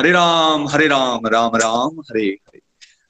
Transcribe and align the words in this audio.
हरे 0.00 0.10
राम 0.10 0.68
हरे 0.68 0.86
राम 0.86 1.26
राम 1.26 1.56
राम, 1.56 2.00
हरे 2.00 2.24
हरे। 2.24 2.60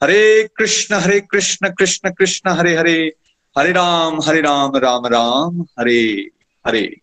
हरे 0.02 0.48
कृष्ण 0.56 0.94
हरे 0.94 1.20
कृष्ण 1.20 1.68
कृष्ण 1.68 2.10
कृष्ण, 2.10 2.50
हरे 2.50 2.76
हरे। 2.76 3.12
हरे 3.58 3.72
राम 3.72 4.20
हरे 4.20 4.40
राम 4.40 4.76
राम 4.76 5.06
राम, 5.06 5.66
हरे 5.80 6.28
हरे। 6.66 6.96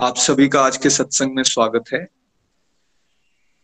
आप 0.00 0.16
सभी 0.16 0.48
का 0.48 0.62
आज 0.62 0.76
के 0.76 0.90
सत्संग 0.90 1.34
में 1.34 1.42
स्वागत 1.42 1.84
है। 1.94 2.08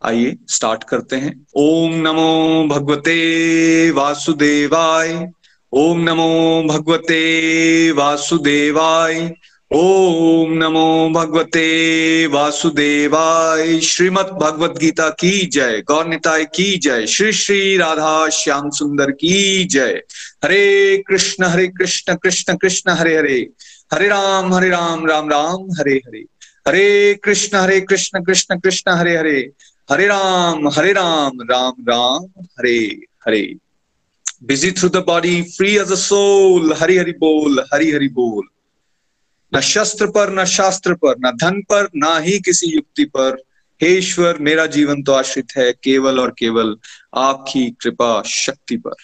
आइए 0.03 0.37
स्टार्ट 0.49 0.85
करते 0.85 1.17
हैं। 1.17 1.47
ओम 1.55 1.95
नमो 1.95 2.65
भगवते 2.69 3.91
वासुदेवाय। 3.91 5.31
ओम 5.73 6.01
नमो 6.01 6.63
भगवते 6.63 7.93
वासुदेवाय। 7.93 9.35
ओम 9.75 10.53
नमो 10.53 11.11
भगवते 11.11 12.27
वासुदेवाय। 12.27 13.81
श्रीमद 13.81 14.27
भगवत 14.27 14.79
गीता 14.79 15.09
की 15.11 15.47
जय। 15.47 15.83
गौर 15.87 16.07
निताय 16.07 16.45
की 16.45 16.77
जय। 16.77 17.07
श्री 17.07 17.33
श्री 17.33 17.77
राधा 17.77 18.29
श्याम 18.29 18.71
सुंदर 18.71 19.11
की 19.11 19.65
जय। 19.65 20.03
Hare 20.45 20.97
Krishna 21.07 21.45
Hare 21.45 21.67
Krishna 21.69 22.15
Krishna 22.15 22.57
Krishna, 22.57 22.91
Hare 22.91 23.19
Hare. 23.19 23.49
Hare 23.95 24.09
Ram 24.09 24.55
Hare 24.55 24.69
Ram 24.69 25.07
Ram 25.07 25.31
Ram, 25.31 25.71
Hare 25.81 25.95
Hare. 25.95 26.25
Hare 26.69 27.15
Krishna 27.15 27.57
Hare 27.57 27.81
Krishna 27.81 28.25
Krishna 28.25 28.61
Krishna, 28.61 28.91
Hare 28.91 29.17
Hare. 29.17 29.51
Hare 29.91 30.07
Ram 30.07 30.69
Hare 30.69 30.93
Ram 30.93 31.41
Ram 31.51 31.73
Ram, 31.89 32.43
Hare 32.43 32.79
Hare. 33.27 33.55
Busy 34.43 34.71
through 34.71 34.89
the 34.89 34.97
body 34.97 35.43
free 35.43 35.77
as 35.77 35.93
a 35.93 35.95
soul 35.95 36.73
Hari 36.73 36.99
Hari 36.99 37.13
बोल, 37.13 37.65
हरि 37.75 37.93
हरि 37.93 38.09
बोल। 38.09 38.43
न 39.55 39.61
शस्त्र 39.61 40.07
पर, 40.07 40.33
न 40.33 40.45
शास्त्र 40.45 40.95
पर, 40.95 41.15
न 41.19 41.31
धन 41.37 41.63
पर, 41.63 41.89
ना 41.97 42.19
ही 42.19 42.39
किसी 42.39 42.67
युक्ति 42.67 43.05
पर। 43.05 43.43
हे 43.83 43.99
ईश्वर, 43.99 44.39
मेरा 44.39 44.67
जीवन 44.67 45.03
तो 45.03 45.13
आश्रित 45.13 45.47
है 45.57 45.73
केवल 45.73 46.21
और 46.21 46.35
केवल 46.39 46.77
आपकी 47.15 47.71
कृपा 47.71 48.23
शक्ति 48.23 48.77
पर। 48.77 48.95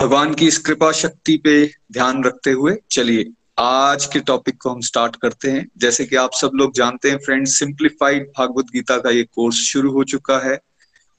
भगवान 0.00 0.34
की 0.34 0.46
इस 0.46 0.58
कृपा 0.58 0.92
शक्ति 0.92 1.36
पे 1.36 1.70
ध्यान 1.92 2.24
रखते 2.24 2.50
हुए 2.50 2.76
चलिए, 2.90 3.26
आज 3.58 4.06
के 4.06 4.20
टॉपिक 4.20 4.56
को 4.56 4.70
हम 4.70 4.80
स्टार्ट 4.80 5.16
करते 5.16 5.50
हैं। 5.50 5.68
जैसे 5.78 6.04
कि 6.04 6.16
आप 6.16 6.30
सब 6.34 6.50
लोग 6.54 6.74
जानते 6.74 7.10
हैं 7.10 7.18
फ्रेंड्स 7.18 7.58
सिंप्लीफाइड 7.58 8.28
भागवत 8.38 8.64
गीता 8.64 8.98
का 8.98 9.10
ये 9.10 9.22
कोर्स 9.22 9.56
शुरू 9.56 9.92
हो 9.92 10.04
चुका 10.04 10.38
है। 10.38 10.58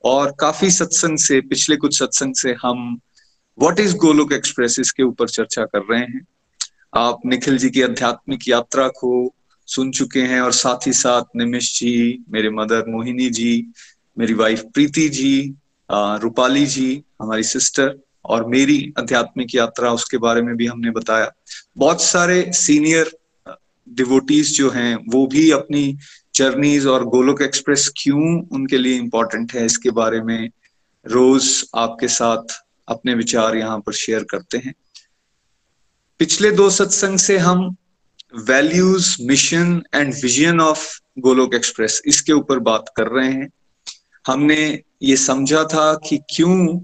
और 0.03 0.35
काफ़ी 0.39 0.71
सत्संग 0.71 1.17
से, 1.17 1.41
पिछले 1.41 1.75
कुछ 1.75 1.99
सत्संग 1.99 2.35
से 2.35 2.55
हम 2.61 2.99
व्हाट 3.59 3.79
इज़ 3.79 3.95
गोलोक 3.95 4.33
एक्सप्रेस 4.33 4.79
इसके 4.79 5.03
ऊपर 5.03 5.29
चर्चा 5.29 5.65
कर 5.65 5.81
रहे 5.91 6.01
हैं। 6.01 6.27
आप 6.97 7.19
निखिल 7.25 7.57
जी 7.57 7.69
की 7.69 7.81
आध्यात्मिक 7.81 8.47
यात्रा 8.47 8.87
को 8.87 9.09
सुन 9.67 9.91
चुके 9.91 10.21
हैं 10.21 10.39
और 10.41 10.51
साथ 10.51 10.87
ही 10.87 10.93
साथ 10.93 11.35
निमिष 11.35 11.79
जी, 11.79 12.23
मेरे 12.29 12.49
मदर 12.49 12.85
मोहिनी 12.89 13.29
जी, 13.29 13.71
मेरी 14.17 14.33
वाइफ 14.33 14.63
प्रीति 14.73 15.07
जी 15.09 15.55
रूपाली 15.89 16.65
जी, 16.65 17.03
हमारी 17.21 17.43
सिस्टर 17.43 17.93
और 18.25 18.47
मेरी 18.47 18.93
आध्यात्मिक 18.99 19.55
यात्रा, 19.55 19.91
उसके 19.91 20.17
बारे 20.17 20.41
में 20.41 20.55
भी 20.57 20.65
हमने 20.65 20.91
बताया। 20.91 21.31
बहुत 21.77 22.01
सारे 22.01 22.41
सीनियर 22.53 23.11
डिवोटीज 23.87 24.55
जो 24.57 24.69
हैं, 24.69 24.95
वो 25.09 25.25
भी 25.27 25.49
अपनी 25.51 25.97
जर्नीज 26.35 26.87
और 26.87 27.05
गोलोक 27.05 27.41
एक्सप्रेस 27.41 27.91
क्यों 27.97 28.41
उनके 28.47 28.77
लिए 28.77 28.97
इंपॉर्टेंट 28.97 29.53
है, 29.53 29.65
इसके 29.65 29.91
बारे 29.91 30.21
में 30.21 30.49
रोज 31.05 31.63
आपके 31.75 32.07
साथ 32.07 32.59
अपने 32.87 33.13
विचार 33.13 33.55
यहाँ 33.57 33.79
पर 33.79 33.93
शेयर 33.93 34.23
करते 34.31 34.57
हैं। 34.57 34.73
पिछले 36.19 36.51
दो 36.51 36.69
सत्संग 36.69 37.17
से 37.17 37.37
हम 37.37 37.75
values 38.39 39.17
mission 39.21 39.81
and 39.95 40.13
vision 40.13 40.59
of 40.59 40.99
Golok 41.19 41.55
express 41.55 42.01
इसके 42.05 42.33
ऊपर 42.33 42.59
बात 42.59 42.85
कर 42.95 43.07
रहे 43.07 43.31
हैं। 43.31 43.49
हमने 44.27 44.83
ये 45.03 45.17
समझा 45.17 45.63
था 45.63 45.93
कि 46.09 46.17
क्यों 46.17 46.79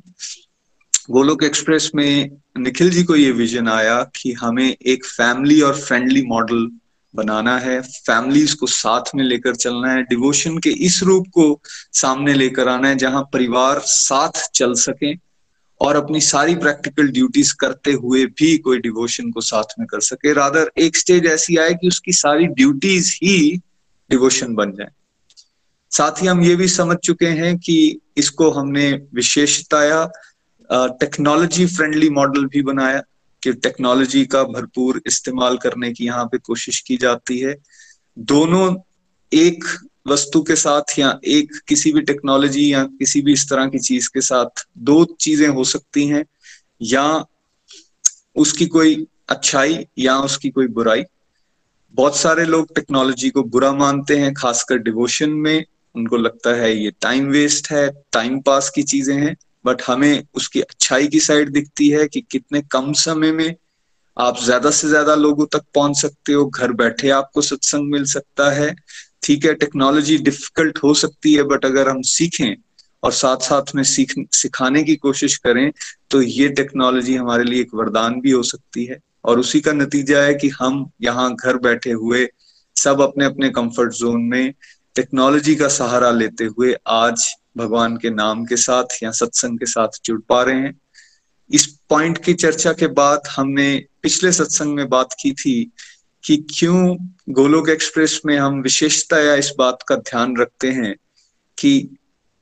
गोलोक 1.11 1.43
एक्सप्रेस 1.43 1.91
में 1.95 2.37
निखिल 2.57 2.89
जी 2.89 3.03
को 3.03 3.15
ये 3.15 3.31
विजन 3.31 3.67
आया 3.67 4.03
कि 4.15 4.33
हमें 4.33 4.75
एक 4.85 5.05
फैमिली 5.05 5.61
और 5.61 5.79
फ्रेंडली 5.79 6.23
मॉडल 6.25 6.69
बनाना 7.15 7.57
है 7.59 7.81
फैमिलीज़ 7.81 8.55
को 8.55 8.67
साथ 8.67 9.15
में 9.15 9.23
लेकर 9.23 9.55
चलना 9.55 9.91
है 9.91 10.03
डिवोशन 10.03 10.57
के 10.57 10.69
इस 10.69 11.03
रूप 11.03 11.27
को 11.33 11.61
सामने 11.93 12.33
लेकर 12.33 12.67
आना 12.67 12.87
है, 12.87 12.95
जहाँ 12.95 13.29
परिवार 13.33 13.79
साथ 13.79 14.49
चल 14.55 14.73
सके। 14.73 15.32
और 15.83 15.95
अपनी 15.95 16.19
सारी 16.21 16.55
प्रैक्टिकल 16.55 17.07
ड्यूटीज़ 17.07 17.53
करते 17.59 17.91
हुए 17.93 18.25
भी 18.39 18.57
कोई 18.57 18.79
डिवोशन 18.79 19.31
को 19.31 19.41
साथ 19.41 19.79
में 19.79 19.85
कर 19.87 20.01
सके। 20.01 20.33
रादर 20.33 20.71
एक 20.77 20.97
स्टेज 20.97 21.25
ऐसी 21.25 21.57
आए 21.57 21.73
कि 21.73 21.87
उसकी 21.87 22.11
सारी 22.13 22.45
ड्यूटीज़ 22.47 23.13
ही 23.23 23.37
डिवोशन 24.09 24.53
बन 24.55 24.71
जाए। 24.71 24.89
साथ 25.91 26.21
ही 26.21 26.27
हम 26.27 26.43
ये 26.43 26.55
भी 26.55 26.67
समझ 26.67 26.97
चुके 26.97 27.27
हैं 27.39 27.57
कि 27.57 27.99
इसको 28.17 28.49
हमने 28.51 28.91
विशेषताया 29.13 30.05
टेक्नोलॉजी 30.99 31.65
फ्रेंडली 31.65 32.09
मॉडल 32.09 32.45
भी 32.45 32.61
बनाया 32.61 33.01
कि 33.43 33.53
टेक्नोलॉजी 33.53 34.25
का 34.25 34.43
भरपूर 34.43 35.01
इस्तेमाल 35.07 35.57
करने 35.57 35.91
की 35.93 36.05
यहाँ 36.05 36.25
पे 36.25 36.37
कोशिश 36.37 36.79
की 36.79 36.97
जाती 36.97 37.39
है। 37.39 37.55
दोनों 38.17 38.75
एक 39.31 39.63
वस्तु 40.05 40.41
के 40.41 40.55
साथ 40.55 40.97
या 40.99 41.17
एक 41.25 41.51
किसी 41.67 41.91
भी 41.93 42.01
टेक्नोलॉजी 42.03 42.71
या 42.73 42.83
किसी 42.99 43.21
भी 43.21 43.33
इस 43.33 43.49
तरह 43.49 43.67
की 43.67 43.79
चीज़ 43.79 44.09
के 44.13 44.21
साथ 44.21 44.65
दो 44.79 45.03
चीज़ें 45.19 45.47
हो 45.49 45.63
सकती 45.65 46.07
हैं, 46.07 46.23
या 46.81 47.25
उसकी 48.35 48.65
कोई 48.67 49.05
अच्छाई 49.29 49.85
या 49.99 50.17
उसकी 50.21 50.49
कोई 50.49 50.67
बुराई। 50.69 51.03
बहुत 51.95 52.17
सारे 52.17 52.45
लोग 52.45 52.73
टेक्नोलॉजी 52.75 53.29
को 53.29 53.43
बुरा 53.45 53.71
मानते 53.73 54.17
हैं, 54.17 54.33
खासकर 54.33 54.77
डिवोशन 54.79 55.29
में। 55.29 55.65
उनको 55.95 56.17
लगता 56.17 56.53
है 56.55 56.75
ये 56.75 56.91
टाइम 57.01 57.27
वेस्ट 57.27 57.71
है 57.71 57.89
टाइम 58.13 58.39
पास 58.41 58.69
की 58.69 58.83
चीज़ें 58.83 59.15
हैं। 59.15 59.35
बट 59.65 59.81
हमें 59.87 60.23
उसकी 60.35 60.61
अच्छाई 60.61 61.07
की 61.07 61.19
साइड 61.19 61.49
दिखती 61.49 61.89
है 61.89 62.07
कि 62.07 62.21
कितने 62.31 62.61
कम 62.71 62.91
समय 62.99 63.31
में 63.31 63.55
आप 64.17 64.39
ज़्यादा 64.39 64.71
से 64.71 64.87
ज़्यादा 64.87 65.15
लोगों 65.15 65.45
तक 65.45 65.63
पहुँच 65.75 65.97
सकते 65.97 66.33
हो। 66.33 66.45
घर 66.45 66.71
बैठे 66.73 67.09
आपको 67.11 67.41
सत्संग 67.41 67.91
मिल 67.91 68.05
सकता 68.07 68.49
है। 68.51 68.73
ठीक 69.23 69.45
है 69.45 69.53
टेक्नोलॉजी 69.53 70.17
डिफ़िकल्ट 70.17 70.77
हो 70.83 70.93
सकती 70.93 71.33
है 71.33 71.43
बट 71.43 71.65
अगर 71.65 71.89
हम 71.89 72.01
सीखें 72.01 72.55
और 73.03 73.11
साथ 73.11 73.37
साथ 73.37 73.75
में 73.75 73.83
सीख, 73.83 74.13
सिखाने 74.31 74.83
की 74.83 74.95
कोशिश 74.95 75.37
करें 75.37 75.71
तो 76.11 76.21
ये 76.21 76.47
टेक्नोलॉजी 76.49 77.15
हमारे 77.15 77.43
लिए 77.43 77.61
एक 77.61 77.73
वरदान 77.75 78.19
भी 78.21 78.31
हो 78.31 78.43
सकती 78.43 78.85
है। 78.85 78.99
और 79.25 79.39
उसी 79.39 79.59
का 79.61 79.71
नतीजा 79.71 80.21
है 80.21 80.33
कि 80.35 80.49
हम 80.49 80.89
यहाँ 81.01 81.33
घर 81.35 81.57
बैठे 81.57 81.91
हुए, 81.91 82.27
सब 82.75 83.01
अपने 83.01 83.25
अपने 83.25 83.49
कंफर्ट 83.49 83.93
जोन 83.93 84.21
में 84.21 84.53
टेक्नोलॉजी 84.95 85.55
का 85.55 85.67
सहारा 85.67 86.11
लेते 86.11 86.45
हुए 86.45 86.75
आज 86.87 87.25
भगवान 87.57 87.97
के 87.97 88.09
नाम 88.09 88.43
के 88.45 88.57
साथ 88.57 89.03
या 89.03 89.11
सत्संग 89.11 89.59
के 89.59 89.65
साथ 89.65 89.99
जुड़ 90.05 90.19
पा 90.29 90.41
रहे 90.43 90.59
हैं। 90.59 90.79
इस 91.49 91.65
पॉइंट 91.89 92.23
की 92.23 92.33
चर्चा 92.33 92.73
के 92.73 92.87
बाद 92.87 93.27
हमने 93.29 93.85
पिछले 94.01 94.31
सत्संग 94.31 94.75
में 94.75 94.89
बात 94.89 95.15
की 95.21 95.31
थी 95.33 95.71
कि 96.23 96.37
क्यों 96.49 96.95
गोलोक 97.29 97.69
एक्सप्रेस 97.69 98.21
में 98.25 98.37
हम 98.37 98.61
विशेषता 98.61 99.19
या 99.19 99.35
इस 99.35 99.51
बात 99.57 99.83
का 99.87 99.95
ध्यान 99.95 100.35
रखते 100.37 100.71
हैं 100.71 100.95
कि 101.57 101.97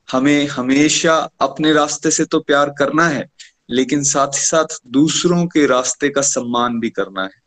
हमें 0.08 0.46
हमेशा 0.46 1.14
अपने 1.40 1.72
रास्ते 1.72 2.10
से 2.10 2.24
तो 2.24 2.40
प्यार 2.40 2.70
करना 2.78 3.08
है, 3.08 3.26
लेकिन 3.70 4.02
साथ 4.02 4.28
ही 4.28 4.40
साथ 4.40 4.78
दूसरों 4.86 5.46
के 5.46 5.66
रास्ते 5.66 6.08
का 6.08 6.22
सम्मान 6.22 6.80
भी 6.80 6.90
करना 6.90 7.22
है। 7.22 7.40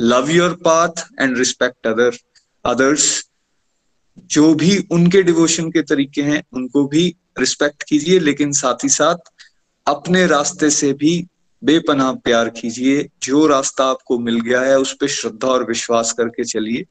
Love 0.00 0.30
your 0.30 0.52
path 0.64 1.04
and 1.20 1.38
respect 1.38 1.86
other 1.86 2.18
others 2.64 3.28
जो 4.18 4.54
भी 4.54 4.76
उनके 4.90 5.22
डिवोशन 5.22 5.70
के 5.70 5.82
तरीके 5.82 6.22
हैं, 6.22 6.42
उनको 6.52 6.86
भी 6.88 7.14
रिस्पेक्ट 7.38 7.82
कीजिए, 7.82 8.18
लेकिन 8.18 8.52
साथ 8.52 8.84
ही 8.84 8.88
साथ 8.88 9.30
अपने 9.86 10.26
रास्ते 10.26 10.70
से 10.70 10.92
भी 10.92 11.26
बेपनाह 11.64 12.12
प्यार 12.14 12.48
कीजिए। 12.50 13.08
जो 13.22 13.46
रास्ता 13.46 13.84
आपको 13.84 14.18
मिल 14.18 14.40
गया 14.40 14.60
है, 14.60 14.78
उस 14.78 14.92
पर 14.92 15.08
श्रद्धा 15.08 15.48
और 15.48 15.64
विश्वास 15.64 16.12
करके 16.12 16.44
चलिए। 16.44 16.84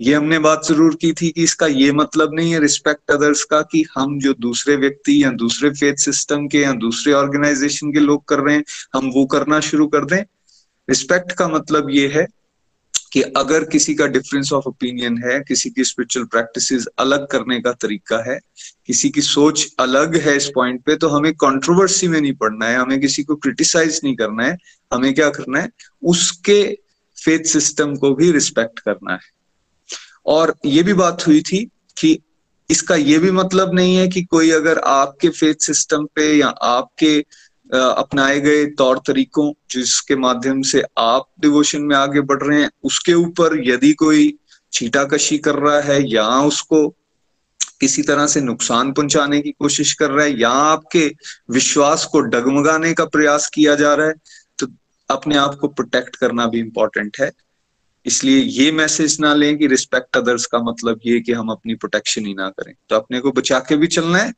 ये 0.00 0.14
हमने 0.14 0.38
बात 0.38 0.66
ज़रूर 0.66 0.94
की 0.94 1.12
थी 1.12 1.30
कि 1.30 1.42
इसका 1.42 1.66
ये 1.66 1.90
मतलब 1.92 2.34
नहीं 2.34 2.52
है 2.52 2.60
रिस्पेक्ट 2.60 3.10
अदर्स 3.10 3.42
का, 3.44 3.60
कि 3.62 3.84
हम 3.96 4.18
जो 4.20 4.32
दूसरे 4.34 4.76
व्यक्ति 4.76 5.22
या 5.24 5.30
दूसरे 5.32 5.70
फेथ 5.70 5.96
सिस्टम 5.96 6.46
के 6.48 6.58
या 6.58 6.72
दूसरे 6.80 7.12
ऑर्गेनाइजेशन 7.12 7.92
के 7.92 8.00
लोग 8.00 8.24
कर 8.24 8.38
रहे 8.38 8.54
हैं, 8.54 8.64
हम 8.94 9.10
वो 9.14 9.24
करना 9.26 9.60
शुरू 9.60 9.86
कर 9.86 10.04
दें। 10.04 10.22
रिस्पेक्ट 10.88 11.32
का 11.32 11.48
मतलब 11.48 11.90
ये 11.90 12.06
है 12.08 12.26
कि 13.12 13.22
अगर 13.22 13.64
किसी 13.64 13.94
का 13.94 14.06
डिफरेंस 14.06 14.52
ऑफ़ 14.52 14.64
ओपिनियन 14.68 15.18
है, 15.18 15.40
किसी 15.40 15.70
की 15.70 15.84
स्पिरिचुअल 15.84 16.26
प्रैक्टिसेस 16.26 16.86
अलग 16.98 17.26
करने 17.26 17.60
का 17.60 17.72
तरीका 17.72 18.32
है, 18.32 18.40
किसी 18.86 19.10
की 19.10 19.20
सोच 19.20 19.74
अलग 19.78 20.16
है 20.16 20.36
इस 20.36 20.50
पॉइंट 20.54 20.82
पे 20.84 20.96
तो 20.96 21.08
हमें 21.08 21.32
कंट्रोवर्सी 21.34 22.08
में 22.08 22.20
नहीं 22.20 22.32
पड़ना 22.32 22.66
है, 22.66 22.76
हमें 22.76 23.00
किसी 23.00 23.22
को 23.22 23.36
क्रिटिसाइज 23.36 24.00
नहीं 24.04 24.16
करना 24.16 24.44
है, 24.44 24.58
हमें 24.92 25.14
क्या 25.14 25.30
करना 25.30 25.60
है, 25.60 25.70
उसके 26.02 26.78
फेथ 27.24 27.44
सिस्टम 27.44 27.96
को 27.96 28.14
भी 28.14 28.32
रिस्पेक्ट 28.32 28.78
करना 28.78 29.12
है। 29.12 29.42
और 30.26 30.54
ये 30.66 30.82
भी 30.82 30.92
बात 30.92 31.26
हुई 31.26 31.40
थी 31.40 31.70
कि 31.98 32.18
इसका 32.70 32.94
ये 32.94 33.18
भी 33.18 33.30
मतलब 33.30 33.74
नहीं 33.74 33.96
है 33.96 34.08
कि 34.08 34.22
कोई 34.22 34.50
अगर 34.50 34.78
आपके 34.78 35.28
फेथ 35.28 35.54
सिस्टम 35.54 36.06
पे 36.14 36.34
या 36.34 36.48
आपके 36.48 37.24
अपनाए 37.72 38.40
गए 38.40 38.64
तौर 38.78 38.98
तरीकों 39.06 39.52
जिसके 39.70 40.16
माध्यम 40.16 40.62
से 40.62 40.82
आप 40.98 41.28
डिवोशन 41.40 41.82
में 41.82 41.94
आगे 41.96 42.20
बढ़ 42.20 42.42
रहे 42.42 42.60
हैं, 42.60 42.70
उसके 42.84 43.14
ऊपर 43.14 43.60
यदि 43.64 43.92
कोई 43.94 44.34
छीटाकशी 44.72 45.38
कर 45.38 45.54
रहा 45.54 45.80
है 45.80 46.00
या 46.10 46.26
उसको 46.40 46.88
किसी 47.80 48.02
तरह 48.02 48.26
से 48.26 48.40
नुकसान 48.40 48.92
पहुँचाने 48.92 49.40
की 49.40 49.50
कोशिश 49.50 49.92
कर 49.92 50.10
रहा 50.10 50.24
है 50.24 50.40
या 50.40 50.48
आपके 50.48 51.06
विश्वास 51.50 52.04
को 52.04 52.20
डगमगाने 52.20 52.92
का 52.94 53.04
प्रयास 53.04 53.48
किया 53.54 53.74
जा 53.74 53.94
रहा 53.94 54.06
है 54.06 54.14
तो 54.58 54.66
अपने 55.10 55.36
आप 55.36 55.54
को 55.60 55.68
प्रोटेक्ट 55.68 56.16
करना 56.16 56.46
भी 56.46 56.60
इंपॉर्टेंट 56.60 57.16
है। 57.20 57.30
इसलिए 58.06 58.38
ये 58.38 58.70
मैसेज 58.72 59.16
ना 59.20 59.34
लें 59.34 59.56
कि 59.58 59.66
रिस्पेक्ट 59.66 60.16
अदर्स 60.16 60.46
का 60.46 60.58
मतलब 60.62 61.00
ये 61.06 61.20
कि 61.20 61.32
हम 61.32 61.48
अपनी 61.48 61.74
प्रोटेक्शन 61.74 62.26
ही 62.26 62.34
ना 62.34 62.48
करें। 62.50 62.74
तो 62.88 62.96
अपने 62.96 63.20
को 63.20 63.32
बचा 63.32 63.58
के 63.58 63.76
भी 63.76 63.86
चलना 63.86 64.18
है 64.18 64.32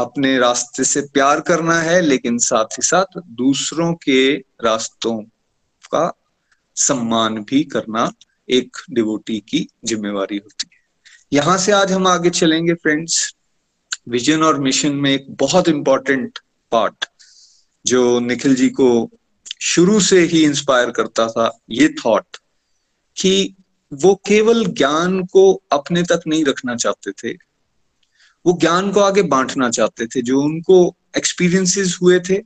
अपने 0.00 0.38
रास्ते 0.38 0.84
से 0.84 1.00
प्यार 1.14 1.40
करना 1.40 1.80
है, 1.80 2.00
लेकिन 2.00 2.38
साथ 2.38 2.78
ही 2.78 2.82
साथ 2.82 3.20
दूसरों 3.36 3.92
के 3.94 4.34
रास्तों 4.64 5.16
का 5.92 6.12
सम्मान 6.76 7.38
भी 7.44 7.62
करना 7.64 8.10
एक 8.48 8.76
डिवोटी 8.90 9.38
की 9.40 9.66
जिम्मेवारी 9.84 10.36
होती 10.36 10.68
है। 10.72 10.78
यहाँ 11.32 11.56
से 11.58 11.72
आज 11.72 11.92
हम 11.92 12.06
आगे 12.06 12.30
चलेंगे 12.30 12.74
फ्रेंड्स 12.74 13.34
विजन 14.08 14.42
और 14.42 14.60
मिशन 14.60 14.94
में 14.94 15.10
एक 15.10 15.26
बहुत 15.30 15.68
इंपॉर्टेंट 15.68 16.38
पार्ट 16.72 17.04
जो 17.84 18.20
निखिल 18.20 18.54
जी 18.54 18.68
को 18.70 19.10
शुरू 19.62 20.00
से 20.00 20.20
ही 20.20 20.42
इंस्पायर 20.44 20.90
करता 20.90 21.26
था, 21.28 21.50
ये 21.70 21.88
थॉट 21.88 22.36
कि 23.16 23.54
वो 23.92 24.14
केवल 24.26 24.64
ज्ञान 24.64 25.22
को 25.26 25.52
अपने 25.72 26.02
तक 26.02 26.20
नहीं 26.26 26.44
रखना 26.44 26.76
चाहते 26.76 27.12
थे 27.12 27.32
वो 28.46 28.58
ज्ञान 28.60 28.92
को 28.92 29.00
आगे 29.00 29.22
बांटना 29.22 29.70
चाहते 29.70 30.06
थे, 30.06 30.22
जो 30.22 30.42
उनको 30.42 30.96
एक्सपीरियंसेस 31.16 31.98
हुए 32.02 32.20
थे, 32.20 32.38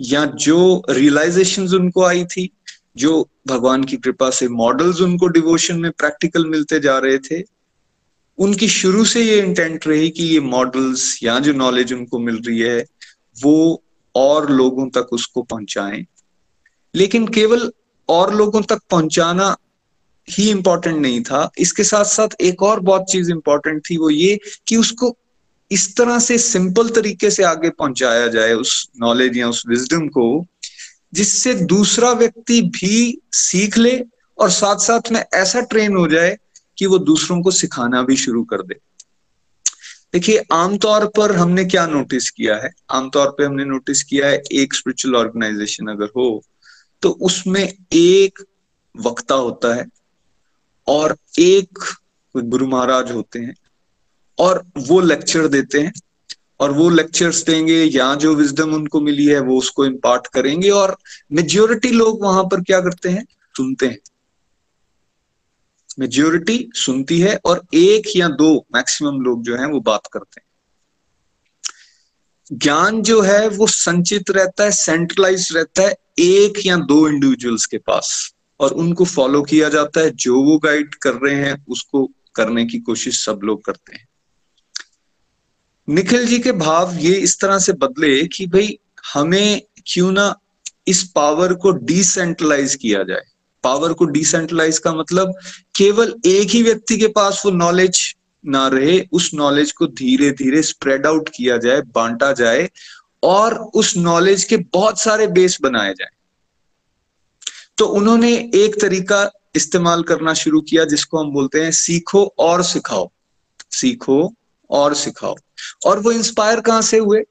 या 0.00 0.24
जो 0.24 0.82
रियलाइजेशन 0.90 1.68
उनको 1.68 2.04
आई 2.04 2.24
थी, 2.24 2.50
जो 2.96 3.28
भगवान 3.46 3.84
की 3.84 3.96
कृपा 3.96 4.30
से 4.30 4.48
मॉडल्स 4.48 5.00
उनको 5.00 5.26
डिवोशन 5.26 5.80
में 5.80 5.90
प्रैक्टिकल 5.90 6.46
मिलते 6.46 6.80
जा 6.80 6.98
रहे 6.98 7.18
थे, 7.18 7.44
उनकी 8.38 8.68
शुरू 8.68 9.04
से 9.04 9.22
ये 9.22 9.38
इंटेंट 9.42 9.86
रही 9.86 10.10
कि 10.10 10.24
ये 10.24 10.40
मॉडल्स 10.40 11.22
या 11.22 11.38
जो 11.38 11.52
नॉलेज 11.52 11.92
उनको 11.92 12.18
मिल 12.18 12.36
रही 12.36 12.60
है, 12.60 12.86
वो 13.42 13.82
और 14.14 14.50
लोगों 14.50 14.88
तक 14.88 15.08
उसको 15.12 15.42
पहुंचाएँ। 15.42 16.06
लेकिन 16.94 17.28
केवल 17.28 17.72
और 18.08 18.34
लोगों 18.34 18.62
तक 18.62 18.78
पहुंचाना 18.90 19.56
ही 20.30 20.50
इंपॉर्टेंट 20.50 20.96
नहीं 20.96 21.22
था। 21.22 21.50
इसके 21.58 21.84
साथ 21.84 22.04
साथ 22.04 22.28
एक 22.40 22.62
और 22.62 22.80
बहुत 22.80 23.06
चीज़ 23.10 23.30
इंपॉर्टेंट 23.30 23.82
थी, 23.90 23.96
वो 23.96 24.10
ये 24.10 24.40
कि 24.66 24.76
उसको 24.76 25.17
इस 25.70 25.94
तरह 25.96 26.18
से 26.18 26.38
सिंपल 26.38 26.88
तरीके 26.88 27.30
से 27.30 27.42
आगे 27.42 27.70
पहुँचाया 27.70 28.26
जाए 28.28 28.52
उस 28.54 28.88
नॉलेज 29.00 29.36
या 29.36 29.48
उस 29.48 29.62
विजडम 29.68 30.06
को, 30.08 30.44
जिससे 31.14 31.54
दूसरा 31.54 32.12
व्यक्ति 32.12 32.60
भी 32.62 33.18
सीख 33.32 33.78
ले 33.78 33.98
और 34.38 34.50
साथ 34.50 34.78
साथ 34.78 35.10
में 35.12 35.24
ऐसा 35.34 35.60
ट्रेन 35.60 35.96
हो 35.96 36.06
जाए 36.08 36.36
कि 36.78 36.86
वो 36.86 36.98
दूसरों 36.98 37.40
को 37.42 37.50
सिखाना 37.50 38.02
भी 38.02 38.16
शुरू 38.16 38.42
कर 38.44 38.62
दे। 38.62 38.74
देखिए, 40.12 40.42
आमतौर 40.52 41.06
पर 41.06 41.34
हमने 41.36 41.64
क्या 41.64 41.86
नोटिस 41.86 42.30
किया 42.30 42.56
है? 42.56 42.70
आमतौर 42.90 43.30
पर 43.30 43.44
हमने 43.44 43.64
नोटिस 43.64 44.02
किया 44.02 44.28
है 44.28 44.42
एक 44.52 44.74
स्पिरिचुअल 44.74 45.16
ऑर्गेनाइजेशन 45.16 45.86
अगर 45.86 46.10
हो 46.16 46.42
तो 47.02 47.10
उसमें 47.22 47.62
एक 47.92 48.38
वक्ता 48.94 49.34
होता 49.34 49.74
है 49.74 49.84
और 50.86 51.16
एक 51.38 51.78
गुरु 52.34 52.66
महाराज 52.66 53.12
होते 53.12 53.38
हैं। 53.38 53.54
और 54.38 54.66
वो 54.78 55.00
लेक्चर 55.00 55.48
देते 55.48 55.80
हैं 55.80 55.92
और 56.60 56.72
वो 56.72 56.90
लेक्चर्स 56.90 57.44
देंगे 57.44 57.84
या 57.84 58.14
जो 58.14 58.34
विजडम 58.34 58.74
उनको 58.74 59.00
मिली 59.00 59.26
है, 59.26 59.40
वो 59.40 59.58
उसको 59.58 59.86
इम्पार्ट 59.86 60.26
करेंगे 60.26 60.70
और 60.70 60.96
मेजोरिटी 61.32 61.90
लोग 61.90 62.22
वहाँ 62.22 62.44
पर 62.44 62.60
क्या 62.60 62.80
करते 62.80 63.08
हैं? 63.08 63.26
सुनते 63.56 63.86
हैं। 63.86 63.98
मेजोरिटी 65.98 66.70
सुनती 66.74 67.20
है 67.20 67.40
और 67.44 67.66
एक 67.74 68.16
या 68.16 68.28
दो 68.28 68.66
मैक्सिमम 68.74 69.20
लोग 69.20 69.42
जो 69.42 69.56
हैं 69.56 69.66
वो 69.66 69.80
बात 69.80 70.00
करते 70.12 70.40
हैं। 70.40 70.48
ज्ञान 72.52 73.02
जो 73.02 73.20
है 73.20 73.48
वो 73.48 73.66
संचित 73.66 74.30
रहता 74.30 74.64
है 74.64 74.70
सेंट्रलाइज 74.70 75.48
रहता 75.56 75.82
है 75.82 75.96
एक 76.18 76.66
या 76.66 76.76
दो 76.76 77.08
इंडिविजुअल्स 77.08 77.66
के 77.66 77.78
पास 77.78 78.34
और 78.60 78.72
उनको 78.72 79.04
फॉलो 79.04 79.42
किया 79.42 79.68
जाता 79.68 80.00
है। 80.00 80.10
जो 80.10 80.42
वो 80.42 80.58
गाइड 80.58 80.94
कर 80.94 81.14
रहे 81.14 81.34
हैं, 81.34 81.66
उसको 81.68 82.10
करने 82.34 82.66
की 82.66 82.78
कोशिश 82.78 83.24
सब 83.24 83.40
लोग 83.44 83.64
करते 83.64 83.96
हैं। 83.96 84.07
निखिल 85.88 86.26
जी 86.26 86.38
के 86.38 86.52
भाव 86.52 86.96
ये 86.96 87.14
इस 87.14 87.40
तरह 87.40 87.58
से 87.58 87.72
बदले 87.72 88.26
कि 88.26 88.46
भाई, 88.46 88.78
हमें 89.14 89.62
क्यों 89.86 90.12
ना 90.12 90.38
इस 90.88 91.02
पावर 91.02 91.54
को 91.54 91.70
डिसेंट्रलाइज 91.70 92.74
किया 92.74 93.02
जाए। 93.02 93.22
पावर 93.64 93.92
को 93.92 94.04
डिसेंट्रलाइज 94.04 94.78
का 94.78 94.94
मतलब 94.94 95.34
केवल 95.76 96.14
एक 96.26 96.48
ही 96.48 96.62
व्यक्ति 96.62 96.98
के 96.98 97.08
पास 97.08 97.42
वो 97.46 97.50
नॉलेज 97.50 98.14
ना 98.46 98.68
रहे, 98.68 99.04
उस 99.12 99.30
नॉलेज 99.34 99.72
को 99.72 99.86
धीरे 99.86 100.30
धीरे 100.30 100.62
स्प्रेड 100.62 101.06
आउट 101.06 101.28
किया 101.36 101.56
जाए, 101.56 101.80
बांटा 101.80 102.32
जाए, 102.32 102.70
और 103.22 103.54
उस 103.54 103.96
नॉलेज 103.96 104.44
के 104.44 104.56
बहुत 104.56 105.00
सारे 105.00 105.26
बेस 105.26 105.58
बनाए 105.62 105.92
जाए। 105.92 106.08
तो 107.78 107.86
उन्होंने 107.86 108.50
एक 108.54 108.80
तरीका 108.80 109.30
इस्तेमाल 109.54 110.02
करना 110.02 110.34
शुरू 110.34 110.60
किया, 110.60 110.84
जिसको 110.84 111.18
हम 111.18 111.30
बोलते 111.30 111.60
हैं 111.60 111.70
सीखो 111.70 112.34
और 112.38 112.62
सिखाओ। 112.62 113.10
सीखो 113.70 114.34
और 114.70 114.94
सिखाओ। 114.94 115.34
और 115.86 115.98
वो 115.98 116.12
इंस्पायर 116.12 116.60
कहाँ 116.60 116.82
से 116.82 116.98
हुए? 116.98 117.22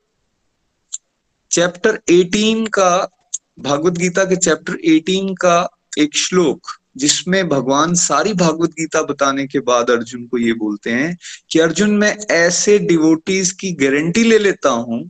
चैप्टर 1.51 2.01
18 2.09 2.67
का 2.69 3.09
भागवत 3.59 3.93
गीता 3.93 4.23
के 4.25 4.35
चैप्टर 4.35 4.73
18 4.73 5.35
का 5.41 5.69
एक 5.97 6.17
श्लोक, 6.17 6.67
जिसमें 6.97 7.49
भगवान 7.49 7.93
सारी 7.93 8.33
भागवत 8.33 8.69
गीता 8.69 9.01
बताने 9.01 9.47
के 9.47 9.59
बाद 9.59 9.89
अर्जुन 9.89 10.27
को 10.27 10.37
ये 10.37 10.53
बोलते 10.53 10.91
हैं 10.91 11.17
कि, 11.49 11.59
अर्जुन, 11.59 11.91
मैं 11.91 12.17
ऐसे 12.17 12.79
डिवोटीज 12.79 13.51
की 13.51 13.71
गारंटी 13.71 14.23
ले 14.23 14.37
लेता 14.39 14.69
हूँ, 14.69 15.09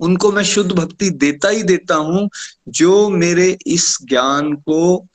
उनको 0.00 0.32
मैं 0.32 0.44
शुद्ध 0.44 0.72
भक्ति 0.72 1.10
देता 1.10 1.48
ही 1.48 1.62
देता 1.62 1.94
हूँ, 1.94 2.30
जो 2.68 3.08
मेरे 3.08 3.58
इस 3.66 3.98
ज्ञान 4.02 4.54
को 4.54 5.06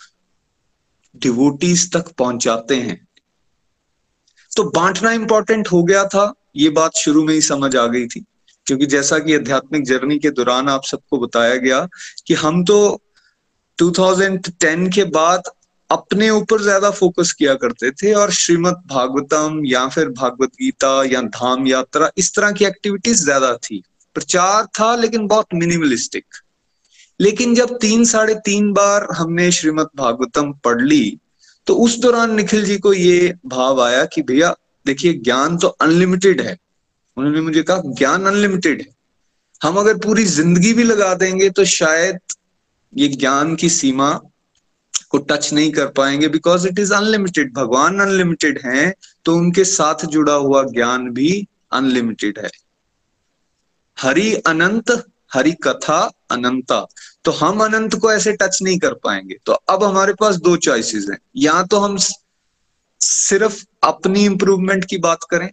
डिवोटीज 1.17 1.93
तक 1.93 2.05
पहुंचाते 2.17 2.75
हैं। 2.75 3.07
तो 4.57 4.63
बांटना 4.63 5.11
इंपॉर्टेंट 5.11 5.67
हो 5.67 5.83
गया 5.83 6.05
था। 6.05 6.33
ये 6.55 6.69
बात 6.71 6.97
शुरू 6.97 7.23
में 7.23 7.33
ही 7.33 7.41
समझ 7.41 7.75
आ 7.75 7.85
गई 7.87 8.07
थी, 8.07 8.19
क्योंकि 8.67 8.85
जैसा 8.85 9.19
कि 9.19 9.35
आध्यात्मिक 9.35 9.83
जर्नी 9.85 10.17
के 10.19 10.29
दौरान 10.31 10.69
आप 10.69 10.85
सबको 10.85 11.17
बताया 11.19 11.55
गया 11.57 11.87
कि 12.27 12.33
हम 12.35 12.63
तो 12.63 12.77
2010 13.77 14.87
के 14.95 15.03
बाद 15.11 15.49
अपने 15.89 16.29
ऊपर 16.31 16.61
ज़्यादा 16.61 16.89
फोकस 16.91 17.31
किया 17.31 17.53
करते 17.55 17.91
थे 17.93 18.13
और 18.13 18.31
श्रीमद 18.33 18.81
भागवतम 18.87 19.61
या 19.65 19.87
फिर 19.87 20.09
भागवत 20.11 20.51
गीता 20.61 21.03
या 21.05 21.21
धाम 21.21 21.67
यात्रा, 21.67 22.09
इस 22.17 22.33
तरह 22.35 22.51
की 22.51 22.65
एक्टिविटीज़ 22.65 23.23
ज़्यादा 23.23 23.53
थी। 23.59 23.81
प्रचार 24.15 24.65
था, 24.79 24.95
लेकिन 24.95 25.27
बहुत 25.27 25.53
मिनिमलिस्टिक 25.53 26.25
लेकिन 27.19 27.53
जब 27.55 27.77
तीन, 27.77 28.03
साढ़े 28.05 28.33
तीन 28.35 28.71
बार 28.73 29.07
हमने 29.11 29.51
श्रीमद 29.51 29.89
भागवतम 29.97 30.51
पढ़ 30.63 30.81
ली 30.81 31.17
तो 31.67 31.75
उस 31.75 31.97
दौरान 31.99 32.33
निखिल 32.35 32.63
जी 32.65 32.77
को 32.77 32.93
ये 32.93 33.33
भाव 33.45 33.81
आया 33.81 34.03
कि 34.05 34.21
भैया 34.21 34.53
देखिए, 34.85 35.13
ज्ञान 35.13 35.57
तो 35.57 35.67
अनलिमिटेड 35.67 36.41
है। 36.41 36.57
उन्होंने 37.17 37.41
मुझे 37.41 37.63
कहा, 37.63 37.81
ज्ञान 37.85 38.25
अनलिमिटेड 38.25 38.81
है। 38.81 38.93
हम 39.63 39.75
अगर 39.75 39.97
पूरी 39.97 40.23
ज़िंदगी 40.23 40.73
भी 40.73 40.83
लगा 40.83 41.13
देंगे 41.13 41.49
तो 41.49 41.65
शायद 41.65 42.19
ये 42.93 43.07
ज्ञान 43.07 43.55
की 43.55 43.69
सीमा 43.69 44.11
को 45.09 45.17
टच 45.17 45.53
नहीं 45.53 45.71
कर 45.71 45.87
पाएँगे। 45.87 46.27
बिकॉज़ 46.27 46.67
इट 46.67 46.79
इज़ 46.79 46.93
अनलिमिटेड 46.93 47.53
भगवान 47.53 47.99
अनलिमिटेड 47.99 48.59
हैं 48.65 48.93
तो 49.25 49.35
उनके 49.35 49.63
साथ 49.63 50.05
जुड़ा 50.05 50.33
हुआ 50.33 50.63
ज्ञान 50.63 51.09
भी 51.09 51.47
अनलिमिटेड 51.71 52.39
है। 52.39 52.49
हरि 53.97 54.33
अनंत, 54.35 54.91
हरि 55.33 55.51
कथा 55.51 55.99
अनंता। 56.31 56.85
तो 57.23 57.31
हम 57.31 57.63
अनंत 57.63 57.95
को 57.95 58.11
ऐसे 58.11 58.33
टच 58.33 58.59
नहीं 58.61 58.79
कर 58.79 58.93
पाएँगे। 58.93 59.37
तो 59.45 59.51
अब 59.51 59.83
हमारे 59.83 60.13
पास 60.13 60.35
दो 60.35 60.55
चॉइसेस 60.57 61.07
हैं। 61.11 61.17
या 61.35 61.63
तो 61.63 61.79
हम 61.79 61.97
सिर्फ़ 63.05 63.63
अपनी 63.83 64.25
इंप्रूवमेंट 64.25 64.85
की 64.85 64.97
बात 64.97 65.23
करें 65.29 65.49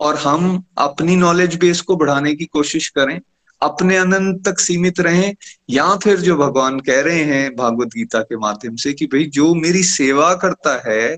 और 0.00 0.16
हम 0.16 0.64
अपनी 0.78 1.16
नॉलेज 1.16 1.54
बेस 1.54 1.80
को 1.80 1.96
बढ़ाने 1.96 2.34
की 2.34 2.44
कोशिश 2.44 2.88
करें, 2.88 3.20
अपने 3.62 3.96
अनंत 3.96 4.48
तक 4.48 4.58
सीमित 4.58 5.00
रहें, 5.00 5.34
या 5.70 5.96
फिर 5.96 6.20
जो 6.20 6.36
भगवान 6.36 6.80
कह 6.80 7.00
रहे 7.00 7.22
हैं 7.24 7.56
भागवत 7.56 7.88
गीता 7.88 8.20
के 8.20 8.36
माध्यम 8.36 8.76
से 8.76 8.92
कि 8.92 9.06
भाई 9.06 9.24
जो 9.24 9.54
मेरी 9.54 9.82
सेवा 9.82 10.34
करता 10.34 10.82
है, 10.86 11.16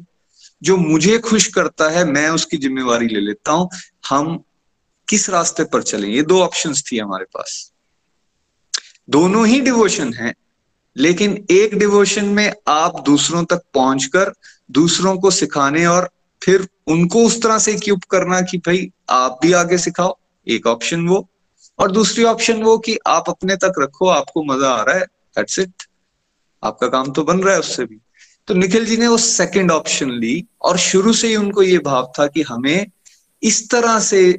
जो 0.63 0.77
मुझे 0.77 1.19
खुश 1.19 1.47
करता 1.47 1.89
है, 1.91 2.05
मैं 2.05 2.29
उसकी 2.29 2.57
जिम्मेवारी 2.57 3.09
ले 3.09 3.21
लेता 3.21 3.53
हूँ। 3.53 3.69
हम 4.09 4.43
किस 5.09 5.31
रास्ते 5.31 5.65
पर 5.65 5.83
चलें? 5.83 6.09
ये 6.09 6.23
दो 6.23 6.41
ऑप्शंस 6.43 6.83
थी 6.93 6.99
हमारे 6.99 7.25
पास। 7.25 7.73
दोनों 9.11 9.47
ही 9.47 9.61
डिवोशन 9.61 10.13
है, 10.15 10.35
लेकिन 10.97 11.45
एक 11.51 11.75
डिवोशन 11.79 12.25
में 12.25 12.53
आप 12.69 13.03
दूसरों 13.07 13.45
तक 13.45 13.61
पहुंचकर 13.75 14.33
दूसरों 14.71 15.17
को 15.19 15.31
सिखाने 15.31 15.87
और 15.87 16.09
फिर 16.43 16.69
उनको 16.87 17.25
उस 17.25 17.43
तरह 17.43 17.59
से 17.59 17.75
क्यूब 17.75 18.03
करना 18.11 18.41
कि 18.41 18.59
भाई, 18.59 18.91
आप 19.11 19.39
भी 19.43 19.53
आगे 19.53 19.79
सिखाओ, 19.79 20.17
एक 20.47 20.67
ऑप्शन 20.67 21.07
वो। 21.09 21.29
और 21.79 21.91
दूसरी 21.93 22.25
ऑप्शन 22.25 22.63
वो 22.63 22.79
कि 22.79 22.97
आप 23.07 23.25
अपने 23.29 23.57
तक 23.57 23.73
रखो, 23.79 24.09
आपको 24.09 24.45
मज़ा 24.45 24.69
आ 24.69 24.83
रहा 24.83 24.97
है 24.97 25.05
दैट्स 25.05 25.59
इट 25.59 25.83
आपका 26.63 26.89
काम 26.89 27.13
तो 27.13 27.23
बन 27.23 27.41
रहा 27.41 27.55
है 27.55 27.61
उससे 27.61 27.85
भी। 27.85 28.01
तो 28.49 28.55
निखिल 28.55 28.87
जी 28.87 28.97
ने 28.97 29.09
वो 29.09 29.19
सेकंड 29.19 29.71
ऑप्शन 29.71 30.11
ली 30.11 30.45
और 30.63 30.79
शुरू 30.79 31.13
से 31.13 31.29
ही 31.29 31.37
उनको 31.37 31.63
ये 31.63 31.79
भाव 31.79 32.13
था 32.19 32.27
कि 32.27 32.43
हमें 32.43 32.87
इस 33.43 33.71
तरह 33.71 33.99
से 34.01 34.39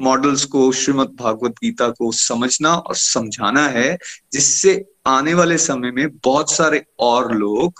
मॉडल्स 0.00 0.44
को, 0.44 0.72
श्रीमद 0.72 1.16
भागवत 1.20 1.52
गीता 1.52 1.88
को 1.88 2.12
समझना 2.12 2.74
और 2.74 2.96
समझाना 2.96 3.68
है, 3.68 3.98
जिससे 4.32 4.84
आने 5.06 5.34
वाले 5.34 5.58
समय 5.58 5.90
में 5.90 6.08
बहुत 6.16 6.52
सारे 6.52 6.84
और 6.98 7.34
लोग 7.34 7.74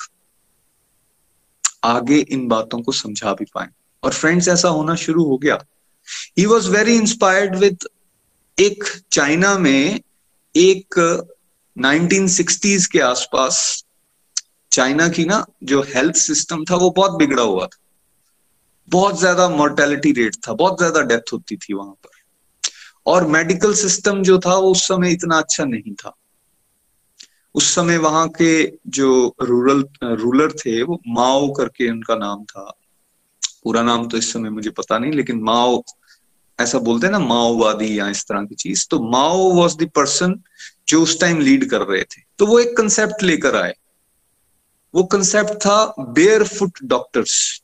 आगे 1.85 2.19
इन 2.19 2.49
बातों 2.49 2.83
को 2.83 2.93
समझा 2.93 3.35
भी 3.35 3.45
पाए। 3.45 3.69
और 4.03 4.13
फ्रेंड्स 4.13 4.49
ऐसा 4.49 4.69
होना 4.69 4.95
शुरू 4.95 5.25
हो 5.25 5.39
गया। 5.39 5.59
He 6.39 6.47
was 6.47 6.71
very 6.71 6.97
inspired 6.97 7.57
with 7.57 7.79
एक 8.61 8.85
चाइना 9.13 9.59
में 9.59 10.01
एक 10.57 10.99
1960s 11.77 12.87
के 12.87 13.01
आसपास 13.01 13.85
चाइना 14.73 15.09
की 15.09 15.25
ना 15.25 15.47
जो 15.65 15.83
हेल्थ 15.83 16.15
सिस्टम 16.15 16.65
था, 16.65 16.77
वो 16.77 16.91
बहुत 16.91 17.13
बिगड़ा 17.13 17.43
हुआ 17.43 17.67
था। 17.67 17.79
बहुत 18.89 19.19
ज़्यादा 19.19 19.49
मोर्टेलिटी 19.49 20.13
रेट 20.13 20.37
था, 20.49 20.53
बहुत 20.53 20.79
ज़्यादा 20.79 21.01
डेथ 21.01 21.33
होती 21.33 21.57
थी 21.57 21.75
वहाँ 21.75 21.93
पर। 21.93 22.09
और 23.07 23.27
मेडिकल 23.27 23.75
सिस्टम 23.75 24.23
जो 24.23 24.39
था, 24.39 24.55
वो 24.55 24.71
उस 24.71 24.89
समय 24.89 25.13
इतना 25.13 25.39
अच्छा 25.39 25.65
नहीं 25.65 25.95
था। 25.95 26.17
उस 27.55 27.75
समय 27.75 27.99
वहाँ 27.99 28.29
के 28.29 28.79
जो 28.87 29.35
रूरल, 29.43 29.85
रूलर 30.05 30.53
थे, 30.53 30.83
वो 30.83 31.03
माओ 31.09 31.53
करके 31.53 31.91
उनका 31.91 32.15
नाम 32.15 32.45
था। 32.45 32.77
पूरा 33.65 33.83
नाम 33.83 34.09
तो 34.09 34.17
इस 34.17 34.33
समय 34.33 34.51
मुझे 34.51 34.71
पता 34.71 34.99
नहीं, 34.99 35.13
लेकिन 35.13 35.41
माओ, 35.41 35.83
ऐसा 36.61 36.79
बोलते 36.79 37.07
हैं 37.07 37.13
ना, 37.13 37.19
माओवादी 37.19 37.99
या 37.99 38.09
इस 38.09 38.25
तरह 38.25 38.45
की 38.45 38.55
चीज़। 38.55 38.89
तो 38.91 39.01
माओ 39.01 39.53
वॉज़ 39.53 39.77
द 39.77 39.91
पर्सन 39.95 40.41
जो 40.89 41.03
उस 41.03 41.21
टाइम 41.21 41.41
लीड 41.41 41.71
कर 41.71 41.81
रहे 41.81 42.03
थे। 42.03 42.23
तो 42.39 42.47
वो 42.47 42.59
एक 42.59 42.77
कंसेप्ट 42.77 43.23
लेकर 43.23 43.57
आए। 43.57 43.75
वो 44.95 45.05
कंसेप्ट 45.05 45.51
था 45.51 45.95
बेयर 46.01 46.45
फुट 46.45 46.79
डॉक्टर्स 46.85 47.63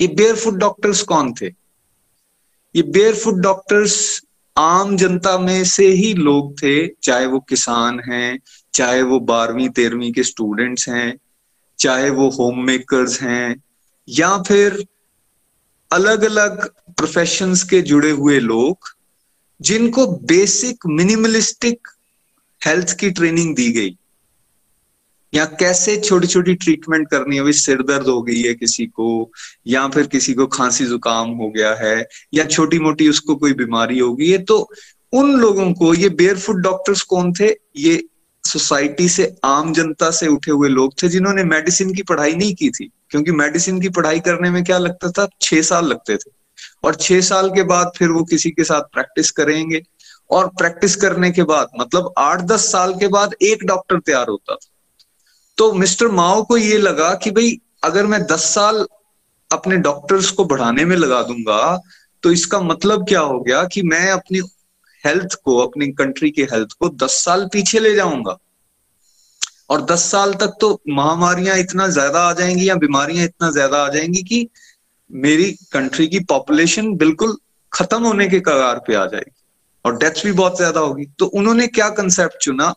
ये 0.00 0.08
बेयर 0.08 0.36
फुट 0.36 0.54
डॉक्टर्स 0.54 1.02
कौन 1.02 1.34
थे? 1.34 1.46
ये 2.76 2.82
बेयर 2.82 3.14
फुट 3.14 3.34
डॉक्टर्स 3.34 4.22
आम 4.58 4.96
जनता 4.96 5.38
में 5.38 5.64
से 5.64 5.86
ही 5.88 6.14
लोग 6.14 6.62
थे, 6.62 6.88
चाहे 6.88 7.26
वो 7.26 7.40
किसान 7.40 8.00
हैं, 8.00 8.40
चाहे 8.74 9.02
वो 9.02 9.20
बारहवीं, 9.20 9.68
तेरहवीं 9.68 10.12
के 10.12 10.22
स्टूडेंट्स 10.22 10.88
हैं, 10.88 11.18
चाहे 11.78 12.10
वो 12.10 12.30
होम 12.30 12.64
मेकर्स 12.64 13.22
हैं, 13.22 13.62
या 14.08 14.42
फिर 14.42 14.86
अलग 15.92 16.24
अलग 16.24 16.68
प्रोफेशंस 16.96 17.62
के 17.62 17.80
जुड़े 17.80 18.10
हुए 18.10 18.40
लोग, 18.40 18.78
जिनको 19.60 20.06
बेसिक 20.06 20.78
मिनिमलिस्टिक 20.86 21.88
हेल्थ 22.66 22.98
की 22.98 23.10
ट्रेनिंग 23.10 23.56
दी 23.56 23.72
गई। 23.72 23.98
या 25.32 25.44
कैसे 25.60 25.96
छोटी 25.96 26.26
छोटी 26.26 26.54
ट्रीटमेंट 26.54 27.08
करनी 27.10 27.36
है? 27.36 27.52
सिर 27.52 27.82
दर्द 27.82 28.06
हो 28.08 28.20
गई 28.22 28.42
है 28.42 28.54
किसी 28.54 28.86
को, 28.86 29.30
या 29.66 29.86
फिर 29.88 30.06
किसी 30.06 30.34
को 30.34 30.46
खांसी 30.46 30.86
जुकाम 30.86 31.30
हो 31.30 31.50
गया 31.50 31.74
है, 31.74 32.06
या 32.34 32.44
छोटी 32.44 32.78
मोटी 32.78 33.08
उसको 33.08 33.36
कोई 33.36 33.52
बीमारी 33.54 33.98
हो 33.98 34.14
गई 34.14 34.30
है 34.30 34.38
तो 34.44 34.58
उन 35.12 35.32
लोगों 35.32 35.72
को, 35.72 35.92
ये 35.94 36.08
बेयरफुट 36.08 36.56
डॉक्टर्स 36.56 37.02
कौन 37.02 37.32
थे? 37.32 37.48
ये 37.76 38.02
सोसाइटी 38.44 39.08
से, 39.08 39.34
आम 39.44 39.72
जनता 39.72 40.10
से 40.10 40.26
उठे 40.26 40.50
हुए 40.50 40.68
लोग 40.68 40.92
थे 41.02 41.08
जिन्होंने 41.08 41.44
मेडिसिन 41.44 41.94
की 41.94 42.02
पढ़ाई 42.02 42.34
नहीं 42.34 42.54
की 42.54 42.70
थी। 42.70 42.90
क्योंकि 43.10 43.32
मेडिसिन 43.32 43.80
की 43.80 43.88
पढ़ाई 43.88 44.20
करने 44.20 44.50
में 44.50 44.62
क्या 44.64 44.78
लगता 44.78 45.10
था? 45.10 45.28
छह 45.40 45.62
साल 45.62 45.86
लगते 45.86 46.16
थे। 46.16 46.30
और 46.84 46.94
छह 46.94 47.20
साल 47.20 47.48
के 47.50 47.62
बाद 47.62 47.92
फिर 47.96 48.08
वो 48.08 48.24
किसी 48.24 48.50
के 48.50 48.64
साथ 48.64 48.82
प्रैक्टिस 48.92 49.30
करेंगे। 49.30 49.82
और 50.30 50.46
प्रैक्टिस 50.48 50.96
करने 50.96 51.30
के 51.30 51.42
बाद 51.42 51.68
मतलब 51.80 52.12
आठ 52.18 52.40
दस 52.40 52.72
साल 52.72 52.92
के 52.94 53.08
बाद 53.08 53.34
एक 53.42 53.64
डॉक्टर 53.64 53.98
तैयार 53.98 54.28
होता 54.28 54.54
था। 54.54 54.67
तो 55.58 55.72
मिस्टर 55.72 56.08
माओ 56.08 56.42
को 56.44 56.56
ये 56.56 56.76
लगा 56.78 57.12
कि 57.14 57.30
भाई, 57.30 57.58
अगर 57.84 58.06
मैं 58.06 58.22
दस 58.26 58.44
साल 58.54 58.86
अपने 59.50 59.76
डॉक्टर्स 59.78 60.30
को 60.30 60.44
बढ़ाने 60.44 60.84
में 60.84 60.96
लगा 60.96 61.22
दूँगा 61.22 61.78
तो 62.22 62.30
इसका 62.32 62.60
मतलब 62.60 63.04
क्या 63.08 63.20
हो 63.20 63.40
गया 63.40 63.62
कि 63.64 63.82
मैं 63.82 64.10
अपनी 64.10 64.38
हेल्थ 65.04 65.34
को, 65.44 65.56
अपनी 65.58 65.86
कंट्री 65.92 66.30
की 66.30 66.42
हेल्थ 66.42 66.72
को 66.80 66.88
दस 67.04 67.22
साल 67.24 67.46
पीछे 67.52 67.78
ले 67.78 67.94
जाऊँगा? 67.94 68.36
और 69.70 69.84
दस 69.84 70.04
साल 70.10 70.34
तक 70.34 70.56
तो 70.60 70.70
महामारियाँ 70.88 71.56
इतना 71.58 71.86
ज़्यादा 71.88 72.20
आ 72.20 72.32
जाएँगी 72.32 72.68
या 72.68 72.74
बीमारियाँ 72.76 73.24
इतना 73.24 73.50
ज़्यादा 73.50 73.84
आ 73.84 73.88
जाएँगी 73.88 74.22
कि 74.22 74.46
मेरी 75.10 75.50
कंट्री 75.72 76.06
की 76.08 76.20
पॉपुलेशन 76.24 76.94
बिल्कुल 76.96 77.36
खत्म 77.72 78.02
होने 78.04 78.26
के 78.28 78.40
कगार 78.40 78.78
पे 78.86 78.94
आ 78.94 79.04
जाएगी 79.06 79.32
और 79.84 79.96
डेथ्स 79.98 80.24
भी 80.26 80.32
बहुत 80.32 80.56
ज़्यादा 80.56 80.80
होगी। 80.80 81.04
तो 81.18 81.26
उन्होंने 81.28 81.66
क्या 81.68 81.88
कंसेप्ट 81.90 82.42
चुना? 82.42 82.74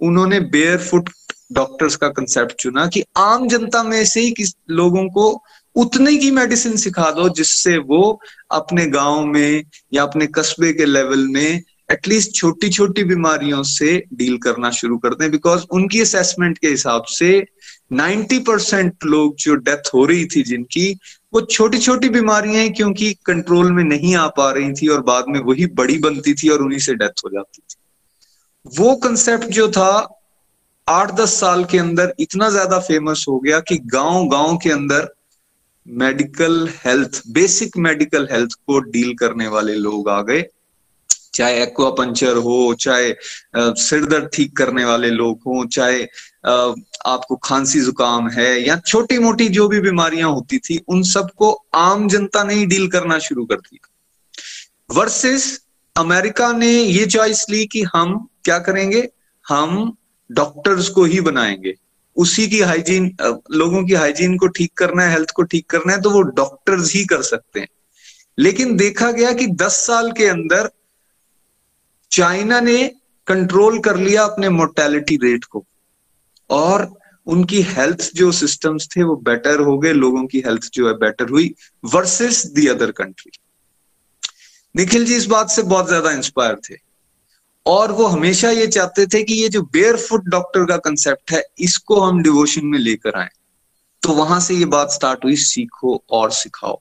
उन्होंने 0.00 0.40
बेयर 0.40 0.78
फुट 0.80 1.10
डॉक्टर्स 1.52 1.96
का 1.96 2.08
कंसेप्ट 2.08 2.52
चुना 2.52 2.86
कि 2.86 3.04
आम 3.16 3.48
जनता 3.48 3.82
में 3.82 4.04
से 4.04 4.20
ही 4.20 4.30
किस 4.30 4.54
लोगों 4.70 5.08
को 5.08 5.42
उतने 5.76 6.16
की 6.16 6.30
मेडिसिन 6.30 6.76
सिखा 6.76 7.10
दो 7.10 7.28
जिससे 7.28 7.78
वो 7.78 8.20
अपने 8.50 8.86
गाँव 8.86 9.26
में 9.26 9.64
या 9.92 10.02
अपने 10.02 10.26
कस्बे 10.26 10.72
के 10.72 10.84
लेवल 10.84 11.26
में 11.28 11.62
एटलीस्ट 11.92 12.32
छोटी 12.32 12.68
छोटी 12.68 13.04
बीमारियों 13.04 13.62
से 13.62 14.04
डील 14.14 14.38
करना 14.38 14.70
शुरू 14.70 14.98
कर 14.98 15.14
दें। 15.14 15.30
बिकॉज़ 15.30 15.64
उनकी 15.70 16.00
असेसमेंट 16.00 16.58
के 16.58 16.68
हिसाब 16.68 17.04
से 17.04 17.44
90 17.92 18.38
परसेंट 18.38 18.96
लोग 19.04 19.36
जो 19.36 19.54
डेथ 19.54 19.90
हो 19.94 20.06
रही 20.06 20.24
थी 20.24 20.42
जिनकी, 20.42 20.98
वो 21.34 21.40
छोटी 21.40 21.78
छोटी 21.78 22.08
बीमारियाँ 22.08 22.56
हैं 22.56 22.72
क्योंकि 22.72 23.16
कंट्रोल 23.24 23.72
में 23.72 23.84
नहीं 23.84 24.16
आ 24.16 24.26
पा 24.26 24.50
रही 24.52 24.72
थी 24.72 24.88
और 24.88 25.02
बाद 25.02 25.24
में 25.28 25.40
वही 25.40 25.66
बड़ी 25.66 25.98
बनती 25.98 26.34
थी 26.34 26.48
और 26.48 26.62
उन्हीं 26.62 26.78
से 26.78 26.94
डेथ 26.94 27.24
हो 27.24 27.30
जाती 27.30 27.62
थी। 27.70 27.74
वो 28.78 28.96
कंसेप्ट 28.96 29.44
जो 29.44 29.68
था 29.68 30.17
आठ 30.88 31.10
दस 31.12 31.32
साल 31.40 31.64
के 31.64 31.78
अंदर 31.78 32.12
इतना 32.20 32.48
ज़्यादा 32.50 32.78
फ़ेमस 32.80 33.24
हो 33.28 33.38
गया 33.40 33.58
कि 33.60 33.76
गाँव 33.86 34.28
गाँव 34.28 34.56
के 34.56 34.70
अंदर 34.70 35.08
medical 35.86 36.68
health 36.84 37.20
basic 37.28 37.76
medical 37.76 38.26
health 38.30 38.54
को 38.66 38.78
डील 38.86 39.12
करने 39.14 39.48
वाले 39.48 39.74
लोग 39.74 40.08
आ 40.08 40.20
गए। 40.22 40.44
चाहे 41.34 41.62
एक्वा 41.62 41.90
पंचर 41.90 42.36
हो, 42.36 42.74
चाहे 42.74 43.14
सिर 43.56 44.04
दर्द 44.04 44.30
ठीक 44.34 44.56
करने 44.56 44.84
वाले 44.84 45.10
लोग 45.10 45.40
हो, 45.46 45.64
चाहे 45.66 46.02
आपको 47.06 47.36
खांसी 47.36 47.80
जुकाम 47.80 48.28
है 48.30 48.50
या 48.62 48.76
छोटी 48.86 49.18
मोटी 49.18 49.48
जो 49.48 49.68
भी 49.68 49.80
बीमारियाँ 49.80 50.30
होती 50.30 50.58
थी, 50.58 50.80
उन 50.88 51.02
सबको 51.04 51.52
आम 51.74 52.08
जनता 52.08 52.44
ने 52.44 52.54
ही 52.54 52.66
डील 52.66 52.88
करना 52.88 53.18
शुरू 53.18 53.44
कर 53.44 53.56
दिया। 53.56 54.94
वर्सेस 54.94 55.60
अमेरिका 55.96 56.52
ने 56.54 56.72
ये 56.72 57.06
चॉइस 57.08 57.46
ली 57.50 57.64
कि 57.66 57.82
हम 57.94 58.18
क्या 58.44 58.58
करेंगे? 58.58 59.08
हम 59.44 59.96
डॉक्टर्स 60.30 60.88
को 60.88 61.04
ही 61.04 61.20
बनाएँगे। 61.20 61.74
उसी 62.16 62.46
की 62.48 62.60
हाइजीन 62.60 63.10
लोगों 63.52 63.84
की 63.86 63.94
हाइजीन 63.94 64.36
को 64.38 64.46
ठीक 64.48 64.72
करना 64.76 65.02
है, 65.02 65.12
हेल्थ 65.12 65.30
को 65.30 65.42
ठीक 65.42 65.66
करना 65.70 65.92
है 65.92 66.00
तो 66.00 66.10
वो 66.10 66.22
डॉक्टर्स 66.22 66.94
ही 66.94 67.04
कर 67.04 67.22
सकते 67.22 67.60
हैं। 67.60 67.68
लेकिन 68.38 68.76
देखा 68.76 69.10
गया 69.12 69.32
कि 69.32 69.46
10 69.56 69.76
साल 69.86 70.12
के 70.12 70.26
अंदर 70.26 70.70
चाइना 72.12 72.60
ने 72.60 72.82
कंट्रोल 73.26 73.78
कर 73.78 73.96
लिया 73.96 74.24
अपने 74.24 74.48
मोर्टेलिटी 74.48 75.16
रेट 75.16 75.44
को। 75.44 75.64
और 76.50 76.88
उनकी 77.26 77.60
हेल्थ 77.62 78.10
जो 78.14 78.30
सिस्टम्स 78.32 78.88
थे, 78.96 79.02
वो 79.02 79.16
बेटर 79.16 79.60
हो 79.60 79.78
गए, 79.78 79.92
लोगों 79.92 80.26
की 80.26 80.42
हेल्थ 80.46 80.68
जो 80.74 80.86
है 80.88 80.94
बेटर 80.94 81.28
हुई, 81.28 81.54
versus 81.84 82.44
the 82.46 82.66
other 82.66 82.90
country. 82.90 83.30
Nikhil 84.74 85.04
ji, 85.04 85.16
इस 85.16 85.26
बात 85.26 85.50
से 85.50 85.62
बहुत 85.62 85.88
ज़्यादा 85.88 86.10
इंस्पायर 86.10 86.56
थे। 86.70 86.74
और 87.68 87.92
वो 87.92 88.06
हमेशा 88.06 88.50
ये 88.50 88.66
चाहते 88.66 89.06
थे 89.06 89.22
कि 89.22 89.34
ये 89.34 89.48
जो 89.48 89.62
बेयर 89.62 89.96
फुट 89.96 90.24
डॉक्टर 90.24 90.64
का 90.64 90.76
कंसेप्ट 90.76 91.32
है, 91.32 91.42
इसको 91.58 92.00
हम 92.00 92.22
डिवोशन 92.22 92.66
में 92.66 92.78
लेकर 92.78 93.18
आए। 93.18 93.28
तो 94.02 94.12
वहाँ 94.12 94.40
से 94.40 94.54
ये 94.54 94.64
बात 94.64 94.90
स्टार्ट 94.90 95.24
हुई, 95.24 95.36
सीखो 95.36 96.02
और 96.10 96.30
सिखाओ। 96.30 96.80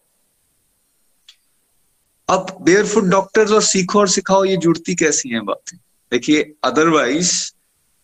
अब 2.30 2.58
बेयर 2.62 2.86
फुट 2.88 3.04
डॉक्टर्स 3.04 3.52
और 3.52 3.62
सीखो 3.62 4.00
और 4.00 4.08
सिखाओ, 4.10 4.46
ये 4.46 4.58
जुड़ती 4.58 4.96
कैसी 4.96 5.30
हैं 5.30 5.46
बातें? 5.46 5.78
देखिए 6.12 6.54
अदरवाइज़ 6.64 7.34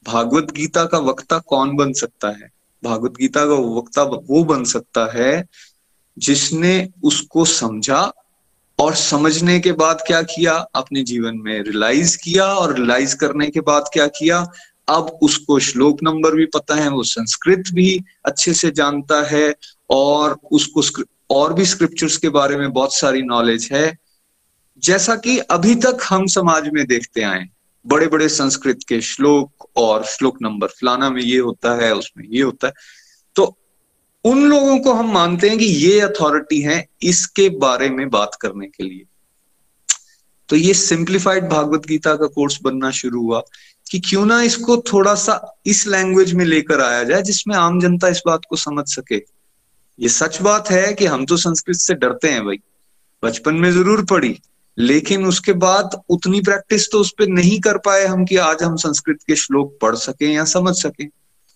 भागवत 0.05 0.51
गीता 0.51 0.85
का 0.85 0.97
वक्ता 0.97 1.39
कौन 1.39 1.75
बन 1.75 1.93
सकता 1.93 2.27
है? 2.29 2.51
भागवत 2.83 3.11
गीता 3.11 3.45
का 3.45 3.53
वक्ता 3.77 4.03
वो 4.03 4.43
बन 4.43 4.63
सकता 4.63 5.11
है 5.13 5.47
जिसने 6.17 6.89
उसको 7.03 7.45
समझा 7.45 8.01
और 8.79 8.95
समझने 8.95 9.59
के 9.59 9.71
बाद 9.71 10.03
क्या 10.07 10.21
किया? 10.21 10.53
अपने 10.53 11.03
जीवन 11.03 11.35
में 11.35 11.61
रियलाइज़ 11.63 12.17
किया 12.17 12.45
और 12.45 12.75
रियलाइज़ 12.75 13.15
करने 13.15 13.49
के 13.49 13.61
बाद 13.61 13.85
क्या 13.93 14.07
किया? 14.07 14.47
अब 14.89 15.19
उसको 15.21 15.59
श्लोक 15.59 16.03
नंबर 16.03 16.35
भी 16.35 16.45
पता 16.45 16.75
है, 16.75 16.89
वो 16.89 17.03
संस्कृत 17.03 17.63
भी 17.73 18.03
अच्छे 18.25 18.53
से 18.53 18.71
जानता 18.71 19.27
है 19.27 19.55
और 19.89 20.39
उसको 20.51 21.03
और 21.29 21.53
भी 21.53 21.65
स्क्रिप्चर्स 21.65 22.17
के 22.17 22.29
बारे 22.29 22.57
में 22.57 22.73
बहुत 22.73 22.93
सारी 22.93 23.21
नॉलेज 23.21 23.69
है। 23.71 23.97
जैसा 24.83 25.15
कि 25.15 25.37
अभी 25.37 25.75
तक 25.75 25.97
हम 26.09 26.25
समाज 26.27 26.69
में 26.69 26.87
देखते 26.87 27.21
आए 27.21 27.49
बड़े 27.87 28.07
बड़े 28.07 28.29
संस्कृत 28.29 28.79
के 28.87 29.01
श्लोक 29.01 29.67
और 29.75 30.03
श्लोक 30.03 30.37
नंबर, 30.41 30.67
फलाना 30.67 31.09
में 31.09 31.21
ये 31.21 31.39
होता 31.39 31.85
है, 31.85 31.95
उसमें 31.95 32.25
ये 32.27 32.41
होता 32.41 32.67
है। 32.67 32.73
उन 34.25 34.43
लोगों 34.49 34.77
को 34.79 34.93
हम 34.93 35.11
मानते 35.13 35.49
हैं 35.49 35.57
कि 35.57 35.65
ये 35.65 35.99
अथॉरिटी 36.01 36.61
है 36.61 36.85
इसके 37.03 37.49
बारे 37.59 37.89
में 37.89 38.09
बात 38.09 38.37
करने 38.41 38.67
के 38.67 38.83
लिए। 38.83 39.03
तो 40.49 40.55
ये 40.55 40.73
सिंप्लीफाइड 40.73 41.49
भागवत 41.49 41.85
गीता 41.87 42.15
का 42.15 42.27
कोर्स 42.29 42.59
बनना 42.63 42.91
शुरू 42.91 43.21
हुआ 43.21 43.41
कि 43.87 43.99
क्यों 43.99 44.25
ना 44.25 44.41
इसको 44.43 44.77
थोड़ा 44.91 45.13
सा 45.15 45.39
इस 45.65 45.85
लैंग्वेज 45.87 46.33
में 46.33 46.43
लेकर 46.45 46.81
आया 46.81 47.03
जाए 47.03 47.21
जिसमें 47.21 47.55
आम 47.55 47.79
जनता 47.81 48.07
इस 48.07 48.21
बात 48.27 48.45
को 48.49 48.55
समझ 48.55 48.85
सके। 48.89 49.15
ये 49.99 50.09
सच 50.09 50.41
बात 50.41 50.69
है 50.71 50.93
कि 50.93 51.05
हम 51.05 51.25
तो 51.25 51.37
संस्कृत 51.37 51.77
से 51.77 51.93
डरते 51.95 52.29
हैं 52.29 52.45
भाई। 52.45 52.59
बचपन 53.23 53.55
में 53.55 53.71
ज़रूर 53.71 54.03
पढ़ी, 54.05 54.37
लेकिन 54.77 55.25
उसके 55.25 55.53
बाद 55.55 56.01
उतनी 56.09 56.41
प्रैक्टिस 56.41 56.89
तो 56.91 56.99
उस 56.99 57.11
पर 57.19 57.27
नहीं 57.29 57.59
कर 57.61 57.77
पाए 57.77 58.05
हम 58.05 58.25
कि 58.25 58.37
आज 58.37 58.63
हम 58.63 58.75
संस्कृत 58.77 59.19
के 59.27 59.35
श्लोक 59.35 59.77
पढ़ 59.81 59.95
सकें 59.97 60.27
या 60.27 60.45
समझ 60.47 60.75
सकें। 60.75 61.07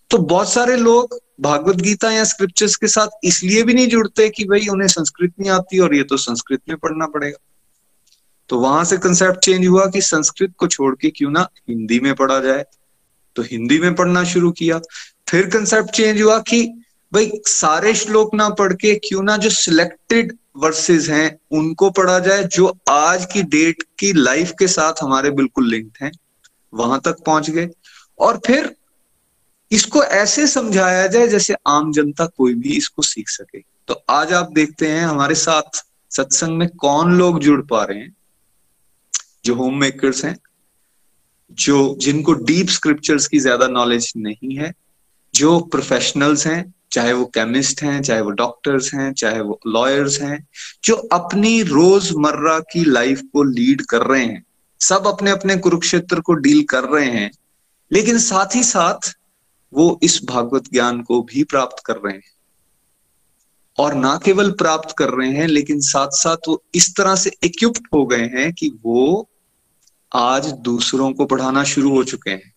तो 0.09 0.17
बहुत 0.17 0.49
सारे 0.49 0.75
लोग 0.75 1.19
भागवत 1.41 1.75
गीता 1.75 2.11
या 2.11 2.23
स्क्रिप्चर्स 2.23 2.75
के 2.75 2.87
साथ 2.87 3.07
इसलिए 3.23 3.63
भी 3.63 3.73
नहीं 3.73 3.87
जुड़ते 3.87 4.29
कि 4.29 4.43
भाई 4.45 4.67
उन्हें 4.67 4.87
संस्कृत 4.87 5.33
नहीं 5.39 5.49
आती 5.49 5.79
और 5.79 5.95
ये 5.95 6.03
तो 6.03 6.17
संस्कृत 6.17 6.61
में 6.69 6.77
पढ़ना 6.77 7.05
पड़ेगा। 7.05 7.37
तो 8.49 8.59
वहाँ 8.59 8.83
से 8.85 8.97
कंसेप्ट 8.97 9.39
चेंज 9.39 9.67
हुआ 9.67 9.85
कि 9.85 10.01
संस्कृत 10.01 10.53
को 10.57 10.67
छोड़ 10.67 10.95
के 10.95 11.09
क्यों 11.09 11.31
ना 11.31 11.47
हिंदी 11.69 11.99
में 11.99 12.13
पढ़ा 12.15 12.39
जाए। 12.39 12.65
तो 13.35 13.41
हिंदी 13.41 13.79
में 13.79 13.95
पढ़ना 13.95 14.23
शुरू 14.23 14.51
किया। 14.51 14.79
फिर 15.27 15.49
कंसेप्ट 15.49 15.89
चेंज 15.89 16.21
हुआ 16.21 16.39
कि 16.39 16.63
भाई 17.13 17.31
सारे 17.47 17.93
श्लोक 17.93 18.33
ना 18.35 18.49
पढ़ 18.49 18.73
के 18.73 18.93
क्यों 18.95 19.23
ना 19.23 19.37
जो 19.37 19.49
सिलेक्टेड 19.49 20.37
वर्सेस 20.57 21.09
हैं, 21.09 21.39
उनको 21.51 21.89
पढ़ा 21.89 22.19
जाए, 22.19 22.43
जो 22.43 22.77
आज 22.89 23.25
की 23.25 23.43
डेट 23.43 23.83
की 23.99 24.13
लाइफ 24.13 24.53
के 24.59 24.67
साथ 24.67 24.93
हमारे 25.01 25.31
बिल्कुल 25.31 25.69
लिंक्ड 25.69 25.97
हैं, 26.01 26.11
वहाँ 26.73 27.01
तक 27.05 27.23
पहुँच 27.25 27.49
गए। 27.49 27.69
और 28.19 28.41
फिर 28.45 28.75
इसको 29.71 30.03
ऐसे 30.03 30.47
समझाया 30.47 31.07
जाए 31.07 31.27
जैसे 31.27 31.55
आम 31.67 31.91
जनता 31.91 32.25
कोई 32.25 32.53
भी 32.53 32.77
इसको 32.77 33.01
सीख 33.01 33.29
सके। 33.29 33.59
तो 33.59 34.03
आज 34.09 34.33
आप 34.33 34.51
देखते 34.51 34.87
हैं, 34.87 35.05
हमारे 35.05 35.35
साथ 35.35 35.85
सत्संग 36.11 36.57
में 36.57 36.69
कौन 36.69 37.17
लोग 37.17 37.39
जुड़ 37.39 37.61
पा 37.61 37.83
रहे 37.83 37.97
हैं? 37.97 38.15
जो 39.45 39.55
होम 39.55 39.79
मेकर्स 39.79 40.25
हैं, 40.25 40.37
जो 41.51 41.97
जिनको 41.99 42.33
डीप 42.33 42.67
स्क्रिप्चर्स 42.67 43.27
की 43.27 43.39
ज़्यादा 43.39 43.67
नॉलेज 43.67 44.13
नहीं 44.17 44.57
है, 44.57 44.73
जो 45.35 45.59
प्रोफेशनल्स 45.59 46.47
हैं, 46.47 46.73
चाहे 46.91 47.13
वो 47.13 47.25
केमिस्ट 47.25 47.83
हैं, 47.83 48.01
चाहे 48.01 48.21
वो 48.21 48.29
डॉक्टर्स 48.29 48.93
हैं, 48.93 49.13
चाहे 49.13 49.41
वो 49.41 49.59
लॉयर्स 49.67 50.21
हैं, 50.21 50.47
जो 50.83 50.95
अपनी 50.95 51.63
रोज़मर्रा 51.63 52.59
की 52.59 52.85
लाइफ 52.85 53.21
को 53.33 53.43
लीड 53.43 53.81
कर 53.81 54.01
रहे 54.01 54.25
हैं। 54.25 54.43
सब 54.79 55.07
अपने 55.07 55.31
अपने 55.31 55.57
कुरुक्षेत्र 55.57 56.19
को 56.19 56.33
डील 56.33 56.63
कर 56.63 56.83
रहे 56.83 57.11
हैं। 57.11 57.31
लेकिन 57.91 58.19
साथ 58.19 58.55
ही 58.55 58.63
साथ 58.63 59.16
वो 59.77 59.99
इस 60.03 60.19
भागवत 60.25 60.71
ज्ञान 60.71 61.01
को 61.01 61.21
भी 61.21 61.43
प्राप्त 61.43 61.83
कर 61.85 61.95
रहे 61.95 62.13
हैं। 62.13 62.35
और 63.77 63.93
ना 63.93 64.19
केवल 64.25 64.51
प्राप्त 64.51 64.95
कर 64.97 65.09
रहे 65.09 65.31
हैं, 65.31 65.47
लेकिन 65.47 65.79
साथ 65.79 66.07
साथ 66.11 66.47
वो 66.47 66.63
इस 66.75 66.95
तरह 66.95 67.15
से 67.15 67.31
इक्विप्ड 67.43 67.87
हो 67.93 68.05
गए 68.05 68.25
हैं 68.27 68.53
कि 68.53 68.69
वो 68.85 69.29
आज 70.11 70.45
दूसरों 70.61 71.11
को 71.13 71.25
पढ़ाना 71.25 71.63
शुरू 71.63 71.89
हो 71.89 72.03
चुके 72.03 72.31
हैं। 72.31 72.53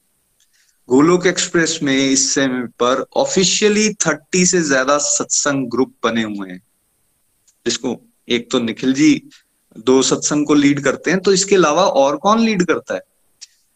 गोलोक 0.89 1.27
एक्सप्रेस 1.27 1.79
में 1.83 1.97
इस 1.97 2.35
समय 2.35 2.67
पर 2.80 3.04
ऑफिशियली 3.17 3.89
थर्टी 3.95 4.47
से 4.47 4.61
ज़्यादा 4.63 4.99
सत्संग 4.99 5.67
ग्रुप 5.67 5.95
बने 6.04 6.23
हुए 6.23 6.50
हैं। 6.50 6.63
जिसको 7.67 7.97
एक 8.28 8.50
तो 8.50 8.61
निखिल 8.61 8.95
जी 8.95 9.23
दो 9.78 10.02
सत्संग 10.02 10.47
को 10.47 10.54
लीड 10.54 10.83
करते 10.85 11.11
हैं 11.11 11.21
तो 11.21 11.33
इसके 11.33 11.54
अलावा 11.56 11.83
और 11.83 12.17
कौन 12.17 12.41
लीड 12.41 12.67
करता 12.67 12.95
है? 12.95 13.00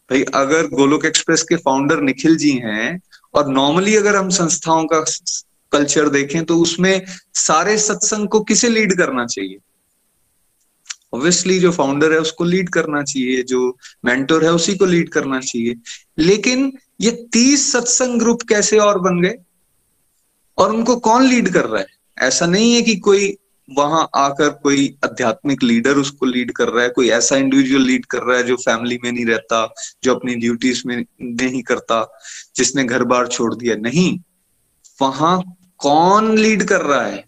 भाई, 0.09 0.23
अगर 0.23 0.67
गोलोक 0.67 1.05
एक्सप्रेस 1.05 1.43
के 1.43 1.55
फाउंडर 1.55 2.01
निखिल 2.01 2.35
जी 2.37 2.51
हैं 2.51 2.99
और 3.35 3.47
नॉर्मली 3.47 3.95
अगर 3.95 4.15
हम 4.15 4.29
संस्थाओं 4.29 4.85
का 4.85 4.99
कल्चर 5.71 6.09
देखें 6.09 6.45
तो 6.45 6.57
उसमें 6.57 7.05
सारे 7.33 7.77
सत्संग 7.77 8.27
को 8.27 8.39
किसे 8.39 8.69
लीड 8.69 8.97
करना 8.97 9.25
चाहिए? 9.25 9.57
ऑब्वियसली 11.13 11.59
जो 11.59 11.71
फाउंडर 11.71 12.11
है, 12.11 12.19
उसको 12.19 12.43
लीड 12.43 12.69
करना 12.69 13.03
चाहिए, 13.03 13.43
जो 13.43 13.77
मेंटोर 14.05 14.45
है, 14.45 14.53
उसी 14.53 14.75
को 14.75 14.85
लीड 14.85 15.09
करना 15.09 15.39
चाहिए। 15.39 15.75
लेकिन 16.17 16.77
ये 17.01 17.11
तीस 17.11 17.71
सत्संग 17.71 18.19
ग्रुप 18.19 18.41
कैसे 18.41 18.77
और 18.77 18.99
बन 18.99 19.21
गए? 19.21 19.35
और 20.57 20.75
उनको 20.75 20.95
कौन 20.95 21.23
लीड 21.23 21.53
कर 21.53 21.65
रहा 21.65 21.81
है? 21.81 21.87
ऐसा 22.19 22.45
नहीं 22.45 22.75
है 22.75 22.81
कि 22.81 22.95
कोई 22.95 23.37
वहाँ 23.69 24.09
आकर 24.15 24.49
कोई 24.49 24.97
आध्यात्मिक 25.03 25.63
लीडर 25.63 25.97
उसको 25.97 26.25
लीड 26.25 26.51
कर 26.51 26.69
रहा 26.69 26.83
है, 26.83 26.89
कोई 26.89 27.09
ऐसा 27.09 27.35
इंडिविजुअल 27.35 27.83
लीड 27.83 28.05
कर 28.05 28.21
रहा 28.21 28.37
है 28.37 28.43
जो 28.43 28.55
फैमिली 28.55 28.99
में 29.03 29.11
नहीं 29.11 29.25
रहता, 29.25 29.73
जो 30.03 30.15
अपनी 30.15 30.35
ड्यूटीज़ 30.35 30.83
में 30.85 31.05
नहीं 31.21 31.63
करता, 31.63 32.19
जिसने 32.55 32.83
घर 32.83 33.03
बार 33.03 33.27
छोड़ 33.27 33.55
दिया। 33.55 33.75
नहीं, 33.75 34.19
वहाँ 35.01 35.43
कौन 35.77 36.37
लीड 36.37 36.63
कर 36.63 36.81
रहा 36.81 37.05
है? 37.05 37.25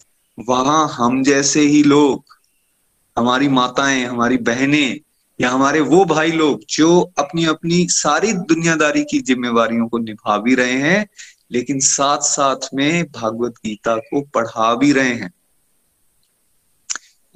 वहाँ 0.50 0.90
हम 0.90 1.24
जैसे 1.24 1.62
ही 1.62 1.84
लोग, 1.84 2.26
हमारी 3.18 3.48
माताएँ, 3.48 4.06
हमारी 4.06 4.38
बहनें, 4.38 5.00
या 5.42 5.50
हमारे 5.50 5.80
वो 5.80 6.06
भाई 6.06 6.32
लोग 6.32 6.62
जो 6.70 7.14
अपनी 7.18 7.46
अपनी 7.46 7.88
सारी 7.90 8.34
दुनियादारी 8.34 9.04
की 9.04 9.20
जिम्मेवारियों 9.20 9.88
को 9.88 9.98
निभा 9.98 10.38
भी 10.38 10.56
रहे 10.56 10.74
हैं, 10.74 11.08
लेकिन 11.52 11.80
साथ 11.80 12.18
साथ 12.18 12.70
में 12.74 13.04
भागवत 13.04 13.54
गीता 13.66 13.96
को 13.96 14.22
पढ़ा 14.22 14.76
भी 14.76 14.92
रहे 14.92 15.14
हैं। 15.14 15.32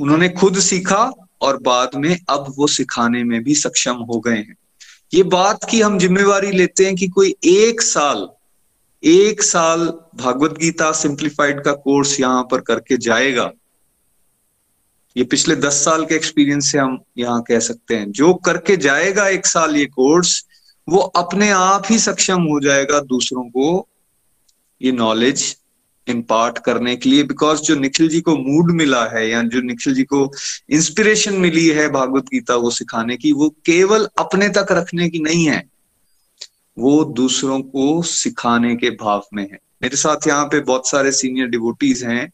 उन्होंने 0.02 0.30
खुद 0.30 0.60
सीखा 0.60 1.12
और 1.42 1.58
बाद 1.58 1.96
में 1.96 2.20
अब 2.30 2.54
वो 2.58 2.68
सिखाने 2.68 3.24
में 3.24 3.44
भी 3.44 3.56
सक्षम 3.56 3.96
हो 3.96 4.20
गए 4.20 4.38
हैं। 4.38 4.56
ये 5.14 5.24
बात 5.24 5.70
की 5.70 5.82
हम 5.82 5.98
जिम्मेवारी 6.00 6.52
लेते 6.52 6.86
हैं 6.86 6.96
कि 6.96 7.08
कोई 7.08 7.36
एक 7.44 7.82
साल 7.82 8.30
एक 9.04 9.44
साल 9.44 9.88
भागवत 10.16 10.52
गीता 10.52 10.92
सिंप्लीफाइड 10.92 11.64
का 11.64 11.72
कोर्स 11.72 12.20
यहाँ 12.20 12.48
पर 12.52 12.62
करके 12.62 12.98
जाएगा। 12.98 13.52
ये 15.18 15.24
पिछले 15.24 15.56
दस 15.56 15.86
साल 15.86 16.06
के 16.06 16.16
एक्सपीरियंस 16.16 16.72
से 16.72 16.78
हम 16.78 17.00
यहाँ 17.18 17.42
कह 17.42 17.60
सकते 17.60 17.96
हैं। 17.96 18.12
जो 18.12 18.34
करके 18.34 18.78
जाएगा 18.78 19.28
एक 19.28 19.46
साल 19.46 19.76
ये 19.76 19.86
कोर्स, 19.86 20.46
वो 20.90 20.98
अपने 20.98 21.50
आप 21.50 21.84
ही 21.90 22.00
सक्षम 22.00 22.42
हो 22.42 22.60
जाएगा 22.60 23.00
दूसरों 23.00 23.44
को। 23.44 23.88
ये 24.82 24.92
नॉलेज 24.92 25.58
इम्पार्ट 26.12 26.58
करने 26.58 26.96
के 26.96 27.10
लिए 27.10 27.24
बिकॉज़ 27.24 27.62
जो 27.62 27.76
निखिल 27.76 28.10
जी 28.10 28.22
को 28.22 28.36
मूड 28.38 28.72
मिला 28.72 29.06
है 29.06 29.30
या 29.30 29.42
जो 29.42 29.62
निखिल 29.62 29.96
जी 29.96 30.04
को 30.04 30.32
इंस्पिरेशन 30.70 31.34
मिली 31.34 31.68
है 31.68 31.90
भागवत 31.90 32.24
गीता 32.24 32.58
को 32.58 32.70
सिखाने 32.70 33.18
की, 33.18 33.32
वो 33.32 33.50
केवल 33.50 34.08
अपने 34.20 34.50
तक 34.50 34.68
रखने 34.72 35.10
की 35.10 35.20
नहीं 35.20 35.46
है। 35.46 35.64
वो 36.80 37.04
दूसरों 37.06 37.62
को 37.62 38.02
सिखाने 38.02 38.76
के 38.76 38.90
भाव 38.90 39.24
में 39.34 39.44
है। 39.44 39.60
मेरे 39.84 39.98
साथ 39.98 40.28
यहाँ 40.28 40.46
पे 40.46 40.60
बहुत 40.60 40.90
सारे 40.90 41.12
सीनियर 41.12 41.48
डिवोटीज 41.48 42.04
हैं। 42.04 42.32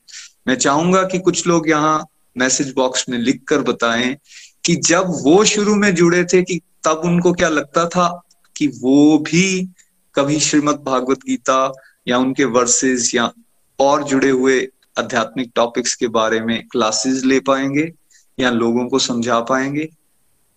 मैं 0.47 0.55
चाहूँगा 0.55 1.03
कि 1.03 1.19
कुछ 1.19 1.47
लोग 1.47 1.69
यहाँ 1.69 2.05
मैसेज 2.37 2.73
बॉक्स 2.73 3.09
में 3.09 3.17
लिख 3.17 3.43
कर 3.47 3.61
बताएँ 3.61 4.17
कि 4.65 4.75
जब 4.75 5.03
वो 5.07 5.45
शुरू 5.45 5.75
में 5.75 5.95
जुड़े 5.95 6.23
थे 6.23 6.41
कि 6.41 6.61
तब 6.83 7.01
उनको 7.05 7.33
क्या 7.33 7.49
लगता 7.49 7.85
था 7.85 8.21
कि 8.55 8.67
वो 8.67 9.17
भी 9.17 9.69
कभी 10.15 10.39
श्रीमद 10.39 10.75
भागवत 10.75 11.17
गीता 11.17 11.73
या 12.07 12.17
उनके 12.17 12.45
वर्सेस 12.45 13.15
या 13.15 13.31
और 13.79 14.03
जुड़े 14.03 14.29
हुए 14.29 14.67
आध्यात्मिक 14.99 15.51
टॉपिक्स 15.55 15.95
के 15.95 16.07
बारे 16.07 16.41
में 16.41 16.67
क्लासेस 16.67 17.23
ले 17.23 17.39
पाएँगे 17.39 17.91
या 18.39 18.49
लोगों 18.49 18.87
को 18.89 18.99
समझा 18.99 19.39
पाएँगे? 19.39 19.89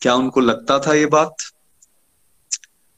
क्या 0.00 0.14
उनको 0.14 0.40
लगता 0.40 0.78
था 0.78 0.94
ये 0.94 1.06
बात? 1.06 1.34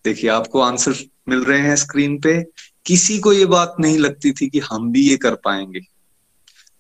देखिए, 0.05 0.31
आपको 0.31 0.61
आंसर 0.61 0.95
मिल 1.29 1.45
रहे 1.45 1.61
हैं 1.61 1.77
स्क्रीन 1.77 2.21
पे। 2.21 2.45
किसी 2.87 3.19
को 3.19 3.33
ये 3.33 3.47
बात 3.47 3.77
नहीं 3.81 3.99
लगती 3.99 4.33
थी 4.33 4.51
कि 4.51 4.59
हम 4.59 4.93
भी 4.93 5.11
ये 5.11 5.17
कर 5.17 5.35
पाएँगे। 5.35 5.81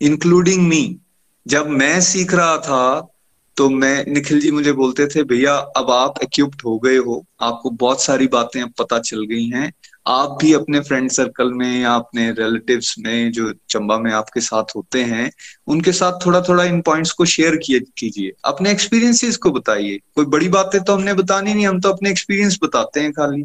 इंक्लूडिंग 0.00 0.68
मी 0.68 0.98
जब 1.46 1.66
मैं 1.66 2.00
सीख 2.00 2.35
रहा 2.35 2.59
था 2.59 3.09
तो 3.57 3.70
मैं, 3.70 4.05
निखिल 4.07 4.40
जी 4.40 4.50
मुझे 4.50 4.72
बोलते 4.72 5.07
थे, 5.07 5.22
भैया, 5.22 5.55
अब 5.55 5.90
आप 5.90 6.14
इक्विप्ड 6.22 6.62
हो 6.64 6.78
गए 6.78 6.96
हो। 6.96 7.26
आपको 7.40 7.70
बहुत 7.70 8.02
सारी 8.02 8.26
बातें 8.26 8.62
अब 8.62 8.72
पता 8.78 8.98
चल 8.98 9.24
गई 9.24 9.46
हैं। 9.46 9.72
आप 10.06 10.36
भी 10.40 10.52
अपने 10.52 10.80
फ्रेंड 10.80 11.10
सर्कल 11.10 11.52
में 11.52 11.80
या 11.80 11.94
अपने 11.94 12.30
रिलेटिव्स 12.30 12.94
में 12.98 13.32
जो 13.32 13.52
चंबा 13.70 13.98
में 13.98 14.10
आपके 14.12 14.40
साथ 14.40 14.74
होते 14.76 15.02
हैं, 15.02 15.30
उनके 15.66 15.92
साथ 15.92 16.18
थोड़ा 16.26 16.40
थोड़ा 16.40 16.64
इन 16.64 16.80
पॉइंट्स 16.80 17.12
को 17.12 17.24
शेयर 17.24 17.56
किए, 17.56 17.80
कीजिए। 17.98 18.32
अपने 18.44 18.70
एक्सपीरियंसेस 18.70 19.36
को 19.36 19.50
बताइए। 19.50 19.98
कोई 20.14 20.24
बड़ी 20.24 20.48
बातें 20.48 20.80
तो 20.84 20.94
हमने 20.94 21.14
बतानी 21.14 21.54
नहीं, 21.54 21.66
हम 21.66 21.80
तो 21.80 21.92
अपने 21.92 22.10
एक्सपीरियंस 22.10 22.58
बताते 22.62 23.00
हैं 23.00 23.12
खाली। 23.12 23.44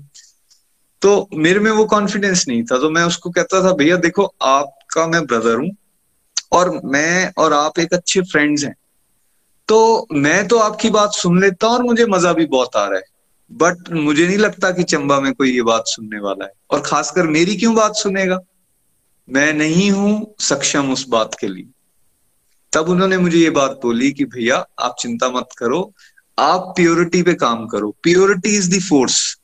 तो 1.02 1.30
मेरे 1.34 1.60
में 1.60 1.72
वो 1.72 1.86
कॉन्फिडेंस 1.86 2.46
नहीं 2.48 2.64
था 2.64 2.78
तो 2.78 2.90
मैं 2.90 3.04
उसको 3.04 3.30
कहता 3.30 3.64
था, 3.64 3.74
भैया 3.74 3.98
देखो, 3.98 4.34
आपका 4.42 5.08
मैं 5.08 5.26
ब्रदर 5.26 5.56
हूँ 5.56 5.70
और 6.52 6.82
मैं 6.86 7.32
और 7.38 7.54
आप 7.54 7.80
एक 7.80 7.94
अच्छे 7.94 8.22
फ्रेंड्स 8.22 8.64
हैं। 8.64 8.76
तो 9.68 10.08
मैं 10.12 10.48
तो 10.48 10.58
आपकी 10.58 10.90
बात 10.90 11.14
सुन 11.14 11.42
लेता 11.42 11.68
हूँ 11.68 11.76
और 11.76 11.84
मुझे 11.84 12.06
मज़ा 12.06 12.34
भी 12.34 12.46
बहुत 12.46 12.76
आ 12.76 12.86
रहा 12.88 12.98
है। 12.98 13.17
बट 13.52 13.90
मुझे 13.92 14.28
नहीं 14.28 14.38
लगता 14.38 14.72
कि 14.72 14.84
चंबा 14.84 15.20
में 15.20 15.34
कोई 15.34 15.52
ये 15.52 15.62
बात 15.62 15.84
सुनने 15.88 16.20
वाला 16.20 16.46
है। 16.46 16.52
और 16.72 16.82
खासकर 16.82 17.28
मेरी 17.28 17.56
क्यों 17.56 17.76
बात 17.76 17.96
सुनेगा? 17.96 18.40
मैं 19.30 19.54
नहीं 19.54 19.92
हूँ 19.92 20.36
सक्षम 20.40 20.92
उस 20.92 21.08
बात 21.08 21.36
के 21.40 21.48
लिए। 21.48 21.68
तब 22.74 22.90
उन्होंने 22.90 23.18
मुझे 23.18 23.38
ये 23.38 23.50
बात 23.50 23.72
बोली 23.72 24.12
कि 24.12 24.26
भैया, 24.26 24.66
आप 24.80 24.96
चिंता 25.00 25.30
मत 25.30 25.48
करो, 25.58 25.94
आप 26.40 26.74
प्योरिटी 26.76 27.24
पे 27.24 27.34
काम 27.34 27.68
करो। 27.68 27.96
प्योरिटी 28.04 28.56
इज़ 28.56 28.78
द 28.78 28.82
फोर्स 28.82 29.38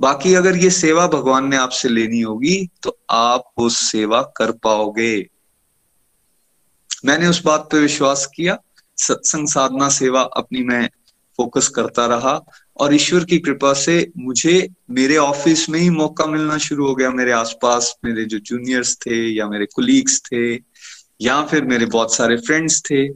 बाकी 0.00 0.34
अगर 0.34 0.56
ये 0.56 0.70
सेवा 0.70 1.06
भगवान 1.06 1.48
ने 1.48 1.56
आपसे 1.56 1.88
लेनी 1.88 2.20
होगी 2.20 2.68
तो 2.82 2.98
आप 3.10 3.52
वो 3.58 3.68
सेवा 3.68 4.22
कर 4.36 4.52
पाओगे। 4.52 5.28
मैंने 7.04 7.26
उस 7.26 7.42
बात 7.44 7.68
पे 7.72 7.78
विश्वास 7.78 8.26
किया। 8.26 8.58
सत्संग 8.96 9.48
साधना 9.48 9.88
सेवा 9.88 10.22
अपनी 10.22 10.62
मैं 10.62 10.90
फोकस 11.36 11.68
करता 11.68 12.06
रहा। 12.06 12.44
और 12.80 12.94
ईश्वर 12.94 13.24
की 13.24 13.38
कृपा 13.38 13.72
से 13.74 13.94
मुझे 14.18 14.68
मेरे 14.90 15.16
ऑफ़िस 15.16 15.68
में 15.70 15.78
ही 15.80 15.90
मौका 15.90 16.26
मिलना 16.26 16.56
शुरू 16.58 16.86
हो 16.86 16.94
गया। 16.94 17.10
मेरे 17.10 17.32
आसपास 17.32 17.94
मेरे 18.04 18.24
जो 18.24 18.38
जूनियर्स 18.40 18.96
थे 18.96 19.18
या 19.28 19.48
मेरे 19.48 19.66
कुलीग्स 19.74 20.20
थे 20.22 20.54
या 21.20 21.40
फिर 21.42 21.64
मेरे 21.64 21.86
बहुत 21.86 22.14
सारे 22.14 22.36
फ्रेंड्स 22.36 22.80
थे, 22.80 23.08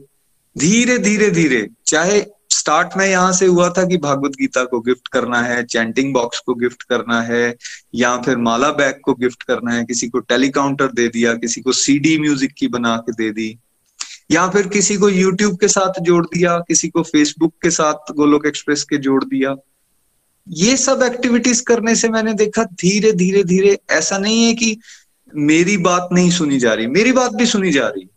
धीरे 0.55 0.97
धीरे 0.99 1.29
धीरे, 1.31 1.67
चाहे 1.87 2.21
स्टार्ट 2.49 2.95
में 2.97 3.05
यहाँ 3.05 3.31
से 3.33 3.45
हुआ 3.45 3.69
था 3.69 3.83
कि 3.85 3.97
भागवत 3.97 4.31
गीता 4.31 4.63
को 4.63 4.79
गिफ्ट 4.79 5.07
करना 5.07 5.41
है 5.41 5.63
चैंटिंग 5.63 6.13
बॉक्स 6.13 6.39
को 6.39 6.53
गिफ्ट 6.55 6.83
करना 6.83 7.21
है, 7.21 7.55
या 7.95 8.15
फिर 8.17 8.37
माला 8.37 8.69
बैग 8.71 8.99
को 9.03 9.13
गिफ्ट 9.13 9.43
करना 9.43 9.73
है, 9.73 9.83
किसी 9.85 10.07
को 10.07 10.19
टेलीकाउंटर 10.19 10.91
दे 10.91 11.07
दिया, 11.07 11.33
किसी 11.33 11.61
को 11.61 11.71
सीडी 11.71 12.17
म्यूज़िक 12.19 12.53
की 12.53 12.67
बना 12.67 12.95
के 12.97 13.11
दे 13.13 13.31
दी। 13.31 13.57
या 14.31 14.47
फिर 14.49 14.67
किसी 14.67 14.97
को 14.97 15.09
यूट्यूब 15.09 15.57
के 15.59 15.67
साथ 15.67 16.01
जोड़ 16.01 16.25
दिया, 16.25 16.57
किसी 16.59 16.87
को 16.87 17.03
फेसबुक 17.03 17.53
के 17.61 17.69
साथ 17.69 18.11
गोलोक 18.11 18.45
एक्सप्रेस 18.45 18.83
के 18.83 18.97
जोड़ 18.97 19.23
दिया। 19.23 19.55
ये 20.49 20.77
सब 20.77 21.03
एक्टिविटीज़ 21.03 21.63
करने 21.63 21.95
से 21.95 22.09
मैंने 22.09 22.33
देखा 22.33 22.63
धीरे 22.63 23.11
धीरे 23.11 23.43
धीरे 23.43 23.77
ऐसा 23.89 24.17
नहीं 24.17 24.43
है 24.43 24.53
कि 24.53 24.77
मेरी 25.35 25.77
बात 25.77 26.09
नहीं 26.11 26.29
सुनी 26.31 26.59
जा 26.59 26.73
रही, 26.73 26.87
मेरी 26.87 27.11
बात 27.11 27.33
भी 27.33 27.45
सुनी 27.45 27.71
जा 27.71 27.87
रही। 27.87 28.07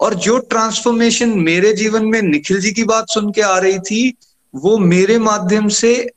और 0.00 0.14
जो 0.14 0.38
ट्रांसफॉर्मेशन 0.38 1.28
मेरे 1.28 1.72
जीवन 1.72 2.04
में 2.04 2.22
निखिल 2.22 2.60
जी 2.60 2.72
की 2.72 2.84
बात 2.84 3.06
सुन 3.08 3.30
के 3.32 3.40
आ 3.40 3.58
रही 3.58 3.78
थी, 3.78 4.14
वो 4.54 4.78
मेरे 4.78 5.18
माध्यम 5.18 5.68
से 5.68 6.10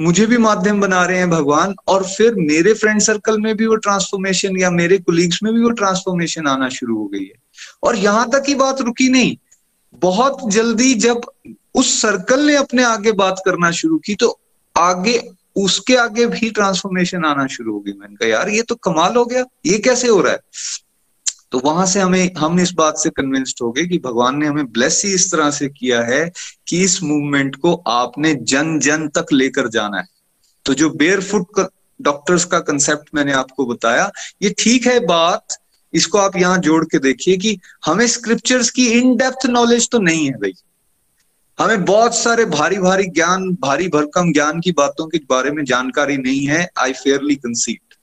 मुझे 0.00 0.26
भी 0.26 0.38
माध्यम 0.38 0.80
बना 0.80 1.04
रहे 1.04 1.18
हैं 1.18 1.30
भगवान, 1.30 1.74
और 1.88 2.04
फिर 2.04 2.34
मेरे 2.34 2.74
फ्रेंड 2.74 3.00
सर्कल 3.00 3.40
में 3.40 3.56
भी 3.56 3.66
वो 3.66 3.76
ट्रांसफॉर्मेशन 3.76 4.56
या 4.56 4.70
मेरे 4.70 4.98
कुलीग्स 4.98 5.42
में 5.42 5.52
भी 5.54 5.60
वो 5.60 5.70
ट्रांसफॉर्मेशन 5.70 6.46
आना 6.46 6.68
शुरू 6.68 6.98
हो 6.98 7.06
गई 7.06 7.24
है। 7.24 7.41
और 7.82 7.96
यहाँ 7.96 8.30
तक 8.30 8.42
की 8.42 8.54
बात 8.54 8.80
रुकी 8.80 9.08
नहीं। 9.08 9.36
बहुत 9.94 10.50
जल्दी 10.50 10.94
जब 10.94 11.20
उस 11.74 12.02
सर्कल 12.02 12.40
ने 12.40 12.54
अपने 12.54 12.82
आगे 12.82 13.12
बात 13.12 13.42
करना 13.44 13.70
शुरू 13.70 13.98
की 13.98 14.14
तो 14.14 14.40
आगे, 14.76 15.30
उसके 15.56 15.96
आगे 15.96 16.26
भी 16.26 16.50
ट्रांसफॉर्मेशन 16.50 17.24
आना 17.24 17.46
शुरू 17.46 17.72
हो 17.72 17.80
गई। 17.80 17.92
मैंने 17.92 18.14
कहा, 18.14 18.28
यार, 18.28 18.48
ये 18.48 18.62
तो 18.62 18.74
कमाल 18.74 19.16
हो 19.16 19.24
गया। 19.24 19.44
ये 19.66 19.78
कैसे 19.78 20.08
हो 20.08 20.20
रहा 20.20 20.32
है? 20.32 20.40
तो 21.52 21.60
वहाँ 21.64 21.86
से 21.86 22.00
हमें, 22.00 22.30
हम 22.38 22.60
इस 22.60 22.72
बात 22.72 22.98
से 22.98 23.10
कन्विंस्ड 23.10 23.56
हो 23.62 23.72
गए 23.72 23.84
कि 23.84 23.98
भगवान 23.98 24.36
ने 24.36 24.46
हमें 24.46 24.72
ब्लेस 24.72 25.02
ही 25.04 25.12
इस 25.14 25.32
तरह 25.32 25.50
से 25.50 25.68
किया 25.68 26.02
है 26.02 26.32
कि 26.68 26.82
इस 26.82 27.02
मूवमेंट 27.02 27.56
को 27.56 27.74
आपने 27.74 28.34
जन 28.34 28.78
जन 28.78 29.08
तक 29.08 29.26
लेकर 29.32 29.68
जाना 29.68 29.98
है। 29.98 30.06
तो 30.64 30.74
जो 30.74 30.90
बेयर 30.90 31.20
फुट 31.20 31.68
डॉक्टर्स 32.02 32.44
का 32.44 32.58
कंसेप्ट 32.60 33.10
मैंने 33.14 33.32
आपको 33.32 33.66
बताया, 33.66 34.10
ये 34.42 34.54
ठीक 34.58 34.86
है 34.86 35.06
बात 35.06 35.46
इसको 35.94 36.18
आप 36.18 36.36
यहाँ 36.36 36.58
जोड़ 36.58 36.84
के 36.84 36.98
देखिए 36.98 37.36
कि 37.36 37.58
हमें 37.86 38.06
स्क्रिप्चर्स 38.06 38.70
की 38.70 38.86
इन 38.90 39.16
डेप्थ 39.16 39.46
नॉलेज 39.46 39.88
तो 39.90 39.98
नहीं 39.98 40.26
है 40.26 40.32
भाई। 40.32 40.52
हमें 41.58 41.84
बहुत 41.84 42.14
सारे 42.14 42.44
भारी 42.44 42.78
भारी 42.78 43.06
ज्ञान, 43.06 43.50
भारी 43.60 43.88
भरकम 43.88 44.32
ज्ञान 44.32 44.60
की 44.60 44.72
बातों 44.72 45.06
के 45.06 45.18
बारे 45.30 45.50
में 45.50 45.64
जानकारी 45.64 46.16
नहीं 46.16 46.46
है 46.46 46.68
आई 46.78 46.92
फेयरली 46.92 47.34
कंसीड 47.36 47.94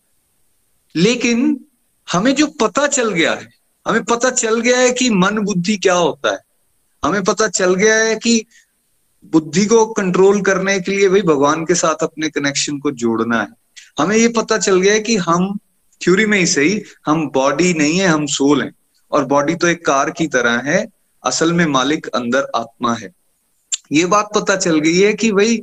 लेकिन 0.95 1.59
हमें 2.07 2.33
जो 2.35 2.47
पता 2.61 2.85
चल 2.87 3.09
गया 3.09 3.33
है, 3.33 3.49
हमें 3.85 4.03
पता 4.03 4.29
चल 4.29 4.59
गया 4.61 4.77
है 4.77 4.91
कि 4.91 5.09
मन 5.09 5.39
बुद्धि 5.39 5.75
क्या 5.77 5.93
होता 5.93 6.31
है। 6.31 6.39
हमें 7.03 7.23
पता 7.23 7.47
चल 7.47 7.73
गया 7.75 7.95
है 7.95 8.15
कि 8.15 8.45
बुद्धि 9.33 9.65
को 9.65 9.85
कंट्रोल 9.93 10.41
करने 10.41 10.79
के 10.79 10.91
लिए 10.91 11.09
भाई 11.09 11.21
भगवान 11.21 11.65
के 11.65 11.75
साथ 11.75 12.03
अपने 12.03 12.29
कनेक्शन 12.29 12.77
को 12.79 12.91
जोड़ना 12.91 13.41
है। 13.41 13.47
हमें 13.99 14.15
ये 14.17 14.27
पता 14.27 14.57
चल 14.57 14.79
गया 14.81 14.93
है 14.93 14.99
कि 14.99 15.15
हम 15.17 15.57
थ्योरी 16.03 16.25
में 16.25 16.39
ही 16.39 16.45
सही, 16.45 16.83
हम 17.05 17.29
बॉडी 17.29 17.73
नहीं 17.73 17.99
है, 17.99 18.07
हम 18.07 18.25
सोल 18.25 18.61
हैं। 18.61 18.71
और 19.11 19.25
बॉडी 19.25 19.55
तो 19.55 19.67
एक 19.67 19.85
कार 19.85 20.09
की 20.09 20.27
तरह 20.27 20.61
है, 20.65 20.87
असल 21.25 21.53
में 21.53 21.65
मालिक 21.65 22.07
अंदर 22.07 22.47
आत्मा 22.55 22.93
है। 22.93 23.11
ये 23.91 24.05
बात 24.05 24.29
पता 24.35 24.55
चल 24.55 24.79
गई 24.79 24.99
है 24.99 25.13
कि 25.13 25.31
भाई, 25.31 25.61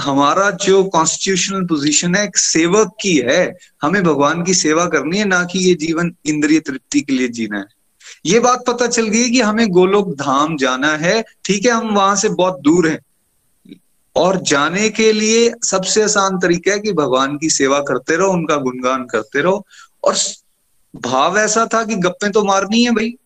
हमारा 0.00 0.50
जो 0.50 0.84
कॉन्स्टिट्यूशनल 0.84 1.64
पोजीशन 1.64 2.14
है, 2.14 2.24
एक 2.24 2.36
सेवक 2.36 2.96
की 3.00 3.16
है, 3.16 3.58
हमें 3.82 4.02
भगवान 4.02 4.44
की 4.44 4.54
सेवा 4.54 4.86
करनी 4.86 5.18
है, 5.18 5.24
ना 5.24 5.44
कि 5.44 5.58
ये 5.58 5.74
जीवन 5.74 6.14
इंद्रिय 6.26 6.60
तृप्ति 6.60 7.00
के 7.00 7.12
लिए 7.12 7.28
जीना 7.28 7.58
है। 7.58 7.66
ये 8.26 8.40
बात 8.40 8.64
पता 8.66 8.86
चल 8.86 9.08
गई 9.08 9.30
कि 9.30 9.40
हमें 9.40 9.68
गोलोक 9.68 10.14
धाम 10.14 10.56
जाना 10.56 10.96
है, 10.96 11.24
ठीक 11.44 11.64
है, 11.64 11.70
हम 11.70 11.94
वहाँ 11.94 12.16
से 12.16 12.28
बहुत 12.28 12.60
दूर 12.60 12.88
हैं। 12.88 12.98
और 14.16 14.42
जाने 14.42 14.88
के 14.88 15.12
लिए 15.12 15.52
सबसे 15.64 16.02
आसान 16.02 16.38
तरीका 16.38 16.72
है 16.72 16.78
कि 16.78 16.92
भगवान 16.92 17.38
की 17.38 17.50
सेवा 17.50 17.80
करते 17.80 18.16
रहो, 18.16 18.30
उनका 18.30 18.56
गुणगान 18.56 19.04
करते 19.04 19.40
रहो। 19.40 19.66
और 20.04 20.14
भाव 20.96 21.38
ऐसा 21.38 21.68
था 21.74 21.84
कि 21.84 21.94
गप्पे 21.94 22.30
तो 22.30 22.44
मारनी 22.44 22.84
है 22.84 22.90
भाई। 22.90 23.16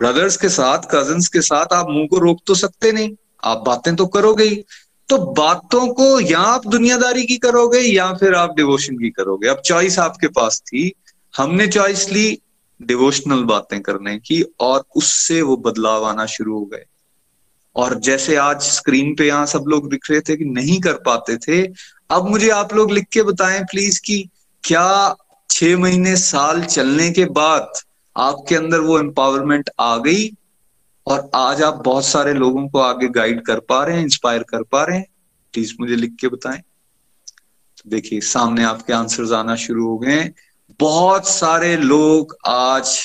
ब्रदर्स 0.00 0.36
के 0.36 0.48
साथ 0.48 0.78
कजन्स 0.78 1.28
के 1.28 1.40
साथ 1.40 1.66
आप 1.72 1.86
मुँह 1.90 2.06
को 2.06 2.18
रोक 2.18 2.38
तो 2.46 2.54
सकते 2.54 2.92
नहीं। 2.92 3.10
आप 3.44 3.64
बातें 3.66 3.96
तो 3.96 4.06
करोगे 4.06 4.44
ही। 4.44 4.64
तो 5.08 5.18
बातों 5.18 5.86
को 5.86 6.20
या 6.20 6.38
आप 6.38 6.66
दुनियादारी 6.66 7.26
की 7.26 7.36
करोगे 7.36 7.78
या 7.78 8.12
फिर 8.14 8.34
आप 8.34 8.56
डिवोशन 8.56 8.96
की 8.96 9.10
करोगे। 9.10 9.48
अब 9.48 9.60
चॉइस 9.60 9.98
आपके 9.98 10.28
पास 10.28 10.62
थी। 10.66 10.92
हमने 11.36 11.66
चॉइस 11.66 12.10
ली 12.10 12.42
डिवोशनल 12.82 13.42
बातें 13.42 13.80
करने 13.80 14.18
की 14.18 14.44
और 14.60 14.84
उससे 14.96 15.42
वो 15.42 15.56
बदलाव 15.56 16.04
आना 16.04 16.26
शुरू 16.26 16.58
हो 16.58 16.64
गए। 16.64 16.84
और 17.76 17.98
जैसे 18.00 18.36
आज 18.36 18.62
स्क्रीन 18.62 19.14
पे 19.14 19.26
यहाँ 19.26 19.46
सब 19.46 19.64
लोग 19.68 19.88
दिख 19.90 20.10
रहे 20.10 20.20
थे 20.20 20.36
कि 20.36 20.44
नहीं 20.44 20.80
कर 20.80 20.94
पाते 21.06 21.36
थे, 21.36 21.62
अब 22.10 22.28
मुझे 22.28 22.48
आप 22.50 22.74
लोग 22.74 22.90
लिख 22.90 23.06
के 23.12 23.22
बताएँ 23.22 23.60
प्लीज़ 23.64 24.00
कि 24.04 24.28
क्या 24.64 25.14
छह 25.50 25.76
महीने 25.78 26.16
साल 26.16 26.62
चलने 26.64 27.10
के 27.10 27.24
बाद 27.32 27.72
आपके 28.16 28.54
अंदर 28.54 28.80
वो 28.80 28.98
एम्पावरमेंट 28.98 29.70
आ 29.80 29.96
गई? 29.96 30.30
और 31.06 31.30
आज 31.34 31.62
आप 31.62 31.82
बहुत 31.84 32.04
सारे 32.04 32.32
लोगों 32.34 32.66
को 32.68 32.78
आगे 32.78 33.08
गाइड 33.08 33.44
कर 33.46 33.58
पा 33.60 33.82
रहे 33.84 33.96
हैं 33.96 34.02
इंस्पायर 34.02 34.42
कर 34.42 34.62
पा 34.62 34.84
रहे 34.84 34.98
हैं 34.98 35.06
प्लीज़ 35.54 35.74
मुझे 35.80 35.96
लिख 35.96 36.14
के 36.20 36.28
बताएँ। 36.28 36.60
तो 36.60 37.90
देखिए, 37.90 38.20
सामने 38.20 38.64
आपके 38.64 38.92
आंसर्स 38.92 39.32
आना 39.32 39.56
शुरू 39.56 39.86
हो 39.86 39.98
गए 39.98 40.30
बहुत 40.80 41.28
सारे 41.28 41.76
लोग 41.76 42.36
आज 42.46 42.98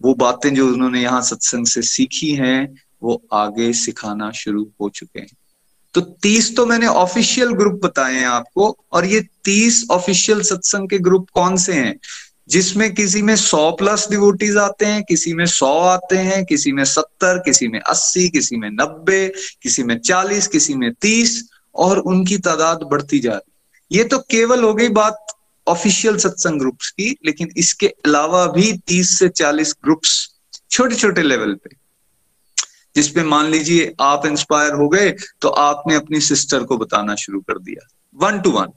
वो 0.00 0.14
बातें 0.14 0.54
जो 0.54 0.66
उन्होंने 0.66 1.02
यहाँ 1.02 1.22
सत्संग 1.22 1.66
से 1.66 1.82
सीखी 1.82 2.32
हैं 2.34 2.74
वो 3.02 3.22
आगे 3.32 3.72
सिखाना 3.72 4.30
शुरू 4.30 4.70
हो 4.80 4.88
चुके 4.88 5.20
हैं। 5.20 5.36
तो 5.94 6.00
तीस 6.00 6.56
तो 6.56 6.66
मैंने 6.66 6.86
ऑफिशियल 6.86 7.48
ग्रुप 7.48 7.80
बताए 7.84 8.14
हैं 8.14 8.26
आपको, 8.26 8.78
और 8.92 9.06
ये 9.06 9.20
तीस 9.44 9.86
ऑफिशियल 9.90 10.42
सत्संग 10.42 10.88
के 10.88 10.98
ग्रुप 10.98 11.30
कौन 11.30 11.56
से 11.56 11.72
हैं? 11.72 11.98
जिसमें 12.48 12.94
किसी 12.94 13.22
में 13.22 13.36
सौ 13.36 13.70
प्लस 13.70 14.08
डिवोटीज 14.10 14.56
आते 14.56 14.86
हैं, 14.86 15.02
किसी 15.02 15.34
में 15.34 15.46
सौ 15.46 15.78
आते 15.78 16.16
हैं, 16.16 16.44
किसी 16.44 16.72
में 16.72 16.84
सत्तर, 16.84 17.38
किसी 17.38 17.68
में 17.68 17.80
अस्सी, 17.80 18.28
किसी 18.28 18.56
में 18.56 18.70
नब्बे, 18.70 19.32
किसी 19.62 19.82
में 19.82 19.98
चालीस, 19.98 20.46
किसी 20.46 20.74
में 20.74 20.92
तीस, 20.92 21.50
और 21.74 21.98
उनकी 21.98 22.38
तादाद 22.38 22.78
बढ़ती 22.82 23.18
जा 23.18 23.32
रही 23.32 23.98
ये 23.98 24.04
तो 24.04 24.18
केवल 24.18 24.64
हो 24.64 24.74
गई 24.74 24.88
बात 24.88 25.26
ऑफिशियल 25.66 26.16
सत्संग 26.16 26.60
ग्रुप्स 26.60 26.90
की, 26.90 27.16
लेकिन 27.26 27.48
इसके 27.56 27.86
अलावा 27.86 28.46
भी 28.46 28.72
तीस 28.72 29.18
से 29.18 29.28
चालीस 29.28 29.74
ग्रुप्स 29.84 30.28
छोटे 30.70 30.94
छोटे 30.94 31.22
लेवल 31.22 31.54
पे। 31.54 31.70
जिसपे 32.94 33.22
मान 33.24 33.46
लीजिए 33.46 33.92
आप 34.00 34.26
इंस्पायर 34.26 34.72
हो 34.72 34.88
गए 34.88 35.10
तो 35.40 35.48
आपने 35.48 35.94
अपनी 35.94 36.20
सिस्टर 36.20 36.64
को 36.64 36.78
बताना 36.78 37.14
शुरू 37.14 37.40
कर 37.40 37.58
दिया। 37.58 37.86
वन 38.16 38.40
टू 38.40 38.50
वन 38.50 38.72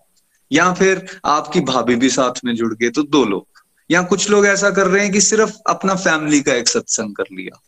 या 0.51 0.71
फिर 0.73 1.05
आपकी 1.25 1.59
भाभी 1.61 1.95
भी 1.95 2.09
साथ 2.09 2.43
में 2.45 2.55
जुड़ 2.55 2.73
गए 2.73 2.89
तो 2.89 3.03
दो 3.03 3.23
लोग। 3.25 3.47
या 3.89 4.01
कुछ 4.03 4.29
लोग 4.29 4.45
ऐसा 4.45 4.69
कर 4.69 4.87
रहे 4.87 5.03
हैं 5.03 5.11
कि 5.11 5.21
सिर्फ़ 5.21 5.55
अपना 5.69 5.95
फैमिली 5.95 6.41
का 6.41 6.53
एक 6.53 6.67
सत्संग 6.67 7.15
कर 7.15 7.23
लिया। 7.31 7.61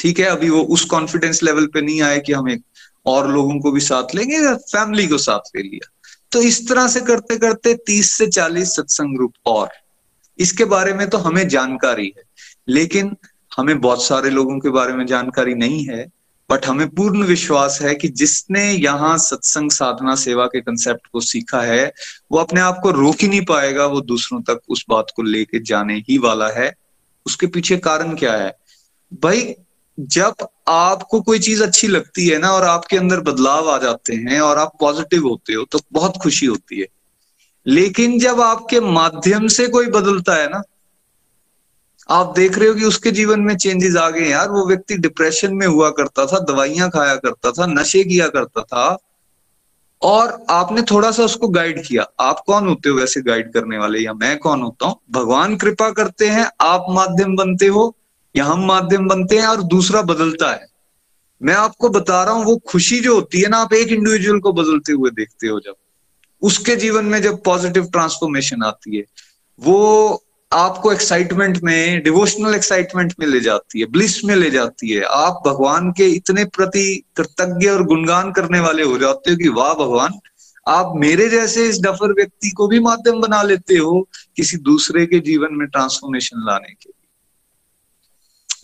ठीक 0.00 0.18
है, 0.18 0.24
अभी 0.26 0.50
वो 0.50 0.60
उस 0.64 0.84
कॉन्फिडेंस 0.84 1.42
लेवल 1.42 1.66
पे 1.66 1.80
नहीं 1.80 2.00
आए 2.02 2.20
कि 2.20 2.32
हम 2.32 2.48
एक 2.50 2.62
और 3.06 3.30
लोगों 3.30 3.58
को 3.60 3.72
भी 3.72 3.80
साथ 3.80 4.14
लेंगे 4.14 4.36
या 4.36 4.54
फैमिली 4.54 5.06
को 5.06 5.18
साथ 5.18 5.56
ले 5.56 5.62
लिया। 5.62 5.88
तो 6.32 6.42
इस 6.42 6.68
तरह 6.68 6.88
से 6.88 7.00
करते 7.00 7.36
करते 7.38 7.74
तीस 7.76 8.10
से 8.10 8.26
चालीस 8.26 8.74
सत्संग 8.76 9.16
ग्रुप 9.16 9.32
और। 9.46 9.68
इसके 10.38 10.64
बारे 10.64 10.92
में 10.94 11.08
तो 11.10 11.18
हमें 11.18 11.46
जानकारी 11.48 12.12
है, 12.16 12.22
लेकिन 12.68 13.14
हमें 13.56 13.80
बहुत 13.80 14.04
सारे 14.04 14.30
लोगों 14.30 14.58
के 14.58 14.68
बारे 14.68 14.92
में 14.92 15.06
जानकारी 15.06 15.54
नहीं 15.54 15.84
है 15.84 16.12
बट 16.50 16.66
हमें 16.66 16.88
पूर्ण 16.88 17.24
विश्वास 17.24 17.78
है 17.82 17.94
कि 17.94 18.08
जिसने 18.08 18.72
यहाँ 18.72 19.18
सत्संग 19.18 19.70
साधना 19.70 20.14
सेवा 20.14 20.46
के 20.46 20.60
कंसेप्ट 20.60 21.06
को 21.12 21.20
सीखा 21.20 21.62
है, 21.62 21.92
वो 22.32 22.38
अपने 22.38 22.60
आप 22.60 22.80
को 22.82 22.90
रोक 22.90 23.16
ही 23.20 23.28
नहीं 23.28 23.44
पाएगा, 23.44 23.86
वो 23.86 24.00
दूसरों 24.00 24.42
तक 24.42 24.60
उस 24.68 24.84
बात 24.88 25.06
को 25.16 25.22
लेके 25.22 25.58
जाने 25.62 25.94
ही 25.94 26.18
वाला 26.18 26.48
है। 26.48 26.74
उसके 27.26 27.46
पीछे 27.46 27.76
कारण 27.76 28.14
क्या 28.14 28.32
है? 28.32 28.56
भाई, 29.22 29.54
जब 30.00 30.34
आपको 30.68 31.20
कोई 31.20 31.38
चीज़ 31.38 31.62
अच्छी 31.62 31.86
लगती 31.86 32.28
है 32.28 32.38
ना 32.38 32.52
और 32.52 32.62
आपके 32.62 32.96
अंदर 32.96 33.20
बदलाव 33.20 33.70
आ 33.70 33.78
जाते 33.78 34.14
हैं 34.14 34.40
और 34.40 34.58
आप 34.58 34.72
पॉजिटिव 34.80 35.28
होते 35.28 35.52
हो 35.52 35.64
तो 35.64 35.78
बहुत 35.92 36.16
खुशी 36.22 36.46
होती 36.46 36.80
है। 36.80 36.86
लेकिन 37.66 38.18
जब 38.18 38.40
आपके 38.40 38.80
माध्यम 38.80 39.46
से 39.46 39.68
कोई 39.68 39.86
बदलता 39.86 40.34
है 40.34 40.48
ना 40.48 40.62
आप 42.12 42.32
देख 42.36 42.58
रहे 42.58 42.68
हो 42.68 42.74
कि 42.74 42.84
उसके 42.84 43.10
जीवन 43.10 43.40
में 43.40 43.56
चेंजेस 43.56 43.96
आ 43.96 44.10
गए 44.10 44.28
यार। 44.28 44.50
वो 44.50 44.66
व्यक्ति 44.66 44.96
डिप्रेशन 44.96 45.54
में 45.54 45.66
हुआ 45.66 45.90
करता 45.90 46.26
था, 46.26 46.38
दवाइयाँ 46.38 46.90
खाया 46.90 47.16
करता 47.16 47.50
था, 47.50 47.66
नशे 47.66 48.04
किया 48.04 48.28
करता 48.28 48.62
था 48.62 48.98
और 50.02 50.46
आपने 50.50 50.82
थोड़ा 50.82 51.10
सा 51.10 51.24
उसको 51.24 51.48
गाइड 51.48 51.86
किया। 51.86 52.06
आप 52.20 52.42
कौन 52.46 52.68
होते 52.68 52.88
हो 52.88 52.96
वैसे 52.96 53.20
गाइड 53.20 53.52
करने 53.52 53.78
वाले? 53.78 53.98
या 53.98 54.12
मैं 54.12 54.38
कौन 54.38 54.62
होता 54.62 54.86
हूँ? 54.86 54.96
भगवान 55.10 55.56
कृपा 55.56 55.90
करते 55.90 56.28
हैं, 56.28 56.50
आप 56.60 56.86
माध्यम 56.90 57.36
बनते 57.36 57.66
हो 57.66 57.96
या 58.36 58.44
हम 58.44 58.66
माध्यम 58.66 59.08
बनते 59.08 59.38
हैं 59.38 59.46
और 59.46 59.62
दूसरा 59.62 60.02
बदलता 60.02 60.52
है। 60.52 60.66
मैं 61.42 61.54
आपको 61.54 61.88
बता 61.88 62.24
रहा 62.24 62.34
हूँ, 62.34 62.44
वो 62.44 62.56
खुशी 62.56 63.00
जो 63.00 63.14
होती 63.14 63.40
है 63.40 63.48
ना, 63.48 63.58
आप 63.58 63.72
एक 63.72 63.88
इंडिविजुअल 63.88 64.40
को 64.40 64.52
बदलते 64.52 64.92
हुए 64.92 65.10
देखते 65.10 65.46
हो 65.46 65.60
जब। 65.60 65.74
उसके 66.42 66.76
जीवन 66.76 67.04
में 67.04 67.22
जब 67.22 67.42
पॉजिटिव 67.42 67.84
ट्रांसफॉर्मेशन 67.84 68.62
आती 68.62 68.96
है, 68.96 69.04
वो 69.60 70.21
आपको 70.52 70.92
एक्साइटमेंट 70.92 71.58
में 71.62 72.02
डिवोशनल 72.02 72.54
एक्साइटमेंट 72.54 73.14
में 73.20 73.26
ले 73.26 73.40
जाती 73.40 73.80
है 73.80 73.86
ब्लिस 73.86 74.24
में 74.24 74.36
ले 74.36 74.50
जाती 74.50 74.90
है। 74.90 75.02
आप 75.02 75.42
भगवान 75.46 75.92
के 75.92 76.06
इतने 76.06 76.44
प्रति 76.44 77.02
कृतज्ञ 77.16 77.68
और 77.68 77.84
गुणगान 77.84 78.32
करने 78.32 78.60
वाले 78.60 78.82
हो 78.82 78.98
जाते 78.98 79.30
हो 79.30 79.36
कि 79.36 79.48
वाह 79.48 79.74
भगवान, 79.74 80.12
आप 80.68 80.92
मेरे 80.96 81.28
जैसे 81.28 81.68
इस 81.68 81.80
डफर 81.80 82.12
व्यक्ति 82.12 82.50
को 82.50 82.68
भी 82.68 82.80
माध्यम 82.80 83.20
बना 83.20 83.42
लेते 83.42 83.74
हो 83.74 84.08
किसी 84.36 84.56
दूसरे 84.56 85.06
के 85.06 85.18
जीवन 85.18 85.48
में 85.52 85.68
ट्रांसफॉर्मेशन 85.68 86.44
लाने 86.46 86.72
के 86.72 86.88
लिए। 86.88 87.08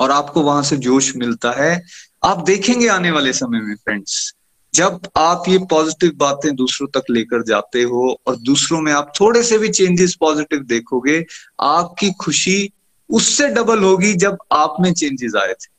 और 0.01 0.11
आपको 0.11 0.42
वहाँ 0.42 0.62
से 0.62 0.77
जोश 0.77 1.16
मिलता 1.16 1.53
है। 1.53 1.83
आप 2.24 2.44
देखेंगे 2.44 2.88
आने 2.88 3.11
वाले 3.11 3.33
समय 3.33 3.61
में 3.61 3.74
फ्रेंड्स 3.74 4.35
जब 4.74 5.00
आप 5.16 5.44
ये 5.48 5.59
पॉजिटिव 5.59 6.12
बातें 6.16 6.54
दूसरों 6.57 6.88
तक 6.88 7.04
लेकर 7.11 7.42
जाते 7.42 7.83
हो 7.83 8.20
और 8.26 8.37
दूसरों 8.37 8.81
में 8.81 8.92
आप 8.92 9.12
थोड़े 9.20 9.42
से 9.42 9.59
भी 9.59 9.68
चेंजेस 9.68 10.14
पॉजिटिव 10.14 10.59
देखोगे, 10.59 11.24
आपकी 11.61 12.11
खुशी 12.11 12.72
उससे 13.11 13.48
डबल 13.48 13.78
होगी 13.78 14.14
जब 14.14 14.38
आप 14.52 14.76
में 14.81 14.92
चेंजेस 14.92 15.33
आए 15.37 15.52
थे। 15.52 15.78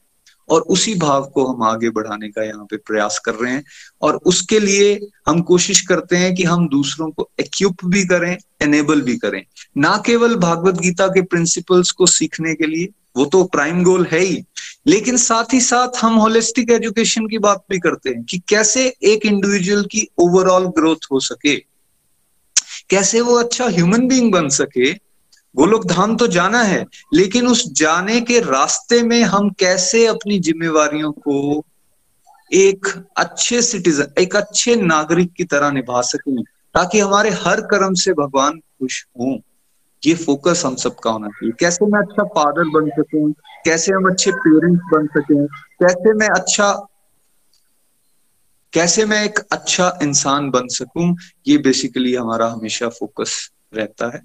और 0.49 0.61
उसी 0.61 0.95
भाव 0.95 1.25
को 1.25 1.45
हम 1.45 1.63
आगे 1.63 1.89
बढ़ाने 1.89 2.29
का 2.29 2.43
यहाँ 2.43 2.65
पे 2.65 2.77
प्रयास 2.77 3.19
कर 3.19 3.33
रहे 3.33 3.51
हैं 3.53 3.63
और 4.01 4.15
उसके 4.15 4.59
लिए 4.59 4.99
हम 5.27 5.41
कोशिश 5.41 5.81
करते 5.81 6.15
हैं 6.15 6.35
कि 6.35 6.43
हम 6.43 6.69
दूसरों 6.69 7.11
को 7.11 7.29
एक्यूप 7.39 7.77
भी 7.85 8.05
करें 8.05 8.37
एनेबल 8.61 9.01
भी 9.01 9.17
करें। 9.17 9.43
ना 9.77 10.03
केवल 10.05 10.35
भागवत 10.35 10.75
गीता 10.75 11.07
के 11.07 11.21
प्रिंसिपल्स 11.21 11.91
को 11.91 12.05
सीखने 12.05 12.55
के 12.55 12.67
लिए 12.67 12.87
वो 13.17 13.25
तो 13.25 13.43
प्राइम 13.43 13.83
गोल 13.83 14.07
है 14.11 14.19
ही। 14.19 14.43
लेकिन 14.87 15.17
साथ 15.17 15.53
ही 15.53 15.61
साथ 15.61 15.97
हम 16.01 16.15
होलिस्टिक 16.15 16.71
एजुकेशन 16.71 17.27
की 17.27 17.37
बात 17.37 17.63
भी 17.69 17.79
करते 17.79 18.09
हैं 18.09 18.23
कि 18.23 18.37
कैसे 18.49 18.95
एक 19.03 19.25
इंडिविजुअल 19.25 19.83
की 19.83 20.07
ओवरऑल 20.17 20.65
ग्रोथ 20.65 21.07
हो 21.11 21.19
सके। 21.19 21.55
कैसे 22.89 23.21
वो 23.21 23.35
अच्छा 23.35 23.65
ह्यूमन 23.65 24.07
बीइंग 24.07 24.31
बन 24.31 24.49
सके। 24.49 24.93
गोलोक 25.55 25.85
धाम 25.85 26.15
तो 26.15 26.27
जाना 26.27 26.63
है, 26.63 26.85
लेकिन 27.13 27.47
उस 27.47 27.71
जाने 27.71 28.21
के 28.21 28.39
रास्ते 28.39 29.03
में 29.03 29.23
हम 29.23 29.49
कैसे 29.49 30.05
अपनी 30.05 30.39
जिम्मेवारियों 30.39 31.11
को 31.11 31.65
एक 32.53 33.05
अच्छे 33.17 33.61
सिटीजन 33.61 34.07
एक 34.19 34.35
अच्छे 34.35 34.75
नागरिक 34.75 35.33
की 35.33 35.43
तरह 35.43 35.71
निभा 35.71 36.01
सकें, 36.01 36.43
ताकि 36.43 36.99
हमारे 36.99 37.29
हर 37.29 37.61
कर्म 37.61 37.93
से 37.93 38.13
भगवान 38.13 38.57
खुश 38.57 39.05
हों। 39.19 39.37
ये 40.05 40.15
फोकस 40.15 40.63
हम 40.65 40.75
सबका 40.75 41.11
होना 41.11 41.27
चाहिए। 41.27 41.53
कैसे 41.59 41.85
मैं 41.85 41.99
अच्छा 41.99 42.23
फादर 42.23 42.63
बन 42.63 42.89
सकूँ? 42.89 43.31
कैसे 43.65 43.91
हम 43.91 44.11
अच्छे 44.11 44.31
पेरेंट्स 44.31 44.83
बन 44.93 45.07
सकें? 45.07 45.47
कैसे 45.47 46.13
मैं 46.13 46.27
अच्छा 46.27 46.87
कैसे 48.73 49.05
मैं 49.05 49.25
एक 49.25 49.39
अच्छा 49.51 49.99
इंसान 50.03 50.49
बन 50.49 50.67
सकूँ? 50.67 51.17
ये 51.47 51.57
बेसिकली 51.57 52.15
हमारा 52.15 52.47
हमेशा 52.47 52.89
फोकस 52.89 53.51
रहता 53.73 54.15
है। 54.15 54.21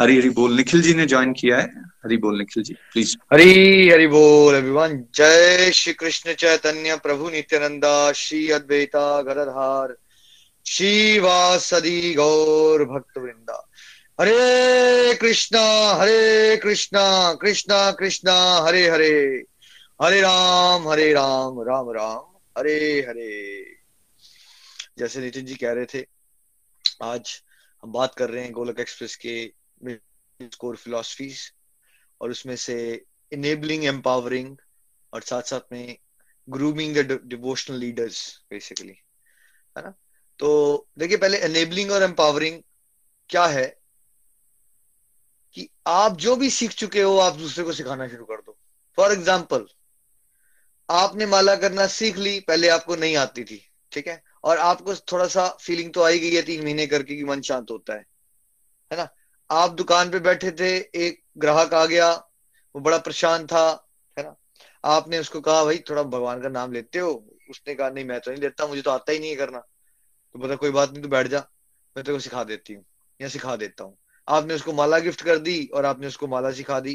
हरी 0.00 0.18
हरी 0.18 0.30
बोल। 0.30 0.52
निखिल 0.52 0.82
जी 0.82 0.94
ने 0.94 1.06
ज्वाइन 1.06 1.32
किया 1.32 1.58
है। 1.58 1.94
हरी 2.04 2.16
बोल 2.16 2.38
निखिल 2.38 2.62
जी 2.62 2.74
प्लीज़ 2.74 3.16
हरी 3.32 3.90
हरी 3.90 4.06
बोल 4.06 4.54
अभिमान 4.54 5.04
जय 5.14 5.70
श्री 5.72 5.92
कृष्ण 5.92 6.32
चैतन्य 6.32 6.96
प्रभु 6.96 7.30
नित्यानंदा, 7.30 8.12
श्री 8.12 8.50
अद्वैता, 8.50 9.22
गदधार, 9.22 9.96
श्री 10.66 11.18
वासदी 11.18 12.14
गौर 12.14 12.84
भक्त 12.84 13.18
वृंदा 13.18 13.70
हरे 14.20 15.14
कृष्णा 15.14 15.60
हरे 15.94 16.56
कृष्णा 16.56 17.34
कृष्णा 17.34 17.90
कृष्णा, 17.90 18.34
हरे 18.66 18.88
हरे। 18.88 19.44
हरे 20.02 20.20
राम 20.20 20.88
हरे 20.88 21.12
राम 21.12 21.60
राम 21.62 21.90
राम, 21.90 22.38
हरे 22.58 23.00
हरे। 23.08 23.64
जैसे 24.98 25.20
नितिन 25.20 25.46
जी 25.46 25.54
कह 25.54 25.72
रहे 25.72 25.86
थे, 25.94 26.06
आज 27.02 27.42
हम 27.82 27.92
बात 27.92 28.14
कर 28.14 28.30
रहे 28.30 28.44
हैं 28.44 28.52
गोलक 28.52 28.80
एक्सप्रेस 28.80 29.16
के 29.16 29.52
कोर 30.58 30.76
फिलोसफीज 30.76 31.52
और 32.20 32.30
उसमें 32.30 32.56
से 32.56 33.04
इनेबलिंग 33.32 33.84
एम्पावरिंग 33.84 34.56
और 35.12 35.22
साथ 35.22 35.42
साथ 35.42 35.72
में 35.72 35.96
grooming 36.48 36.96
the 36.96 37.20
devotional 37.24 37.76
leaders 37.76 38.40
basically 38.50 38.96
है 39.78 39.82
ना? 39.82 39.94
तो 40.38 40.88
देखिए, 40.98 41.16
पहले 41.16 41.38
एनेबलिंग 41.38 41.90
और 41.90 42.02
एम्पावरिंग 42.02 42.62
क्या 43.30 43.46
है? 43.46 43.83
कि 45.54 45.68
आप 45.86 46.16
जो 46.16 46.36
भी 46.36 46.50
सीख 46.50 46.70
चुके 46.70 47.02
हो, 47.02 47.18
आप 47.18 47.36
दूसरे 47.36 47.64
को 47.64 47.72
सिखाना 47.72 48.08
शुरू 48.08 48.24
कर 48.24 48.36
दो। 48.36 48.58
फॉर 48.96 49.12
एग्ज़ाम्पल 49.12 49.66
आपने 50.88 51.26
माला 51.26 51.56
करना 51.56 51.86
सीख 51.86 52.16
ली, 52.16 52.40
पहले 52.40 52.68
आपको 52.68 52.96
नहीं 52.96 53.16
आती 53.16 53.44
थी, 53.44 53.70
ठीक 53.92 54.08
है? 54.08 54.22
और 54.44 54.58
आपको 54.58 54.94
थोड़ा 54.94 55.26
सा 55.26 55.48
फीलिंग 55.60 55.92
तो 55.92 56.02
आई 56.02 56.18
गई 56.18 56.34
है 56.34 56.42
तीन 56.42 56.64
महीने 56.64 56.86
करके 56.86 57.16
कि 57.16 57.24
मन 57.24 57.40
शांत 57.40 57.70
होता 57.70 57.94
है 57.94 58.06
है 58.92 58.96
ना? 58.96 59.08
आप 59.50 59.70
दुकान 59.70 60.10
पे 60.10 60.18
बैठे 60.18 60.50
थे, 60.50 60.76
एक 60.76 61.22
ग्राहक 61.38 61.74
आ 61.74 61.86
गया, 61.86 62.12
वो 62.74 62.80
बड़ा 62.80 62.98
परेशान 62.98 63.46
था, 63.46 63.88
है 64.18 64.24
ना? 64.24 64.36
आपने 64.84 65.18
उसको 65.18 65.40
कहा, 65.40 65.64
भाई, 65.64 65.78
थोड़ा 65.90 66.02
भगवान 66.02 66.42
का 66.42 66.48
नाम 66.48 66.72
लेते 66.72 66.98
हो? 66.98 67.10
उसने 67.50 67.74
कहा, 67.74 67.88
नहीं, 67.90 68.04
मैं 68.04 68.20
तो 68.20 68.30
नहीं 68.30 68.40
लेता, 68.40 68.66
मुझे 68.66 68.82
तो 68.82 68.90
आता 68.90 69.12
ही 69.12 69.18
नहीं 69.18 69.30
है 69.30 69.36
करना। 69.36 69.58
तो 69.58 70.38
बोला, 70.38 70.56
कोई 70.56 70.70
बात 70.70 70.90
नहीं 70.90 71.02
तो 71.02 71.08
बैठ 71.08 71.26
जा, 71.26 71.38
मैं 71.96 72.04
तेरे 72.04 72.16
को 72.16 72.20
सिखा 72.20 72.44
देती 72.44 72.74
हूँ, 72.74 72.84
या 73.20 73.28
सिखा 73.28 73.56
देता 73.56 73.84
हूँ। 73.84 73.98
आपने 74.28 74.54
उसको 74.54 74.72
माला 74.72 74.98
गिफ्ट 74.98 75.22
कर 75.22 75.38
दी 75.38 75.64
और 75.74 75.84
आपने 75.84 76.06
उसको 76.06 76.26
माला 76.26 76.50
सिखा 76.52 76.78
दी। 76.80 76.94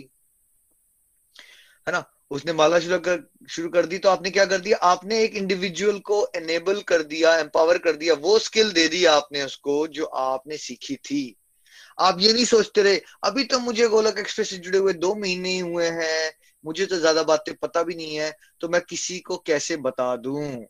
है 1.88 1.92
ना? 1.92 2.04
उसने 2.32 2.54
माला 2.54 2.80
शुरू 2.80 2.98
कर 3.00 3.20
शुरू 3.50 3.70
कर 3.70 3.86
दी 3.86 3.98
तो 3.98 4.10
आपने 4.10 4.30
क्या 4.30 4.46
कर 4.46 4.60
दिया? 4.60 4.78
आपने 4.78 5.20
एक 5.24 5.36
इंडिविजुअल 5.36 6.00
को 6.02 6.26
एनेबल 6.36 6.82
कर 6.82 7.04
दिया 7.04 7.36
एम्पावर 7.38 7.78
कर 7.78 7.96
दिया, 7.96 8.14
वो 8.16 8.38
स्किल 8.40 8.72
दे 8.72 8.88
दी 8.88 9.04
आपने 9.08 9.44
उसको 9.44 9.86
जो 9.90 10.06
आपने 10.06 10.58
सीखी 10.58 10.96
थी। 10.96 11.36
आप 12.00 12.18
ये 12.20 12.34
नहीं 12.34 12.46
सोचते 12.46 12.82
रहे, 12.84 13.02
अभी 13.24 13.44
तो 13.44 13.60
मुझे 13.60 13.88
गोलक 13.88 14.18
एक्सप्रेस 14.20 14.50
से 14.50 14.58
जुड़े 14.58 14.78
हुए 14.78 14.94
दो 14.96 15.14
महीने 15.16 15.50
ही 15.50 15.60
हुए 15.60 15.88
हैं, 15.88 16.32
मुझे 16.64 16.86
तो 16.86 16.98
ज़्यादा 16.98 17.24
बातें 17.24 17.54
पता 17.56 17.84
भी 17.84 17.96
नहीं 17.96 18.16
है 18.16 18.32
तो 18.62 18.68
मैं 18.70 18.82
किसी 18.82 19.20
को 19.20 19.38
कैसे 19.38 19.78
बता 19.80 20.16
दूँ? 20.18 20.66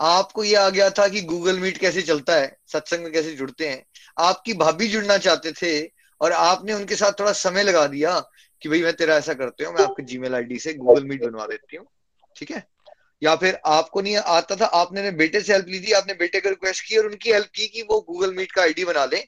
आपको 0.00 0.44
ये 0.44 0.54
आ 0.54 0.68
गया 0.70 0.90
था 0.90 1.08
कि 1.08 1.20
गूगल 1.22 1.58
मीट 1.60 1.78
कैसे 1.78 2.02
चलता 2.02 2.34
है, 2.34 2.56
सत्संग 2.66 3.02
में 3.04 3.12
कैसे 3.12 3.32
जुड़ते 3.32 3.68
हैं। 3.68 3.84
आपकी 4.18 4.52
भाभी 4.54 4.88
जुड़ना 4.88 5.18
चाहते 5.18 5.52
थे 5.52 5.90
और 6.20 6.32
आपने 6.32 6.72
उनके 6.72 6.96
साथ 6.96 7.12
थोड़ा 7.20 7.32
समय 7.32 7.62
लगा 7.62 7.86
दिया 7.86 8.18
कि 8.62 8.68
भाई 8.68 8.82
मैं 8.82 8.92
तेरा 8.92 9.16
ऐसा 9.16 9.34
करते 9.34 9.64
हूँ, 9.64 9.74
मैं 9.74 9.82
आपके 9.82 10.02
जीमेल 10.02 10.34
आईडी 10.34 10.58
से 10.58 10.74
गूगल 10.74 11.04
मीट 11.04 11.24
बनवा 11.24 11.46
देती 11.46 11.76
हूँ, 11.76 11.86
ठीक 12.36 12.50
है? 12.50 12.66
या 13.22 13.34
फिर 13.36 13.58
आपको 13.66 14.00
नहीं 14.00 14.16
आता 14.16 14.56
था, 14.56 14.64
आपने 14.64 15.00
अपने 15.00 15.10
बेटे 15.10 15.40
से 15.40 15.52
हेल्प 15.52 15.66
ली 15.68 15.80
थी, 15.80 15.92
आपने 15.92 16.14
बेटे 16.14 16.40
को 16.40 16.48
रिक्वेस्ट 16.48 16.88
की 16.88 16.96
और 16.96 17.06
उनकी 17.06 17.32
हेल्प 17.32 17.48
की 17.54 17.66
कि 17.66 17.82
वो 17.82 18.00
गूगल 18.00 18.34
मीट 18.34 18.52
का 18.52 18.62
आईडी 18.62 18.84
बना 18.84 19.04
ले 19.04 19.24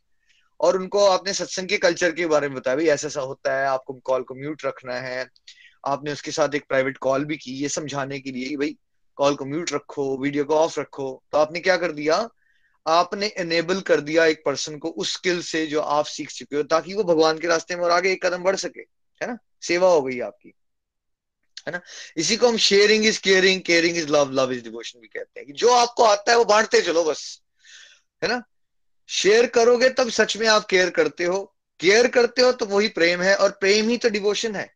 और 0.60 0.76
उनको 0.76 1.04
आपने 1.06 1.32
सत्संग 1.32 1.68
के 1.68 1.76
कल्चर 1.76 2.12
के 2.12 2.26
बारे 2.26 2.48
में 2.48 2.56
बताया, 2.56 2.76
भाई 2.76 2.86
ऐसा 2.86 3.06
ऐसा 3.06 3.20
होता 3.20 3.58
है, 3.58 3.66
आपको 3.66 3.94
कॉल 3.94 4.22
को 4.22 4.34
म्यूट 4.34 4.64
रखना 4.64 4.94
है, 4.94 5.26
आपने 5.86 6.12
उसके 6.12 6.30
साथ 6.30 6.54
एक 6.54 6.64
प्राइवेट 6.68 6.98
कॉल 6.98 7.24
भी 7.24 7.36
की, 7.36 7.52
ये 7.52 7.68
समझाने 7.68 8.20
के 8.20 8.30
लिए 8.30 8.56
भाई 8.56 8.76
कॉल 9.20 9.34
को 9.36 9.44
म्यूट 9.44 9.72
रखो, 9.72 10.16
वीडियो 10.18 10.44
को 10.44 10.54
ऑफ़ 10.56 10.78
रखो। 10.80 11.10
तो 11.32 11.38
आपने 11.38 11.60
क्या 11.60 11.76
कर 11.76 11.92
दिया? 11.92 12.16
आपने 12.86 13.26
एनेबल 13.38 13.80
कर 13.80 14.00
दिया 14.00 14.24
एक 14.26 14.42
पर्सन 14.44 14.78
को 14.78 14.88
उस 14.90 15.12
स्किल 15.14 15.42
से 15.42 15.66
जो 15.66 15.80
आप 15.80 16.04
सीख 16.06 16.30
चुके 16.30 16.56
हो, 16.56 16.62
ताकि 16.62 16.94
वो 16.94 17.04
भगवान 17.04 17.38
के 17.38 17.46
रास्ते 17.46 17.76
में 17.76 17.82
और 17.84 17.90
आगे 17.90 18.12
एक 18.12 18.24
कदम 18.26 18.42
बढ़ 18.42 18.56
सके, 18.56 18.80
है 19.20 19.26
ना? 19.26 19.36
सेवा 19.62 19.88
हो 19.88 20.02
गई 20.02 20.20
आपकी, 20.20 20.54
है 21.66 21.72
ना? 21.72 21.80
इसी 22.16 22.36
को 22.36 22.48
हम 22.48 22.56
sharing 22.56 23.06
is 23.06 23.20
caring 23.20 23.60
caring 23.62 23.96
is 23.96 24.08
love 24.08 24.30
love 24.32 24.52
is 24.52 24.64
devotion 24.64 25.00
भी 25.00 25.08
कहते 25.08 25.40
हैं 25.40 25.46
कि 25.46 25.52
जो 25.52 25.72
आपको 25.74 26.04
आता 26.04 26.32
है 26.32 26.38
वो 26.38 26.44
बांटते 26.44 26.80
चलो 26.82 27.04
बस, 27.04 27.40
है 28.22 28.28
ना? 28.28 28.42
शेयर 29.08 29.46
करोगे 29.46 29.88
तब 29.90 30.10
सच 30.10 30.36
में 30.36 30.46
आप 30.48 30.66
केयर 30.66 30.90
करते 30.90 31.24
हो। 31.24 31.42
केयर 31.80 32.08
करते 32.08 32.42
हो 32.42 32.52
तो 32.52 32.66
वही 32.66 32.88
प्रेम 32.88 33.22
है 33.22 33.34
और 33.36 33.50
प्रेम 33.50 33.88
ही 33.88 33.96
तो 33.96 34.08
डिवोशन 34.08 34.56
है। 34.56 34.68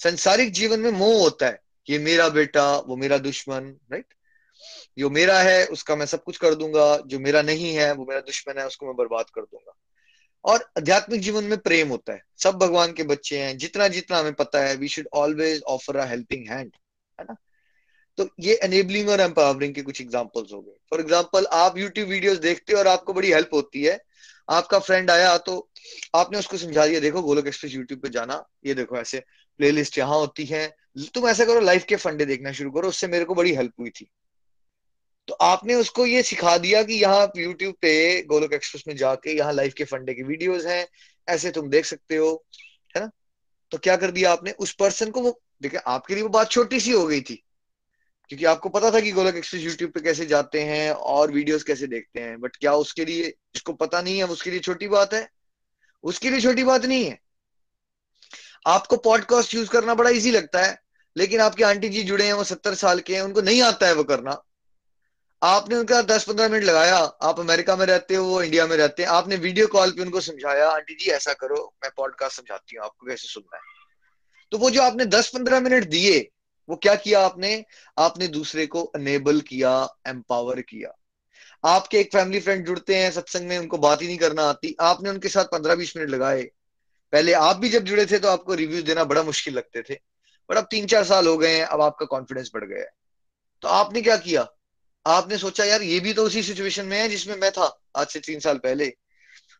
संसारिक 0.00 0.52
जीवन 0.52 0.80
में 0.80 0.90
मोह 0.92 1.20
होता 1.20 1.46
है। 1.46 1.60
ये 1.88 1.98
मेरा 1.98 2.28
बेटा, 2.28 2.76
वो 2.78 2.96
मेरा 2.96 3.18
दुश्मन 3.18 3.74
राइट 3.92 4.14
जो 4.98 5.10
मेरा 5.10 5.38
है, 5.40 5.66
उसका 5.66 5.96
मैं 5.96 6.06
सब 6.06 6.22
कुछ 6.24 6.36
कर 6.36 6.54
दूँगा। 6.54 6.96
जो 7.06 7.18
मेरा 7.18 7.42
नहीं 7.42 7.74
है, 7.74 7.92
वो 7.92 8.04
मेरा 8.04 8.20
दुश्मन 8.20 8.58
है, 8.58 8.66
उसको 8.66 8.86
मैं 8.86 8.96
बर्बाद 8.96 9.30
कर 9.34 9.40
दूँगा। 9.40 9.72
और 10.44 10.64
आध्यात्मिक 10.78 11.20
जीवन 11.20 11.44
में 11.44 11.58
प्रेम 11.58 11.88
होता 11.88 12.12
है। 12.12 12.22
सब 12.36 12.54
भगवान 12.54 12.92
के 12.92 13.02
बच्चे 13.02 13.38
हैं। 13.38 13.56
जितना 13.58 13.88
जितना 13.88 14.18
हमें 14.18 14.34
पता 14.34 14.60
है 14.60 14.76
we 14.76 14.88
should 14.88 15.08
always 15.14 15.62
offer 15.62 15.96
a 15.96 16.06
helping 16.06 16.48
hand 16.48 16.72
है 17.18 17.24
ना? 17.24 17.36
तो 18.18 18.28
ये 18.40 18.54
एनेबलिंग 18.62 19.08
और 19.08 19.20
एम्पावरिंग 19.20 19.74
के 19.74 19.82
कुछ 19.82 20.00
एग्जांपल्स 20.00 20.52
हो 20.52 20.60
गए। 20.60 20.76
फॉर 20.90 21.00
एग्जांपल 21.00 21.46
आप 21.52 21.78
यूट्यूब 21.78 22.08
वीडियोस 22.08 22.38
देखते 22.38 22.72
हो 22.72 22.78
और 22.78 22.86
आपको 22.86 23.12
बड़ी 23.12 23.32
हेल्प 23.32 23.50
होती 23.54 23.84
है। 23.84 24.00
आपका 24.50 24.78
फ्रेंड 24.78 25.10
आया 25.10 25.36
तो 25.38 25.70
आपने 26.14 26.38
उसको 26.38 26.56
समझा 26.56 26.86
दिया, 26.86 27.00
देखो, 27.00 27.22
गोलक 27.22 27.46
एक्सप्रेस 27.46 27.74
यूट्यूब 27.74 28.00
पे 28.00 28.08
जाना। 28.08 28.44
ये 28.66 28.74
देखो, 28.74 28.96
ऐसे 28.98 29.22
प्लेलिस्ट 29.58 29.98
यहाँ 29.98 30.18
होती 30.18 30.44
है। 30.44 30.76
तुम 31.14 31.28
ऐसा 31.28 31.44
करो 31.44 31.60
लाइफ 31.60 31.84
के 31.84 31.96
फंडे 31.96 32.24
देखना 32.24 32.52
शुरू 32.52 32.70
करो, 32.70 32.88
उससे 32.88 33.06
मेरे 33.06 33.24
को 33.24 33.34
बड़ी 33.34 33.54
हेल्प 33.54 33.72
हुई 33.80 33.90
थी। 33.90 34.10
तो 35.28 35.34
आपने 35.34 35.74
उसको 35.74 36.06
ये 36.06 36.22
सिखा 36.22 36.56
दिया 36.58 36.82
कि 36.82 36.94
यहाँ 36.94 37.30
यूट्यूब 37.36 37.74
पे, 37.74 38.22
गोलक 38.22 38.52
एक्सप्रेस 38.52 38.84
में 38.88 38.96
जाके 38.96 39.36
यहाँ 39.36 39.52
लाइफ 39.52 39.74
के 39.74 39.84
फंडे 39.84 40.14
की 40.14 40.22
वीडियोस 40.22 40.66
हैं, 40.66 40.86
ऐसे 41.28 41.50
तुम 41.50 41.68
देख 41.70 41.84
सकते 41.84 42.16
हो, 42.16 42.44
है 42.96 43.00
ना? 43.00 43.10
तो 43.72 43.78
क्या 43.78 43.96
कर 43.96 44.10
दिया 44.10 44.32
आपने? 44.32 44.50
उस 44.50 44.72
पर्सन 44.72 45.10
को 45.10 45.20
वो, 45.20 45.40
देखिए, 45.62 45.80
आपके 45.86 46.14
लिए 46.14 46.22
वो 46.22 46.28
बात 46.28 46.50
छोटी 46.50 46.80
सी 46.80 46.90
हो 46.90 47.06
गई 47.06 47.20
थी, 47.20 47.42
क्योंकि 48.30 48.44
आपको 48.44 48.68
पता 48.68 48.90
था 48.90 49.00
कि 49.00 49.12
गोलक 49.12 49.36
एक्सप्रेस 49.36 49.62
यूट्यूब 49.62 49.90
पे 49.90 50.00
कैसे 50.00 50.26
जाते 50.26 50.62
हैं 50.62 50.90
और 50.90 51.30
वीडियोस 51.32 51.62
कैसे 51.62 51.86
देखते 51.86 52.20
हैं 52.20 52.40
बट 52.40 52.56
क्या 52.56 52.72
उसके 52.74 53.04
लिए 53.04 53.28
जिसको 53.54 53.72
पता 53.72 54.02
नहीं 54.02 54.18
है 54.18 54.26
उसके 54.26 54.50
लिए 54.50 54.60
छोटी 54.60 54.88
बात 54.88 55.14
है? 55.14 55.28
उसके 56.04 56.30
लिए 56.30 56.40
छोटी 56.40 56.64
बात 56.64 56.84
नहीं 56.84 57.04
है। 57.04 57.18
आपको 58.66 58.96
पॉडकास्ट 58.96 59.54
यूज़ 59.54 59.70
करना 59.70 59.94
बड़ा 59.94 60.10
इजी 60.10 60.30
लगता 60.30 60.62
है, 60.62 60.82
लेकिन 61.16 61.40
आपके 61.40 61.64
आंटी 61.64 61.88
जी 61.88 62.02
जुड़े 62.02 62.26
हैं, 62.26 62.32
वो 62.32 62.44
सत्तर 62.44 62.74
साल 62.74 63.00
के 63.00 63.14
हैं, 63.14 63.22
उनको 63.22 63.40
नहीं 63.40 63.62
आता 63.62 63.86
है 63.86 63.94
वो 63.94 64.04
करना। 64.04 64.42
आपने 65.42 65.76
उनका 65.76 66.02
दस 66.02 66.24
पंद्रह 66.24 66.48
मिनट 66.48 66.64
लगाया, 66.64 66.96
आप 66.96 67.40
अमेरिका 67.40 67.76
में 67.76 67.86
रहते 67.86 68.14
हो, 68.14 68.24
वो 68.24 68.42
इंडिया 68.42 68.66
में 68.66 68.76
रहते 68.76 69.02
हैं, 69.02 69.10
आपने 69.10 69.36
वीडियो 69.36 69.66
कॉल 69.66 69.90
पे 69.90 70.02
उनको 70.02 70.20
समझाया, 70.20 70.68
आंटी 70.68 70.94
जी, 70.94 71.10
ऐसा 71.10 71.32
करो, 71.32 71.74
मैं 71.84 71.90
पॉडकास्ट 71.96 72.36
समझाती 72.36 72.76
हूँ, 72.76 72.84
आपको 72.84 73.06
कैसे 73.06 73.28
सुनना 73.28 73.56
है? 73.56 73.62
तो 74.52 74.58
वो 74.58 74.70
जो 74.70 74.82
आपने 74.82 75.04
दस 75.04 75.28
पंद्रह 75.28 75.60
मिनट 75.60 75.84
दिए, 75.84 76.30
वो 76.68 76.76
क्या 76.76 76.94
किया 76.94 77.20
आपने? 77.20 77.64
आपने 77.98 78.28
दूसरे 78.28 78.66
को 78.66 78.82
अनेबल 78.82 79.40
किया 79.40 79.88
एम्पावर 80.06 80.60
किया। 80.60 80.98
आपके 81.64 81.98
एक 81.98 82.12
फैमिली 82.12 82.40
फ्रेंड 82.40 82.66
जुड़ते 82.66 82.96
हैं, 82.96 83.10
सत्संग 83.10 83.48
में 83.48 83.58
उनको 83.58 83.78
बात 83.78 84.02
ही 84.02 84.06
नहीं 84.06 84.18
करना 84.18 84.42
आती, 84.42 84.76
आपने 84.80 85.10
उनके 85.10 85.28
साथ 85.28 85.44
पंद्रह 85.44 85.74
बीस 85.74 85.96
मिनट 85.96 86.10
लगाए 86.10 86.50
पहले 87.12 87.32
आप 87.32 87.56
भी 87.56 87.68
जब 87.68 87.84
जुड़े 87.84 88.06
थे 88.06 88.18
तो 88.18 88.28
आपको 88.28 88.54
रिव्यू 88.54 88.82
देना 88.82 89.04
बड़ा 89.04 89.22
मुश्किल 89.22 89.54
लगते 89.54 89.82
थे। 89.82 89.94
बट 90.48 90.56
अब 90.56 90.66
तीन 90.70 90.86
चार 90.86 91.04
साल 91.04 91.26
हो 91.26 91.36
गए 91.38 91.56
हैं, 91.56 91.64
अब 91.64 91.80
आपका 91.80 92.06
कॉन्फिडेंस 92.06 92.50
बढ़ 92.54 92.64
गया 92.64 92.78
है। 92.78 92.90
तो 93.62 93.68
आपने 93.68 94.02
क्या 94.02 94.16
किया? 94.16 94.46
आपने 95.06 95.38
सोचा, 95.38 95.64
यार, 95.64 95.82
ये 95.82 96.00
भी 96.00 96.12
तो 96.12 96.24
उसी 96.24 96.42
सिचुएशन 96.42 96.86
में 96.86 96.98
है 96.98 97.08
जिसमें 97.08 97.36
मैं 97.36 97.50
था 97.52 97.66
आज 97.96 98.06
से 98.06 98.20
तीन 98.20 98.40
साल 98.40 98.58
पहले। 98.58 98.88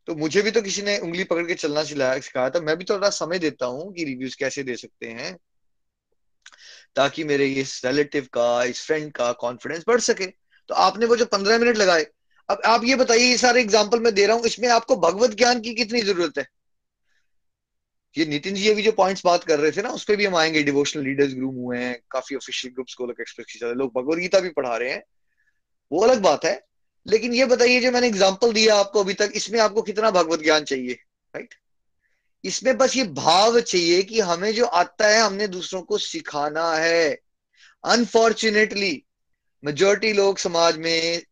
तो 0.08 0.14
मुझे 0.14 0.42
भी 0.42 0.50
तो 0.50 0.62
किसी 0.62 0.82
ने 0.82 0.98
उंगली 0.98 1.24
पकड़ 1.24 1.46
के 1.46 1.54
चलना 1.54 1.82
सिलाया 1.84 2.18
सिखाया 2.20 2.50
था। 2.50 2.60
मैं 2.60 2.76
भी 2.78 2.84
थोड़ा 2.84 3.10
समय 3.10 3.38
देता 3.38 3.66
हूँ 3.66 3.92
कि 3.94 4.04
रिव्यूज़ 4.04 4.36
कैसे 4.36 4.62
दे 4.62 4.76
सकते 4.76 5.06
हैं, 5.06 5.36
ताकि 6.96 7.24
मेरे 7.24 7.46
इस 7.54 7.80
रिलेटिव 7.84 8.28
का, 8.32 8.62
इस 8.64 8.84
फ्रेंड 8.86 9.12
का 9.12 9.32
कॉन्फिडेंस 9.32 9.84
बढ़ 9.88 10.00
सके। 10.00 10.26
तो 10.26 10.74
आपने 10.74 11.06
वो 11.06 11.16
जो 11.16 11.24
पंद्रह 11.26 11.58
मिनट 11.58 11.76
लगाए, 11.76 12.06
अब 12.48 12.62
आप 12.66 12.84
ये 12.84 12.94
बताइए, 12.96 13.28
ये 13.30 13.36
सारे 13.38 13.60
एग्ज़ाम्पल 13.60 14.00
मैं 14.00 14.14
दे 14.14 14.26
रहा 14.26 14.36
हूँ, 14.36 14.44
इसमें 14.44 14.68
आपको 14.68 14.96
भगवत 14.98 15.36
ज्ञान 15.36 15.60
की 15.60 15.74
कितनी 15.74 16.00
ज़रूरत 16.02 16.38
है? 16.38 16.46
ये 18.16 18.24
नितिन 18.26 18.54
जी 18.54 18.68
अभी 18.70 18.82
जो 18.82 18.92
पॉइंट्स 18.92 19.22
बात 19.24 19.44
कर 19.44 19.58
रहे 19.58 19.70
थे 19.70 19.82
ना, 19.82 19.88
उस 19.88 20.04
पर 20.04 20.16
भी 20.16 20.24
हम 20.24 20.36
आएँगे। 20.36 20.62
डिवोशनल 20.62 21.04
लीडर्स 21.04 21.34
ग्रुप 21.34 21.54
हुए 21.56 21.78
हैं, 21.78 22.00
काफ़ी 22.10 22.36
ऑफिशियल 22.36 22.74
ग्रुप्स 22.74 22.94
को 22.94 23.10
एक्सप्रेस 23.10 23.60
लोग 23.62 23.92
भगवत 23.96 24.18
गीता 24.18 24.40
भी 24.40 24.48
पढ़ा 24.48 24.76
रहे 24.76 24.90
हैं। 24.90 25.02
वो 25.92 26.00
अलग 26.00 26.22
बात 26.22 26.44
है। 26.44 26.64
लेकिन 27.06 27.34
ये 27.34 27.44
बताइए 27.44 27.80
जो 27.80 27.90
मैंने 27.90 28.06
एग्ज़ाम्पल 28.06 28.52
दिया 28.52 28.76
आपको 28.76 29.00
अभी 29.00 29.14
तक, 29.14 29.32
इसमें 29.34 29.60
आपको 29.60 29.82
कितना 29.82 30.10
भगवत 30.10 30.42
ज्ञान 30.42 30.64
चाहिए? 30.64 30.92
राइट 31.34 31.54
इसमें 32.44 32.76
बस 32.78 32.96
ये 32.96 33.04
भाव 33.04 33.60
चाहिए 33.60 34.02
कि 34.02 34.20
हमें 34.20 34.54
जो 34.54 34.64
आता 34.64 35.08
है, 35.08 35.20
हमने 35.20 35.48
दूसरों 35.48 35.82
को 35.82 35.98
सिखाना 35.98 36.74
है। 36.74 37.18
अनफॉर्चुनेटली 37.84 39.04
मेजोरिटी 39.64 40.12
लोग 40.12 40.38
समाज 40.38 40.76
में 40.76 41.22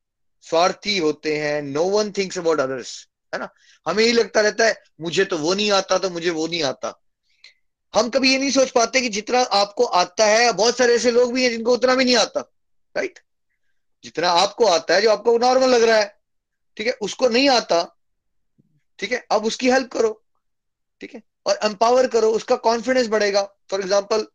स्वार्थी 0.41 0.99
होते 0.99 1.37
हैं। 1.37 1.62
No 1.62 1.85
one 1.85 2.12
thinks 2.12 2.39
about 2.39 2.61
others 2.61 3.09
है 3.37 3.40
ना? 3.40 3.49
हमें 3.87 4.05
ही 4.05 4.12
लगता 4.12 4.40
रहता 4.40 4.66
है, 4.66 4.83
मुझे 5.01 5.25
तो 5.25 5.38
वो 5.38 5.55
नहीं 5.55 5.70
आता 5.72 5.99
तो 5.99 6.11
मुझे 6.11 6.31
वो 6.31 6.46
नहीं 6.46 6.62
आता। 6.64 6.92
हम 7.94 8.09
कभी 8.11 8.33
ये 8.33 8.38
नहीं 8.38 8.51
सोच 8.51 8.70
पाते 8.70 9.01
कि 9.01 9.09
जितना 9.11 9.40
आपको 9.55 9.85
आता 9.85 10.25
है, 10.27 10.53
बहुत 10.53 10.79
सारे 10.79 10.94
ऐसे 10.94 11.11
लोग 11.11 11.33
भी 11.33 11.42
हैं 11.42 11.51
जिनको 11.51 11.72
उतना 11.72 11.94
भी 11.94 12.05
नहीं 12.05 12.16
आता 12.16 12.40
राइट 12.94 13.18
जितना 14.05 14.31
आपको 14.31 14.66
आता 14.66 14.94
है, 14.94 15.03
जो 15.03 15.11
आपको 15.11 15.37
नॉर्मल 15.38 15.68
लग 15.68 15.83
रहा 15.83 15.96
है, 15.99 16.16
ठीक 16.77 16.87
है? 16.87 16.92
उसको 17.03 17.29
नहीं 17.29 17.49
आता, 17.51 17.83
ठीक 18.99 19.12
है? 19.12 19.25
अब 19.31 19.44
उसकी 19.44 19.70
हेल्प 19.70 19.90
करो, 19.92 20.11
ठीक 21.01 21.14
है? 21.14 21.22
और 21.46 21.59
एम्पावर 21.64 22.07
करो, 22.07 22.31
उसका 22.33 22.57
कॉन्फिडेंस 22.59 23.07
बढ़ेगा। 23.09 23.42
फॉर 23.70 23.81
एग्ज़ाम्पल 23.81 24.27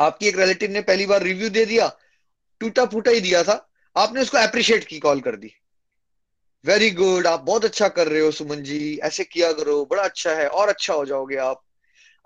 आपकी 0.00 0.28
एक 0.28 0.36
रिलेटिव 0.38 0.70
ने 0.70 0.80
पहली 0.82 1.06
बार 1.06 1.22
रिव्यू 1.22 1.48
दे 1.50 1.64
दिया 1.66 1.88
टूटा 2.60 2.84
फूटा 2.86 3.10
ही 3.10 3.20
दिया 3.20 3.42
था, 3.42 3.54
आपने 3.96 4.20
उसको 4.20 4.38
अप्रिशिएट 4.38 4.84
की 4.84 4.98
कॉल 4.98 5.20
कर 5.20 5.36
दी। 5.36 5.52
वेरी 6.66 6.90
गुड 6.90 7.26
आप 7.26 7.40
बहुत 7.40 7.64
अच्छा 7.64 7.88
कर 7.88 8.08
रहे 8.08 8.20
हो, 8.20 8.30
सुमन 8.30 8.62
जी। 8.62 9.00
ऐसे 9.02 9.24
किया 9.24 9.52
करो। 9.52 9.84
बड़ा 9.84 10.02
अच्छा 10.02 10.30
है। 10.30 10.48
और 10.48 10.68
अच्छा 10.68 10.94
हो 10.94 11.04
जाओगे 11.04 11.36
आप। 11.36 11.62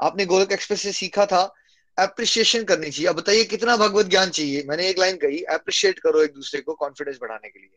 आपने 0.03 0.27
गोलक 0.27 0.53
एक्सप्रेस 0.53 0.81
से 0.83 0.93
सीखा 0.93 1.27
था। 1.27 1.55
अप्रिशिएशन 1.99 2.65
करनी 2.65 2.91
चाहिए। 2.91 3.09
अब 3.09 3.17
बताइए, 3.17 3.45
कितना 3.45 3.77
भगवत 3.77 4.07
ज्ञान 4.07 4.31
चाहिए? 4.31 4.65
मैंने 4.69 4.89
एक 4.89 4.99
लाइन 4.99 5.17
कही 5.17 5.43
अप्रिशिएट 5.43 5.99
करो 5.99 6.23
एक 6.23 6.33
दूसरे 6.33 6.61
को 6.61 6.75
कॉन्फिडेंस 6.75 7.19
बढ़ाने 7.21 7.49
के 7.49 7.59
लिए. 7.59 7.77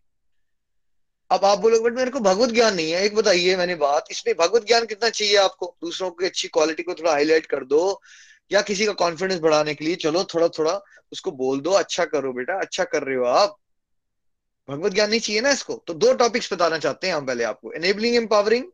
अब 1.32 1.45
आप 1.45 1.60
बोलोगे, 1.60 1.89
बट 1.89 1.93
मेरे 1.93 2.12
को 2.12 2.19
भगवत 2.19 2.49
ज्ञान 2.49 2.76
नहीं 2.76 2.91
है। 2.91 3.06
एक 3.06 3.15
बताइए 3.15 3.56
मैंने 3.56 3.76
बात। 3.76 4.06
इसमें 4.12 4.36
भगवत 4.39 4.67
ज्ञान 4.67 4.86
कितना 4.86 5.10
चाहिए 5.10 5.36
आपको? 5.36 5.78
दूसरों 5.82 6.12
की 6.12 6.26
अच्छी 6.26 6.47
क्वालिटी 6.47 6.84
को 6.84 6.93
थोड़ा 6.93 7.12
हाईलाइट 7.12 7.45
कर 7.45 7.63
दो। 7.63 8.02
या 8.52 8.62
किसी 8.62 8.86
का 8.86 8.91
कॉन्फिडेंस 8.91 9.39
बढ़ाने 9.39 9.73
के 9.73 9.86
लिए। 9.86 9.95
चलो 9.95 10.23
थोड़ा 10.23 10.47
थोड़ा 10.47 10.82
उसको 11.12 11.32
बोल 11.32 11.60
दो। 11.60 11.71
अच्छा 11.71 12.06
करो 12.06 12.34
बेटा। 12.34 12.60
अच्छा 12.62 12.84
कर 12.84 13.04
रहे 13.04 13.15
हो 13.15 13.26
आप। 13.26 13.58
भगवत 14.67 14.93
ज्ञान 14.93 15.10
नहीं 15.10 15.19
चाहिए 15.19 15.41
ना 15.41 15.52
इसको। 15.52 15.84
तो 15.88 15.93
दो 15.93 16.13
टॉपिक्स 16.13 16.54
बताना 16.54 16.78
चाहते 16.78 17.08
हैं 17.08 17.13
हम 17.13 17.26
पहले 17.26 17.43
आपको। 17.43 17.71
एनेबलिंग 17.71 18.15
एम्पावरिंग 18.15 18.65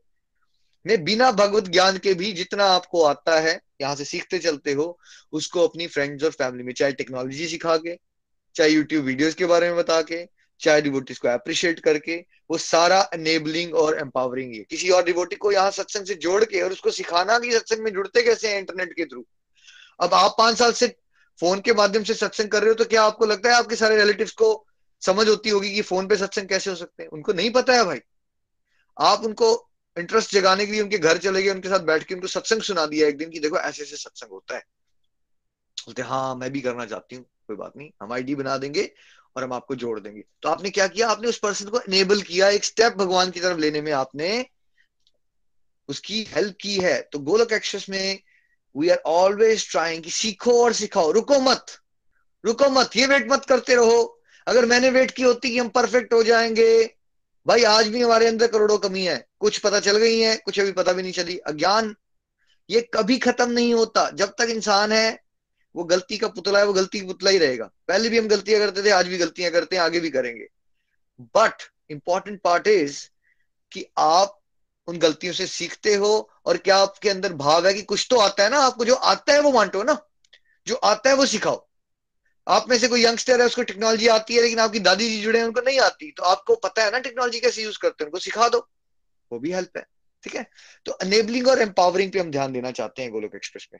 में 0.86 1.04
बिना 1.04 1.30
भगवत 1.32 1.68
ज्ञान 1.68 1.98
के 1.98 2.14
भी 2.14 2.32
जितना 2.32 2.64
आपको 2.64 3.02
आता 3.04 3.38
है, 3.40 3.60
यहाँ 3.80 3.94
से 3.96 4.04
सीखते 4.04 4.38
चलते 4.38 4.72
हो, 4.72 4.98
उसको 5.32 5.66
अपनी 5.68 5.86
फ्रेंड्स 5.86 6.24
और 6.24 6.30
फैमिली 6.30 6.64
में, 6.64 6.72
चाहे 6.72 6.92
टेक्नोलॉजी 6.92 7.46
सिखा 7.46 7.76
के, 7.76 7.96
चाहे 8.56 8.70
यूट्यूब 8.70 9.04
वीडियोस 9.04 9.34
के 9.34 9.46
बारे 9.46 9.68
में 9.68 9.76
बता 9.78 10.00
के, 10.02 10.24
चाहे 10.60 10.80
डिवोटीज 10.82 11.18
को 11.18 11.28
अप्रिशिएट 11.28 11.80
करके, 11.80 12.16
वो 12.50 12.58
सारा 12.58 13.08
एनेबलिंग 13.14 13.74
और 13.74 13.98
एम्पावरिंग 13.98 14.54
है 14.54 14.62
किसी 14.70 14.88
और 14.90 15.04
डिवोटी 15.04 15.36
को 15.36 15.52
यहाँ 15.52 15.70
सत्संग 15.70 16.06
से 16.06 16.14
जोड़ 16.14 16.44
के 16.44 16.60
और 16.60 16.72
उसको 16.72 16.90
सिखाना 16.90 17.38
कि 17.38 17.52
सत्संग 17.52 17.84
में 17.84 17.92
जुड़ते 17.92 18.22
कैसे 18.22 18.48
हैं 18.48 18.58
इंटरनेट 18.58 18.92
के 18.92 19.04
थ्रू 19.04 19.24
अब 20.00 20.14
आप 20.14 20.34
पाँच 20.38 20.58
साल 20.58 20.72
से 20.72 20.86
फ़ोन 21.40 21.60
के 21.60 21.72
माध्यम 21.72 22.04
से 22.04 22.14
सत्संग 22.14 22.48
कर 22.48 22.60
रहे 22.60 22.68
हो 22.68 22.74
तो 22.74 22.84
क्या 22.84 23.02
आपको 23.02 23.26
लगता 23.26 23.50
है 23.50 23.54
आपके 23.54 23.76
सारे 23.76 23.96
रिलेटिव्स 23.96 24.32
को 24.32 24.52
समझ 25.02 25.28
होती 25.28 25.50
होगी 25.50 25.74
कि 25.74 25.82
फ़ोन 25.82 26.06
पे 26.08 26.16
सत्संग 26.16 26.48
कैसे 26.48 26.70
हो 26.70 26.76
सकते 26.76 27.02
हैं। 27.02 27.10
उनको 27.10 27.32
नहीं 27.32 27.50
पता 27.50 27.72
है 27.72 27.84
भाई। 27.84 28.00
आप 29.00 29.24
उनको 29.24 29.70
इंटरेस्ट 29.96 30.32
जगाने 30.32 30.66
के 30.66 30.72
लिए 30.72 30.80
उनके 30.80 30.98
घर 30.98 31.18
चले 31.18 31.42
गए, 31.42 31.50
उनके 31.50 31.68
साथ 31.68 31.80
बैठ 31.80 32.04
के 32.04 32.14
उनको 32.14 32.26
सत्संग 32.26 32.62
सुना 32.62 32.86
दिया 32.86 33.08
एक 33.08 33.16
दिन 33.16 33.30
की 33.30 33.38
देखो, 33.38 33.58
ऐसे 33.58 33.82
ऐसे 33.82 33.96
सत्संग 33.96 34.30
होता 34.30 34.54
है। 34.54 34.62
बोलते 35.78 36.02
हाँ 36.02 36.34
मैं 36.34 36.50
भी 36.52 36.60
करना 36.60 36.84
चाहती 36.86 37.16
हूँ, 37.16 37.24
कोई 37.46 37.56
बात 37.56 37.72
नहीं, 37.76 37.90
हम 38.02 38.12
आईडी 38.12 38.34
बना 38.34 38.56
देंगे 38.56 38.90
और 39.36 39.44
हम 39.44 39.52
आपको 39.52 39.74
जोड़ 39.74 40.00
देंगे। 40.00 40.22
तो 40.42 40.48
आपने 40.48 40.70
क्या 40.70 40.86
किया? 40.86 41.08
आपने 41.08 41.28
उस 41.28 41.38
पर्सन 41.38 41.68
को 41.68 41.80
एनेबल 41.80 42.22
किया, 42.22 42.48
एक 42.48 42.64
स्टेप 42.64 42.92
भगवान 42.92 43.30
की 43.30 43.40
तरफ़ 43.40 43.58
लेने 43.58 43.80
में 43.80 43.92
आपने 43.92 44.46
उसकी 45.88 46.22
हेल्प 46.24 46.56
की 46.60 46.76
है। 46.76 47.00
तो 47.02 47.18
गोलक 47.18 47.52
एक्सेस 47.52 47.88
में 47.90 48.20
वी 48.76 48.88
आर 48.88 49.02
ऑलवेज 49.06 49.70
ट्राइंग 49.70 50.04
सीखो 50.04 50.64
और 50.64 50.72
सिखाओ। 50.72 51.10
रुको 51.10 51.40
मत 51.40 51.66
रुको 52.44 52.68
मत, 52.70 52.96
ये 52.96 53.06
वेट 53.06 53.26
मत 53.30 53.44
करते 53.44 53.74
रहो। 53.74 54.19
अगर 54.50 54.66
मैंने 54.66 54.90
वेट 54.90 55.10
की 55.10 55.22
होती 55.22 55.50
कि 55.50 55.58
हम 55.58 55.68
परफेक्ट 55.68 56.12
हो 56.12 56.22
जाएँगे, 56.22 56.94
भाई 57.46 57.64
आज 57.64 57.88
भी 57.88 58.02
हमारे 58.02 58.26
अंदर 58.26 58.46
करोड़ों 58.46 58.78
कमी 58.78 59.04
है। 59.04 59.26
कुछ 59.40 59.58
पता 59.58 59.80
चल 59.80 59.96
गई 59.96 60.20
है, 60.20 60.36
कुछ 60.36 60.60
अभी 60.60 60.72
पता 60.72 60.92
भी 60.92 61.02
नहीं 61.02 61.12
चली। 61.12 61.38
अज्ञान, 61.38 61.96
ये 62.70 62.90
कभी 62.94 63.18
खत्म 63.18 63.50
नहीं 63.50 63.74
होता। 63.74 64.10
जब 64.10 64.26
तक 64.26 64.46
इंसान 64.50 64.92
है, 64.92 65.22
वो 65.76 65.84
गलती 65.84 66.18
का 66.18 66.28
पुतला 66.28 66.58
है, 66.58 66.66
वो 66.66 66.72
गलती 66.72 67.00
का 67.00 67.06
पुतला 67.06 67.30
ही 67.30 67.38
रहेगा। 67.38 67.70
पहले 67.88 68.08
भी 68.08 68.18
हम 68.18 68.28
गलतियाँ 68.28 68.60
करते 68.60 68.82
थे, 68.82 68.90
आज 68.90 69.06
भी 69.06 69.18
गलतियाँ 69.18 69.52
करते 69.52 69.76
हैं, 69.76 69.82
आगे 69.82 70.00
भी 70.00 70.10
करेंगे। 70.10 70.46
बट 71.20 71.52
इंपॉर्टेंट 71.90 72.40
पार्ट 72.42 72.66
इज़ 72.66 73.08
कि 73.72 73.86
आप 73.98 74.40
उन 74.86 74.98
गलतियों 74.98 75.32
से 75.32 75.46
सीखते 75.46 75.94
हो 75.94 76.30
और 76.46 76.56
क्या 76.56 76.76
आपके 76.76 77.10
अंदर 77.10 77.32
भाव 77.32 77.66
है 77.66 77.74
कि 77.74 77.82
कुछ 77.82 78.06
तो 78.10 78.16
आता 78.16 78.44
है 78.44 78.50
ना 78.50 78.58
आपको, 78.58 78.84
जो 78.84 78.94
आता 78.94 79.32
है 79.32 79.40
वो 79.40 79.52
बांटो 79.52 79.82
ना। 79.82 80.06
जो 80.66 80.74
आता 80.74 81.10
है 81.10 81.16
वो 81.16 81.26
सिखाओ। 81.26 81.69
आप 82.50 82.70
में 82.70 82.78
से 82.78 82.88
कोई 82.88 83.04
यंगस्टर 83.04 83.40
है, 83.40 83.46
उसको 83.46 83.62
टेक्नोलॉजी 83.62 84.06
आती 84.08 84.34
है, 84.34 84.42
लेकिन 84.42 84.58
आपकी 84.58 84.78
दादी 84.78 85.08
जी 85.10 85.22
जुड़े 85.22 85.38
हैं, 85.38 85.46
उनको 85.46 85.60
नहीं 85.60 85.80
आती। 85.80 86.10
तो 86.10 86.22
आपको 86.22 86.54
पता 86.54 86.84
है 86.84 86.90
ना 86.90 86.98
टेक्नोलॉजी 86.98 87.40
कैसे 87.40 87.62
यूज़ 87.62 87.78
करते 87.78 88.04
हैं, 88.04 88.06
उनको 88.06 88.18
सिखा 88.18 88.48
दो। 88.48 88.68
वो 89.32 89.38
भी 89.38 89.52
हेल्प 89.52 89.76
है, 89.76 89.86
ठीक 90.24 90.34
है? 90.34 90.50
तो 90.84 90.92
अनेबलिंग 90.92 91.48
और 91.48 91.62
एम्पावरिंग 91.62 92.12
पे 92.12 92.18
हम 92.18 92.30
ध्यान 92.30 92.52
देना 92.52 92.70
चाहते 92.70 93.02
हैं 93.02 93.10
गोलोक 93.10 93.34
एक्सप्रेस 93.34 93.68
पे। 93.72 93.78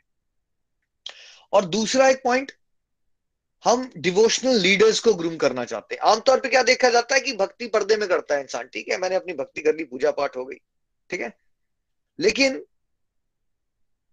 और 1.53 1.65
दूसरा 1.65 2.09
एक 2.09 2.21
पॉइंट 2.25 2.53
हम 3.65 3.91
डिवोशनल 3.97 4.57
लीडर्स 4.57 5.01
को 5.01 5.15
ग्रूम 5.15 5.37
करना 5.37 5.65
चाहते 5.65 5.95
हैं। 5.95 6.03
आमतौर 6.03 6.41
पे 6.41 6.49
क्या 6.49 6.63
देखा 6.63 6.91
जाता 6.91 7.15
है 7.15 7.21
कि 7.21 7.33
भक्ति 7.33 7.67
पर्दे 7.67 7.97
में 7.97 8.09
करता 8.09 8.35
है 8.35 8.41
इंसान, 8.41 8.67
ठीक 8.67 8.89
है? 8.89 8.99
मैंने 8.99 9.15
अपनी 9.15 9.33
भक्ति 9.33 9.63
कर 9.63 9.75
ली, 9.75 9.85
पूजा 9.85 10.11
पाठ 10.11 10.37
हो 10.37 10.45
गई, 10.45 10.57
ठीक 11.11 11.21
है? 11.21 11.37
लेकिन 12.21 12.65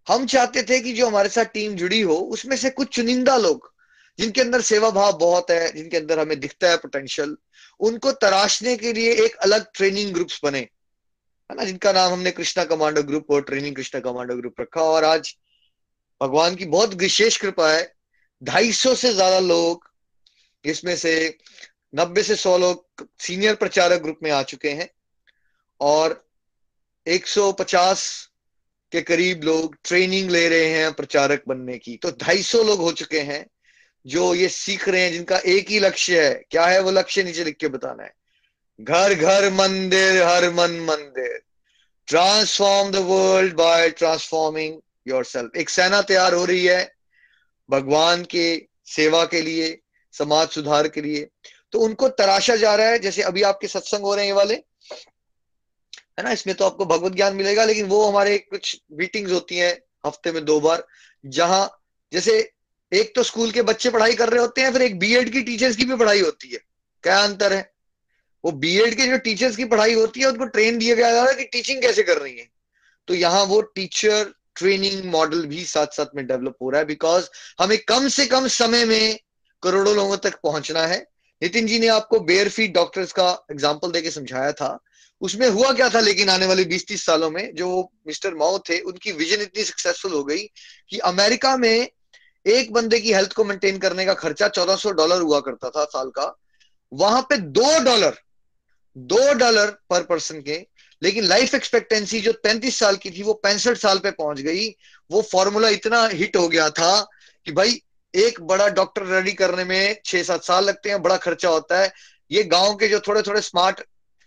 हम 0.08 0.26
चाहते 0.26 0.64
थे 0.64 0.80
कि 0.80 0.94
जो 0.94 1.08
हमारे 1.08 1.30
साथ 1.30 1.46
टीम 1.46 1.76
जुड़ी 1.76 2.02
हो, 2.02 2.16
उसमें 2.16 2.58
से 2.58 2.70
कुछ 2.70 2.96
चुनिंदा 2.96 3.38
लोग 3.38 3.77
जिनके 4.20 4.42
अंदर 4.42 4.62
सेवा 4.62 4.90
भाव 4.92 5.18
बहुत 5.18 5.52
है, 5.52 5.72
जिनके 5.74 5.98
अंदर 5.98 6.20
हमें 6.20 6.40
दिखता 6.40 6.70
है 6.70 6.78
पोटेंशियल 6.78 7.36
उनको 7.80 8.12
तराशने 8.12 8.76
के 8.78 8.94
लिए 8.94 9.12
एक 9.26 9.36
अलग 9.38 9.66
ट्रेनिंग 9.74 10.14
ग्रुप्स 10.14 10.40
बने। 10.44 10.60
है 10.60 11.56
ना, 11.56 11.64
जिनका 11.64 11.92
नाम 11.92 12.12
हमने 12.14 12.32
कृष्णा 12.32 12.64
कमांडो 12.66 13.04
ग्रुप 13.04 13.32
और 13.32 13.42
ट्रेनिंग 13.42 13.76
कृष्णा 13.76 14.02
कमांडो 14.02 14.36
ग्रुप 14.36 14.62
रखा 14.62 14.82
और 14.84 15.04
आज 15.04 15.36
भगवान 16.22 16.56
की 16.56 16.66
बहुत 16.66 16.94
विशेष 16.94 17.38
कृपा 17.38 17.72
है। 17.72 17.94
ढाई 18.42 18.72
सौ 18.72 18.94
से 18.96 19.14
ज़्यादा 19.14 19.40
लोग 19.40 19.90
इसमें 20.66 20.96
से 20.96 21.38
नब्बे 21.96 22.24
से 22.24 22.36
सौ 22.36 22.58
लोग 22.58 23.08
सीनियर 23.20 23.56
प्रचारक 23.56 24.02
ग्रुप 24.02 24.20
में 24.24 24.32
आ 24.32 24.42
चुके 24.44 24.70
हैं 24.70 24.90
और 25.82 26.24
150 27.08 28.04
के 28.92 29.02
करीब 29.02 29.44
लोग 29.44 29.76
ट्रेनिंग 29.84 30.30
ले 30.32 30.48
रहे 30.50 30.68
हैं 30.70 30.92
प्रचारक 30.94 31.44
बनने 31.48 31.78
की। 31.78 31.96
तो 31.98 32.12
250 32.12 32.64
लोग 32.64 32.80
हो 32.80 32.92
चुके 32.92 33.20
हैं। 33.20 33.46
जो 34.06 34.34
ये 34.36 34.50
सीख 34.50 34.90
रहे 34.90 35.02
हैं, 35.02 35.12
जिनका 35.12 35.38
एक 35.38 35.70
ही 35.70 35.80
लक्ष्य 35.80 36.26
है। 36.26 36.44
क्या 36.52 36.66
है 36.66 36.80
वो 36.82 36.92
लक्ष्य? 36.92 37.24
नीचे 37.24 37.44
लिख 37.44 37.58
के 37.58 37.68
बताना 37.68 38.04
है। 38.04 38.14
घर 38.82 39.14
घर, 39.14 39.52
मंदिर, 39.52 40.22
हर 40.24 40.50
मन, 40.50 40.80
मंदिर। 40.80 41.42
Transform 42.08 42.92
the 42.92 42.96
world 42.96 43.54
by 43.54 43.90
transforming 43.90 44.80
your 45.08 45.52
एक 45.58 45.70
सेना 45.70 46.02
तैयार 46.02 46.34
हो 46.34 46.46
रही 46.46 46.66
है 46.66 46.94
भगवान 47.70 48.24
के 48.24 48.68
सेवा 48.86 49.26
के 49.26 49.42
लिए, 49.42 49.80
समाज 50.12 50.50
सुधार 50.50 50.88
के 50.88 51.02
लिए। 51.02 51.28
तो 51.72 51.80
उनको 51.80 52.10
तराशा 52.10 52.56
जा 52.56 52.76
रहा 52.76 52.88
है, 52.88 53.00
जैसे 53.00 53.22
अभी 53.22 53.42
आपके 53.42 53.68
सत्संग 53.68 54.02
हो 54.02 54.16
रहे 54.16 54.26
हैं 54.26 54.32
ये 54.32 54.38
वाले। 54.38 54.54
है 56.20 56.24
ना? 56.24 56.32
इसमें 56.32 56.56
तो 56.56 56.66
आपको 56.66 56.86
भगवत 56.86 57.12
ज्ञान 57.12 57.36
मिलेगा, 57.36 57.66
लेकिन 57.66 57.86
वो 57.86 58.10
हमारे 58.10 58.38
कुछ 58.38 58.82
मीटिंग्स 58.92 59.32
होती 59.32 59.58
हैं, 59.58 59.80
हफ़्ते 60.06 60.32
में 60.32 60.46
दो 60.46 60.60
बार, 60.60 60.88
जहाँ 61.26 61.82
जैसे 62.14 62.52
एक 62.92 63.16
तो 63.16 63.24
स्कूल 63.24 63.52
के 63.52 63.62
बच्चे 63.62 63.90
पढ़ाई 63.90 64.14
कर 64.14 64.30
रहे 64.30 64.42
होते 64.42 64.62
हैं, 64.62 64.72
फिर 64.74 64.82
एक 64.82 65.00
बीएड 65.00 65.30
की 65.30 65.42
टीचर्स 65.42 65.76
की 65.76 65.86
भी 65.86 65.96
पढ़ाई 65.96 66.22
होती 66.22 66.50
है। 66.50 66.60
क्या 67.04 67.20
अंतर 67.20 67.54
है? 67.54 67.72
वो 68.44 68.52
बीएड 68.52 68.96
के 68.96 69.08
जो 69.08 69.18
टीचर्स 69.18 69.56
की 69.56 69.66
पढ़ाई 69.66 69.94
होती 69.94 70.20
है, 70.20 70.28
उनको 70.28 70.46
ट्रेन 70.46 70.78
दिया 70.78 70.96
गया 70.96 71.24
है 71.24 71.34
कि 71.34 71.44
टीचिंग 71.44 71.82
कैसे 71.82 72.04
कर 72.04 72.18
रही 72.18 72.38
है। 72.38 72.48
तो 73.08 73.14
यहाँ 73.14 73.44
वो 73.44 73.62
टीचर 73.62 74.34
ट्रेनिंग 74.56 75.04
मॉडल 75.06 75.46
भी 75.46 75.64
साथ 75.66 75.88
साथ 75.88 76.16
में 76.16 76.26
डेवलप 76.28 76.56
हो 76.62 76.70
रहा 76.70 76.80
है 76.80 76.86
बिकॉज़ 76.86 77.28
हमें 77.60 77.78
कम 77.88 78.08
से 78.08 78.26
कम 78.26 78.48
समय 78.48 78.86
में 78.86 79.20
करोड़ों 79.64 79.96
लोगों 79.96 80.18
तक 80.18 80.40
पहुँचना 80.44 80.86
है। 80.88 81.00
नितिन 81.42 81.68
जी 81.68 81.80
ने 81.80 81.88
आपको 81.88 82.20
बेयर 82.20 82.50
फीट 82.50 82.74
डॉक्टर्स 82.74 83.12
का 83.12 83.30
एग्ज़ाम्पल 83.52 83.92
देके 83.92 84.12
समझाया 84.12 84.52
था। 84.52 84.78
उसमें 85.22 85.48
हुआ 85.50 85.72
क्या 85.74 85.90
था 85.90 86.00
लेकिन 86.00 86.30
आने 86.30 86.46
वाले 86.46 86.64
20-30 86.64 87.06
सालों 87.06 87.30
में? 87.32 87.56
जो 87.56 87.92
मिस्टर 88.08 88.34
माओ 88.34 88.60
थे, 88.60 88.80
उनकी 88.80 89.12
विजन 89.12 89.42
इतनी 89.42 89.64
सक्सेसफुल 89.64 90.12
हो 90.12 90.24
गई 90.24 90.44
कि 90.90 90.98
अमेरिका 90.98 91.56
में 91.58 91.90
एक 92.48 92.74
बंदे 92.74 93.00
की 93.00 93.14
हेल्थ 93.14 93.34
को 93.34 93.44
मेंटेन 93.44 93.78
करने 93.78 94.06
का 94.06 94.14
खर्चा 94.14 94.48
1400 94.48 94.92
डॉलर 94.92 95.22
हुआ 95.22 95.40
करता 95.40 95.70
था 95.70 95.86
साल 95.86 96.10
का। 96.10 96.38
वहाँ 96.94 97.22
पे 97.22 97.38
दो 97.38 97.84
डॉलर 97.84 98.20
दो 98.98 99.34
डॉलर 99.34 99.66
पर 99.90 100.04
पर्सन 100.04 100.42
के, 100.42 100.68
लेकिन 101.02 101.24
लाइफ 101.24 101.56
एक्सपेक्टेंसी 101.56 102.22
जो 102.22 102.34
35 102.34 102.80
साल 102.80 102.96
की 102.96 103.12
थी, 103.12 103.24
वो 103.24 103.34
पैंसठ 103.34 103.78
साल 103.78 104.00
पे 104.00 104.12
पहुँच 104.12 104.40
गई। 104.40 104.70
वो 105.12 105.22
फॉर्मूला 105.22 105.70
इतना 105.70 106.08
हिट 106.08 106.38
हो 106.38 106.48
गया 106.48 106.70
था 106.70 107.08
कि 107.46 107.52
भाई, 107.52 107.82
एक 108.16 108.42
बड़ा 108.42 108.68
डॉक्टर 108.68 109.06
रेडी 109.06 109.32
करने 109.32 109.64
में 109.64 110.02
छह 110.06 110.24
सात 110.24 110.44
साल 110.44 110.66
लगते 110.66 110.90
हैं, 110.90 111.02
बड़ा 111.02 111.18
खर्चा 111.18 111.50
होता 111.50 111.80
है। 111.80 111.94
ये 112.32 112.44
गाँव 112.44 112.76
के 112.76 112.88
जो 112.88 113.00
थोड़े 113.00 113.22
थोड़े 113.22 113.42
स्मार्ट 113.42 113.82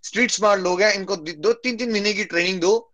स्ट्रीट 0.05 0.31
स्मार्ट 0.31 0.61
लोग 0.61 0.83
हैं, 0.83 0.95
इनको 0.95 1.17
दो 1.17 1.53
तीन 1.53 1.77
तीन 1.77 1.93
महीने 1.93 2.13
की 2.13 2.25
ट्रेनिंग 2.25 2.61
दो। 2.61 2.93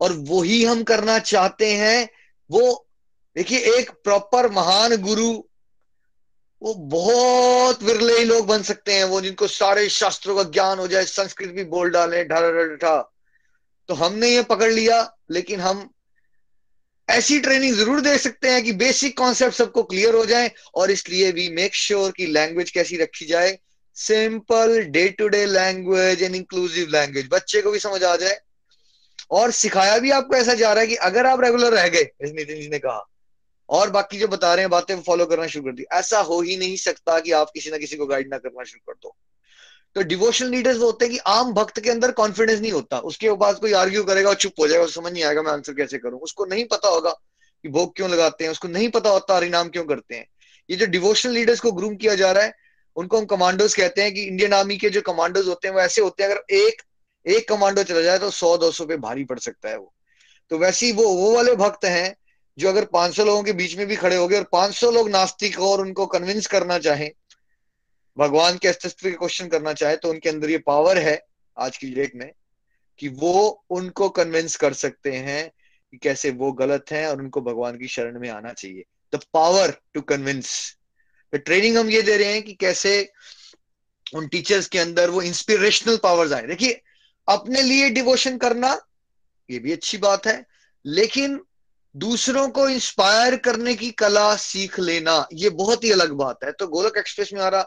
और 0.00 0.12
वही 0.12 0.64
हम 0.64 0.82
करना 0.82 1.18
चाहते 1.18 1.72
हैं, 1.72 2.08
वो 2.50 2.87
देखिए, 3.36 3.58
एक 3.72 3.90
प्रॉपर 4.04 4.50
महान 4.50 4.96
गुरु, 5.02 5.30
वो 6.62 6.72
बहुत 6.92 7.82
विरले 7.82 8.18
ही 8.18 8.24
लोग 8.24 8.46
बन 8.46 8.62
सकते 8.62 8.92
हैं, 8.92 9.04
वो 9.04 9.20
जिनको 9.20 9.46
सारे 9.48 9.88
शास्त्रों 9.90 10.36
का 10.36 10.42
ज्ञान 10.50 10.78
हो 10.78 10.86
जाए, 10.88 11.04
संस्कृत 11.06 11.50
भी 11.50 11.64
बोल 11.66 11.90
डाले 11.90 12.24
ढा 12.24 12.96
तो 13.88 13.94
हमने 13.94 14.28
ये 14.28 14.42
पकड़ 14.44 14.70
लिया, 14.72 14.96
लेकिन 15.30 15.60
हम 15.60 15.88
ऐसी 17.08 17.38
ट्रेनिंग 17.40 17.74
ज़रूर 17.74 18.00
दे 18.00 18.16
सकते 18.18 18.48
हैं 18.50 18.62
कि 18.64 18.72
बेसिक 18.74 19.16
कॉन्सेप्ट 19.18 19.56
सबको 19.56 19.82
क्लियर 19.82 20.14
हो 20.14 20.24
जाए, 20.26 20.50
और 20.74 20.90
इसलिए 20.90 21.30
वी 21.32 21.48
मेक 21.50 21.74
श्योर 21.74 22.10
कि 22.10 22.26
लैंग्वेज 22.28 22.70
कैसी 22.70 22.96
रखी 22.96 23.26
जाए। 23.26 23.56
Simple 23.96 24.78
day 24.86 25.08
to 25.18 25.28
day 25.28 25.44
language 25.46 26.22
and 26.22 26.34
inclusive 26.34 26.88
language 26.90 27.28
बच्चे 27.30 27.62
को 27.62 27.70
भी 27.70 27.78
समझ 27.78 28.02
आ 28.04 28.14
जाए। 28.16 28.38
और 29.30 29.50
सिखाया 29.52 29.98
भी 29.98 30.10
आपको 30.10 30.36
ऐसा 30.36 30.54
जा 30.54 30.72
रहा 30.72 30.80
है 30.80 30.86
कि 30.86 30.94
अगर 31.06 31.26
आप 31.26 31.40
रेगुलर 31.40 31.72
रह 31.72 31.88
गए 31.88 32.10
नितिन 32.24 32.60
जी 32.60 32.68
ने 32.68 32.78
कहा। 32.78 33.06
और 33.68 33.90
बाकी 33.90 34.18
जो 34.18 34.28
बता 34.28 34.54
रहे 34.54 34.62
हैं 34.62 34.70
बातें 34.70 35.00
फॉलो 35.02 35.26
करना 35.26 35.46
शुरू 35.46 35.64
कर 35.64 35.72
दी। 35.72 35.84
ऐसा 35.92 36.20
हो 36.20 36.40
ही 36.40 36.56
नहीं 36.56 36.76
सकता 36.76 37.18
कि 37.20 37.32
आप 37.32 37.50
किसी 37.54 37.70
ना 37.70 37.78
किसी 37.78 37.96
को 37.96 38.06
गाइड 38.06 38.30
ना 38.30 38.38
करना 38.38 38.64
शुरू 38.64 38.92
कर 38.92 38.98
दो। 39.02 39.16
तो 39.94 40.02
डिवोशनल 40.02 40.48
लीडर्स 40.48 40.78
वो 40.78 40.86
होते 40.86 41.04
हैं 41.04 41.12
कि 41.14 41.20
आम 41.26 41.52
भक्त 41.52 41.80
के 41.80 41.90
अंदर 41.90 42.10
कॉन्फिडेंस 42.12 42.60
नहीं 42.60 42.72
होता। 42.72 42.98
उसके 42.98 43.30
बाद 43.30 43.58
कोई 43.58 43.72
आर्ग्यू 43.72 44.04
करेगा 44.04 44.28
और 44.28 44.34
चुप 44.34 44.52
हो 44.60 44.68
जाएगा, 44.68 44.86
समझ 44.86 45.12
नहीं 45.12 45.24
आएगा 45.24 45.42
मैं 45.42 45.52
आंसर 45.52 45.72
कैसे 45.72 45.98
करूँ। 45.98 46.20
उसको 46.20 46.44
नहीं 46.44 46.64
पता 46.64 46.88
होगा 46.88 47.10
कि 47.10 47.68
भोग 47.68 47.96
क्यों 47.96 48.10
लगाते 48.10 48.44
हैं, 48.44 48.50
उसको 48.50 48.68
नहीं 48.68 48.88
पता 48.88 49.10
होता 49.10 49.36
हरिनाम 49.36 49.68
क्यों 49.68 49.84
करते 49.84 50.14
हैं। 50.14 50.26
ये 50.70 50.76
जो 50.76 50.86
डिवोशनल 50.86 51.32
लीडर्स 51.32 51.60
को 51.60 51.72
ग्रूम 51.72 51.96
किया 51.96 52.14
जा 52.14 52.32
रहा 52.32 52.44
है, 52.44 52.54
उनको 52.96 53.18
हम 53.18 53.24
कमांडोज 53.24 53.74
कहते 53.74 54.02
हैं 54.02 54.14
कि 54.14 54.22
इंडियन 54.22 54.52
आर्मी 54.52 54.76
के 54.76 54.90
जो 54.90 55.00
कमांडोज 55.00 55.48
होते 55.48 55.68
हैं, 55.68 55.74
वो 55.74 55.80
ऐसे 55.80 56.02
होते 56.02 56.22
हैं, 56.22 56.30
अगर 56.30 56.54
एक 56.54 56.82
एक 57.26 57.48
कमांडो 57.48 57.82
चला 57.82 58.00
जाए 58.00 58.18
तो 58.18 58.30
सौ, 58.30 58.56
दो 58.56 58.70
सौ 58.70 58.84
पे 58.86 58.96
भारी 58.96 59.24
पड़ 59.24 59.38
सकता 59.38 59.68
है 59.68 59.78
वो। 59.78 59.92
तो 60.50 60.58
वैसे 60.58 60.86
ही 60.86 60.92
वो 60.92 61.04
वो 61.04 61.34
वाले 61.34 61.54
भक्त 61.54 61.84
हैं 61.84 62.16
जो 62.58 62.68
अगर 62.68 62.84
500 62.84 63.24
लोगों 63.24 63.42
के 63.42 63.52
बीच 63.52 63.76
में 63.78 63.86
भी 63.86 63.96
खड़े 63.96 64.16
हो 64.16 64.26
गए 64.28 64.36
और 64.36 64.48
500 64.52 64.90
लोग 64.92 65.08
नास्तिक 65.10 65.56
हो 65.56 65.70
और 65.72 65.80
उनको 65.80 66.06
कन्विंस 66.06 66.46
करना 66.46 66.78
चाहें, 66.78 67.10
भगवान 68.16 68.56
के 68.58 68.68
अस्तित्व 68.68 69.08
के 69.08 69.16
क्वेश्चन 69.16 69.48
करना 69.48 69.72
चाहे 69.72 69.96
तो 69.96 70.10
उनके 70.10 70.28
अंदर 70.28 70.50
ये 70.50 70.58
पावर 70.58 70.98
है 70.98 71.20
आज 71.56 71.76
की 71.76 71.90
डेट 71.90 72.16
में 72.16 72.30
कि 73.00 73.08
वो 73.08 73.64
उनको 73.70 74.08
कन्विंस 74.08 74.56
कर 74.56 74.72
सकते 74.72 75.12
हैं 75.12 75.48
कि 75.92 75.98
कैसे 75.98 76.30
वो 76.30 76.50
गलत 76.52 76.90
हैं 76.92 77.06
और 77.06 77.20
उनको 77.22 77.40
भगवान 77.40 77.78
की 77.78 77.88
शरण 77.88 78.18
में 78.20 78.28
आना 78.30 78.52
चाहिए। 78.52 78.84
द 79.12 79.20
पावर 79.32 79.74
टू 79.94 80.00
कन्विंस 80.00 80.50
तो 81.32 81.38
ट्रेनिंग 81.38 81.76
हम 81.76 81.90
ये 81.90 82.02
दे 82.02 82.16
रहे 82.16 82.32
हैं 82.32 82.42
कि 82.42 82.52
कैसे 82.54 83.10
उन 84.06 84.28
टीचर्स 84.28 84.66
के 84.68 84.78
अंदर 84.78 85.10
वो 85.10 85.22
इंस्पिरेशनल 85.22 85.96
पावर्स 85.96 86.32
आए। 86.32 86.46
देखिए, 86.46 86.80
अपने 87.28 87.62
लिए 87.62 87.88
डिवोशन 87.90 88.38
करना, 88.38 88.78
ये 89.50 89.58
भी 89.58 89.72
अच्छी 89.72 89.98
बात 89.98 90.26
है, 90.26 90.44
लेकिन 90.84 91.40
दूसरों 91.98 92.48
को 92.48 92.68
इंस्पायर 92.68 93.36
करने 93.36 93.74
की 93.74 93.90
कला 93.90 94.34
सीख 94.36 94.78
लेना, 94.80 95.26
ये 95.32 95.50
बहुत 95.50 95.84
ही 95.84 95.90
अलग 95.90 96.12
बात 96.12 96.44
है। 96.44 96.52
तो 96.52 96.66
गोलक 96.66 96.96
एक्सप्रेस 96.98 97.32
में 97.32 97.40
हमारा 97.40 97.64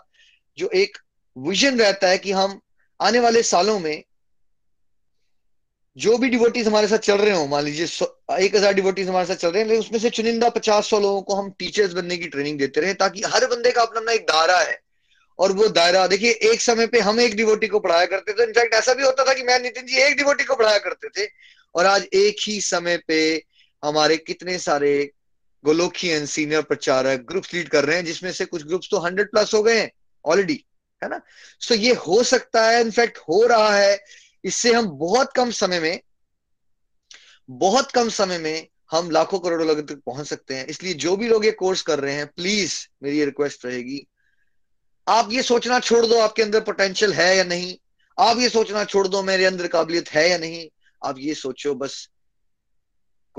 जो 0.57 0.69
एक 0.75 0.97
विजन 1.37 1.79
रहता 1.79 2.07
है 2.07 2.17
कि 2.17 2.31
हम 2.31 2.59
आने 2.99 3.19
वाले 3.19 3.43
सालों 3.43 3.79
में 3.79 4.03
जो 5.97 6.17
भी 6.17 6.29
डिवोटीज 6.29 6.67
हमारे 6.67 6.87
साथ 6.87 6.97
चल 6.97 7.17
रहे 7.17 7.35
हो, 7.35 7.47
मान 7.47 7.63
लीजिए 7.63 7.85
एक 8.39 8.55
हज़ार 8.55 8.73
डिवोटीज 8.73 9.09
हमारे 9.09 9.25
साथ 9.25 9.35
चल 9.35 9.49
रहे 9.49 9.61
हैं 9.61 9.67
लेकिन 9.69 9.83
उसमें 9.83 9.99
से 9.99 10.09
चुनिंदा 10.09 10.49
पचास 10.49 10.89
सौ 10.89 10.99
लोगों 10.99 11.21
को 11.21 11.35
हम 11.35 11.49
टीचर्स 11.59 11.93
बनने 11.93 12.17
की 12.17 12.27
ट्रेनिंग 12.27 12.59
देते 12.59 12.81
रहे, 12.81 12.93
ताकि 12.93 13.21
हर 13.21 13.45
बंदे 13.45 13.71
का 13.71 13.81
अपना 13.81 13.99
अपना 13.99 14.11
एक 14.11 14.21
दायरा 14.21 14.59
है। 14.59 14.79
और 15.39 15.51
वो 15.51 15.67
दायरा, 15.67 16.07
देखिए, 16.07 16.31
एक 16.31 16.61
समय 16.61 16.87
पे 16.87 16.99
हम 16.99 17.19
एक 17.19 17.35
डिवोटी 17.35 17.67
को 17.67 17.79
पढ़ाया 17.79 18.05
करते 18.05 18.33
थे। 18.33 18.43
इनफैक्ट 18.43 18.73
ऐसा 18.73 18.93
भी 18.93 19.03
होता 19.03 19.23
था 19.23 19.33
कि 19.33 19.43
मैं 19.43 19.59
नितिन 19.59 19.85
जी 19.85 19.97
एक 19.97 20.17
डिवोटी 20.17 20.43
को 20.43 20.55
पढ़ाया 20.55 20.77
करते 20.77 21.07
थे। 21.07 21.29
और 21.75 21.85
आज 21.85 22.07
एक 22.13 22.35
ही 22.41 22.59
समय 22.61 22.97
पे 23.07 23.19
हमारे 23.83 24.17
कितने 24.17 24.57
सारे 24.59 25.11
गोलोखियन 25.63 26.25
सीनियर 26.25 26.61
प्रचारक 26.61 27.19
ग्रुप्स 27.19 27.53
लीड 27.53 27.69
कर 27.69 27.85
रहे 27.85 27.95
हैं, 27.97 28.05
जिसमें 28.05 28.31
से 28.31 28.45
कुछ 28.45 28.65
ग्रुप्स 28.65 28.87
तो 28.91 28.99
हंड्रेड 28.99 29.31
प्लस 29.31 29.53
हो 29.53 29.63
गए 29.63 29.79
हैं 29.79 29.91
ऑलरेडी 30.25 30.65
है 31.03 31.09
ना? 31.09 31.21
सो 31.59 31.75
so 31.75 31.81
ये 31.81 31.93
हो 31.93 32.23
सकता 32.23 32.69
है 32.69 32.81
इनफैक्ट 32.81 33.17
हो 33.17 33.45
रहा 33.47 33.75
है। 33.75 33.99
इससे 34.43 34.73
हम 34.73 34.87
बहुत 34.89 35.33
कम 35.35 35.51
समय 35.51 35.79
में, 35.79 36.01
बहुत 37.49 37.91
कम 37.91 38.09
समय 38.09 38.37
में 38.37 38.67
हम 38.91 39.11
लाखों 39.11 39.39
करोड़ों 39.39 39.67
लोगों 39.67 39.83
तक 39.83 40.01
पहुँच 40.05 40.27
सकते 40.27 40.55
हैं। 40.55 40.65
इसलिए 40.65 40.93
जो 40.93 41.15
भी 41.17 41.27
लोग 41.27 41.45
ये 41.45 41.51
कोर्स 41.51 41.81
कर 41.81 41.99
रहे 41.99 42.13
हैं 42.13 42.27
प्लीज़ 42.27 42.73
मेरी 43.03 43.25
रिक्वेस्ट 43.25 43.65
रहेगी। 43.65 44.07
आप 45.07 45.31
ये 45.31 45.41
सोचना 45.41 45.79
छोड़ 45.79 46.05
दो, 46.05 46.19
आपके 46.19 46.43
अंदर 46.43 46.59
पोटेंशियल 46.59 47.13
है 47.13 47.37
या 47.37 47.43
नहीं। 47.43 47.77
आप 48.19 48.39
ये 48.39 48.49
सोचना 48.49 48.83
छोड़ 48.83 49.07
दो, 49.07 49.23
मेरे 49.23 49.45
अंदर 49.45 49.67
काबिलियत 49.67 50.09
है 50.09 50.29
या 50.29 50.37
नहीं। 50.37 50.69
आप 51.05 51.15
ये 51.19 51.33
सोचो, 51.33 51.75
बस 51.75 52.09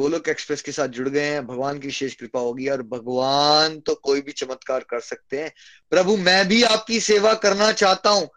गोलोक 0.00 0.28
एक्सप्रेस 0.28 0.62
के 0.62 0.72
साथ 0.72 0.88
जुड़ 0.88 1.08
गए 1.08 1.26
हैं। 1.26 1.46
भगवान 1.46 1.78
की 1.78 1.86
विशेष 1.86 2.14
कृपा 2.14 2.40
होगी 2.40 2.68
और 2.68 2.82
भगवान 2.82 3.80
तो 3.80 3.94
कोई 3.94 4.20
भी 4.20 4.32
चमत्कार 4.32 4.80
कर 4.80 5.00
सकते 5.00 5.40
हैं। 5.40 5.52
प्रभु, 5.90 6.16
मैं 6.16 6.48
भी 6.48 6.62
आपकी 6.62 7.00
सेवा 7.00 7.34
करना 7.34 7.72
चाहता 7.72 8.10
हूँ। 8.10 8.28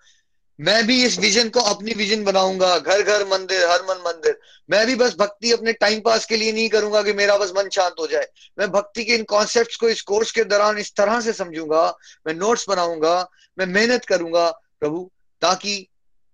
मैं 0.59 0.87
भी 0.87 1.05
इस 1.05 1.19
विजन 1.19 1.49
को 1.49 1.59
अपनी 1.59 1.93
विजन 1.93 2.23
बनाऊँगा। 2.23 2.79
घर 2.79 3.01
घर 3.01 3.25
मंदिर, 3.25 3.65
हर 3.69 3.81
मन 3.81 4.03
मंदिर। 4.07 4.39
मैं 4.69 4.87
भी 4.87 4.95
बस 4.95 5.15
भक्ति 5.19 5.51
अपने 5.51 5.73
टाइम 5.73 5.99
पास 5.99 6.25
के 6.25 6.37
लिए 6.37 6.51
नहीं 6.51 6.69
करूँगा 6.69 7.01
कि 7.03 7.13
मेरा 7.13 7.37
बस 7.37 7.51
मन 7.57 7.69
शांत 7.69 7.95
हो 7.99 8.07
जाए। 8.07 8.27
मैं 8.59 8.71
भक्ति 8.71 9.05
के 9.05 9.15
इन 9.15 9.23
कॉन्सेप्ट्स 9.23 9.75
को 9.75 9.89
इस 9.89 10.01
कोर्स 10.01 10.31
के 10.31 10.43
दौरान 10.43 10.77
इस 10.77 10.95
तरह 10.95 11.21
से 11.21 11.33
समझूँगा। 11.33 11.97
मैं 12.27 12.33
नोट्स 12.33 12.65
बनाऊँगा, 12.69 13.29
मैं 13.59 13.65
मेहनत 13.65 14.05
करूँगा। 14.05 14.49
प्रभु, 14.79 15.11
ताकि 15.41 15.87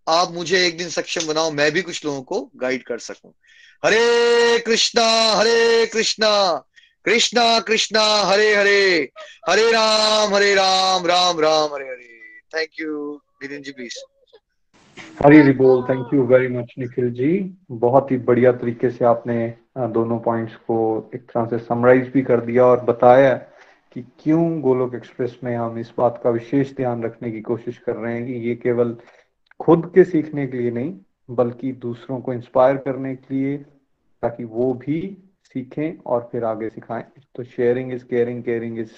आप 0.07 0.31
मुझे 0.33 0.65
एक 0.67 0.77
दिन 0.77 0.89
सक्षम 0.89 1.27
बनाओ, 1.27 1.51
मैं 1.51 1.71
भी 1.71 1.81
कुछ 1.81 2.05
लोगों 2.05 2.21
को 2.21 2.49
गाइड 2.55 2.83
कर 2.83 2.97
सकूँ। 2.99 3.31
Hare 3.83 4.59
Krishna 4.59 5.05
Hare 5.35 5.85
Krishna 5.85 6.31
Krishna 7.05 7.59
Krishna, 7.59 8.01
Hare 8.23 8.55
Hare 8.55 9.09
Hare 9.49 9.71
Ram 9.71 10.33
Hare 10.33 10.53
Ram 10.55 11.05
Ram 11.07 11.39
Ram, 11.39 11.73
Hare 11.73 11.85
Hare. 11.85 12.39
Thank 12.55 12.69
you 12.81 13.13
Nitin 13.43 13.61
ji 13.61 13.71
please 13.71 13.97
Hari 15.23 15.37
Hari 15.37 15.51
बोल। 15.53 15.81
Thank 15.83 16.13
you 16.13 16.23
very 16.25 16.47
much 16.47 16.73
Nikhil 16.79 17.09
ji. 17.11 17.31
बहुत 17.71 18.11
ही 18.11 18.17
बढ़िया 18.27 18.51
तरीके 18.51 18.89
से 18.89 19.05
आपने 19.05 19.53
दोनों 19.77 20.19
पॉइंट्स 20.19 20.55
को 20.67 20.77
एक 21.15 21.21
तरह 21.21 21.45
से 21.45 21.57
समराइज 21.65 22.07
भी 22.07 22.21
कर 22.21 22.41
दिया 22.41 22.65
और 22.65 22.79
बताया 22.83 23.33
कि 23.95 24.01
क्यों 24.23 24.61
गोलोक 24.61 24.95
एक्सप्रेस 24.95 25.37
में 25.43 25.55
हम 25.55 25.77
इस 25.79 25.91
बात 25.97 26.19
का 26.23 26.29
विशेष 26.29 26.71
ध्यान 26.75 27.03
रखने 27.03 27.31
की 27.31 27.41
कोशिश 27.41 27.77
कर 27.77 27.95
रहे 27.95 28.13
हैं 28.13 28.25
कि 28.25 28.33
ये 28.47 28.55
केवल 28.55 28.95
खुद 29.61 29.91
के 29.95 30.03
सीखने 30.03 30.47
के 30.47 30.57
लिए 30.57 30.71
नहीं, 30.71 30.99
बल्कि 31.31 31.71
दूसरों 31.71 32.21
को 32.21 32.33
इंस्पायर 32.33 32.77
करने 32.77 33.15
के 33.15 33.35
लिए, 33.35 33.57
ताकि 34.21 34.43
वो 34.43 34.73
भी 34.73 35.17
सीखें 35.43 35.97
और 36.05 36.29
फिर 36.31 36.43
आगे 36.43 36.69
सिखाएँ। 36.69 37.03
तो 37.35 37.43
sharing 37.43 37.93
is 37.93 38.05
caring 38.05 38.43
caring 38.43 38.79
is 38.79 38.91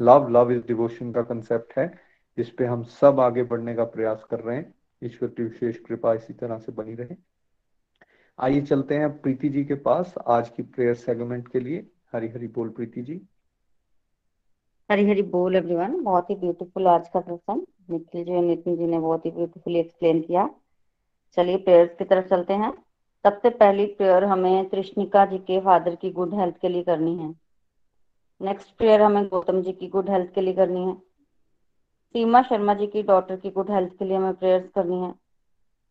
love 0.00 0.28
love 0.28 0.52
is 0.52 0.62
devotion 0.66 1.12
का 1.12 1.22
कंसेप्ट 1.22 1.78
है, 1.78 2.00
जिस 2.38 2.50
पे 2.50 2.64
हम 2.64 2.82
सब 2.82 3.20
आगे 3.20 3.42
बढ़ने 3.42 3.74
का 3.74 3.84
प्रयास 3.84 4.26
कर 4.30 4.40
रहे 4.40 4.56
हैं। 4.56 4.74
ईश्वर 5.04 5.28
की 5.28 5.42
विशेष 5.42 5.78
कृपा 5.78 6.14
इसी 6.14 6.32
तरह 6.32 6.58
से 6.58 6.72
बनी 6.72 6.94
रहे। 6.94 7.16
आइए 8.38 8.60
चलते 8.60 8.94
हैं 8.94 9.20
प्रीति 9.20 9.48
जी 9.48 9.64
के 9.64 9.74
पास 9.74 10.14
आज 10.26 10.48
की 10.48 10.62
प्रेयर 10.62 10.94
सेगमेंट 10.94 11.48
के 11.48 11.60
लिए। 11.60 11.86
हरी 12.12 12.28
हरी 12.28 12.46
बोल 12.46 12.68
प्रीति 12.68 13.02
जी। 13.02 13.22
हरी 14.90 15.08
हरी 15.10 15.22
बोल 15.22 15.56
एवरीवन 15.56 16.02
बहुत 16.02 16.30
ही 16.30 16.34
ब्यूटीफुल 16.34 16.86
आज 16.86 17.08
का 17.08 17.20
सेशन 17.20 17.66
निखिल 17.90 18.24
जी 18.24 18.40
नितिन 18.40 18.76
जी 18.76 18.86
ने 18.86 18.98
बहुत 18.98 19.26
ही 19.26 19.30
ब्यूटीफुली 19.30 19.78
एक्सप्लेन 19.78 20.20
किया. 20.20 20.50
चलिए 21.36 21.56
प्रेयर्स 21.56 21.90
की 21.98 22.04
तरफ़ 22.04 22.26
चलते 22.26 22.54
हैं. 22.54 22.72
सबसे 23.24 23.50
पहली 23.50 23.86
प्रेयर 23.86 24.24
हमें 24.24 24.68
कृष्णिका 24.68 25.26
जी 25.26 25.38
के 25.38 25.60
फादर 25.60 25.94
की 25.94 26.10
गुड 26.10 26.34
हेल्थ 26.34 26.56
के 26.56 26.68
लिए 26.68 26.82
करनी 26.82 27.16
है. 27.16 27.34
नेक्स्ट 28.42 28.76
प्रेयर 28.76 29.02
हमें 29.02 29.28
गौतम 29.28 29.62
जी 29.62 29.72
की 29.72 29.88
गुड 29.88 30.10
हेल्थ 30.10 30.34
के 30.34 30.40
लिए 30.40 30.54
करनी 30.54 30.84
है. 30.84 30.94
सीमा 32.12 32.42
शर्मा 32.42 32.74
जी 32.74 32.86
की 32.86 33.02
डॉटर 33.02 33.36
की 33.36 33.50
गुड 33.50 33.70
हेल्थ 33.70 33.98
के 33.98 34.04
लिए 34.04 34.16
हमें 34.16 34.34
प्रेयर्स 34.34 34.68
करनी 34.74 35.00
है. 35.00 35.14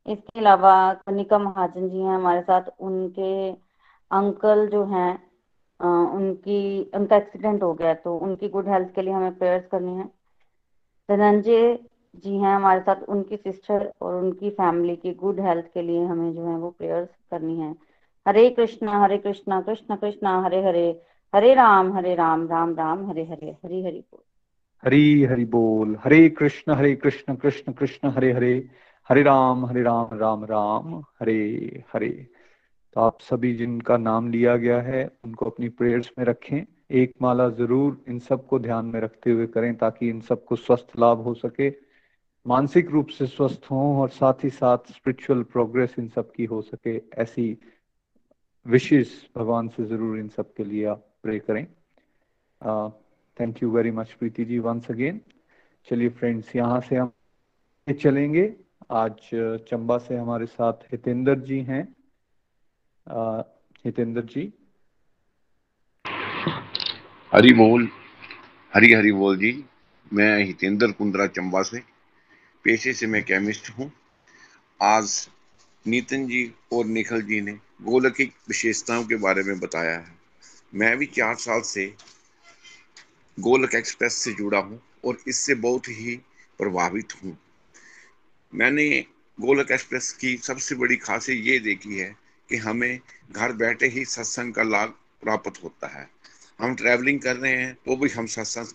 इसके 0.07 0.39
अलावा 0.39 0.93
कनिका 0.93 1.39
महाजन 1.39 1.89
जी 1.89 1.99
हैं 1.99 2.15
हमारे 2.15 2.41
साथ. 2.41 2.61
उनके 2.79 3.51
अंकल 4.11 4.67
जो 4.67 4.85
हैं 4.85 5.26
उनकी, 5.79 6.91
उनका 6.95 7.15
एक्सीडेंट 7.15 7.63
हो 7.63 7.73
गया 7.73 7.93
तो 7.93 8.17
उनकी 8.17 8.49
गुड 8.49 8.67
हेल्थ 8.67 8.93
के 8.95 9.01
लिए 9.01 9.13
हमें 9.13 9.37
प्रेयर्स 9.37 9.65
करनी 9.71 9.95
है। 9.95 10.05
धनंजय 11.09 11.79
जी 12.15 12.37
हैं 12.37 12.55
हमारे 12.55 12.79
साथ, 12.79 13.03
उनकी 13.09 13.37
सिस्टर 13.37 13.91
और 14.01 14.15
उनकी 14.15 14.49
फैमिली 14.49 14.95
की 14.95 15.13
गुड 15.13 15.39
हेल्थ 15.39 15.65
के 15.73 15.81
लिए 15.81 16.05
हमें 16.05 16.33
जो 16.33 16.45
है 16.45 16.57
वो 16.57 16.69
प्रेयर्स 16.69 17.09
करनी 17.31 17.59
है। 17.59 17.75
हरे 18.25 18.49
कृष्णा 18.49 19.01
हरे 19.03 19.17
कृष्णा, 19.17 19.61
कृष्ण 19.61 19.95
कृष्णा, 19.95 20.39
हरे 20.41 20.63
हरे 20.63 20.87
हरे 21.33 21.53
राम 21.53 21.93
हरे 21.93 22.15
राम 22.15 22.47
राम 22.47 22.75
राम, 22.75 23.09
हरे 23.09 23.23
हरे, 23.23 23.51
हरी 23.65 23.83
हरि 23.83 23.99
बोल। 24.11 24.21
हरी 24.83 25.23
हरि 25.23 25.45
बोल, 25.45 25.97
हरे 26.03 26.29
कृष्ण 26.29 26.73
हरे 26.73 26.95
कृष्ण 26.95 27.35
कृष्ण 27.35 27.71
कृष्ण, 27.71 28.09
हरे 28.09 28.31
हरे 28.31 28.69
हरे 29.09 29.23
राम 29.23 29.65
हरे 29.65 29.81
राम 29.83 30.09
राम 30.13 30.43
राम, 30.45 30.95
हरे 31.21 31.83
हरे। 31.93 32.27
आप 32.97 33.17
सभी 33.21 33.53
जिनका 33.55 33.97
नाम 33.97 34.29
लिया 34.31 34.55
गया 34.57 34.79
है, 34.81 35.05
उनको 35.25 35.45
अपनी 35.45 35.69
प्रेयर्स 35.71 36.11
में 36.17 36.23
रखें। 36.25 36.65
एक 36.91 37.13
माला 37.21 37.47
ज़रूर 37.49 37.97
इन 38.09 38.19
सबको 38.19 38.59
ध्यान 38.59 38.85
में 38.85 38.99
रखते 39.01 39.31
हुए 39.31 39.45
करें 39.47 39.75
ताकि 39.77 40.09
इन 40.09 40.21
सबको 40.21 40.55
स्वस्थ 40.55 40.91
लाभ 40.99 41.19
हो 41.21 41.33
सके। 41.33 41.69
मानसिक 42.45 42.89
रूप 42.91 43.07
से 43.07 43.25
स्वस्थ 43.27 43.65
हों 43.71 43.97
और 44.01 44.09
साथ 44.09 44.43
ही 44.43 44.49
साथ 44.49 44.91
स्पिरिचुअल 44.91 45.43
प्रोग्रेस 45.51 45.95
इन 45.99 46.07
सब 46.09 46.31
की 46.31 46.45
हो 46.45 46.61
सके। 46.61 46.95
ऐसी 47.21 47.57
विशेष 48.65 49.11
भगवान 49.37 49.67
से 49.67 49.85
ज़रूर 49.85 50.17
इन 50.19 50.27
सब 50.29 50.53
के 50.53 50.63
लिए 50.63 50.85
आप 50.85 51.05
प्रे 51.23 51.37
करें। 51.39 51.65
Thank 53.37 53.61
you 53.63 53.69
very 53.71 53.91
much 53.91 54.13
Preeti 54.13 54.45
ji 54.45 54.59
once 54.59 54.89
again 54.91 55.19
चलिए 55.87 56.09
फ्रेंड्स 56.09 56.55
यहाँ 56.55 56.79
से 56.81 56.95
हम 56.95 57.11
चलेंगे। 57.87 58.53
आज 58.93 59.29
चंबा 59.69 59.97
से 59.97 60.15
हमारे 60.15 60.45
साथ 60.47 60.83
हितेंद्र 60.91 61.35
जी 61.41 61.59
हैं। 61.61 61.83
हितेंद्र 63.07 64.21
जी। 64.21 64.51
हरी 67.31 67.53
बोल, 67.53 67.87
हरी 68.73 68.93
हरी 68.93 69.11
बोल 69.11 69.37
जी। 69.37 69.51
मैं 70.13 70.43
हितेंद्र 70.43 70.91
कुंद्रा 70.91 71.27
चंबा 71.27 71.61
से, 71.61 71.79
पेशे 72.65 72.93
से 72.93 73.07
मैं 73.07 73.23
केमिस्ट 73.23 73.69
हूँ। 73.69 73.91
आज 74.81 75.29
नितिन 75.85 76.27
जी 76.27 76.51
और 76.73 76.85
निखिल 76.85 77.21
जी 77.21 77.41
ने 77.41 77.51
गोलकिक 77.81 78.33
विशेषताओं 78.47 79.03
के 79.03 79.15
बारे 79.15 79.43
में 79.43 79.59
बताया 79.59 79.97
है। 79.99 80.15
मैं 80.75 80.97
भी 80.97 81.05
चार 81.05 81.35
साल 81.35 81.61
से 81.61 81.93
गोलक 83.39 83.75
एक्सप्रेस 83.75 84.13
से 84.13 84.33
जुड़ा 84.33 84.59
हूँ 84.59 84.81
और 85.05 85.17
इससे 85.27 85.55
बहुत 85.55 85.87
ही 85.89 86.15
प्रभावित 86.59 87.13
हूँ। 87.23 87.37
मैंने 88.53 88.89
गोलक 89.37 89.71
एक्सप्रेस 89.71 90.11
की 90.11 90.37
सबसे 90.37 90.75
बड़ी 90.75 90.95
खासियत 90.95 91.45
ये 91.45 91.59
देखी 91.59 91.97
है 91.97 92.15
कि 92.49 92.57
हमें 92.57 92.99
घर 93.31 93.51
बैठे 93.51 93.87
ही 93.87 94.05
सत्संग 94.05 94.53
का 94.53 94.63
लाभ 94.63 94.89
प्राप्त 95.21 95.63
होता 95.63 95.87
है। 95.87 96.09
हम 96.61 96.75
ट्रैवलिंग 96.75 97.19
कर 97.19 97.35
रहे 97.35 97.55
हैं 97.55 97.73
तो 97.75 97.95
भी 97.95 98.09
हम 98.09 98.25
सत्संग 98.25 98.67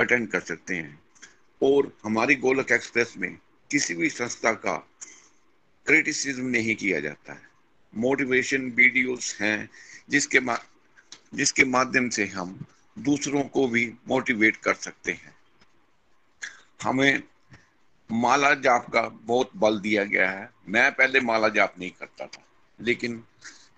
अटेंड 0.00 0.30
कर 0.30 0.40
सकते 0.40 0.74
हैं। 0.74 1.00
और 1.62 1.98
हमारी 2.04 2.34
गोलक 2.34 2.72
एक्सप्रेस 2.72 3.14
में 3.16 3.38
किसी 3.70 3.94
भी 3.94 4.10
संस्था 4.10 4.52
का 4.52 4.76
क्रिटिसिज्म 5.86 6.46
नहीं 6.46 6.76
किया 6.76 7.00
जाता 7.00 7.32
है। 7.32 7.48
मोटिवेशन 7.94 8.70
वीडियोस 8.70 9.38
हैं 9.40 9.70
जिसके 10.10 10.40
मा, 10.40 10.58
जिसके 11.34 11.64
माध्यम 11.64 12.08
से 12.08 12.26
हम 12.26 12.64
दूसरों 12.98 13.42
को 13.42 13.68
भी 13.68 13.94
मोटिवेट 14.08 14.56
कर 14.56 14.74
सकते 14.74 15.12
हैं। 15.12 15.34
हमें 16.82 17.22
माला 18.12 18.54
जाप 18.54 18.90
का 18.90 19.02
बहुत 19.02 19.50
बल 19.56 19.80
दिया 19.80 20.04
गया 20.04 20.30
है। 20.30 20.50
मैं 20.68 20.92
पहले 20.92 21.20
माला 21.20 21.48
जाप 21.48 21.74
नहीं 21.78 21.90
करता 21.90 22.26
था। 22.26 22.47
लेकिन 22.78 23.22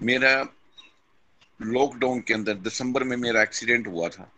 मेरा 0.03 0.33
लॉकडाउन 1.61 2.21
के 2.21 2.35
अंदर 2.35 2.55
दिसंबर 2.55 3.05
में 3.05 3.17
मेरा 3.17 3.43
एक्सीडेंट 3.43 3.87
हुआ 3.87 4.09
था 4.09 4.31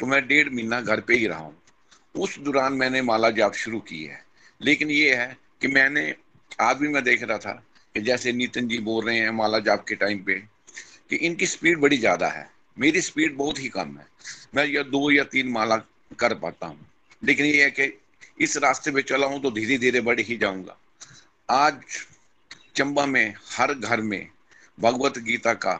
तो 0.00 0.06
मैं 0.06 0.26
डेढ़ 0.28 0.48
महीना 0.50 0.80
घर 0.80 1.00
पे 1.00 1.14
ही 1.14 1.26
रहा 1.26 1.38
हूँ। 1.38 1.54
उस 2.14 2.38
दौरान 2.38 2.72
मैंने 2.72 3.02
माला 3.02 3.30
जाप 3.30 3.54
शुरू 3.54 3.78
की 3.80 4.02
है। 4.04 4.24
लेकिन 4.60 4.90
ये 4.90 5.14
है 5.14 5.36
कि 5.60 5.68
मैंने, 5.68 6.14
आज 6.60 6.76
भी 6.76 6.88
मैं 6.88 7.02
देख 7.04 7.22
रहा 7.22 7.38
था 7.38 7.52
कि 7.94 8.00
जैसे 8.00 8.32
नितिन 8.32 8.68
जी 8.68 8.78
बोल 8.78 9.04
रहे 9.04 9.18
हैं 9.18 9.30
माला 9.30 9.58
जाप 9.58 9.84
के 9.88 9.94
टाइम 9.94 10.22
पे, 10.24 10.34
कि 11.10 11.16
इनकी 11.16 11.46
स्पीड 11.46 11.78
बड़ी 11.78 11.96
ज़्यादा 11.96 12.28
है। 12.28 12.48
मेरी 12.76 13.00
स्पीड 13.00 13.36
बहुत 13.36 13.58
ही 13.58 13.68
कम 13.68 13.96
है। 13.98 14.06
मैं 14.54 14.66
या 14.66 14.82
दो 14.82 15.10
या 15.10 15.24
तीन 15.24 15.48
माला 15.48 15.76
कर 16.18 16.34
पाता 16.34 16.66
हूँ। 16.66 16.86
लेकिन 17.22 17.46
ये 17.46 17.62
है 17.64 17.70
कि 17.70 17.92
इस 18.40 18.56
रास्ते 18.56 18.90
पे 18.90 19.02
चला 19.02 19.26
हूँ 19.26 19.42
तो 19.42 19.50
धीरे 19.50 19.78
धीरे 19.78 20.00
बढ़ 20.00 20.20
ही 20.20 20.36
जाऊँगा। 20.36 20.76
आज 21.48 21.80
चंबा 22.74 23.04
में 23.06 23.34
हर 23.50 23.74
घर 23.74 24.00
में 24.02 24.28
भगवत 24.78 25.18
गीता 25.20 25.52
का 25.54 25.72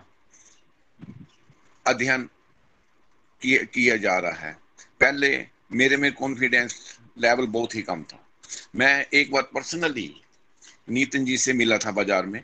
अध्ययन 1.86 2.28
किया, 3.43 3.97
जा 3.97 4.18
रहा 4.18 4.32
है। 4.38 4.53
पहले 5.01 5.47
मेरे 5.72 5.97
में 5.97 6.12
कॉन्फिडेंस 6.12 6.99
लेवल 7.18 7.47
बहुत 7.49 7.74
ही 7.74 7.82
कम 7.82 8.03
था। 8.03 8.18
मैं 8.76 9.07
एक 9.14 9.30
बार 9.32 9.43
पर्सनली 9.55 10.14
नितिन 10.90 11.24
जी 11.24 11.36
से 11.38 11.53
मिला 11.53 11.78
था 11.78 11.90
बाज़ार 11.93 12.26
में 12.26 12.43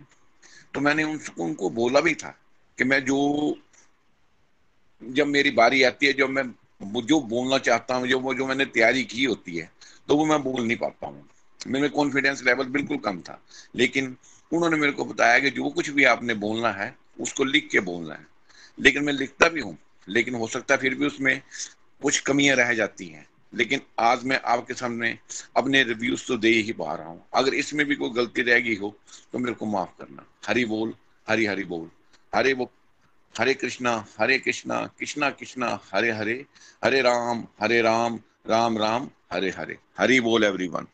तो 0.75 0.81
मैंने 0.81 1.05
उनको 1.05 1.45
उनको 1.45 1.71
बोला 1.71 2.01
भी 2.01 2.15
था 2.15 2.35
कि 2.79 2.85
मैं 2.85 3.05
जो 3.05 3.19
जब 5.03 5.27
मेरी 5.27 5.51
बारी 5.51 5.83
आती 5.83 6.07
है 6.07 6.13
जब 6.13 6.29
मैं 6.31 6.45
जो 7.07 7.21
बोलना 7.23 7.59
चाहता 7.61 7.95
हूँ 7.95 8.09
जो 8.09 8.35
जो 8.35 8.47
मैंने 8.47 8.65
तैयारी 8.67 9.05
की 9.05 9.25
होती 9.25 9.57
है 9.57 9.71
तो 10.09 10.17
वो 10.17 10.25
मैं 10.27 10.43
बोल 10.43 10.67
नहीं 10.67 10.77
पाता 10.77 11.07
हूँ। 11.07 11.29
मेरे 11.61 11.89
कॉन्फिडेंस 11.91 12.43
लेवल 12.45 12.67
बिल्कुल 12.71 12.97
कम 13.05 13.21
था 13.21 13.41
लेकिन 13.77 14.17
उन्होंने 14.53 14.77
मेरे 14.77 14.93
को 14.93 15.05
बताया 15.05 15.39
कि 15.39 15.51
जो 15.51 15.69
कुछ 15.71 15.91
भी 15.91 16.05
आपने 16.05 16.35
बोलना 16.35 16.73
है, 16.73 16.97
उसको 17.21 17.45
लिख 17.45 17.69
के 17.73 17.81
बोलना 17.81 18.15
है। 18.15 18.27
लेकिन 18.81 19.05
मैं 19.05 19.13
लिखता 19.13 19.49
भी 19.49 19.61
हूँ, 19.61 19.79
लेकिन 20.09 20.35
हो 20.35 20.47
सकता 20.49 20.75
है 20.75 20.81
फिर 20.81 20.95
भी 20.95 21.07
उसमें 21.07 21.43
कुछ 22.03 22.19
कमियाँ 22.21 22.57
रह 22.57 22.75
जाती 22.75 23.07
हैं। 23.07 23.27
लेकिन 23.55 23.81
आज 24.01 24.25
मैं 24.25 24.41
आपके 24.45 24.75
सामने 24.75 25.19
अपने 25.57 25.83
रिव्यूज़ 25.83 26.27
तो 26.27 26.37
दे 26.37 26.49
ही 26.49 26.73
पा 26.73 26.95
रहा 26.95 27.09
हूँ। 27.09 27.25
अगर 27.35 27.55
इसमें 27.55 27.87
भी 27.87 27.95
कोई 27.95 28.11
गलती 28.11 28.43
रह 28.43 28.59
गई 28.61 28.77
हो 28.77 28.97
तो 29.33 29.39
मेरे 29.39 29.55
को 29.55 29.67
माफ़ 29.67 29.91
करना। 29.99 30.27
हरी 30.49 30.65
बोल, 30.65 30.95
हरी 31.29 31.47
हरी 31.47 31.65
बोल। 31.65 31.91
हरे 32.35 32.53
वो, 32.53 32.71
हरे 33.35 33.55
कृष्णा 33.55 34.07
हरे 34.21 34.39
कृष्णा 34.39 34.81
कृष्णा 34.99 35.31
कृष्णा, 35.31 35.81
हरे 35.95 36.11
हरे। 36.11 36.45
हरे 36.85 37.01
राम 37.03 37.47
हरे 37.61 37.81
राम 37.83 38.21
राम 38.47 38.79
राम, 38.79 39.11
हरे 39.33 39.51
हरे। 39.51 39.79
हरी 39.99 40.21
बोल 40.21 40.45
एवरीवन 40.45 40.87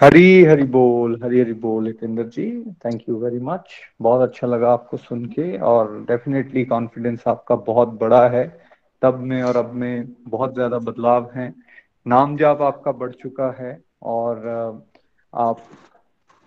हरी 0.00 0.42
हरी 0.44 0.62
बोल, 0.64 1.18
हरी 1.22 1.40
हरी 1.40 1.52
बोल 1.52 1.86
Hitendra 1.86 2.24
ji 2.28 2.44
thank 2.84 3.02
you 3.08 3.16
very 3.18 3.38
much 3.38 3.70
बहुत 4.02 4.28
अच्छा 4.28 4.46
लगा 4.46 4.70
आपको 4.72 4.96
सुन 4.96 5.24
के 5.26 5.56
और 5.58 5.92
डेफिनेटली 6.08 6.64
कॉन्फिडेंस 6.64 7.24
आपका 7.28 7.56
बहुत 7.66 7.88
बड़ा 8.00 8.28
है। 8.28 8.46
तब 9.02 9.18
में 9.22 9.42
और 9.42 9.56
अब 9.56 9.72
में 9.74 10.14
बहुत 10.28 10.54
ज़्यादा 10.54 10.78
बदलाव 10.80 11.30
है। 11.34 11.52
नाम 12.06 12.36
जाप 12.36 12.62
आपका 12.62 12.92
बढ़ 12.92 13.12
चुका 13.12 13.50
है 13.60 13.78
और 14.02 14.46
आप 15.32 15.60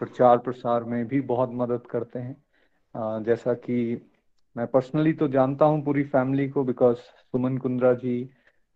प्रचार 0.01 0.37
प्रसार 0.37 0.83
में 0.83 1.05
भी 1.07 1.21
बहुत 1.21 1.49
मदद 1.53 1.87
करते 1.91 2.19
हैं। 2.19 3.23
जैसा 3.23 3.53
कि 3.53 3.79
मैं 4.55 4.67
पर्सनली 4.67 5.13
तो 5.13 5.27
जानता 5.27 5.65
हूँ 5.65 5.83
पूरी 5.85 6.03
फैमिली 6.03 6.49
को 6.49 6.63
बिकॉज़ 6.63 6.97
सुमन 6.97 7.57
कुंद्रा 7.57 7.93
जी 7.93 8.21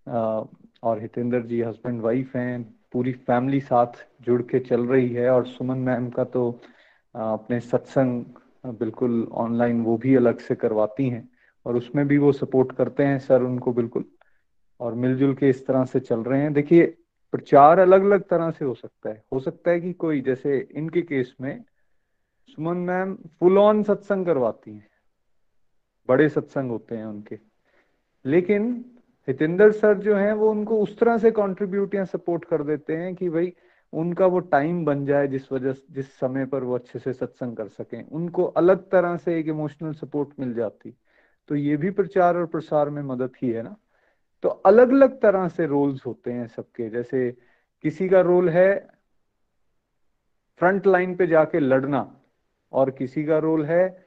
और 0.07 1.01
हितेंद्र 1.01 1.41
जी 1.41 1.61
हस्बैंड 1.61 2.01
वाइफ 2.01 2.35
हैं। 2.35 2.76
पूरी 2.91 3.13
फैमिली 3.13 3.61
साथ 3.61 4.07
जुड़ 4.21 4.41
के 4.41 4.59
चल 4.59 4.85
रही 4.87 5.09
है 5.09 5.29
और 5.29 5.47
सुमन 5.47 5.77
मैम 5.77 6.09
का 6.09 6.23
तो 6.23 6.61
अपने 7.15 7.59
सत्संग 7.59 8.25
बिल्कुल 8.65 9.29
ऑनलाइन 9.31 9.81
वो 9.81 9.97
भी 9.97 10.15
अलग 10.15 10.39
से 10.39 10.55
करवाती 10.55 11.09
हैं 11.09 11.29
और 11.65 11.75
उसमें 11.75 12.07
भी 12.07 12.17
वो 12.17 12.31
सपोर्ट 12.31 12.71
करते 12.71 13.03
हैं 13.03 13.19
सर 13.19 13.41
उनको 13.41 13.73
बिल्कुल 13.73 14.05
और 14.79 14.93
मिलजुल 14.93 15.35
के 15.35 15.49
इस 15.49 15.65
तरह 15.67 15.85
से 15.85 15.99
चल 15.99 16.19
रहे 16.19 16.41
हैं। 16.41 16.53
देखिए, 16.53 16.97
प्रचार 17.31 17.79
अलग 17.79 18.01
अलग 18.01 18.23
तरह 18.23 18.51
से 18.51 18.65
हो 18.65 18.73
सकता 18.73 19.09
है। 19.09 19.23
हो 19.33 19.39
सकता 19.39 19.71
है 19.71 19.81
कि 19.81 19.93
कोई, 19.93 20.21
जैसे 20.21 20.67
इनके 20.71 21.01
केस 21.01 21.35
में 21.41 21.63
सुमन 22.47 22.77
मैम 22.77 23.15
फुल 23.39 23.57
ऑन 23.57 23.83
सत्संग 23.83 24.25
करवाती 24.25 24.71
हैं। 24.71 24.87
बड़े 26.09 26.29
सत्संग 26.29 26.69
होते 26.69 26.95
हैं 26.97 27.05
उनके। 27.05 27.39
लेकिन 28.25 28.85
हितेंद्र 29.27 29.71
सर 29.71 29.97
जो 29.97 30.15
हैं, 30.15 30.33
वो 30.33 30.49
उनको 30.51 30.79
उस 30.79 30.97
तरह 30.99 31.17
से 31.17 31.31
कंट्रीब्यूट 31.31 31.95
या 31.95 32.03
सपोर्ट 32.05 32.45
कर 32.45 32.63
देते 32.63 32.95
हैं 32.95 33.15
कि 33.15 33.29
भाई, 33.29 33.53
उनका 33.93 34.25
वो 34.25 34.39
टाइम 34.39 34.85
बन 34.85 35.05
जाए 35.05 35.27
जिस 35.27 35.51
वजह 35.51 35.75
जिस 35.91 36.11
समय 36.19 36.45
पर 36.45 36.63
वो 36.63 36.75
अच्छे 36.75 36.99
से 36.99 37.13
सत्संग 37.13 37.55
कर 37.57 37.67
सकें। 37.67 38.03
उनको 38.03 38.43
अलग 38.43 38.89
तरह 38.89 39.17
से 39.17 39.39
एक 39.39 39.47
इमोशनल 39.47 39.93
सपोर्ट 39.93 40.29
मिल 40.39 40.53
जाती। 40.53 40.93
तो 41.49 41.55
ये 41.55 41.77
भी 41.77 41.89
प्रचार 41.89 42.37
और 42.37 42.45
प्रसार 42.45 42.89
में 42.89 43.01
मदद 43.01 43.31
ही 43.41 43.49
है 43.49 43.63
ना? 43.63 43.75
तो 44.43 44.49
अलग 44.49 44.89
अलग 44.89 45.19
तरह 45.21 45.47
से 45.47 45.65
रोल्स 45.65 46.05
होते 46.05 46.31
हैं 46.31 46.47
सबके। 46.47 46.89
जैसे 46.89 47.31
किसी 47.83 48.09
का 48.09 48.21
रोल 48.21 48.49
है 48.49 48.87
फ्रंट 50.61 50.87
लाइन 50.87 51.15
पे 51.15 51.27
जाके 51.27 51.59
लड़ना, 51.59 52.21
और 52.73 52.91
किसी 52.91 53.25
का 53.25 53.37
रोल 53.37 53.65
है 53.65 54.05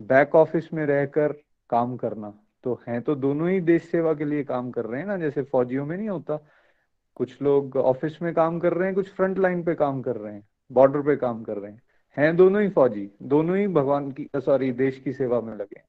बैक 0.00 0.34
ऑफ़िस 0.34 0.72
में 0.74 0.86
रहकर 0.86 1.32
काम 1.70 1.96
करना। 1.96 2.32
तो 2.64 2.80
हैं 2.88 3.00
तो 3.02 3.14
दोनों 3.14 3.48
ही 3.50 3.60
देश 3.60 3.84
सेवा 3.90 4.14
के 4.14 4.24
लिए 4.24 4.44
काम 4.44 4.70
कर 4.70 4.84
रहे 4.84 5.00
हैं 5.00 5.06
ना, 5.06 5.16
जैसे 5.16 5.42
फौजियों 5.42 5.86
में 5.86 5.96
नहीं 5.96 6.08
होता। 6.08 6.38
कुछ 7.16 7.40
लोग 7.42 7.76
ऑफ़िस 7.76 8.20
में 8.22 8.32
काम 8.34 8.58
कर 8.58 8.72
रहे 8.72 8.86
हैं, 8.86 8.94
कुछ 8.94 9.08
फ्रंट 9.10 9.38
लाइन 9.38 9.62
पे 9.64 9.74
काम 9.74 10.00
कर 10.02 10.16
रहे 10.16 10.34
हैं, 10.34 10.46
बॉर्डर 10.72 11.02
पे 11.02 11.16
काम 11.16 11.42
कर 11.44 11.56
रहे 11.56 11.72
हैं। 11.72 11.82
हैं 12.16 12.36
दोनों 12.36 12.62
ही 12.62 12.68
फौजी, 12.68 13.10
दोनों 13.22 13.56
ही 13.56 13.66
भगवान 13.68 14.10
की, 14.12 14.28
सॉरी, 14.36 14.70
देश 14.72 14.98
की 14.98 15.12
सेवा 15.12 15.40
में 15.40 15.54
लगे 15.56 15.82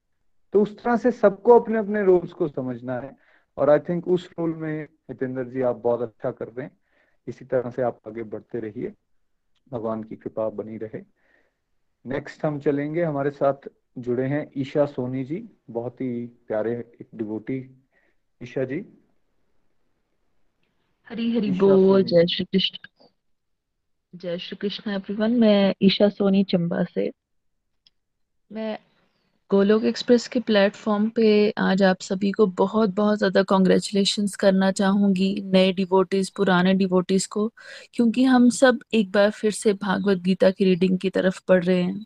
तो 0.54 0.62
उस 0.62 0.76
तरह 0.82 0.96
से 0.96 1.10
सबको 1.10 1.58
अपने 1.60 1.78
अपने 1.78 2.02
रोल्स 2.02 2.32
को 2.32 2.48
समझना 2.48 2.98
है। 3.00 3.16
और 3.58 3.70
आई 3.70 3.78
थिंक 3.78 4.08
उस 4.08 4.28
रोल 4.38 4.54
में 4.54 4.82
हितेंद्र 5.10 5.44
जी, 5.44 5.60
आप 5.62 5.76
बहुत 5.76 6.00
अच्छा 6.02 6.30
कर 6.30 6.48
रहे 6.48 6.66
हैं। 6.66 6.76
इसी 7.26 7.44
तरह 7.44 7.70
से 7.70 7.82
आप 7.82 7.98
आगे 8.08 8.22
बढ़ते 8.24 8.60
रहिए। 8.60 8.92
भगवान 9.72 10.02
की 10.04 10.16
कृपा 10.16 10.48
बनी 10.50 10.76
रहे। 10.76 11.02
नेक्स्ट 12.04 12.44
हम 12.44 12.58
चलेंगे 12.60 13.02
हमारे 13.02 13.30
साथ 13.30 13.68
जुड़े 13.96 14.26
हैं। 14.26 14.46
ईशा 14.56 14.84
सोनी 14.86 15.24
जी 15.24 15.42
बहुत 15.70 16.00
ही 16.00 16.26
प्यारे 16.48 16.72
एक 16.72 17.08
डिवोटी। 17.14 17.58
ईशा 18.40 18.64
जी। 18.64 18.84
हरी 21.08 21.30
हरी 21.36 21.50
बोल 21.50 22.02
जय 22.02 22.26
श्री 22.26 22.44
कृष्ण। 22.44 22.78
जय 24.14 24.38
श्री 24.38 24.56
कृष्ण 24.56 24.90
एवरीवन 24.90 25.32
मैं 25.32 25.74
ईशा 25.82 26.08
सोनी 26.08 26.42
चंबा 26.44 26.82
से। 26.84 27.10
मैं 28.50 28.78
गोलोक 29.50 29.84
एक्सप्रेस 29.84 30.26
के 30.28 30.40
प्लेटफॉर्म 30.40 31.08
पे 31.08 31.50
आज 31.58 31.82
आप 31.82 32.00
सभी 32.00 32.30
को 32.32 32.46
बहुत 32.58 32.90
बहुत 32.90 33.18
ज़्यादा 33.18 33.42
कॉन्ग्रेचुलेशंस 33.42 34.36
करना 34.36 34.70
चाहूँगी 34.72 35.34
नए 35.44 35.72
डिवोटीज 35.72 36.30
पुराने 36.30 36.74
डिवोटीज 36.74 37.26
को 37.26 37.46
क्योंकि 37.94 38.24
हम 38.24 38.48
सब 38.50 38.78
एक 38.94 39.10
बार 39.12 39.30
फिर 39.30 39.50
से 39.50 39.72
भागवत 39.72 40.18
गीता 40.18 40.50
की 40.50 40.64
रीडिंग 40.64 40.98
की 40.98 41.10
तरफ़ 41.10 41.40
पढ़ 41.48 41.64
रहे 41.64 41.82
हैं। 41.82 42.04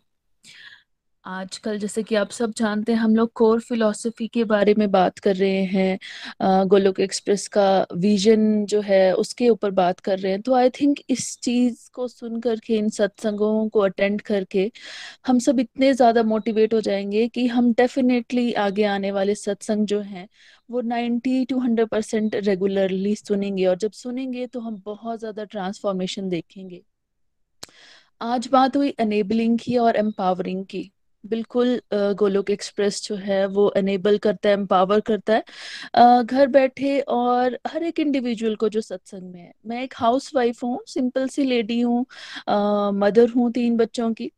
आजकल 1.27 1.77
जैसे 1.79 2.01
कि 2.03 2.15
आप 2.15 2.29
सब 2.31 2.51
जानते 2.57 2.91
हैं, 2.91 2.99
हम 2.99 3.15
लोग 3.15 3.31
कोर 3.35 3.59
फिलॉसफी 3.61 4.27
के 4.27 4.43
बारे 4.43 4.73
में 4.77 4.89
बात 4.91 5.17
कर 5.19 5.35
रहे 5.35 5.63
हैं 5.65 6.67
गोलोक 6.69 6.99
एक्सप्रेस 6.99 7.47
का 7.47 7.65
विजन 7.95 8.65
जो 8.65 8.79
है 8.81 9.11
उसके 9.15 9.49
ऊपर 9.49 9.71
बात 9.71 9.99
कर 9.99 10.19
रहे 10.19 10.31
हैं। 10.31 10.41
तो 10.41 10.53
आई 10.55 10.69
थिंक 10.71 10.99
इस 11.09 11.37
चीज़ 11.39 11.89
को 11.93 12.07
सुन 12.07 12.39
करके 12.41 12.77
इन 12.77 12.89
सत्संगों 12.89 13.67
को 13.69 13.79
अटेंड 13.81 14.21
करके 14.21 14.71
हम 15.27 15.39
सब 15.39 15.59
इतने 15.59 15.93
ज़्यादा 15.93 16.23
मोटिवेट 16.23 16.73
हो 16.73 16.81
जाएँगे 16.81 17.27
कि 17.29 17.47
हम 17.47 17.71
डेफिनेटली 17.73 18.51
आगे 18.65 18.83
आने 18.87 19.11
वाले 19.11 19.35
सत्संग 19.35 19.85
जो 19.87 19.99
हैं, 20.01 20.27
वो 20.69 20.81
90 20.83 21.45
टू 21.45 21.59
100 21.59 21.85
परसेंट 21.87 22.35
रेगुलरली 22.37 23.15
सुनेंगे। 23.15 23.65
और 23.65 23.77
जब 23.77 23.91
सुनेंगे 23.93 24.47
तो 24.47 24.59
हम 24.59 24.81
बहुत 24.85 25.19
ज़्यादा 25.19 25.43
ट्रांसफॉर्मेशन 25.45 26.29
देखेंगे। 26.29 26.81
आज 28.21 28.47
बात 28.51 28.77
हुई 28.77 28.93
एनेबलिंग 28.99 29.57
की 29.59 29.77
और 29.77 29.95
एम्पावरिंग 29.95 30.65
की। 30.65 30.91
बिल्कुल 31.23 31.79
गोलोक 32.17 32.49
एक्सप्रेस 32.49 33.01
जो 33.03 33.15
है 33.15 33.45
वो 33.47 33.71
एनेबल 33.77 34.17
करता 34.17 34.49
है 34.49 34.53
एम्पावर 34.55 34.99
करता 35.01 35.33
है। 35.33 36.23
घर 36.23 36.47
बैठे 36.47 36.99
और 37.09 37.57
हर 37.67 37.83
एक 37.83 37.99
इंडिविजुअल 37.99 38.55
को 38.55 38.69
जो 38.69 38.81
सत्संग 38.81 39.31
में 39.33 39.39
है। 39.41 39.51
मैं 39.67 39.81
एक 39.83 39.93
हाउस 39.97 40.31
वाइफ 40.35 40.63
हूँ 40.63 40.79
सिंपल 40.87 41.27
सी 41.27 41.43
लेडी 41.43 41.79
हूँ 41.81 42.05
मदर 42.99 43.29
हूँ 43.29 43.51
तीन 43.51 43.77
बच्चों 43.77 44.13
की। 44.13 44.31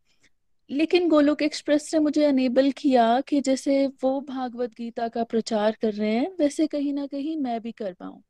लेकिन 0.69 1.07
गोलोक 1.09 1.41
एक्सप्रेस 1.41 1.89
ने 1.93 1.99
मुझे 1.99 2.25
अनेबल 2.25 2.71
किया 2.73 3.21
कि 3.21 3.41
जैसे 3.41 3.86
वो 4.03 4.19
भागवत 4.21 4.71
गीता 4.77 5.07
का 5.07 5.23
प्रचार 5.25 5.77
कर 5.82 5.93
रहे 5.93 6.11
हैं, 6.11 6.30
वैसे 6.39 6.67
कहीं 6.67 6.93
ना 6.93 7.05
कहीं 7.07 7.38
मैं 7.38 7.59
भी 7.61 7.71
कर 7.73 7.93
पाऊँ। 7.93 8.21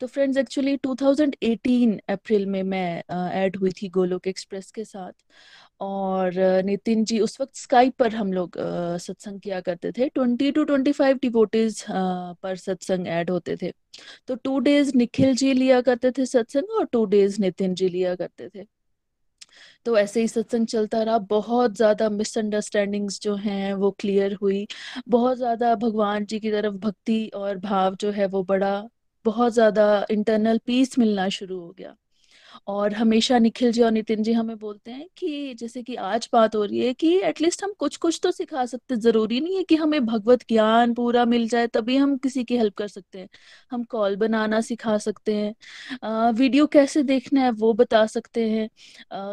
तो 0.00 0.06
फ्रेंड्स 0.06 0.38
एक्चुअली 0.38 0.76
2018 0.78 1.98
अप्रैल 2.10 2.46
में 2.46 2.62
मैं 2.64 3.02
ऐड 3.34 3.56
हुई 3.56 3.70
थी 3.72 3.88
गोलोक 3.90 4.26
एक्सप्रेस 4.28 4.70
के 4.72 4.84
साथ। 4.84 5.12
और 5.80 6.34
नितिन 6.64 7.04
जी, 7.04 7.18
उस 7.20 7.40
वक्त 7.40 7.56
स्काइप 7.56 7.96
पर 7.98 8.14
हम 8.14 8.32
लोग 8.32 8.56
सत्संग 9.00 9.40
किया 9.40 9.60
करते 9.60 9.92
थे। 9.92 10.08
Twenty 10.08 10.50
two 10.52 10.64
twenty 10.64 10.92
five 10.92 11.18
devotees 11.22 11.84
पर 11.90 12.56
सत्संग 12.56 13.06
ऐड 13.08 13.30
होते 13.30 13.56
थे। 13.62 13.72
तो 14.28 14.34
टू 14.36 14.58
डेज़ 14.60 14.96
निखिल 14.96 15.34
जी 15.36 15.52
लिया 15.54 15.80
करते 15.82 16.10
थे 16.10 16.26
सत्संग 16.26 16.70
और 16.78 16.84
टू 16.92 17.04
डेज़ 17.06 17.40
नितिन 17.40 17.74
जी 17.74 17.88
लिया 17.88 18.14
करते 18.14 18.48
थे। 18.48 18.66
तो 19.86 19.96
ऐसे 19.98 20.20
ही 20.20 20.28
सत्संग 20.28 20.66
चलता 20.66 21.02
रहा। 21.02 21.18
बहुत 21.30 21.76
ज़्यादा 21.76 22.08
मिसअंडरस्टैंडिंग्स 22.10 23.20
जो 23.22 23.34
हैं, 23.36 23.72
वो 23.74 23.90
क्लियर 24.00 24.34
हुई। 24.42 24.66
बहुत 25.08 25.36
ज़्यादा 25.36 25.74
भगवान 25.76 26.26
जी 26.26 26.40
की 26.40 26.50
तरफ़ 26.50 26.74
भक्ति 26.78 27.26
और 27.34 27.58
भाव 27.58 27.96
जो 27.96 28.10
है, 28.10 28.26
वो 28.26 28.42
बड़ा 28.44 28.82
बहुत 29.24 29.52
ज़्यादा 29.52 30.06
इंटरनल 30.10 30.58
पीस 30.66 30.98
मिलना 30.98 31.28
शुरू 31.30 31.60
हो 31.60 31.70
गया। 31.72 31.96
और 32.68 32.94
हमेशा 32.94 33.38
निखिल 33.38 33.72
जी 33.72 33.82
और 33.82 33.90
नितिन 33.92 34.22
जी 34.22 34.32
हमें 34.32 34.56
बोलते 34.58 34.90
हैं 34.90 35.06
कि 35.18 35.54
जैसे 35.54 35.82
कि 35.82 35.94
आज 35.96 36.28
बात 36.32 36.56
हो 36.56 36.64
रही 36.64 36.78
है 36.80 36.92
कि 36.94 37.12
एटलीस्ट 37.22 37.64
हम 37.64 37.72
कुछ 37.78 37.96
कुछ 37.98 38.18
तो 38.22 38.30
सिखा 38.30 38.64
सकते 38.66 38.96
ज़रूरी 38.98 39.40
नहीं 39.40 39.56
है 39.56 39.62
कि 39.64 39.76
हमें 39.76 40.04
भगवत 40.06 40.42
ज्ञान 40.48 40.94
पूरा 40.94 41.24
मिल 41.26 41.48
जाए, 41.48 41.66
तभी 41.68 41.96
हम 41.96 42.16
किसी 42.18 42.44
की 42.44 42.56
हेल्प 42.56 42.74
कर 42.76 42.88
सकते 42.88 43.18
हैं। 43.18 43.28
हम 43.72 43.84
कॉल 43.86 44.16
बनाना 44.16 44.60
सिखा 44.62 44.96
सकते 44.98 45.34
हैं। 45.34 46.32
वीडियो 46.32 46.66
कैसे 46.68 47.02
देखना 47.04 47.40
है 47.42 47.50
वो 47.54 47.72
बता 47.74 48.04
सकते 48.08 48.48
हैं। 48.50 48.68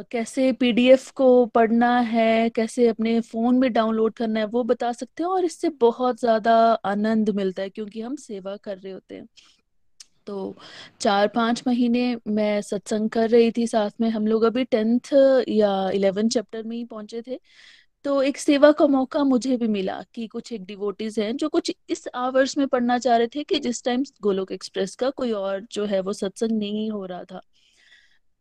कैसे 0.05 0.51
पीडीएफ 0.53 1.09
को 1.13 1.45
पढ़ना 1.47 1.97
है, 2.01 2.49
कैसे 2.51 2.87
अपने 2.87 3.19
फ़ोन 3.21 3.59
में 3.59 3.71
डाउनलोड 3.73 4.13
करना 4.13 4.39
है 4.39 4.45
वो 4.47 4.63
बता 4.65 4.91
सकते 4.93 5.23
हैं 5.23 5.29
और 5.29 5.45
इससे 5.45 5.69
बहुत 5.81 6.19
ज़्यादा 6.19 6.55
आनंद 6.85 7.29
मिलता 7.31 7.61
है 7.61 7.69
क्योंकि 7.69 8.01
हम 8.01 8.15
सेवा 8.17 8.55
कर 8.57 8.77
रहे 8.77 8.93
होते 8.93 9.15
हैं। 9.15 9.25
तो 10.27 10.55
चार 11.01 11.27
पाँच 11.27 11.63
महीने 11.67 12.15
मैं 12.27 12.61
सत्संग 12.61 13.09
कर 13.09 13.29
रही 13.29 13.51
थी 13.51 13.67
साथ 13.67 13.91
में। 14.01 14.09
हम 14.09 14.27
लोग 14.27 14.43
अभी 14.43 14.63
टेंथ 14.65 15.13
या 15.49 15.89
इलेवेंथ 15.91 16.29
चैप्टर 16.29 16.63
में 16.63 16.75
ही 16.77 16.83
पहुँचे 16.85 17.21
थे। 17.21 17.39
तो 18.05 18.21
एक 18.23 18.37
सेवा 18.37 18.71
का 18.71 18.87
मौका 18.87 19.23
मुझे 19.23 19.57
भी 19.57 19.67
मिला 19.67 20.01
कि 20.15 20.27
कुछ 20.27 20.51
एक 20.53 20.65
डिवोटीज 20.65 21.19
हैं 21.19 21.35
जो 21.37 21.49
कुछ 21.49 21.71
इस 21.89 22.07
आवर्स 22.15 22.57
में 22.57 22.67
पढ़ना 22.67 22.97
चाह 22.99 23.17
रहे 23.17 23.27
थे 23.27 23.43
कि 23.43 23.59
जिस 23.59 23.83
टाइम 23.83 24.03
गोलोक 24.21 24.51
एक्सप्रेस 24.51 24.95
का 24.95 25.09
कोई 25.11 25.31
और 25.33 25.61
जो 25.71 25.85
है 25.85 25.99
वो 26.01 26.13
सत्संग 26.13 26.59
नहीं 26.59 26.89
हो 26.91 27.05
रहा 27.05 27.23
था। 27.23 27.41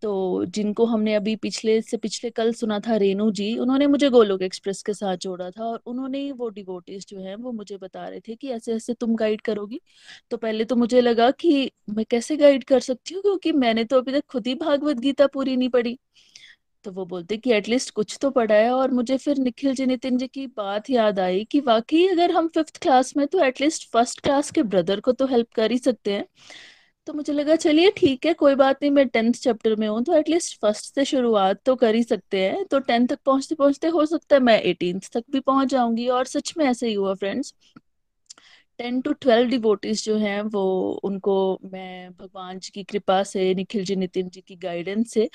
तो 0.02 0.44
जिनको 0.46 0.84
हमने 0.86 1.14
अभी 1.14 1.34
पिछले 1.38 1.80
से 1.82 1.96
पिछले 1.98 2.30
कल 2.32 2.52
सुना 2.54 2.78
था 2.80 2.96
रेनू 2.96 3.30
जी, 3.32 3.56
उन्होंने 3.58 3.86
मुझे 3.86 4.08
गोलोक 4.10 4.42
एक्सप्रेस 4.42 4.82
के 4.82 4.94
साथ 4.94 5.16
जोड़ा 5.18 5.50
था 5.50 5.64
और 5.64 5.82
उन्होंने 5.86 6.18
ही 6.18 6.32
वो 6.34 6.48
डिवोटीज 6.50 7.06
जो 7.08 7.20
है 7.20 7.34
वो 7.36 7.52
मुझे 7.52 7.76
बता 7.78 8.08
रहे 8.08 8.20
थे 8.20 8.34
कि 8.36 8.48
ऐसे 8.50 8.74
ऐसे 8.74 8.94
तुम 8.94 9.14
गाइड 9.16 9.40
करोगी। 9.42 9.80
तो 10.30 10.36
पहले 10.38 10.64
तो 10.64 10.76
मुझे 10.76 11.00
लगा 11.00 11.30
कि 11.32 11.70
मैं 11.90 12.04
कैसे 12.10 12.36
गाइड 12.36 12.64
कर 12.64 12.80
सकती 12.82 13.14
हूँ 13.14 13.22
क्योंकि 13.22 13.52
मैंने 13.54 13.84
तो 13.86 13.98
अभी 13.98 14.12
तक 14.12 14.24
खुद 14.28 14.46
ही 14.46 14.54
भागवत 14.56 15.00
गीता 15.00 15.26
पूरी 15.28 15.56
नहीं 15.56 15.68
पढ़ी। 15.70 15.98
तो 16.84 16.90
वो 16.92 17.04
बोलते 17.06 17.36
कि 17.36 17.52
एटलीस्ट 17.52 17.90
कुछ 17.94 18.16
तो 18.22 18.30
पढ़ा 18.30 18.54
है 18.54 18.70
और 18.72 18.90
मुझे 18.92 19.16
फिर 19.18 19.38
निखिल 19.38 19.74
जी, 19.74 19.86
नितिन 19.86 20.16
जी 20.18 20.26
की 20.28 20.46
बात 20.48 20.90
याद 20.90 21.18
आई 21.20 21.44
कि 21.46 21.60
वाकई 21.62 22.06
अगर 22.08 22.30
हम 22.32 22.48
फिफ्थ 22.48 22.78
क्लास 22.82 23.16
में 23.16 23.26
तो 23.26 23.44
एटलीस्ट 23.44 23.88
फ़र्स्ट 23.92 24.20
क्लास 24.20 24.50
के 24.50 24.62
ब्रदर 24.64 25.00
को 25.00 25.12
तो 25.14 25.26
हेल्प 25.26 25.48
कर 25.54 25.70
ही 25.72 25.78
सकते 25.78 26.12
हैं। 26.12 26.24
तो 27.06 27.12
मुझे 27.12 27.32
लगा, 27.32 27.54
चलिए 27.56 27.90
ठीक 27.96 28.26
है, 28.26 28.32
कोई 28.34 28.54
बात 28.54 28.78
नहीं, 28.82 28.90
मैं 28.90 29.06
टेंथ 29.08 29.32
चैप्टर 29.34 29.74
में 29.76 29.86
हूँ 29.88 30.02
तो 30.04 30.14
एटलीस्ट 30.14 30.60
फ़र्स्ट 30.60 30.94
से 30.94 31.04
शुरुआत 31.04 31.60
तो 31.66 31.74
कर 31.76 31.94
ही 31.94 32.02
सकते 32.02 32.40
हैं। 32.40 32.64
तो 32.66 32.78
टेंथ 32.80 33.06
तक 33.08 33.18
पहुँचते 33.26 33.54
पहुँचते 33.54 33.88
हो 33.88 34.04
सकता 34.06 34.36
है 34.36 34.40
मैं 34.42 34.58
एटीन 34.62 35.00
तक 35.12 35.24
भी 35.30 35.40
पहुँच 35.40 35.68
जाऊँगी, 35.68 36.06
और 36.08 36.24
सच 36.26 36.52
में 36.58 36.64
ऐसे 36.66 36.88
ही 36.88 36.94
हुआ 36.94 37.14
friends 37.14 37.54
ten 38.78 39.00
to 39.00 39.12
twelve 39.14 39.48
devotees 39.50 40.04
जो 40.04 40.16
हैं, 40.16 40.40
वो 40.42 40.62
उनको 41.04 41.34
मैं 41.72 42.10
भगवान 42.12 42.58
जी 42.58 42.70
की 42.74 42.82
कृपा 42.84 43.22
से, 43.22 43.52
निखिल 43.54 43.84
जी, 43.84 43.96
नितिन 43.96 44.28
जी 44.28 44.40
की 44.40 44.56
गाइडेंस 44.58 45.12
से 45.12 45.28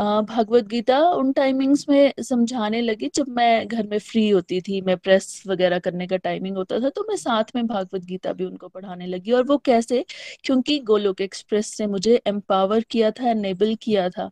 भगवत 0.00 0.66
गीता 0.68 0.98
उन 1.10 1.32
टाइमिंग्स 1.32 1.88
में 1.88 2.12
समझाने 2.20 2.80
लगी। 2.80 3.10
जब 3.14 3.28
मैं 3.36 3.66
घर 3.68 3.86
में 3.86 3.98
फ्री 4.00 4.28
होती 4.30 4.60
थी, 4.60 4.80
मैं 4.80 4.96
प्रेस 4.98 5.42
वगैरह 5.46 5.78
करने 5.78 6.06
का 6.06 6.16
टाइमिंग 6.18 6.56
होता 6.56 6.80
था 6.80 6.88
तो 6.90 7.04
मैं 7.08 7.16
साथ 7.16 7.54
में 7.56 7.66
भागवत 7.66 8.04
गीता 8.04 8.32
भी 8.32 8.44
उनको 8.44 8.68
पढ़ाने 8.68 9.06
लगी। 9.06 9.32
और 9.32 9.44
वो 9.46 9.56
कैसे? 9.64 10.04
क्योंकि 10.44 10.78
गोलोक 10.82 11.20
एक्सप्रेस 11.20 11.76
ने 11.80 11.86
मुझे 11.86 12.20
एम्पावर 12.26 12.80
किया 12.90 13.10
था 13.10 13.30
एनेबल 13.30 13.74
किया 13.82 14.08
था। 14.10 14.30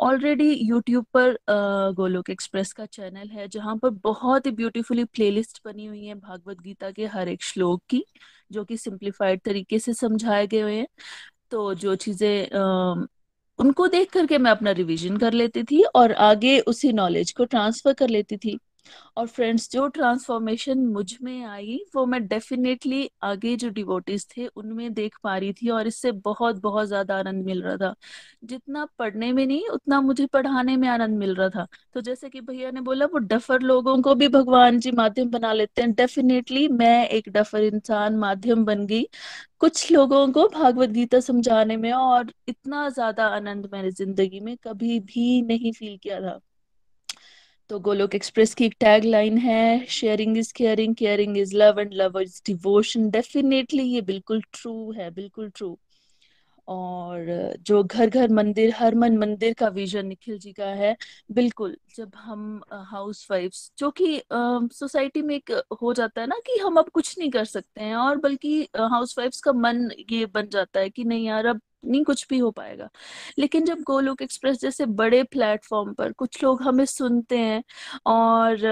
ऑलरेडी 0.00 0.50
यूट्यूब 0.52 1.04
पर 1.14 1.36
गोलोक 1.96 2.30
एक्सप्रेस 2.30 2.72
का 2.72 2.86
चैनल 2.86 3.28
है, 3.28 3.48
जहाँ 3.48 3.76
पर 3.76 3.90
बहुत 4.04 4.46
ही 4.46 4.50
ब्यूटीफुली 4.52 5.04
प्लेलिस्ट 5.06 5.60
बनी 5.64 5.86
हुई 5.86 6.04
है 6.04 6.14
भागवत 6.16 6.60
गीता 6.62 6.90
के 6.90 7.06
हर 7.06 7.28
एक 7.28 7.42
श्लोक 7.44 7.82
की, 7.90 8.04
जो 8.50 8.64
कि 8.64 8.76
सिंप्लीफाइड 8.76 9.40
तरीके 9.44 9.78
से 9.78 9.94
समझाए 9.94 10.46
गए 10.46 10.74
हैं। 10.74 10.86
तो 11.50 11.74
जो 11.76 11.94
चीज़ें 11.96 12.50
उनको 13.58 13.86
देख 13.88 14.10
करके 14.12 14.38
मैं 14.38 14.50
अपना 14.50 14.70
रिवीजन 14.72 15.16
कर 15.16 15.32
लेती 15.32 15.62
थी 15.64 15.82
और 15.96 16.12
आगे 16.22 16.58
उसी 16.68 16.92
नॉलेज 16.92 17.32
को 17.32 17.44
ट्रांसफ़र 17.46 17.92
कर 17.94 18.08
लेती 18.08 18.36
थी। 18.36 18.58
और 19.16 19.26
फ्रेंड्स 19.28 19.70
जो 19.72 19.86
ट्रांसफॉर्मेशन 19.88 20.78
मुझमें 20.88 21.44
आई, 21.44 21.78
वो 21.96 22.04
मैं 22.06 22.26
डेफिनेटली 22.28 23.08
आगे 23.22 23.54
जो 23.56 23.68
डिवोटीज 23.70 24.26
थे, 24.28 24.46
उनमें 24.46 24.92
देख 24.94 25.16
पा 25.22 25.36
रही 25.38 25.52
थी 25.52 25.68
और 25.70 25.86
इससे 25.86 26.12
बहुत 26.14 26.60
बहुत 26.62 26.86
ज़्यादा 26.88 27.18
आनंद 27.18 27.44
मिल 27.44 27.62
रहा 27.62 27.76
था। 27.78 27.94
जितना 28.44 28.84
पढ़ने 28.98 29.32
में 29.32 29.46
नहीं, 29.46 29.68
उतना 29.68 30.00
मुझे 30.00 30.26
पढ़ाने 30.28 30.76
में 30.76 30.88
आनंद 30.88 31.18
मिल 31.18 31.34
रहा 31.34 31.48
था। 31.50 31.66
तो 31.94 32.00
जैसे 32.00 32.28
कि 32.30 32.40
भैया 32.40 32.70
ने 32.70 32.80
बोला, 32.80 33.06
वो 33.06 33.18
डफर 33.18 33.60
लोगों 33.62 34.00
को 34.02 34.14
भी 34.14 34.28
भगवान 34.30 34.78
जी 34.80 34.92
माध्यम 34.92 35.30
बना 35.30 35.52
लेते 35.52 35.82
हैं। 35.82 35.92
डेफिनेटली 35.94 36.66
मैं 36.70 37.08
एक 37.08 37.28
डफर 37.30 37.62
इंसान 37.64 38.16
माध्यम 38.18 38.64
बन 38.64 38.86
गई 38.86 39.06
कुछ 39.60 39.90
लोगों 39.92 40.26
को 40.32 40.48
भागवत 40.50 40.90
गीता 40.90 41.20
समझाने 41.22 41.76
में 41.78 41.92
और 41.92 42.32
इतना 42.48 42.88
ज़्यादा 42.90 43.26
आनंद 43.28 43.68
मैंने 43.72 43.90
ज़िंदगी 43.92 44.40
में 44.40 44.56
कभी 44.58 44.98
भी 45.02 45.40
नहीं 45.44 45.72
फील 45.72 45.96
किया 45.98 46.20
था। 46.20 46.40
तो 47.70 47.78
गोलोक 47.80 48.14
एक्सप्रेस 48.14 48.54
की 48.54 48.64
एक 48.64 48.74
टैग 48.80 49.04
लाइन 49.04 49.38
है 49.38 49.84
sharing 49.90 50.36
is 50.38 50.52
caring 50.56 50.94
caring 50.96 51.36
is 51.38 51.54
love 51.56 51.80
and 51.80 51.94
love 51.94 52.20
is 52.20 52.40
devotion 52.46 53.08
definitely 53.10 53.82
ये 53.84 54.00
बिल्कुल 54.02 54.40
ट्रू 54.52 54.92
है, 54.92 55.10
बिल्कुल 55.10 55.50
ट्रू 55.50 55.76
और 56.68 57.26
जो 57.62 57.82
घर 57.84 58.10
घर 58.10 58.28
मंदिर 58.32 58.72
हर 58.76 58.94
मन 58.94 59.16
मंदिर 59.18 59.54
का 59.54 59.68
विजन 59.70 60.06
निखिल 60.06 60.38
जी 60.38 60.52
का 60.52 60.66
है, 60.74 60.96
बिल्कुल, 61.30 61.76
जब 61.96 62.12
हम 62.16 62.60
हाउस 62.84 63.26
वाइफ्स 63.30 63.70
जो 63.78 63.90
कि 63.92 64.20
सोसाइटी 64.32 65.22
में 65.22 65.34
एक 65.36 65.50
हो 65.82 65.92
जाता 65.94 66.20
है 66.20 66.26
ना 66.26 66.36
कि 66.46 66.58
हम 66.60 66.76
अब 66.76 66.88
कुछ 66.90 67.18
नहीं 67.18 67.30
कर 67.30 67.44
सकते 67.46 67.80
हैं 67.80 67.94
और 67.96 68.16
बल्कि 68.18 68.60
हाउस 68.78 69.14
वाइफ्स 69.18 69.40
का 69.40 69.52
मन 69.54 69.88
ये 70.10 70.26
बन 70.28 70.48
जाता 70.48 70.80
है 70.80 70.90
कि 70.90 71.04
नहीं 71.04 71.26
यार, 71.26 71.46
अब 71.46 71.60
नहीं 71.86 72.02
कुछ 72.04 72.26
भी 72.28 72.38
हो 72.38 72.50
पाएगा। 72.50 72.88
लेकिन 73.38 73.64
जब 73.64 73.80
गोलोक 73.82 74.22
एक्सप्रेस 74.22 74.60
जैसे 74.60 74.86
बड़े 74.94 75.22
प्लेटफॉर्म 75.24 75.92
पर 75.94 76.12
कुछ 76.14 76.42
लोग 76.44 76.62
हमें 76.62 76.84
सुनते 76.86 77.38
हैं 77.38 77.62
और 78.06 78.66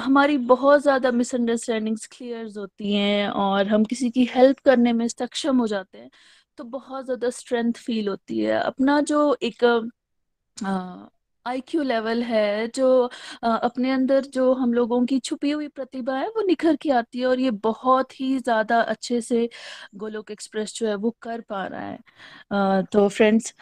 हमारी 0.00 0.36
बहुत 0.46 0.82
ज़्यादा 0.82 1.10
मिसअंडरस्टैंडिंग्स 1.12 2.06
क्लियर 2.12 2.46
होती 2.58 2.92
हैं 2.94 3.28
और 3.30 3.68
हम 3.68 3.84
किसी 3.84 4.10
की 4.10 4.24
हेल्प 4.30 4.58
करने 4.64 4.92
में 4.92 5.06
सक्षम 5.08 5.58
हो 5.58 5.66
जाते 5.66 5.98
हैं 5.98 6.10
तो 6.58 6.64
बहुत 6.66 7.04
ज़्यादा 7.04 7.30
स्ट्रेंथ 7.32 7.72
फील 7.78 8.08
होती 8.08 8.38
है। 8.40 8.60
अपना 8.62 9.00
जो 9.00 9.36
एक 9.42 9.64
आई 11.46 11.60
क्यू 11.60 11.82
लेवल 11.82 12.22
है, 12.22 12.68
जो 12.68 13.10
अपने 13.44 13.90
अंदर 13.90 14.24
जो 14.26 14.52
हम 14.54 14.72
लोगों 14.74 15.04
की 15.06 15.18
छुपी 15.20 15.50
हुई 15.50 15.68
प्रतिभा 15.68 16.16
है, 16.18 16.28
वो 16.28 16.42
निखर 16.46 16.76
के 16.76 16.90
आती 16.92 17.20
है 17.20 17.26
और 17.26 17.40
ये 17.40 17.50
बहुत 17.64 18.20
ही 18.20 18.38
ज़्यादा 18.38 18.80
अच्छे 18.82 19.20
से 19.20 19.48
गोलोक 19.96 20.30
एक्सप्रेस 20.30 20.74
जो 20.76 20.86
है 20.88 20.94
वो 20.96 21.10
कर 21.22 21.40
पा 21.50 21.66
रहा 21.66 21.80
है। 21.82 22.82
तो 22.84 23.08
फ्रेंड्स 23.08 23.54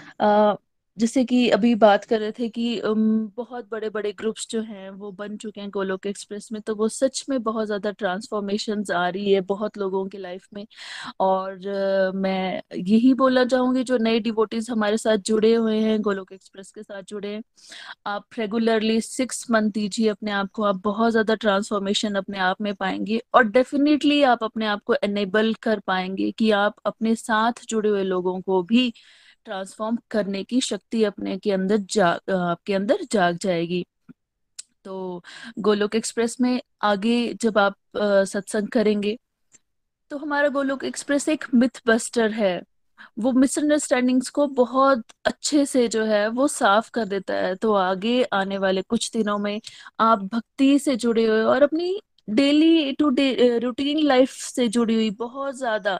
जैसे 0.96 1.24
कि 1.24 1.48
अभी 1.50 1.74
बात 1.74 2.04
कर 2.04 2.18
रहे 2.20 2.32
थे 2.32 2.48
कि 2.48 2.80
बहुत 2.84 3.68
बड़े 3.70 3.88
बड़े 3.90 4.12
ग्रुप्स 4.12 4.46
जो 4.50 4.60
हैं, 4.62 4.90
वो 4.90 5.10
बन 5.12 5.36
चुके 5.36 5.60
हैं 5.60 5.70
गोलोक 5.70 6.06
एक्सप्रेस 6.06 6.48
में 6.52 6.60
तो 6.62 6.74
वो 6.76 6.88
सच 6.90 7.24
में 7.28 7.42
बहुत 7.42 7.66
ज़्यादा 7.66 7.90
ट्रांसफॉर्मेशन 7.92 8.84
आ 8.94 9.08
रही 9.08 9.32
है 9.32 9.40
बहुत 9.42 9.78
लोगों 9.78 10.04
की 10.08 10.18
लाइफ 10.18 10.46
में। 10.54 10.66
और 11.20 11.58
मैं 12.16 12.62
यही 12.78 13.12
बोलना 13.14 13.44
चाहूँगी, 13.46 13.82
जो 13.84 13.98
नए 13.98 14.20
डिवोटीज 14.20 14.70
हमारे 14.70 14.96
साथ 14.98 15.18
जुड़े 15.26 15.54
हुए 15.54 15.78
हैं 15.78 16.00
गोलोक 16.02 16.32
एक्सप्रेस 16.32 16.70
के 16.72 16.82
साथ 16.82 17.02
जुड़े 17.04 17.28
हैं, 17.28 17.42
आप 18.06 18.26
रेगुलरली 18.38 19.00
सिक्स 19.02 19.46
मंथ 19.50 19.70
दीजिए 19.72 20.08
अपने 20.10 20.30
आप 20.32 20.50
को, 20.52 20.62
आप 20.64 20.82
बहुत 20.84 21.10
ज़्यादा 21.12 21.34
ट्रांसफॉर्मेशन 21.36 22.14
अपने 22.16 22.38
आप 22.40 22.60
में 22.62 22.74
पाएँगे 22.76 23.20
और 23.34 23.44
डेफिनेटली 23.50 24.22
आप 24.24 24.44
अपने 24.44 24.66
आप 24.68 24.82
को 24.86 24.94
एनेबल 25.04 25.54
कर 25.62 25.80
पाएँगे 25.86 26.30
कि 26.34 26.50
आप 26.56 26.76
अपने 26.86 27.14
साथ 27.16 27.64
जुड़े 27.68 27.90
हुए 27.90 28.04
लोगों 28.04 28.40
को 28.42 28.62
भी 28.64 28.92
ट्रांसफॉर्म 29.46 29.98
करने 30.10 30.42
की 30.44 30.60
शक्ति 30.60 31.02
अपने 31.04 31.36
के 31.38 31.52
अंदर 31.52 31.78
जाग 31.90 32.30
आपके 32.32 32.74
अंदर 32.74 33.04
जाग 33.12 33.38
जाएगी। 33.42 33.84
तो 34.84 35.22
गोलोक 35.58 35.94
एक्सप्रेस 35.94 36.36
में 36.40 36.60
आगे 36.82 37.16
जब 37.42 37.58
आप 37.58 37.76
सत्संग 37.96 38.68
करेंगे 38.68 39.16
तो 40.10 40.16
हमारा 40.18 40.48
गोलोक 40.50 40.84
एक्सप्रेस 40.84 41.28
एक 41.28 41.44
मिथ 41.54 41.80
बस्टर 41.86 42.30
है। 42.32 42.60
वो 43.18 43.32
मिसअंडरस्टैंडिंग्स 43.32 44.28
को 44.30 44.46
बहुत 44.56 45.04
अच्छे 45.26 45.64
से 45.66 45.86
जो 45.88 46.04
है 46.04 46.26
वो 46.30 46.48
साफ़ 46.48 46.90
कर 46.90 47.04
देता 47.06 47.34
है। 47.36 47.54
तो 47.56 47.72
आगे 47.74 48.22
आने 48.32 48.58
वाले 48.58 48.82
कुछ 48.84 49.10
दिनों 49.12 49.38
में 49.38 49.60
आप 50.00 50.22
भक्ति 50.24 50.78
से 50.78 50.96
जुड़े 50.96 51.24
हुए 51.26 51.42
और 51.44 51.62
अपनी 51.62 51.98
daily 52.30 52.92
to 52.92 53.08
day 53.10 53.58
routine 53.58 53.98
life 53.98 54.30
से 54.30 54.68
जुड़ी 54.68 54.94
हुई 54.94 55.10
बहुत 55.12 55.56
ज़्यादा 55.56 55.98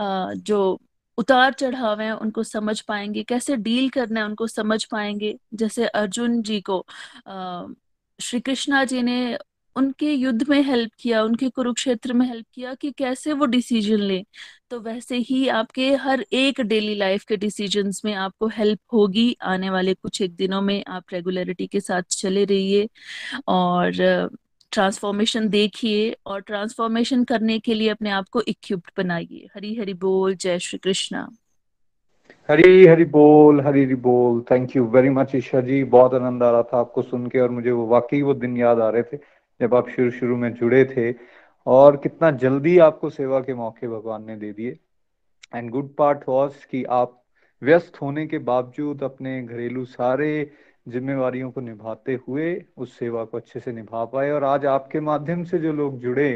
जो 0.00 0.78
उतार 1.18 1.52
चढ़ाव 1.52 2.00
है, 2.00 2.12
उनको 2.12 2.42
समझ 2.42 2.80
पाएँगे, 2.80 3.22
कैसे 3.24 3.56
डील 3.58 3.88
करना 3.90 4.20
है 4.20 4.26
उनको 4.26 4.46
समझ 4.46 4.84
पाएँगे। 4.84 5.36
जैसे 5.54 5.86
अर्जुन 5.86 6.40
जी 6.42 6.60
को 6.60 6.84
श्री 8.18 8.40
कृष्णा 8.40 8.84
जी 8.84 9.02
ने 9.02 9.38
उनके 9.76 10.12
युद्ध 10.12 10.48
में 10.48 10.60
हेल्प 10.62 10.90
किया, 11.00 11.22
उनके 11.22 11.48
कुरुक्षेत्र 11.50 12.12
में 12.12 12.26
हेल्प 12.26 12.46
किया 12.54 12.72
कि 12.74 12.90
कैसे 12.98 13.32
वो 13.32 13.46
डिसीज़न 13.46 14.00
ले। 14.00 14.22
तो 14.70 14.80
वैसे 14.80 15.16
ही 15.18 15.46
आपके 15.48 15.90
हर 15.94 16.24
एक 16.32 16.60
डेली 16.60 16.94
लाइफ 16.94 17.24
के 17.24 17.36
डिसीजंस 17.36 18.00
में 18.04 18.12
आपको 18.14 18.48
हेल्प 18.48 18.80
होगी। 18.92 19.36
आने 19.44 19.70
वाले 19.70 19.94
कुछ 19.94 20.20
एक 20.22 20.34
दिनों 20.36 20.60
में 20.62 20.82
आप 20.86 21.12
रेगुलरिटी 21.12 21.66
के 21.66 21.80
साथ 21.80 22.02
चले 22.10 22.44
रहिए 22.44 22.88
और 23.48 23.92
ट्रांसफॉर्मेशन 24.76 25.48
देखिए 25.48 26.16
और 26.26 26.40
ट्रांसफॉर्मेशन 26.40 27.24
करने 27.24 27.58
के 27.58 27.74
लिए 27.74 27.88
अपने 27.88 28.10
आप 28.10 28.28
को 28.28 28.40
इक्विप्ड 28.40 28.90
बनाइए। 28.96 29.48
हरी 29.54 29.74
हरि 29.76 29.94
बोल, 29.94 30.34
जय 30.34 30.58
श्री 30.58 30.78
कृष्णा। 30.78 31.30
हरी 32.48 32.86
हरी 32.86 33.04
बोल, 33.04 33.60
हरी 33.60 33.84
हरी 33.84 33.94
बोल। 33.94 34.44
Thank 34.50 34.76
you 34.76 34.84
very 34.84 35.10
much 35.10 35.34
Isha 35.34 35.60
ji. 35.60 35.84
बहुत 35.84 36.14
आनंद 36.14 36.42
आ 36.42 36.50
रहा 36.50 36.62
था 36.62 36.80
आपको 36.80 37.02
सुन 37.02 37.26
के 37.26 37.40
और 37.40 37.50
मुझे 37.50 37.70
वो 37.70 37.86
वाकई 37.86 38.22
वो 38.22 38.34
दिन 38.34 38.56
याद 38.56 38.80
आ 38.80 38.90
रहे 38.90 39.02
थे 39.02 39.16
जब 39.60 39.74
आप 39.74 39.88
शुरू 39.88 40.10
शुरू 40.10 40.36
में 40.36 40.54
जुड़े 40.54 40.84
थे। 40.84 41.14
और 41.66 41.96
कितना 41.96 42.30
जल्दी 42.30 42.78
आपको 42.78 43.10
सेवा 43.10 43.40
के 43.40 43.54
मौके 43.54 43.88
भगवान 43.88 44.24
ने 44.24 44.36
दे 44.36 44.52
दिए। 44.52 44.78
एंड 45.54 45.70
गुड 45.70 45.94
पार्ट 45.94 46.18
वॉज़ 46.28 46.52
कि 46.70 46.84
आप 46.84 47.22
व्यस्त 47.62 48.02
होने 48.02 48.26
के 48.26 48.38
बावजूद 48.38 49.02
अपने 49.02 49.42
घरेलू 49.42 49.84
सारे 49.84 50.50
जिम्मेवारियों 50.86 51.50
को 51.50 51.60
निभाते 51.60 52.14
हुए 52.28 52.54
उस 52.76 52.98
सेवा 52.98 53.24
को 53.24 53.36
अच्छे 53.36 53.60
से 53.60 53.72
निभा 53.72 54.04
पाए। 54.04 54.30
और 54.30 54.44
आज 54.44 54.66
आपके 54.66 55.00
माध्यम 55.00 55.44
से 55.44 55.58
जो 55.58 55.72
लोग 55.72 55.98
जुड़े 56.00 56.30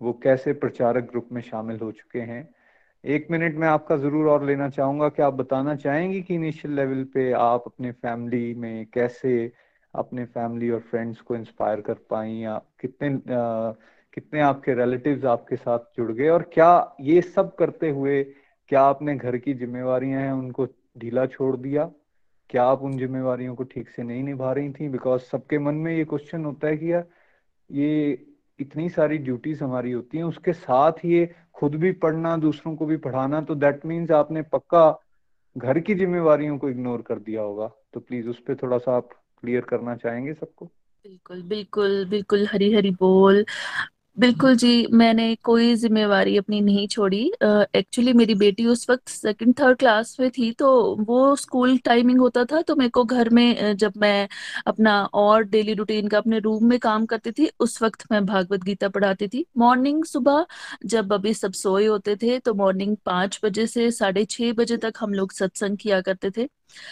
वो 0.00 0.12
कैसे 0.22 0.52
प्रचारक 0.54 1.04
ग्रुप 1.10 1.28
में 1.32 1.40
शामिल 1.42 1.78
हो 1.80 1.90
चुके 1.92 2.20
हैं। 2.20 2.48
एक 3.04 3.26
मिनट 3.30 3.56
में 3.56 3.66
आपका 3.68 3.96
ज़रूर 3.96 4.28
और 4.28 4.44
लेना 4.44 4.68
चाहूँगा 4.68 5.08
कि 5.08 5.22
आप 5.22 5.34
बताना 5.34 5.74
चाहेंगे 5.76 6.20
कि 6.20 6.34
इनिशियल 6.34 6.74
लेवल 6.74 7.04
पे 7.14 7.30
आप 7.32 7.64
अपने 7.66 7.92
फैमिली 7.92 8.54
में 8.54 8.86
कैसे 8.94 9.52
अपने 9.94 10.24
फैमिली 10.24 10.70
और 10.70 10.80
फ्रेंड्स 10.80 11.20
को 11.20 11.36
इंस्पायर 11.36 11.80
कर 11.80 11.94
पाई? 12.10 12.32
या 12.32 12.56
कितने 12.80 13.08
आ, 13.34 13.72
कितने 14.14 14.40
आपके 14.40 14.74
रिलेटिव्स 14.74 15.24
आपके 15.24 15.56
साथ 15.56 15.78
जुड़ 15.96 16.12
गए? 16.12 16.28
और 16.28 16.42
क्या 16.54 16.96
ये 17.00 17.20
सब 17.22 17.54
करते 17.56 17.90
हुए 17.90 18.22
क्या 18.68 18.82
आपने 18.82 19.14
घर 19.16 19.36
की 19.36 19.54
जिम्मेवारियाँ 19.54 20.20
हैं 20.22 20.32
उनको 20.32 20.66
ढीला 20.98 21.26
छोड़ 21.26 21.56
दिया? 21.56 21.90
क्या 22.50 22.64
आप 22.64 22.82
उन 22.82 22.96
जिम्मेवारियों 22.98 23.54
को 23.54 23.64
ठीक 23.64 23.88
से 23.88 24.02
नहीं 24.02 24.22
निभा 24.22 24.52
रही 24.52 24.70
थी? 24.70 24.88
बिकॉज़ 24.88 25.22
सबके 25.22 25.58
मन 25.58 25.74
में 25.74 25.96
ये 25.96 26.04
क्वेश्चन 26.04 26.44
होता 26.44 26.68
है 26.68 26.76
कि 26.76 26.92
यार, 26.92 27.04
ये 27.70 28.26
इतनी 28.60 28.88
सारी 28.88 29.18
ड्यूटीज़ 29.18 29.64
हमारी 29.64 29.92
होती 29.92 30.18
हैं, 30.18 30.24
उसके 30.24 30.52
साथ 30.52 30.92
ये 31.04 31.34
खुद 31.54 31.74
भी 31.74 31.92
पढ़ना, 31.92 32.36
दूसरों 32.36 32.76
को 32.76 32.86
भी 32.86 32.96
पढ़ाना 32.96 33.40
तो 33.40 33.54
दैट 33.54 33.86
मीन्स 33.86 34.10
आपने 34.10 34.42
पक्का 34.42 35.04
घर 35.56 35.80
की 35.80 35.94
जिम्मेवारियों 35.94 36.58
को 36.58 36.70
इग्नोर 36.70 37.02
कर 37.02 37.18
दिया 37.18 37.42
होगा। 37.42 37.70
तो 37.92 38.00
प्लीज़ 38.00 38.28
उस 38.28 38.40
पर 38.40 38.54
थोड़ा 38.54 38.78
सा 38.78 38.96
आप 38.96 39.08
क्लियर 39.40 39.60
करना 39.60 39.96
चाहेंगे 39.96 40.34
सबको? 40.34 40.66
बिल्कुल 41.04 41.42
बिल्कुल 41.42 42.06
बिल्कुल 42.08 42.46
हरी 42.46 42.72
हरी 42.74 42.90
बोल। 42.90 43.44
बिल्कुल 44.18 44.56
जी 44.56 44.68
मैंने 44.92 45.34
कोई 45.44 45.74
जिम्मेवारी 45.76 46.36
अपनी 46.36 46.60
नहीं 46.60 46.86
छोड़ी। 46.88 47.20
एक्चुअली 47.76 48.10
uh, 48.12 48.16
मेरी 48.18 48.34
बेटी 48.34 48.64
उस 48.66 48.88
वक्त 48.90 49.08
सेकंड 49.08 49.54
थर्ड 49.60 49.78
क्लास 49.78 50.16
में 50.20 50.30
थी 50.38 50.50
तो 50.52 50.70
वो 51.08 51.34
स्कूल 51.36 51.76
टाइमिंग 51.84 52.18
होता 52.20 52.44
था 52.52 52.60
तो 52.62 52.76
मेरे 52.76 52.90
को 52.90 53.04
घर 53.04 53.28
में 53.30 53.76
जब 53.76 53.92
मैं 53.96 54.28
अपना 54.66 54.98
और 55.14 55.42
डेली 55.44 55.74
रूटीन 55.74 56.08
का 56.08 56.18
अपने 56.18 56.38
रूम 56.38 56.66
में 56.68 56.78
काम 56.78 57.06
करती 57.06 57.32
थी 57.32 57.50
उस 57.60 57.80
वक्त 57.82 58.04
मैं 58.12 58.24
भागवत 58.26 58.64
गीता 58.64 58.88
पढ़ाती 58.88 59.28
थी। 59.28 59.44
मॉर्निंग 59.58 60.04
सुबह 60.04 60.44
जब 60.86 61.12
अभी 61.12 61.34
सब 61.34 61.52
सोए 61.54 61.86
होते 61.86 62.16
थे 62.16 62.38
तो 62.38 62.54
मॉर्निंग 62.54 62.96
पाँच 63.06 63.40
बजे 63.44 63.66
से 63.66 63.90
साढ़े 63.92 64.24
छह 64.30 64.52
बजे 64.52 64.76
तक 64.76 64.92
हम 65.00 65.14
लोग 65.14 65.32
सत्संग 65.32 65.76
किया 65.78 66.00
करते 66.00 66.30
थे। 66.30 66.48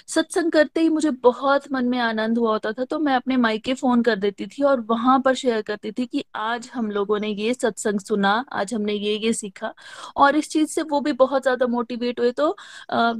सत्संग 0.08 0.52
करते 0.52 0.80
ही 0.80 0.88
मुझे 0.88 1.10
बहुत 1.22 1.70
मन 1.72 1.84
में 1.86 1.98
आनंद 2.00 2.38
हुआ 2.38 2.52
होता 2.52 2.72
था 2.72 2.84
तो 2.84 2.98
मैं 2.98 3.14
अपने 3.14 3.36
माइके 3.38 3.74
फ़ोन 3.74 4.02
कर 4.02 4.16
देती 4.16 4.46
थी 4.48 4.62
और 4.64 4.80
वहाँ 4.90 5.18
पर 5.20 5.34
शेयर 5.34 5.62
करती 5.62 5.92
थी 5.92 6.06
कि 6.06 6.24
आज 6.36 6.70
हम 6.74 6.90
लोगों 6.90 7.18
ने 7.18 7.28
ये 7.28 7.54
सत्संग 7.54 8.00
सुना, 8.00 8.32
आज 8.52 8.74
हमने 8.74 8.92
ये 8.94 9.16
ये 9.16 9.32
सीखा। 9.32 9.72
और 10.16 10.36
इस 10.36 10.48
चीज़ 10.50 10.70
से 10.70 10.82
वो 10.84 11.00
भी 11.00 11.12
बहुत 11.14 11.42
ज़्यादा 11.42 11.66
मोटिवेट 11.68 12.20
हुए 12.20 12.32
तो 12.32 12.48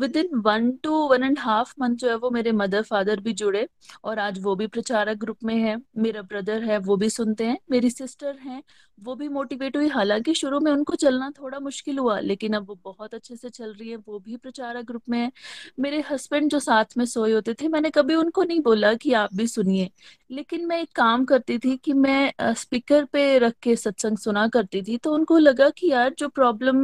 within 0.17 0.31
one 0.47 0.71
to 0.83 0.95
one 1.09 1.25
and 1.25 1.39
half 1.39 1.75
month 1.81 1.97
जो 1.97 2.09
है 2.09 2.17
वो 2.17 2.31
मेरे 2.31 2.53
मदर 2.55 2.83
फादर 2.85 3.21
भी 3.21 3.33
जुड़े 3.35 3.67
और 4.05 4.19
आज 4.19 4.39
वो 4.43 4.55
भी 4.57 4.67
प्रचारक 4.69 5.19
ग्रुप 5.19 5.45
में 5.45 5.55
है। 5.57 5.77
मेरा 5.99 6.23
ब्रदर 6.25 6.63
है, 6.63 6.79
वो 6.79 6.97
भी 6.97 7.09
सुनते 7.11 7.45
हैं, 7.45 7.59
मेरी 7.71 7.91
सिस्टर 7.91 8.37
है, 8.39 8.63
वो 8.99 9.15
भी 9.15 9.29
मोटिवेट 9.29 9.77
हुई। 9.77 9.89
हालाँकि 9.89 10.35
शुरू 10.35 10.61
में 10.61 10.71
उनको 10.73 10.95
चलना 10.97 11.31
थोड़ा 11.33 11.59
मुश्किल 11.61 11.99
हुआ, 11.99 12.19
लेकिन 12.21 12.53
अब 12.55 12.69
वो 12.69 12.79
बहुत 12.85 13.15
अच्छे 13.15 13.37
से 13.37 13.49
चल 13.51 13.73
रही 13.73 13.91
है, 13.91 13.97
वो 13.99 14.19
भी 14.21 14.37
प्रचारक 14.39 14.85
ग्रुप 14.87 15.03
में 15.09 15.19
है। 15.19 15.31
मेरे 15.81 16.03
हस्बैंड 16.11 16.46
जो 16.49 16.59
साथ 16.61 16.97
में 16.99 17.05
सोए 17.07 17.33
होते 17.33 17.55
थे, 17.55 17.69
मैंने 17.69 17.91
कभी 17.91 18.15
उनको 18.15 18.43
नहीं 18.43 18.61
बोला 18.61 18.93
कि 18.95 19.13
आप 19.15 19.35
भी 19.35 19.47
सुनिए। 19.47 19.91
लेकिन 20.31 20.67
मैं 20.67 20.81
एक 20.83 20.93
काम 20.97 21.25
करती 21.25 21.59
थी 21.59 21.77
कि 21.77 21.93
मैं 21.93 22.53
स्पीकर 22.55 23.05
पे 23.05 23.39
रख 23.39 23.55
के 23.63 23.77
सत्संग 23.77 24.19
सुना 24.19 24.47
करती 24.49 24.83
थी 24.83 24.97
तो 24.99 25.13
उनको 25.15 25.39
लगा 25.39 25.69
कि 25.71 25.91
यार 25.91 26.15
जो 26.19 26.29
प्रॉब्लम 26.29 26.77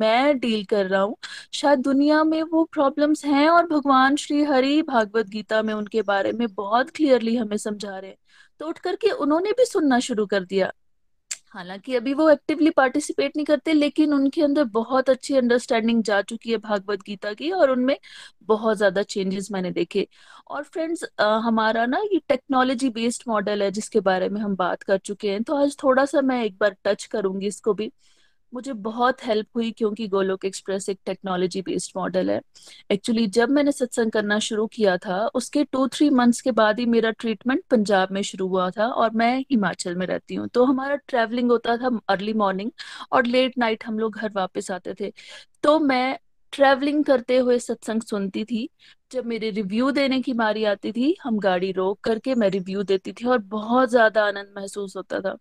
मैं 0.00 0.38
डील 0.38 0.64
कर 0.64 0.86
रहा 0.86 1.00
हूँ, 1.02 1.16
शायद 1.52 1.78
दुनिया 1.78 2.22
में 2.24 2.42
वो 2.42 2.64
प्रॉब्लम्स 2.72 3.24
हैं 3.24 3.48
और 3.48 3.66
भगवान 3.66 4.16
श्री 4.16 4.42
हरि 4.44 4.80
भागवत 4.82 5.28
गीता 5.28 5.62
में 5.62 5.74
उनके 5.74 6.02
बारे 6.02 6.32
में 6.32 6.46
बहुत 6.54 6.90
क्लियरली 6.90 7.36
हमें 7.36 7.56
समझा 7.56 7.98
रहे 7.98 8.10
हैं। 8.10 8.16
तो 8.60 8.68
उठ 8.68 8.78
करके 8.78 9.10
उन्होंने 9.12 9.52
भी 9.52 9.64
सुनना 9.64 9.98
शुरू 10.00 10.26
कर 10.26 10.44
दिया। 10.44 10.72
हालाँकि 11.54 11.94
अभी 11.96 12.12
वो 12.14 12.28
एक्टिवली 12.30 12.70
पार्टिसिपेट 12.70 13.36
नहीं 13.36 13.44
करते, 13.46 13.72
लेकिन 13.72 14.12
उनके 14.14 14.42
अंदर 14.42 14.64
बहुत 14.72 15.10
अच्छी 15.10 15.34
अंडरस्टैंडिंग 15.36 16.02
जा 16.04 16.20
चुकी 16.22 16.50
है 16.50 16.56
भागवत 16.58 17.02
गीता 17.02 17.32
की 17.34 17.50
और 17.52 17.70
उनमें 17.70 17.96
बहुत 18.44 18.76
ज़्यादा 18.76 19.02
चेंजेस 19.04 19.48
मैंने 19.52 19.70
देखे। 19.72 20.06
और 20.48 20.62
फ्रेंड्स 20.64 21.04
हमारा 21.20 21.86
ना 21.86 21.98
ये 22.04 22.20
टेक्नोलॉजी 22.28 22.90
बेस्ड 22.90 23.22
मॉडल 23.28 23.62
है 23.62 23.70
जिसके 23.72 24.00
बारे 24.02 24.28
में 24.28 24.40
हम 24.40 24.56
बात 24.56 24.82
कर 24.82 24.98
चुके 25.00 25.30
हैं 25.30 25.42
तो 25.42 25.56
आज 25.56 25.76
थोड़ा 25.82 26.04
सा 26.04 26.20
मैं 26.22 26.42
एक 26.44 26.56
बार 26.60 26.76
टच 26.84 27.04
करूँगी 27.06 27.46
इसको 27.46 27.74
भी। 27.74 27.90
मुझे 28.52 28.72
बहुत 28.72 29.24
हेल्प 29.24 29.46
हुई 29.56 29.70
क्योंकि 29.70 30.06
गोलोक 30.08 30.44
एक्सप्रेस 30.44 30.88
एक 30.88 30.98
टेक्नोलॉजी 31.06 31.62
बेस्ड 31.62 31.92
मॉडल 31.96 32.30
है। 32.30 32.40
एक्चुअली 32.90 33.26
जब 33.28 33.50
मैंने 33.50 33.72
सत्संग 33.72 34.10
करना 34.10 34.38
शुरू 34.38 34.66
किया 34.66 34.96
था, 34.96 35.26
उसके 35.26 35.64
टू 35.64 35.86
थ्री 35.88 36.08
मंथ्स 36.10 36.40
के 36.40 36.52
बाद 36.52 36.78
ही 36.78 36.86
मेरा 36.86 37.10
ट्रीटमेंट 37.10 37.62
पंजाब 37.70 38.12
में 38.12 38.22
शुरू 38.22 38.46
हुआ 38.48 38.70
था 38.70 38.86
और 38.86 39.10
मैं 39.14 39.38
हिमाचल 39.40 39.94
में 39.94 40.06
रहती 40.06 40.34
हूँ। 40.34 40.48
तो 40.48 40.64
हमारा 40.64 40.96
ट्रैवलिंग 41.08 41.50
होता 41.50 41.76
था 41.76 41.90
अर्ली 42.08 42.32
मॉर्निंग 42.34 42.70
और 43.12 43.26
लेट 43.26 43.58
नाइट 43.58 43.84
हम 43.84 43.98
लोग 43.98 44.16
घर 44.16 44.32
वापस 44.36 44.70
आते 44.70 44.94
थे। 45.00 45.12
तो 45.62 45.78
मैं 45.80 46.18
ट्रैवलिंग 46.52 47.04
करते 47.04 47.36
हुए 47.38 47.58
सत्संग 47.58 48.02
सुनती 48.02 48.44
थी। 48.44 48.68
जब 49.12 49.26
मेरे 49.26 49.50
रिव्यू 49.50 49.90
देने 49.90 50.20
की 50.22 50.32
बारी 50.34 50.64
आती 50.64 50.92
थी, 50.92 51.16
हम 51.22 51.38
गाड़ी 51.38 51.72
रोक 51.72 52.00
करके 52.00 52.34
मैं 52.34 52.48
रिव्यू 52.50 52.82
देती 52.82 53.12
थी 53.12 53.26
और 53.26 53.38
बहुत 53.38 53.90
ज़्यादा 53.90 54.24
आनंद 54.24 54.52
महसूस 54.56 54.96
होता 54.96 55.20
था। 55.20 55.36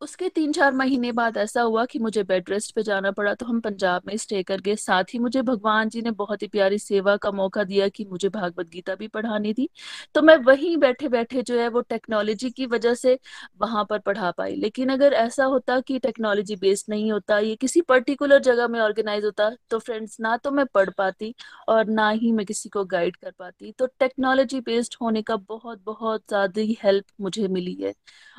उसके 0.00 0.28
तीन 0.28 0.52
चार 0.52 0.72
महीने 0.72 1.10
बाद 1.12 1.36
ऐसा 1.36 1.62
हुआ 1.62 1.84
कि 1.84 1.98
मुझे 1.98 2.22
बेड 2.24 2.50
रेस्ट 2.50 2.74
पे 2.74 2.82
जाना 2.82 3.10
पड़ा 3.10 3.32
तो 3.34 3.46
हम 3.46 3.60
पंजाब 3.60 4.02
में 4.06 4.16
स्टे 4.16 4.42
कर 4.42 4.60
गए 4.60 4.74
साथ 4.76 5.04
ही 5.14 5.18
मुझे 5.18 5.42
भगवान 5.42 5.88
जी 5.88 6.02
ने 6.02 6.10
बहुत 6.12 6.42
ही 6.42 6.48
प्यारी 6.48 6.78
सेवा 6.78 7.16
का 7.16 7.30
मौका 7.32 7.64
दिया 7.64 7.88
कि 7.88 8.04
मुझे 8.04 8.28
भागवत 8.28 8.68
गीता 8.70 8.94
भी 8.94 9.08
पढ़ानी 9.08 9.52
थी। 9.54 9.68
तो 10.14 10.22
मैं 10.22 10.36
वहीं 10.38 10.76
बैठे 10.76 11.08
बैठे 11.08 11.42
जो 11.42 11.58
है 11.60 11.68
वो 11.68 11.80
टेक्नोलॉजी 11.82 12.50
की 12.50 12.66
वजह 12.66 12.94
से 12.94 13.18
वहाँ 13.60 13.84
पर 13.84 13.98
पढ़ा 14.00 14.30
पाई। 14.30 14.54
लेकिन 14.56 14.88
अगर 14.88 15.12
ऐसा 15.14 15.44
होता 15.46 15.80
कि 15.80 15.98
टेक्नोलॉजी 15.98 16.56
बेस्ड 16.56 16.90
नहीं 16.90 17.10
होता, 17.12 17.38
ये 17.38 17.56
किसी 17.56 17.80
पर्टिकुलर 17.82 18.38
जगह 18.40 18.68
में 18.68 18.78
ऑर्गेनाइज 18.80 19.24
होता 19.24 19.50
तो 19.70 19.78
फ्रेंड्स, 19.78 20.16
ना 20.20 20.36
तो 20.36 20.50
मैं 20.50 20.66
पढ़ 20.66 20.90
पाती 20.90 21.34
और 21.68 21.86
ना 21.86 22.08
ही 22.10 22.32
मैं 22.32 22.46
किसी 22.46 22.68
को 22.68 22.84
गाइड 22.86 23.16
कर 23.16 23.30
पाती। 23.30 23.72
तो 23.72 23.86
टेक्नोलॉजी 23.98 24.60
बेस्ड 24.60 24.96
होने 25.02 25.22
का 25.22 25.36
बहुत 25.38 25.82
बहुत 25.84 26.22
ज़्यादा 26.28 26.62
हेल्प 26.82 27.04
मुझे 27.20 27.48
मिली 27.48 27.74
है 27.82 27.94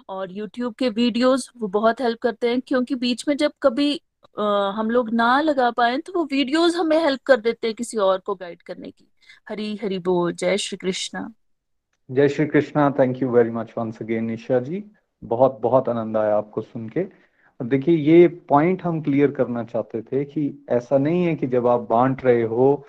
और 0.10 0.32
यूट्यूब 0.32 0.74
के 0.76 0.90
वो 1.58 1.68
बहुत 1.68 2.02
हेल्प 2.02 2.20
करते 2.20 2.50
हैं 2.50 2.62
क्योंकि 2.62 2.96
बीच 2.96 3.28
में 3.28 3.38
जब 3.38 3.52
कभी 3.62 4.02
आ, 4.40 4.72
हम 4.72 4.90
लोग 4.90 5.10
ना 5.10 5.42
लगा 5.42 5.72
पाए 5.72 5.98
तो 5.98 6.14
वो 6.14 6.24
वीडियोस 6.24 6.76
हमें 6.76 6.98
हेल्प 6.98 7.22
कर 7.22 7.38
देते 7.38 7.68
हैं 7.68 7.76
किसी 7.76 7.98
और 7.98 8.20
को 8.20 8.36
गाइड 8.36 8.62
करने 8.62 8.92
की। 8.92 9.08
हरी 9.50 9.80
हरी 9.84 10.00
बोल 10.00 10.34
जय 10.34 10.58
श्री 10.58 10.78
कृष्णा। 10.78 11.34
जय 12.12 12.30
Shri 12.30 12.46
Krishna 12.46 12.90
thank 13.00 13.22
you 13.22 13.30
very 13.30 13.50
much 13.50 13.74
once 13.78 14.02
again 14.02 14.26
Nisha 14.26 14.60
ji. 14.60 14.84
बहुत 15.24 15.60
बहुत 15.62 15.90
आनंद 15.90 16.18
आया 16.18 16.38
आपको 16.38 16.62
सुन 16.62 16.90
के। 16.90 17.06
देखिए 17.64 17.96
ये 17.98 18.28
पॉइंट 18.28 18.84
हम 18.84 19.02
क्लियर 19.02 19.32
करना 19.32 19.64
चाहते 19.64 20.02
थे 20.02 20.26
कि 20.26 20.66
ऐसा 20.70 20.98
नहीं 20.98 21.24
है 21.24 21.36
कि 21.36 21.48
जब 21.48 21.68
आप 21.68 21.88
बांट 21.90 22.26
रहे 22.26 22.44
हो 22.44 22.86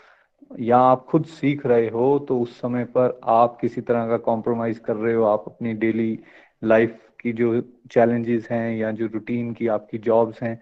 या 0.60 0.78
आप 0.78 1.04
खुद 1.04 1.24
सीख 1.24 1.66
रहे 1.66 1.88
हो 1.88 2.18
तो 2.18 2.40
उस 2.40 2.60
समय 2.60 2.84
पर 2.84 3.20
आप 3.24 3.58
किसी 3.60 3.80
तरह 3.80 4.08
का 4.08 4.16
कॉम्प्रोमाइज 4.16 4.78
कर 4.78 4.96
रहे 4.96 5.14
हो 5.14 5.24
आप 5.24 5.44
अपनी 5.46 5.72
डेली 5.72 6.18
लाइफ 6.64 7.07
की 7.20 7.32
जो 7.32 7.60
चैलेंजेस 7.90 8.48
हैं 8.50 8.76
या 8.76 8.90
जो 8.92 9.06
रूटीन 9.06 9.52
की 9.52 9.66
आपकी 9.68 9.98
जॉब्स 9.98 10.42
हैं, 10.42 10.60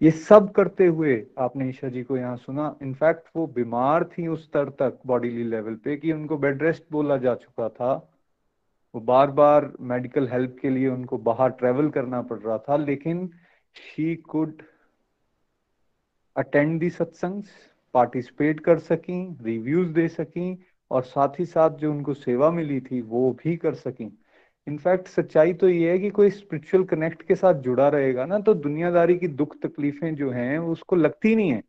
ये 0.00 0.10
सब 0.10 0.50
करते 0.52 0.86
हुए 0.86 1.14
आपने 1.38 1.68
ईशा 1.68 1.88
जी 1.88 2.02
को 2.02 2.16
यहाँ 2.16 2.36
सुना। 2.36 2.74
इनफैक्ट 2.82 3.28
वो 3.36 3.46
बीमार 3.46 4.04
थी 4.12 4.26
उस 4.28 4.44
स्तर 4.44 4.68
तक 4.80 4.98
बॉडीली 5.06 5.44
लेवल 5.44 5.74
पे 5.74 5.96
कि 5.96 6.12
उनको 6.12 6.36
बेड 6.38 6.62
रेस्ट 6.62 6.84
बोला 6.92 7.16
जा 7.16 7.34
चुका 7.34 7.68
था। 7.68 7.92
वो 8.94 9.00
बार 9.00 9.30
बार 9.30 9.72
मेडिकल 9.80 10.28
हेल्प 10.28 10.56
के 10.62 10.70
लिए 10.70 10.88
उनको 10.88 11.18
बाहर 11.20 11.50
ट्रेवल 11.50 11.88
करना 11.90 12.20
पड़ 12.22 12.38
रहा 12.38 12.58
था, 12.58 12.76
लेकिन 12.76 13.28
शी 13.76 14.14
कुड 14.16 14.62
अटेंड 16.36 16.78
दी 16.80 16.90
सत्संग 16.90 17.42
पार्टिसिपेट 17.94 18.60
कर 18.60 18.78
सकी 18.78 19.22
रिव्यूज़ 19.42 19.88
दे 19.88 20.08
सकी 20.08 20.58
और 20.90 21.02
साथ 21.02 21.38
ही 21.38 21.44
साथ 21.46 21.70
जो 21.70 21.90
उनको 21.90 22.14
सेवा 22.14 22.50
मिली 22.50 22.80
थी, 22.80 23.00
वो 23.00 23.30
भी 23.44 23.56
कर 23.56 23.74
सकी। 23.74 24.10
इनफैक्ट 24.66 25.08
सच्चाई 25.08 25.52
तो 25.52 25.68
ये 25.68 25.90
है 25.90 25.98
कि 25.98 26.10
कोई 26.10 26.30
स्पिरिचुअल 26.30 26.84
कनेक्ट 26.84 27.22
के 27.22 27.34
साथ 27.34 27.54
जुड़ा 27.54 27.88
रहेगा 27.88 28.26
ना 28.26 28.38
तो 28.38 28.54
दुनियादारी 28.54 29.16
की 29.18 29.28
दुख 29.28 29.56
तकलीफें 29.62 30.14
जो 30.14 30.30
हैं, 30.30 30.58
उसको 30.58 30.96
लगती 30.96 31.34
नहीं 31.36 31.50
है 31.50 31.62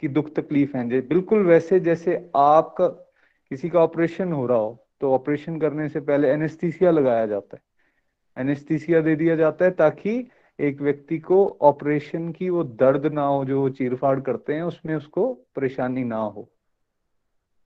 कि 0.00 0.08
दुख 0.08 0.34
तकलीफ़ 0.34 0.76
है। 0.76 1.00
बिल्कुल 1.00 1.44
वैसे 1.46 1.80
जैसे 1.80 2.16
आपका 2.36 2.88
किसी 3.50 3.68
का 3.68 3.80
ऑपरेशन 3.80 4.32
हो 4.32 4.46
रहा 4.46 4.58
हो 4.58 4.86
तो 5.00 5.12
ऑपरेशन 5.12 5.58
करने 5.60 5.88
से 5.88 6.00
पहले 6.00 6.28
एनेस्थीसिया 6.28 6.90
लगाया 6.90 7.26
जाता 7.26 7.56
है। 7.56 7.62
एनेस्थीसिया 8.36 9.00
दे 9.00 9.16
दिया 9.16 9.36
जाता 9.36 9.64
है 9.64 9.70
ताकि 9.70 10.16
एक 10.58 10.80
व्यक्ति 10.80 11.18
को 11.18 11.46
ऑपरेशन 11.62 12.30
की 12.32 12.48
वो 12.50 12.64
दर्द 12.64 13.06
ना 13.06 13.22
हो, 13.22 13.44
जो 13.44 13.60
वो 13.60 13.68
चीरफाड़ 13.70 14.20
करते 14.20 14.54
हैं, 14.54 14.62
उसमें 14.62 14.94
उसको 14.94 15.32
परेशानी 15.56 16.04
ना 16.04 16.16
हो। 16.16 16.48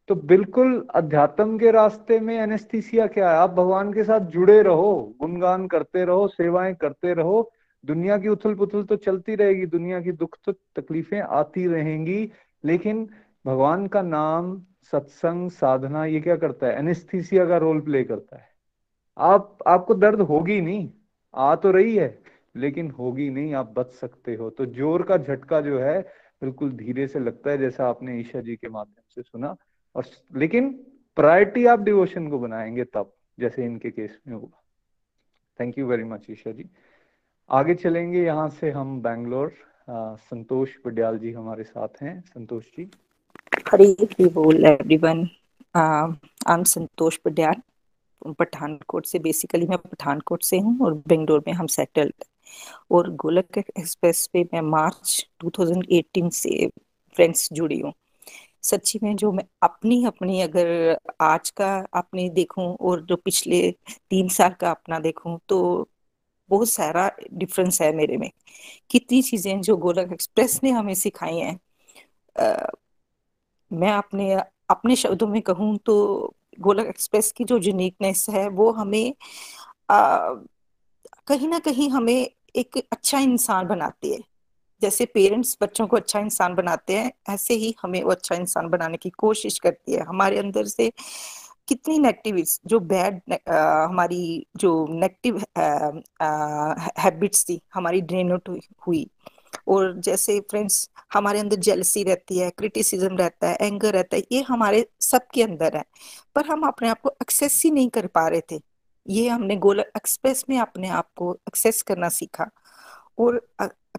तो 0.09 0.15
बिल्कुल 0.15 0.89
अध्यात्म 0.95 1.59
के 1.59 1.71
रास्ते 1.71 2.21
में 2.21 2.35
एनेस्थीसिया 2.39 3.07
क्या 3.07 3.31
है? 3.31 3.37
आप 3.37 3.51
भगवान 3.51 3.93
के 3.93 4.05
साथ 4.05 4.21
जुड़े 4.21 4.63
रहो, 4.63 5.17
गुणगान 5.21 5.67
करते 5.67 6.05
रहो, 6.05 6.29
सेवाएँ 6.29 6.75
करते 6.75 7.15
रहो, 7.15 7.53
दुनिया 7.85 8.19
की 8.19 8.29
उथल 8.29 8.55
पुथल 8.55 8.83
तो 8.83 8.97
चलती 8.97 9.35
रहेगी, 9.35 9.67
दुनिया 9.67 10.01
की 10.01 10.13
दुख 10.13 10.37
तो 10.45 10.53
तकलीफें 10.53 11.21
आती 11.21 11.67
रहेंगी, 11.67 12.33
लेकिन 12.65 13.09
भगवान 13.47 13.87
का 13.87 14.03
नाम, 14.03 14.63
सत्संग, 14.93 15.51
साधना, 15.51 16.05
ये 16.05 16.21
क्या 16.21 16.37
करता 16.37 16.67
है? 16.67 16.79
एनेस्थीसिया 16.79 17.47
का 17.47 17.57
रोल 17.57 17.81
प्ले 17.81 18.05
करता 18.05 18.37
है। 18.37 18.49
आप, 19.19 19.59
आपको 19.67 19.95
दर्द 19.95 20.21
होगी 20.21 20.61
नहीं, 20.61 20.91
आ 21.35 21.55
तो 21.55 21.71
रही 21.71 21.97
है, 21.97 22.23
लेकिन 22.57 22.91
होगी 22.91 23.31
नहीं, 23.31 23.55
आप 23.55 23.75
बच 23.79 23.93
सकते 23.93 24.35
हो। 24.35 24.51
तो 24.51 24.67
ज़ोर 24.67 25.03
का 25.03 25.17
झटका 25.17 25.61
जो 25.61 25.79
है, 25.79 26.01
बिल्कुल 26.41 26.73
धीरे 26.73 27.07
से 27.07 27.19
लगता 27.19 27.51
है, 27.51 27.59
जैसा 27.59 27.89
आपने 27.89 28.21
ईशा 28.21 28.41
जी 28.41 28.57
के 28.57 28.69
माध्यम 28.69 29.03
से 29.15 29.23
सुना। 29.23 29.57
और 29.99 30.07
लेकिन 30.37 30.71
प्रायोरिटी 31.17 31.65
आप 31.67 31.81
डिवोशन 31.81 32.29
को 32.31 32.39
बनाएँगे 32.39 32.85
तब, 32.85 33.13
जैसे 33.39 33.65
इनके 33.65 33.91
केस 33.91 34.19
में 34.27 34.35
होगा 34.35 34.63
thank 35.59 35.79
you 35.79 35.87
very 35.87 36.05
much 36.05 36.27
Isha 36.31 36.53
ji. 36.53 36.69
आगे 37.51 37.75
चलेंगे, 37.75 38.23
यहाँ 38.25 38.49
से 38.51 38.71
हम 38.71 39.01
बैंगलोर। 39.03 39.53
संतोष 39.91 40.75
पडियाल 40.85 41.19
जी 41.19 41.33
हमारे 41.33 41.65
साथ 41.65 42.03
हैं। 42.03 42.21
संतोष 42.21 42.65
जी। 42.77 42.91
हरी 43.71 44.27
बोल 44.29 44.65
everyone 44.67 45.29
I 45.75 46.55
am 46.55 46.63
Santosh 46.65 47.17
Padiyal 47.17 48.33
Pathankot 48.39 49.07
से 49.07 49.19
बेसिकली 49.19 49.67
मैं 49.67 49.79
पठानकोट 49.79 50.43
से 50.43 50.59
हूँ 50.59 50.79
और 50.87 50.95
बेंगलोर 51.09 51.43
में 51.47 51.53
हम 51.55 51.67
सेटल्ड 51.67 52.25
और 52.91 53.11
गोलक 53.17 53.59
एक्सप्रेस 53.59 54.27
पे 54.33 54.43
मैं 54.55 54.61
मार्च 54.71 55.27
2018 55.45 56.31
से 56.33 56.67
फ्रेंड्स 57.17 57.49
जुड़ी 57.53 57.81
हूँ। 57.81 57.93
सच्ची 58.71 58.99
में 59.03 59.15
जो 59.17 59.33
मैं 59.33 59.45
अपनी 59.63 60.05
अपनी 60.07 60.41
अगर 60.43 60.69
आज 61.23 61.51
का 61.51 61.75
अपने 61.95 62.29
देखूँ 62.31 62.67
और 62.81 63.05
जो 63.07 63.17
पिछले 63.17 63.71
तीन 64.11 64.29
साल 64.29 64.55
का 64.61 64.71
अपना 64.71 64.99
देखूँ 64.99 65.39
तो 65.49 65.89
बहुत 66.51 66.69
सारा 66.69 67.11
डिफरेंस 67.35 67.81
है 67.83 67.93
मेरे 67.97 68.17
में। 68.17 68.31
कितनी 68.91 69.23
चीज़ें 69.23 69.61
जो 69.63 69.77
गोलक 69.79 70.13
एक्सप्रेस 70.13 70.61
ने 70.65 70.71
हमें 70.71 70.95
सिखाई 70.95 71.37
हैं। 71.39 71.59
मैं 73.71 73.93
अपने 73.93 74.33
अपने 74.71 74.97
शब्दों 74.97 75.27
में 75.29 75.41
कहूँ 75.43 75.77
तो 75.79 75.95
गोलक 76.61 76.87
एक्सप्रेस 76.87 77.33
की 77.33 77.45
जो 77.45 77.59
यूनिकनेस 77.59 78.27
है 78.31 78.49
वो 78.51 78.71
हमें 78.73 79.15
आ, 79.91 80.35
कहीं 81.29 81.49
ना 81.49 81.59
कहीं 81.59 81.91
हमें 81.91 82.15
एक 82.57 82.77
अच्छा 82.93 83.19
इंसान 83.21 83.67
बनाती 83.69 84.13
है। 84.13 84.19
जैसे 84.83 85.05
पेरेंट्स 85.07 85.57
बच्चों 85.63 85.87
को 85.87 85.97
अच्छा 85.97 86.21
इंसान 86.21 86.55
बनाते 86.55 86.97
हैं, 86.97 87.13
ऐसे 87.29 87.55
ही 87.55 87.75
हमें 87.83 88.03
वो 88.03 88.11
अच्छा 88.11 88.35
इंसान 88.35 88.69
बनाने 88.69 88.97
की 88.97 89.11
कोशिश 89.11 89.59
करती 89.59 89.93
है। 89.93 90.03
हमारे 90.05 90.39
अंदर 90.39 90.65
से 90.67 90.91
कितनी 91.69 91.99
नेगेटिव 91.99 92.45
जो 92.67 92.79
बैड 92.83 93.21
हमारी 93.51 94.47
जो 94.57 94.87
नेगेटिव 94.91 95.43
हैबिट्स 96.99 97.45
थी, 97.49 97.61
हमारी 97.75 98.01
ड्रेन 98.03 98.33
आउट 98.33 98.49
हुई 98.87 99.07
और 99.69 99.93
जैसे 100.01 100.39
फ्रेंड्स 100.41 100.89
हमारे 101.13 101.39
अंदर 101.41 101.57
जेलसी 101.59 102.03
रहती 102.05 102.39
है 102.39 102.49
क्रिटिसिज्म 102.51 103.17
रहता 103.17 103.49
है 103.49 103.57
एंगर 103.63 103.93
रहता 103.95 104.17
है, 104.17 104.23
ये 104.33 104.43
हमारे 104.43 104.87
सबके 105.01 105.43
अंदर 105.43 105.77
है। 105.77 105.85
पर 106.35 106.47
हम 106.47 106.67
अपने 106.69 106.89
आप 106.89 107.01
को 107.01 107.11
एक्सेस 107.23 107.61
ही 107.65 107.71
नहीं 107.71 107.89
कर 107.91 108.07
पा 108.07 108.27
रहे 108.29 108.41
थे। 108.53 108.61
ये 109.07 109.29
हमने 109.29 109.57
गोल 109.57 109.81
एक्सप्रेस 109.81 110.45
में 110.51 110.59
अपने 110.59 110.89
आप 110.91 111.09
को 111.17 111.33
एक्सेस 111.49 111.83
करना 111.83 112.09
सीखा। 112.11 112.51
और 113.19 113.41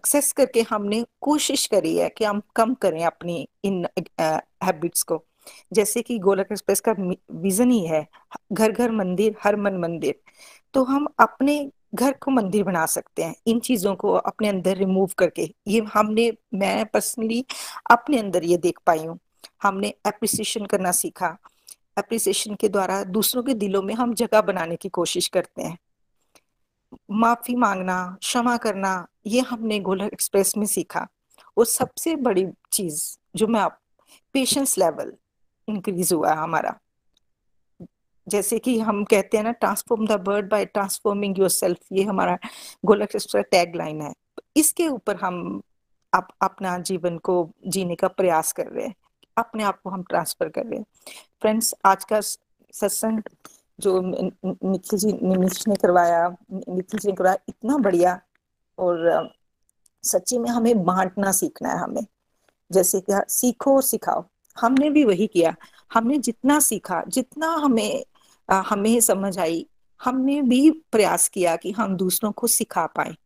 एक्सेस 0.00 0.32
करके 0.32 0.60
हमने 0.60 1.04
कोशिश 1.20 1.66
करी 1.66 1.96
है 1.96 2.08
कि 2.08 2.24
हम 2.24 2.40
कम 2.56 2.72
करें 2.74 3.04
अपनी 3.04 3.48
इन 3.64 3.86
हैबिट्स 4.20 5.02
को। 5.02 5.22
जैसे 5.72 6.02
कि 6.02 6.18
गोलक 6.18 6.48
एक्सप्रेस 6.52 6.80
का 6.80 6.92
विजन 7.32 7.70
ही 7.70 7.84
है 7.86 8.06
घर 8.52 8.72
घर 8.72 8.90
मंदिर, 8.90 9.36
हर 9.42 9.56
मन 9.56 9.76
मंदिर। 9.76 10.14
तो 10.74 10.84
हम 10.84 11.06
अपने 11.18 11.70
घर 11.94 12.12
को 12.12 12.30
मंदिर 12.30 12.64
बना 12.64 12.84
सकते 12.86 13.22
हैं, 13.22 13.34
इन 13.46 13.60
चीज़ों 13.60 13.94
को 13.94 14.12
अपने 14.12 14.48
अंदर 14.48 14.76
रिमूव 14.76 15.10
करके। 15.18 15.48
ये 15.68 15.80
हमने, 15.94 16.32
मैं 16.54 16.86
पर्सनली 16.86 17.44
अपने 17.90 18.18
अंदर 18.18 18.44
ये 18.44 18.56
देख 18.56 18.78
पाई 18.86 19.04
हूँ। 19.06 19.18
हमने 19.62 19.92
अप्रिसिएशन 20.06 20.66
करना 20.66 20.92
सीखा। 20.92 21.36
अप्रिसिएशन 21.98 22.54
के 22.54 22.68
द्वारा 22.68 23.02
दूसरों 23.04 23.42
के 23.42 23.54
दिलों 23.54 23.82
में 23.82 23.94
हम 23.94 24.14
जगह 24.14 24.40
बनाने 24.40 24.76
की 24.76 24.88
कोशिश 24.88 25.28
करते 25.28 25.62
हैं। 25.62 25.78
माफ़ी 27.10 27.54
मांगना, 27.54 28.16
क्षमा 28.20 28.56
करना, 28.56 29.06
ये 29.26 29.40
हमने 29.40 29.80
गोलक 29.80 30.12
एक्सप्रेस 30.12 30.56
में 30.56 30.66
सीखा। 30.66 31.08
और 31.58 31.66
सबसे 31.66 32.16
बड़ी 32.16 32.46
चीज़ 32.72 33.18
जो 33.36 33.46
मैं 33.46 33.60
आप 33.60 33.80
पेशेंस 34.32 34.78
लेवल 34.78 35.12
इंक्रीज 35.68 36.12
हुआ 36.12 36.34
हमारा। 36.34 36.78
जैसे 38.28 38.58
कि 38.58 38.80
हम 38.80 39.04
कहते 39.04 39.36
हैं 39.36 39.44
ना 39.44 39.52
transform 39.52 40.06
the 40.06 40.12
world 40.12 40.50
by 40.50 40.64
transforming 40.64 41.38
yourself 41.48 41.78
ये 41.92 42.04
हमारा 42.04 42.38
गोलक 42.84 43.14
एक्सप्रेस 43.14 43.44
टैग 43.50 43.76
लाइन 43.76 44.02
है। 44.02 44.12
इसके 44.56 44.88
ऊपर 44.88 45.16
हम 45.16 45.62
आप, 46.14 46.28
अपना 46.42 46.78
जीवन 46.78 47.18
को 47.18 47.50
जीने 47.66 47.94
का 47.94 48.08
प्रयास 48.08 48.52
कर 48.52 48.66
रहे 48.66 48.86
हैं। 48.86 48.94
अपने 49.36 49.64
आप 49.64 49.80
को 49.80 49.90
हम 49.90 50.02
ट्रांसफ़र 50.02 50.48
कर 50.48 50.64
रहे 50.66 50.78
हैं। 50.78 50.86
फ्रेंड्स 51.40 51.74
आज 51.84 52.04
का 52.04 52.20
सत्संग 52.20 53.22
जो 53.80 54.00
निखिल 54.64 54.98
जी 54.98 55.12
ने 55.68 55.76
करवाया 55.76 56.36
निखिल 56.52 57.00
जी 57.00 57.08
ने 57.08 57.14
करवाया 57.14 57.36
इतना 57.48 57.76
बढ़िया। 57.76 58.20
और 58.78 59.30
सच्ची 60.02 60.38
में 60.38 60.50
हमें 60.50 60.84
बांटना 60.84 61.32
सीखना 61.32 61.68
है 61.68 61.78
हमें। 61.78 62.06
जैसे 62.72 63.00
कि 63.00 63.20
सीखो 63.28 63.76
और 63.76 63.82
सिखाओ। 63.82 64.24
हमने 64.60 64.90
भी 64.90 65.04
वही 65.04 65.26
किया। 65.26 65.56
हमने 65.94 66.18
जितना 66.18 66.60
सीखा 66.60 67.04
जितना 67.08 67.46
हमें 67.46 68.04
आ, 68.50 68.60
हमें 68.60 69.00
समझ 69.00 69.38
आई 69.38 69.66
हमने 70.04 70.42
भी 70.42 70.70
प्रयास 70.70 71.28
किया 71.28 71.56
कि 71.56 71.70
हम 71.70 71.96
दूसरों 71.96 72.32
को 72.32 72.46
सिखा 72.46 72.86
पाए। 72.86 73.16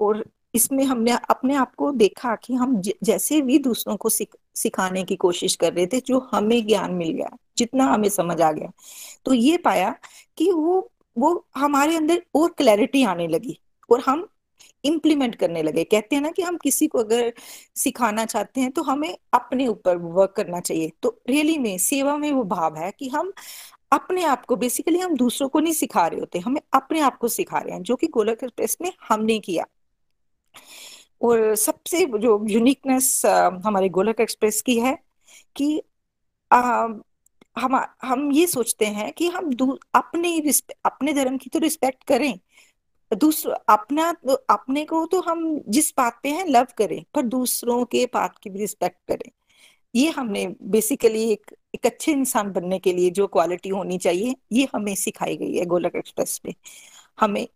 और 0.00 0.26
इसमें 0.54 0.84
हमने 0.84 1.10
अपने 1.30 1.54
आप 1.54 1.74
को 1.74 1.92
देखा 1.92 2.36
कि 2.36 2.54
हम 2.54 2.82
जैसे 3.02 3.40
भी 3.40 3.58
दूसरों 3.58 3.96
को 3.96 4.08
सिख, 4.08 4.36
सिखाने 4.54 5.04
की 5.04 5.16
कोशिश 5.16 5.56
कर 5.56 5.72
रहे 5.72 5.86
थे 5.86 6.00
जो 6.00 6.28
हमें 6.32 6.66
ज्ञान 6.66 6.92
मिल 6.94 7.10
गया। 7.10 7.30
जितना 7.56 7.84
हमें 7.84 8.08
समझ 8.08 8.40
आ 8.40 8.50
गया। 8.52 8.70
तो 9.24 9.34
ये 9.34 9.56
पाया 9.56 9.94
कि 10.38 10.50
वो 10.52 10.88
वो 11.16 11.46
हमारे 11.56 11.96
अंदर 11.96 12.22
और 12.34 12.52
क्लैरिटी 12.52 13.02
आने 13.04 13.26
लगी 13.28 13.58
और 13.90 14.00
हम 14.00 14.26
इम्प्लीमेंट 14.84 15.34
करने 15.34 15.62
लगे। 15.62 15.84
कहते 15.84 16.16
हैं 16.16 16.22
ना 16.22 16.30
कि 16.30 16.42
हम 16.42 16.56
किसी 16.56 16.86
को 16.86 16.98
अगर 16.98 17.32
सिखाना 17.76 18.24
चाहते 18.24 18.60
हैं 18.60 18.70
तो 18.72 18.82
हमें 18.82 19.16
अपने 19.32 19.66
ऊपर 19.66 19.96
वर्क 19.96 20.32
करना 20.36 20.60
चाहिए। 20.60 20.90
तो 21.02 21.20
रियली 21.28 21.58
में 21.58 21.76
सेवा 21.78 22.16
में 22.16 22.30
वो 22.32 22.44
भाव 22.44 22.76
है 22.76 22.90
कि 22.98 23.08
हम 23.08 23.32
अपने 23.92 24.24
आप 24.24 24.44
को 24.46 24.56
बेसिकली 24.56 24.98
हम 24.98 25.16
दूसरों 25.16 25.48
को 25.48 25.60
नहीं 25.60 25.72
सिखा 25.72 26.06
रहे 26.06 26.20
होते 26.20 26.38
हमें 26.38 26.60
अपने 26.72 27.00
आप 27.00 27.18
को 27.18 27.28
सिखा 27.28 27.58
रहे 27.58 27.74
हैं 27.74 27.82
जो 27.82 27.96
कि 27.96 28.06
गोलक 28.06 28.44
एक्सप्रेस 28.44 28.76
में 28.82 28.92
हमने 29.08 29.38
किया। 29.38 29.64
और 31.22 31.54
सबसे 31.54 32.04
जो 32.06 32.44
यूनिकनेस 32.48 33.22
हमारे 33.66 33.88
गोलक 33.88 34.20
एक्सप्रेस 34.20 34.62
की 34.62 34.78
है 34.80 34.96
कि 35.56 35.82
आ, 36.52 36.88
हम 37.56 37.74
हम 38.02 38.30
ये 38.32 38.46
सोचते 38.46 38.86
हैं 38.86 39.12
कि 39.12 39.28
हम 39.28 39.50
अपने 39.94 40.38
अपने 40.84 41.12
धर्म 41.12 41.36
की 41.38 41.50
तो 41.50 41.58
रिस्पेक्ट 41.58 42.04
करें। 42.04 42.38
दूसरा 43.10 43.54
अपना 43.68 44.12
तो 44.12 44.34
अपने 44.50 44.84
को 44.84 45.04
तो 45.06 45.20
हम 45.20 45.60
जिस 45.68 45.92
बात 45.96 46.20
पे 46.22 46.28
हैं 46.28 46.46
लव 46.46 46.66
करें 46.78 47.04
पर 47.14 47.22
दूसरों 47.22 47.84
के 47.84 48.04
बात 48.14 48.38
की 48.38 48.50
भी 48.50 48.58
रिस्पेक्ट 48.58 48.98
करें। 49.08 49.30
ये 49.94 50.10
हमने 50.10 50.46
बेसिकली 50.62 51.30
एक 51.32 51.54
एक 51.74 51.86
अच्छे 51.86 52.12
इंसान 52.12 52.52
बनने 52.52 52.78
के 52.78 52.92
लिए 52.92 53.10
जो 53.10 53.26
क्वालिटी 53.26 53.68
होनी 53.68 53.98
चाहिए 53.98 54.34
ये 54.52 54.68
हमें 54.74 54.94
सिखाई 54.94 55.36
गई 55.36 55.56
है 55.56 55.64
गोलक 55.64 55.96
एक्सप्रेस 55.96 56.40
में 56.46 56.54
हमें 57.20 57.46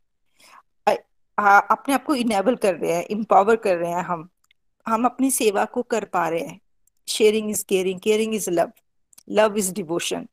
आ, 1.39 1.59
अपने 1.59 1.95
आप 1.95 2.05
को 2.05 2.15
इनेबल 2.15 2.55
कर 2.57 2.75
रहे 2.75 2.93
हैं 2.93 3.05
इम्पावर 3.05 3.57
कर 3.57 3.77
रहे 3.77 3.91
हैं 3.91 4.03
हम। 4.03 4.29
हम 4.87 5.05
अपनी 5.05 5.31
सेवा 5.31 5.65
को 5.65 5.83
कर 5.83 6.05
पा 6.05 6.29
रहे 6.29 6.41
हैं। 6.41 6.61
Sharing 7.09 7.51
is 7.51 7.65
caring 7.69 8.01
caring 8.01 8.35
is 8.35 8.51
love 8.51 8.73
love 9.29 9.57
is 9.59 9.73
devotion 9.75 10.27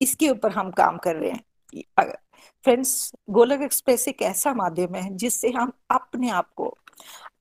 इसके 0.00 0.28
ऊपर 0.30 0.52
हम 0.52 0.70
काम 0.70 0.98
कर 0.98 1.16
रहे 1.16 1.30
हैं। 1.30 2.12
फ्रेंड्स 2.64 3.12
गोलक 3.30 3.62
एक्सप्रेस 3.62 4.06
एक 4.08 4.22
ऐसा 4.22 4.52
माध्यम 4.54 4.94
है 4.94 5.08
जिससे 5.16 5.50
हम 5.50 5.72
अपने 5.90 6.30
आप 6.30 6.52
को, 6.56 6.76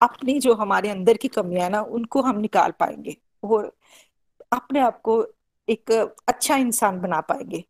अपनी 0.02 0.40
जो 0.40 0.54
हमारे 0.54 0.90
अंदर 0.90 1.18
की 1.18 1.28
कमियाँ 1.28 1.70
ना, 1.70 1.82
उनको 1.82 2.22
हम 2.22 2.40
निकाल 2.40 2.72
पाएँगे। 2.72 3.18
और 3.44 3.72
अपने 4.52 4.80
आप 4.80 5.02
को 5.02 5.26
एक 5.68 5.92
अच्छा 6.28 6.56
इंसान 6.56 7.00
बना 7.02 7.20
पाएँगे। 7.22 7.64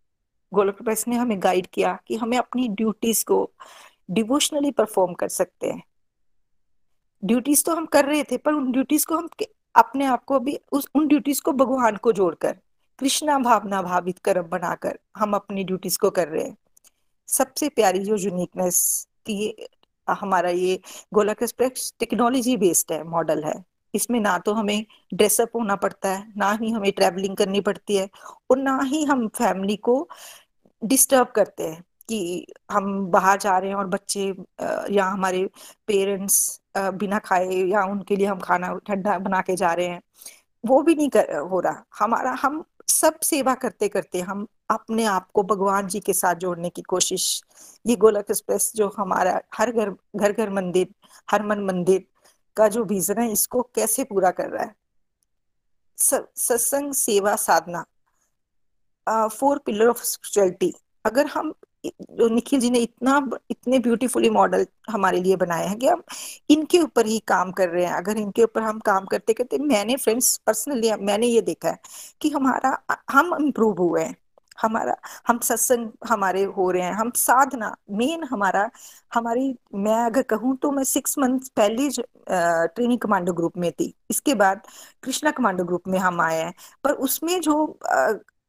गोलक 0.51 0.73
एक्सप्रेस 0.73 1.07
ने 1.07 1.15
हमें 1.15 1.41
गाइड 1.43 1.67
किया 1.67 1.97
कि 2.07 2.15
हमें 2.15 2.38
अपनी 2.38 2.67
ड्यूटीज़ 2.67 3.23
को 3.25 3.51
डिवोशनली 4.11 4.71
परफॉर्म 4.71 5.13
कर 5.13 5.27
सकते 5.27 5.71
हैं। 5.71 5.84
ड्यूटीज़ 7.23 7.63
तो 7.65 7.75
हम 7.75 7.86
कर 7.86 8.05
रहे 8.05 8.23
थे, 8.23 8.38
पर 8.38 8.53
उन 8.53 8.71
ड्यूटीज़ 8.71 9.05
को 9.05 9.17
हम 9.17 9.29
अपने 9.75 10.05
आप 10.05 10.23
को 10.23 10.39
भी 10.39 10.57
उस, 10.71 10.88
उन 10.95 11.07
ड्यूटीज़ 11.07 11.41
को 11.41 11.51
भगवान 11.53 11.95
को 11.95 12.11
जोड़कर 12.11 12.57
कृष्णा 13.00 13.38
भावना 13.39 13.82
भावित 13.82 14.20
कर्म 14.20 14.44
बनाकर 14.44 14.98
हम 15.18 15.34
अपनी 15.34 15.64
ड्यूटीज़ 15.64 15.98
को 16.00 16.10
कर 16.10 16.28
रहे 16.28 16.44
हैं। 16.44 16.58
सबसे 17.30 17.70
प्यारी 17.70 18.00
जो 18.00 18.18
यूनिकनेस 18.18 19.08
की 19.26 19.68
हमारा 20.08 20.50
ये 20.50 20.80
गोलक 21.14 21.41
एक्सप्रेस 21.44 21.94
टेक्नोलॉजी 22.00 22.56
बेस्ड 22.58 22.91
है 22.94 23.04
मॉडल 23.04 23.44
है। 23.44 23.54
इसमें 23.94 24.20
ना 24.20 24.38
तो 24.38 24.54
हमें 24.54 24.86
ड्रेसअप 25.14 25.56
होना 25.56 25.76
पड़ता 25.76 26.10
है, 26.10 26.34
ना 26.38 26.52
ही 26.62 26.70
हमें 26.72 26.91
ट्रैवलिंग 26.91 27.36
करनी 27.38 27.62
पड़ती 27.62 27.96
है 27.96 28.08
और 28.50 28.58
ना 28.58 28.80
ही 28.84 29.04
हम 29.04 29.28
फैमिली 29.28 29.76
को 29.78 30.08
डिस्टर्ब 30.82 31.28
करते 31.28 31.68
हैं 31.68 31.84
कि 32.10 32.48
हम 32.72 33.06
बाहर 33.12 33.38
जा 33.39 33.58
रहे 33.58 33.70
हैं 33.70 33.76
और 33.76 33.88
बच्चे 33.88 34.26
या 34.91 35.06
हमारे 35.06 35.46
पेरेंट्स 35.88 36.62
बिना 36.78 37.20
खाए 37.20 37.56
या 37.70 37.84
उनके 37.84 38.16
लिए 38.16 38.28
हम 38.28 38.39
खाना 38.39 38.74
ठंडा 38.88 39.18
बना 39.20 39.41
के 39.41 39.56
जा 39.56 39.74
रहे 39.74 39.88
हैं। 39.88 40.02
वो 40.64 40.82
भी 40.82 40.96
नहीं 40.96 41.10
कर, 41.10 41.36
हो 41.38 41.60
रहा। 41.60 41.84
हमारा, 42.00 42.32
हम 42.41 42.64
सब 42.94 43.20
सेवा 43.20 43.54
करते 43.56 43.88
करते 43.89 44.22
हम 44.22 44.46
अपने 44.70 45.06
आप 45.06 45.30
को 45.32 45.44
भगवान 45.44 45.88
जी 45.88 46.00
के 46.00 46.14
साथ 46.14 46.36
जोड़ने 46.36 46.70
की 46.70 46.82
कोशिश, 46.82 47.41
ये 47.86 47.96
गोलक 47.96 48.26
एक्सप्रेस 48.32 48.72
जो 48.76 48.88
हमारा 48.98 49.39
हर 49.56 49.72
घर 49.72 49.89
घर 50.16 50.32
घर 50.32 50.50
मंदिर, 50.50 50.88
हर 51.32 51.46
मन 51.46 51.64
मंदिर 51.66 52.06
का 52.58 52.68
जो 52.68 52.84
विजन 52.84 53.22
है, 53.22 53.32
इसको 53.32 53.62
कैसे 53.76 54.04
पूरा 54.04 54.32
कर 54.32 54.50
रहा 54.50 54.64
है? 54.64 54.76
सत्संग, 55.98 56.94
सेवा, 56.94 57.36
साधना 57.38 57.86
फोर 59.30 59.58
पिलर 59.58 59.88
ऑफ़ 59.88 60.04
स्पिरिचुअलिटी 60.04 60.74
अगर 61.06 61.28
हम 61.28 61.54
निखिल 61.86 62.59
जी 62.59 62.69
ने 62.69 62.79
इतना, 62.79 63.17
इतने 63.51 63.79
ब्यूटीफुली 63.79 64.29
मॉडल 64.29 64.65
हमारे 64.89 65.21
लिए 65.21 65.36
बनाए 65.36 65.67
हैं 65.67 65.77
कि 65.79 65.88
हम 65.88 66.03
इनके 66.49 66.79
ऊपर 66.79 67.05
ही 67.05 67.19
काम 67.27 67.51
कर 67.51 67.69
रहे 67.69 67.86
हैं। 67.86 67.93
अगर 67.93 68.17
इनके 68.17 68.43
ऊपर 68.43 68.61
हम 68.61 68.79
काम 68.86 69.05
करते 69.05 69.34
करते 69.34 69.57
मैंने 69.59 69.95
फ्रेंड्स 69.97 70.36
पर्सनली 70.47 70.91
मैंने 71.01 71.27
ये 71.27 71.41
देखा 71.41 71.69
है 71.69 71.79
कि 72.21 72.29
हमारा, 72.29 72.77
हम 73.11 73.36
इम्प्रूव 73.41 73.81
हुए 73.81 74.03
हैं। 74.03 74.15
हमारा, 74.61 74.95
हम 75.27 75.38
सत्संग 75.43 75.89
हमारे 76.07 76.43
हो 76.57 76.69
रहे 76.71 76.81
हैं। 76.84 76.93
हम 76.93 77.11
साधना 77.15 77.75
मेन 77.91 78.23
हमारा, 78.23 78.69
हमारी, 79.13 79.55
मैं 79.75 79.95
अगर 80.05 80.21
कहूँ 80.29 80.55
तो 80.57 80.71
मैं 80.71 80.84
सिक्स 80.84 81.17
मंथ 81.19 81.39
पहले 81.55 81.89
ट्रेनिंग 82.29 82.99
कमांडो 82.99 83.34
ग्रुप 83.34 83.57
में 83.57 83.71
थी। 83.71 83.93
इसके 84.11 84.34
बाद 84.36 84.61
कृष्णा 85.03 85.31
कमांडो 85.31 85.63
ग्रुप 85.63 85.88
में 85.88 85.97
हम 85.99 86.21
आए 86.21 86.41
हैं। 86.41 86.53
पर 86.84 86.91
उसमें 87.07 87.39
जो 87.41 87.65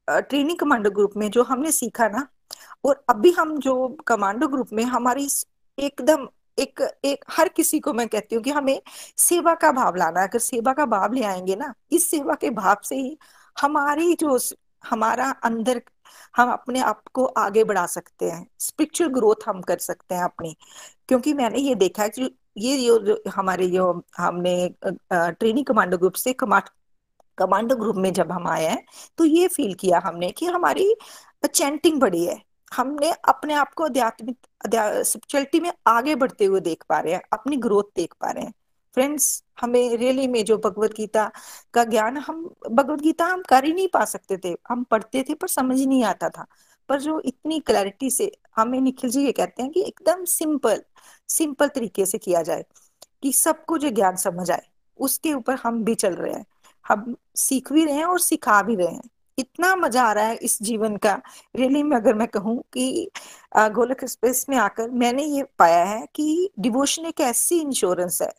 ट्रेनिंग 0.08 0.58
कमांडो 0.58 0.90
ग्रुप 0.90 1.12
में 1.16 1.30
जो 1.30 1.42
हमने 1.44 1.72
सीखा 1.72 2.08
ना 2.08 2.26
और 2.84 3.04
अभी 3.08 3.30
हम 3.32 3.58
जो 3.58 3.88
कमांडो 4.06 4.48
ग्रुप 4.48 4.68
में 4.72 4.82
हमारी 4.84 5.28
एकदम 5.78 6.26
एक 6.58 6.80
एक, 7.04 7.24
हर 7.30 7.48
किसी 7.48 7.78
को 7.80 7.92
मैं 7.92 8.06
कहती 8.08 8.36
हूँ 8.36 8.42
कि 8.44 8.50
हमें 8.50 8.80
सेवा 9.18 9.54
का 9.54 9.70
भाव 9.72 9.96
लाना 9.96 10.22
अगर 10.22 10.38
सेवा 10.38 10.72
का 10.72 10.86
भाव 10.86 11.12
ले 11.12 11.22
आएँगे 11.24 11.56
ना, 11.56 11.72
इस 11.92 12.10
सेवा 12.10 12.34
के 12.34 12.50
भाव 12.50 12.76
से 12.84 12.96
ही 12.96 13.16
हमारी 13.56 14.14
जो 14.14 14.38
हमारा 14.84 15.30
अंदर, 15.44 15.82
हम 16.36 16.50
अपने 16.52 16.80
आप 16.80 17.02
को 17.14 17.24
आगे 17.38 17.64
बढ़ा 17.64 17.86
सकते 17.86 18.30
हैं। 18.30 18.46
स्पिरिचुअल 18.60 19.10
ग्रोथ 19.10 19.48
हम 19.48 19.60
कर 19.62 19.78
सकते 19.78 20.14
हैं 20.14 20.24
अपनी। 20.24 20.56
क्योंकि 21.08 21.34
मैंने 21.34 21.58
ये 21.58 21.74
देखा 21.74 22.02
है 22.02 22.08
कि 22.08 22.30
ये 22.58 22.76
जो, 22.88 23.22
हमारे 23.34 23.68
जो 23.70 23.92
हमने 24.18 24.68
ट्रेनिंग 24.86 25.66
कमांडो 25.66 25.98
ग्रुप 25.98 26.14
से 26.14 26.32
कमांड, 26.32 26.68
कमांडो 27.38 27.76
ग्रुप 27.76 27.96
में 27.96 28.12
जब 28.12 28.32
हम 28.32 28.46
आए 28.48 28.66
हैं 28.66 28.84
तो 29.18 29.24
ये 29.24 29.48
फील 29.48 29.74
किया 29.74 30.00
हमने 30.04 30.30
कि 30.32 30.46
हमारी 30.46 30.94
चैंटिंग 31.46 32.00
बढ़ी 32.00 32.24
है। 32.24 32.42
हमने 32.76 33.10
अपने 33.28 33.54
आप 33.54 33.72
को 33.74 33.84
आध्यात्मिक 33.84 34.36
स्पिरिचुअलिटी 35.06 35.60
में 35.60 35.72
आगे 35.86 36.14
बढ़ते 36.14 36.44
हुए 36.44 36.60
देख 36.60 36.84
पा 36.88 37.00
रहे 37.00 37.12
हैं, 37.14 37.22
अपनी 37.32 37.56
ग्रोथ 37.56 37.84
देख 37.96 38.14
पा 38.20 38.30
रहे 38.30 38.44
हैं। 38.44 38.52
फ्रेंड्स 38.94 39.44
हमें 39.60 39.96
रियली 39.96 40.26
में 40.28 40.44
जो 40.44 40.56
भगवत 40.58 40.92
गीता 40.92 41.30
का 41.74 41.84
ज्ञान, 41.84 42.16
हम 42.16 42.54
भगवत 42.70 43.00
गीता 43.00 43.24
हम 43.24 43.42
कर 43.42 43.64
ही 43.64 43.72
नहीं 43.72 43.88
पा 43.88 44.04
सकते 44.04 44.36
थे। 44.44 44.56
हम 44.68 44.84
पढ़ते 44.84 45.24
थे 45.28 45.34
पर 45.34 45.48
समझ 45.48 45.80
नहीं 45.80 46.04
आता 46.04 46.28
था। 46.28 46.46
पर 46.88 47.00
जो 47.00 47.20
इतनी 47.20 47.60
क्लैरिटी 47.60 48.10
से 48.10 48.30
हमें 48.56 48.80
निखिल 48.80 49.10
जी 49.10 49.24
ये 49.24 49.32
कहते 49.32 49.62
हैं 49.62 49.72
कि 49.72 49.82
एकदम 49.82 50.24
सिंपल 50.24 50.82
सिंपल 51.28 51.68
तरीके 51.68 52.06
से 52.06 52.18
किया 52.18 52.42
जाए 52.42 52.64
कि 53.22 53.32
सबको 53.32 53.78
जो 53.78 53.90
ज्ञान 53.90 54.16
समझ 54.16 54.50
आए, 54.50 54.66
उसके 55.00 55.32
ऊपर 55.34 55.54
हम 55.54 55.84
भी 55.84 55.94
चल 55.94 56.14
रहे 56.14 56.32
हैं। 56.34 56.44
हम 56.88 57.16
सीख 57.36 57.72
भी 57.72 57.84
रहे 57.84 57.94
हैं 57.94 58.04
और 58.04 58.20
सिखा 58.20 58.62
भी 58.62 58.76
रहे 58.76 58.86
हैं। 58.86 59.08
इतना 59.38 59.74
मज़ा 59.76 60.02
आ 60.02 60.12
रहा 60.12 60.24
है 60.26 60.36
इस 60.36 60.58
जीवन 60.62 60.96
का। 60.96 61.14
रियली 61.56 61.82
में 61.82 61.96
अगर 61.96 62.14
मैं 62.14 62.28
कहूँ 62.28 62.58
कि 62.72 63.10
गोलक 63.56 64.02
एक्सप्रेस 64.02 64.44
में 64.48 64.56
आकर 64.58 64.90
मैंने 64.92 65.24
ये 65.24 65.42
पाया 65.58 65.84
है 65.84 66.06
कि 66.14 66.50
डिवोशन 66.60 67.06
एक 67.06 67.20
ऐसी 67.20 67.60
इंश्योरेंस 67.60 68.20
है 68.22 68.32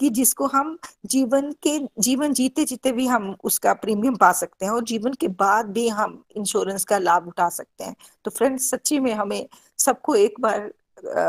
कि 0.00 0.08
जिसको 0.10 0.46
हम 0.46 0.76
जीवन 1.06 1.50
के, 1.62 1.78
जीवन 1.98 2.32
जीते 2.32 2.64
जीते 2.64 2.92
भी 2.92 3.06
हम 3.06 3.34
उसका 3.44 3.72
प्रीमियम 3.74 4.16
पा 4.16 4.30
सकते 4.32 4.64
हैं 4.64 4.72
और 4.72 4.84
जीवन 4.84 5.12
के 5.20 5.28
बाद 5.28 5.70
भी 5.72 5.88
हम 5.90 6.22
इंश्योरेंस 6.36 6.84
का 6.84 6.98
लाभ 6.98 7.26
उठा 7.28 7.48
सकते 7.48 7.84
हैं। 7.84 7.94
तो 8.24 8.30
फ्रेंड्स 8.30 8.70
सच्ची 8.70 9.00
में 9.00 9.12
हमें 9.14 9.46
सबको 9.78 10.14
एक 10.16 10.40
बार 10.40 10.70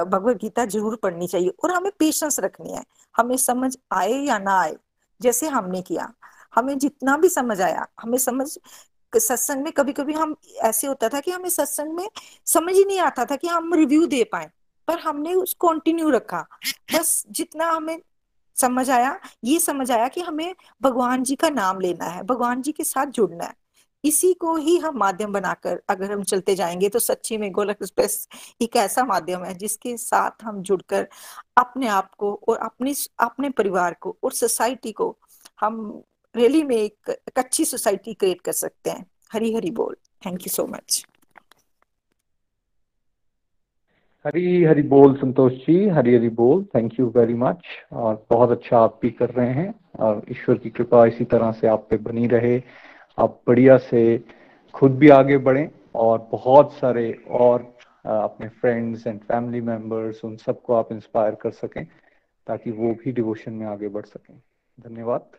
भगवत 0.06 0.38
गीता 0.42 0.66
ज़रूर 0.66 0.96
पढ़नी 1.04 1.28
चाहिए 1.28 1.50
और 1.64 1.72
हमें 1.72 1.92
पेशेंस 2.00 2.40
रखनी 2.40 2.72
है। 2.74 2.84
हमें 3.16 3.36
समझ 3.38 3.76
आए 3.94 4.14
या 4.14 4.38
ना 4.40 4.60
आए, 4.62 4.76
जैसे 5.22 5.48
हमने 5.48 5.82
किया। 5.82 6.12
हमें 6.56 6.78
जितना 6.80 7.18
भी 7.18 7.30
समझ 7.30 7.60
आया, 7.62 7.86
हमें 8.02 8.18
समझ 8.18 8.48
सत्संग 9.18 9.64
में 9.64 9.74
कभी 9.74 9.94
कभी 9.94 10.14
हम 10.14 10.36
ऐसे 10.58 10.88
होता 10.88 11.10
था 11.10 11.20
कि 11.20 11.32
हमें 11.32 11.50
सत्संग 11.50 11.94
में 11.94 12.10
समझ 12.46 12.76
ही 12.76 12.86
नहीं 12.86 13.00
आता 13.00 13.26
था 13.26 13.36
कि 13.36 13.48
हम 13.48 13.74
रिव्यू 13.74 14.06
दे 14.06 14.24
पाए, 14.24 14.50
पर 14.88 15.00
हमने 15.00 15.34
उसको 15.34 15.70
कंटिन्यू 15.70 16.10
रखा। 16.10 16.48
बस 16.94 17.26
जितना 17.32 17.66
हमें 17.66 18.02
समझ 18.56 18.90
आया, 18.90 19.20
ये 19.44 19.60
समझ 19.60 19.92
आया 19.92 20.08
कि 20.08 20.22
हमें 20.22 20.56
भगवान 20.82 21.24
जी 21.24 21.36
का 21.36 21.50
नाम 21.50 21.80
लेना 21.80 22.06
है, 22.06 22.24
भगवान 22.24 22.62
जी 22.62 22.72
के 22.72 22.84
साथ 22.84 23.06
जुड़ना 23.06 23.44
है। 23.44 23.54
इसी 24.04 24.34
को 24.34 24.56
ही 24.56 24.78
हम 24.78 24.98
माध्यम 24.98 25.34
बनाकर 25.34 25.82
अगर 25.90 26.12
हम 26.12 26.24
चलते 26.24 26.56
जाएँगे 26.56 26.90
तो 26.90 27.00
सच्ची 27.00 27.38
में 27.38 27.52
गोलक 27.52 27.70
एक्सप्रेस 27.70 28.28
एक 28.62 28.76
ऐसा 28.76 29.04
माध्यम 29.04 29.44
है 29.44 29.54
जिसके 29.54 29.98
साथ 29.98 30.32
हम 30.44 30.62
जुड़कर 30.62 31.08
अपने 31.58 31.88
आप 31.88 32.16
को 32.16 32.42
और 32.48 32.58
अपने 32.58 32.94
अपने 33.20 33.50
परिवार 33.50 33.94
को 33.94 34.18
और 34.24 34.32
सोसाइटी 34.32 34.92
को 34.92 35.18
हम 35.60 36.04
रियली 36.36 36.64
में 36.64 36.76
एक, 36.76 37.10
अच्छी 37.38 37.66
सोसाइटी 37.66 38.14
क्रिएट 38.14 38.42
कर 38.42 38.52
सकते 38.52 38.90
हैं। 38.90 39.06
हरी 39.34 39.54
हरी 39.56 39.72
बोल। 39.72 39.96
Thank 40.26 40.42
you 40.42 40.50
so 40.50 40.66
much 40.68 41.06
Hari 44.26 44.64
Hari 44.64 44.82
बोल 44.82 45.16
संतोष 45.16 45.54
जी। 45.54 45.88
हरी 45.90 46.16
हरी 46.16 46.30
बोल। 46.30 46.64
थैंक 46.76 47.00
यू 47.00 47.06
वेरी 47.16 47.34
मच 47.34 47.66
और 47.92 48.26
बहुत 48.30 48.52
अच्छा 48.52 48.80
आप 48.80 49.00
भी 49.02 49.10
कर 49.10 49.30
रहे 49.30 49.54
हैं। 49.54 49.74
और 50.00 50.24
ईश्वर 50.32 50.58
की 50.58 50.70
कृपा 50.70 51.06
इसी 51.06 51.26
तरह 51.26 51.52
से 51.52 51.68
आप 51.68 51.88
पे 51.90 51.98
बनी 51.98 52.28
रहे। 52.28 52.62
आप 53.18 53.42
बढ़िया 53.48 53.78
से 53.78 54.02
खुद 54.74 54.98
भी 54.98 55.10
आगे 55.10 55.38
बढ़ें 55.38 55.68
और 55.96 56.28
बहुत 56.32 56.74
सारे 56.74 57.12
और 57.30 57.62
अपने 58.06 58.50
फ्रेंड्स 58.50 59.08
एंड 59.08 59.20
फैमिली 59.22 59.62
मेंबर्स 59.62 60.24
उन 60.26 60.38
सबको 60.38 60.74
आप 60.74 60.92
इंस्पायर 60.92 61.36
कर 61.36 61.52
सकें 61.52 61.86
ताकि 62.48 62.72
वो 62.72 62.94
भी 62.94 63.12
डिवोशन 63.12 63.54
में 63.54 63.66
आगे 63.68 63.88
बढ़ 63.88 64.06
सकें। 64.06 64.36
धन्यवाद। 64.78 65.39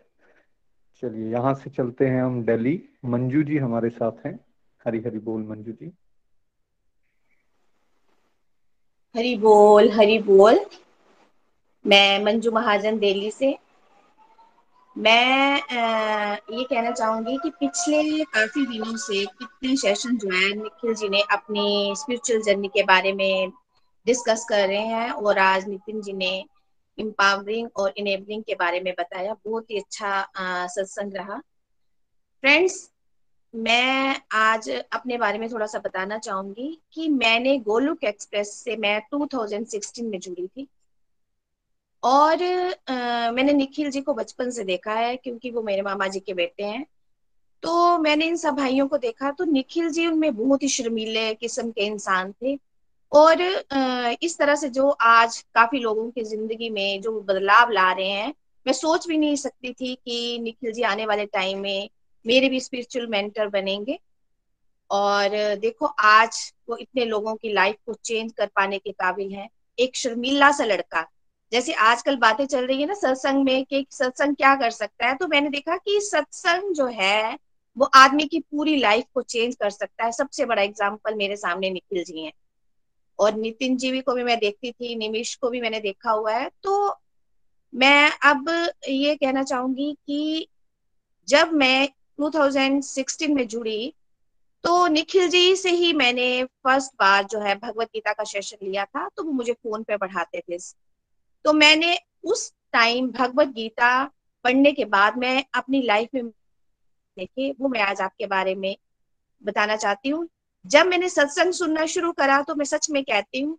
चलिए 1.01 1.31
यहाँ 1.31 1.53
से 1.53 1.69
चलते 1.69 2.07
हैं 2.07 2.23
हम 2.23 2.43
दिल्ली। 2.43 2.83
मंजू 3.05 3.43
जी 3.43 3.57
हमारे 3.57 3.89
साथ 3.89 4.25
हैं। 4.25 4.39
हरी 4.85 4.99
हरी 4.99 5.19
बोल 5.19 5.43
मंजू 5.43 5.71
जी। 5.71 5.91
हरी 9.15 9.35
बोल 9.37 9.91
हरी 9.91 10.19
बोल। 10.19 10.59
मैं 11.87 12.23
मंजू 12.23 12.51
महाजन 12.51 12.99
दिल्ली 12.99 13.31
से। 13.31 13.57
मैं 14.97 15.61
आ, 15.61 16.33
ये 16.33 16.63
कहना 16.63 16.91
चाहूँगी 16.91 17.37
कि 17.37 17.49
पिछले 17.49 18.23
काफ़ी 18.23 18.65
दिनों 18.65 18.97
से 18.97 19.25
कितने 19.25 19.75
सेशन 19.75 20.17
जो 20.17 20.27
है 20.27 20.53
निखिल 20.53 20.93
जी 20.93 21.09
ने 21.09 21.21
अपनी 21.21 21.93
स्पिरिचुअल 21.97 22.41
जर्नी 22.41 22.67
के 22.67 22.83
बारे 22.83 23.13
में 23.13 23.51
डिस्कस 24.05 24.45
कर 24.49 24.67
रहे 24.67 24.85
हैं 24.87 25.11
और 25.11 25.37
आज 25.37 25.67
नितिन 25.67 26.01
जी 26.01 26.13
ने 26.13 26.45
इम्पावरिंग 27.01 27.69
और 27.75 27.93
इनेबलिंग 27.97 28.43
के 28.43 28.55
बारे 28.55 28.79
में 28.79 28.93
बताया। 28.99 29.33
बहुत 29.45 29.71
ही 29.71 29.77
अच्छा 29.77 30.67
सत्संग 30.67 31.15
रहा। 31.15 31.37
फ्रेंड्स 32.43 32.89
मैं 33.53 34.21
आज 34.31 34.69
अपने 34.69 35.17
बारे 35.17 35.39
में 35.39 35.51
थोड़ा 35.51 35.65
सा 35.65 35.79
बताना 35.79 36.17
चाहूँगी 36.17 36.77
कि 36.93 37.07
मैंने 37.09 37.57
गोलुक 37.59 38.03
एक्सप्रेस 38.03 38.53
से 38.53 38.75
मैं 38.77 38.99
2016 39.13 40.09
में 40.11 40.19
जुड़ी 40.19 40.47
थी। 40.47 40.67
और 42.03 42.43
आ, 42.89 43.31
मैंने 43.31 43.53
निखिल 43.53 43.89
जी 43.91 44.01
को 44.01 44.13
बचपन 44.13 44.49
से 44.49 44.63
देखा 44.63 44.93
है 44.93 45.15
क्योंकि 45.17 45.51
वो 45.51 45.61
मेरे 45.61 45.81
मामा 45.81 46.07
जी 46.07 46.19
के 46.19 46.33
बेटे 46.33 46.63
हैं। 46.63 46.85
तो 47.63 47.97
मैंने 47.97 48.25
इन 48.25 48.35
सब 48.35 48.55
भाइयों 48.55 48.87
को 48.87 48.97
देखा 48.97 49.31
तो 49.31 49.43
निखिल 49.43 49.89
जी 49.89 50.07
उनमें 50.07 50.35
बहुत 50.35 50.63
ही 50.63 50.67
शर्मीले 50.67 51.33
किस्म 51.33 51.71
के 51.71 51.85
इंसान 51.85 52.31
थे। 52.31 52.55
और 53.11 53.41
इस 54.21 54.37
तरह 54.37 54.55
से 54.55 54.69
जो 54.69 54.89
आज 54.89 55.39
काफ़ी 55.55 55.79
लोगों 55.79 56.09
की 56.11 56.23
ज़िंदगी 56.23 56.69
में 56.69 57.01
जो 57.01 57.19
बदलाव 57.21 57.71
ला 57.71 57.91
रहे 57.91 58.09
हैं, 58.09 58.33
मैं 58.65 58.73
सोच 58.73 59.07
भी 59.07 59.17
नहीं 59.17 59.35
सकती 59.35 59.73
थी 59.73 59.93
कि 59.95 60.39
निखिल 60.41 60.71
जी 60.71 60.81
आने 60.83 61.05
वाले 61.05 61.25
टाइम 61.27 61.59
में 61.59 61.89
मेरे 62.25 62.49
भी 62.49 62.59
स्पिरिचुअल 62.59 63.07
मेंटर 63.07 63.47
बनेंगे। 63.49 63.99
और 64.89 65.29
देखो, 65.55 65.85
आज 65.85 66.53
वो 66.69 66.77
इतने 66.77 67.05
लोगों 67.05 67.35
की 67.35 67.53
लाइफ 67.53 67.75
को 67.85 67.93
चेंज 67.95 68.31
कर 68.33 68.47
पाने 68.55 68.77
के 68.79 68.91
काबिल 68.91 69.31
हैं। 69.33 69.47
एक 69.77 69.95
शर्मीला 69.95 70.51
सा 70.51 70.65
लड़का। 70.65 71.05
जैसे 71.51 71.73
आजकल 71.73 72.15
बातें 72.17 72.45
चल 72.45 72.65
रही 72.67 72.81
है 72.81 72.87
ना 72.87 72.93
सत्संग 72.93 73.43
में 73.45 73.63
कि 73.65 73.85
सत्संग 73.91 74.35
क्या 74.35 74.55
कर 74.55 74.69
सकता 74.71 75.07
है 75.07 75.15
तो 75.15 75.27
मैंने 75.27 75.49
देखा 75.49 75.77
कि 75.77 75.99
सत्संग 76.01 76.73
जो 76.75 76.87
है, 76.89 77.37
वो 77.77 77.89
आदमी 77.95 78.25
की 78.25 78.39
पूरी 78.41 78.75
लाइफ 78.77 79.05
को 79.13 79.21
चेंज 79.23 79.55
कर 79.55 79.69
सकता 79.69 80.05
है। 80.05 80.11
सबसे 80.11 80.45
बड़ा 80.45 80.61
एग्ज़ाम्पल 80.61 81.15
मेरे 81.15 81.35
सामने 81.37 81.69
निखिल 81.69 82.03
जी 82.03 82.23
हैं। 82.25 82.31
और 83.21 83.35
नितिन 83.35 83.77
जीवी 83.77 84.01
को 84.01 84.13
भी 84.13 84.23
मैं 84.23 84.37
देखती 84.39 84.71
थी 84.71 84.95
निमिश 84.95 85.35
को 85.35 85.49
भी 85.49 85.61
मैंने 85.61 85.79
देखा 85.79 86.11
हुआ 86.11 86.33
है। 86.33 86.49
तो 86.63 86.97
मैं 87.73 88.11
अब 88.25 88.49
ये 88.89 89.15
कहना 89.15 89.43
चाहूँगी 89.43 89.93
कि 90.07 90.47
जब 91.27 91.51
मैं 91.53 91.89
2016 92.19 93.35
में 93.35 93.47
जुड़ी 93.47 93.93
तो 94.63 94.87
निखिल 94.87 95.27
जी 95.29 95.55
से 95.55 95.69
ही 95.71 95.91
मैंने 95.93 96.43
फ़र्स्ट 96.43 96.91
बार 96.99 97.23
जो 97.23 97.39
है 97.39 97.55
भगवत 97.55 97.87
गीता 97.87 98.13
का 98.13 98.23
सेशन 98.23 98.65
लिया 98.67 98.85
था 98.85 99.07
तो 99.07 99.23
वो 99.23 99.31
मुझे 99.31 99.53
फ़ोन 99.53 99.83
पे 99.83 99.97
पढ़ाते 99.97 100.41
थे। 100.41 100.57
तो 101.45 101.53
मैंने 101.53 101.97
उस 102.23 102.51
टाइम 102.73 103.11
भगवत 103.11 103.47
गीता 103.47 104.03
पढ़ने 104.45 104.71
के 104.71 104.85
बाद 104.85 105.17
मैं 105.17 105.43
अपनी 105.53 105.81
लाइफ 105.81 106.09
में 106.15 106.27
देखे, 106.27 107.51
वो 107.51 107.67
मैं 107.69 107.81
आज 107.81 108.01
आपके 108.01 108.25
बारे 108.27 108.55
में 108.55 108.75
बताना 109.41 109.75
चाहती 109.75 110.09
हूँ। 110.09 110.27
जब 110.65 110.87
मैंने 110.87 111.09
सत्संग 111.09 111.53
सुनना 111.53 111.85
शुरू 111.85 112.11
करा 112.11 112.41
तो 112.41 112.55
मैं 112.55 112.65
सच 112.65 112.89
में 112.89 113.03
कहती 113.03 113.41
हूँ 113.41 113.57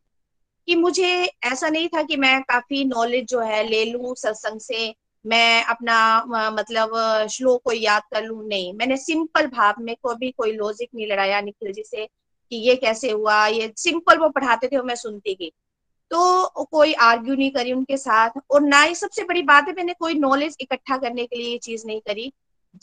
कि 0.69 0.74
मुझे 0.77 1.09
ऐसा 1.45 1.69
नहीं 1.69 1.89
था 1.89 2.03
कि 2.03 2.16
मैं 2.16 2.41
काफ़ी 2.43 2.85
नॉलेज 2.85 3.27
जो 3.29 3.41
है 3.41 3.62
ले 3.69 3.85
लू 3.85 4.15
सत्संग 4.19 4.61
से, 4.61 4.95
मैं 5.24 5.65
अपना 5.65 5.97
मतलब 6.53 7.27
श्लोक 7.31 7.62
को 7.65 7.73
याद 7.73 8.03
कर 8.12 8.24
लू। 8.24 8.43
नहीं, 8.43 8.73
मैंने 8.74 8.97
सिंपल 8.97 9.47
भाव 9.47 9.74
में 9.81 9.95
कभी 10.07 10.31
कोई 10.31 10.53
लॉजिक 10.53 10.89
नहीं 10.95 11.07
लड़ाया 11.07 11.41
निखिल 11.41 11.73
जी 11.73 11.83
से 11.87 12.07
कि 12.07 12.57
ये 12.69 12.77
कैसे 12.77 13.11
हुआ, 13.11 13.47
ये 13.47 13.73
सिंपल 13.77 14.19
वो 14.19 14.29
पढ़ाते 14.29 14.69
थे 14.69 14.77
और 14.77 14.85
मैं 14.85 14.95
सुनती 14.95 15.35
गई। 15.35 15.53
तो 16.11 16.65
कोई 16.65 16.93
आर्ग्यू 16.93 17.35
नहीं 17.35 17.51
करी 17.51 17.73
उनके 17.73 17.97
साथ 17.97 18.31
और 18.51 18.62
ना 18.62 18.83
ही 18.83 18.95
सबसे 18.95 19.24
बड़ी 19.24 19.43
बात 19.43 19.69
है 19.69 19.74
मैंने 19.74 19.95
कोई 19.95 20.15
नॉलेज 20.15 20.57
इकट्ठा 20.61 20.97
करने 20.97 21.27
के 21.27 21.37
लिए 21.37 21.53
ये 21.53 21.59
चीज़ 21.59 21.87
नहीं 21.87 22.01
करी। 22.01 22.33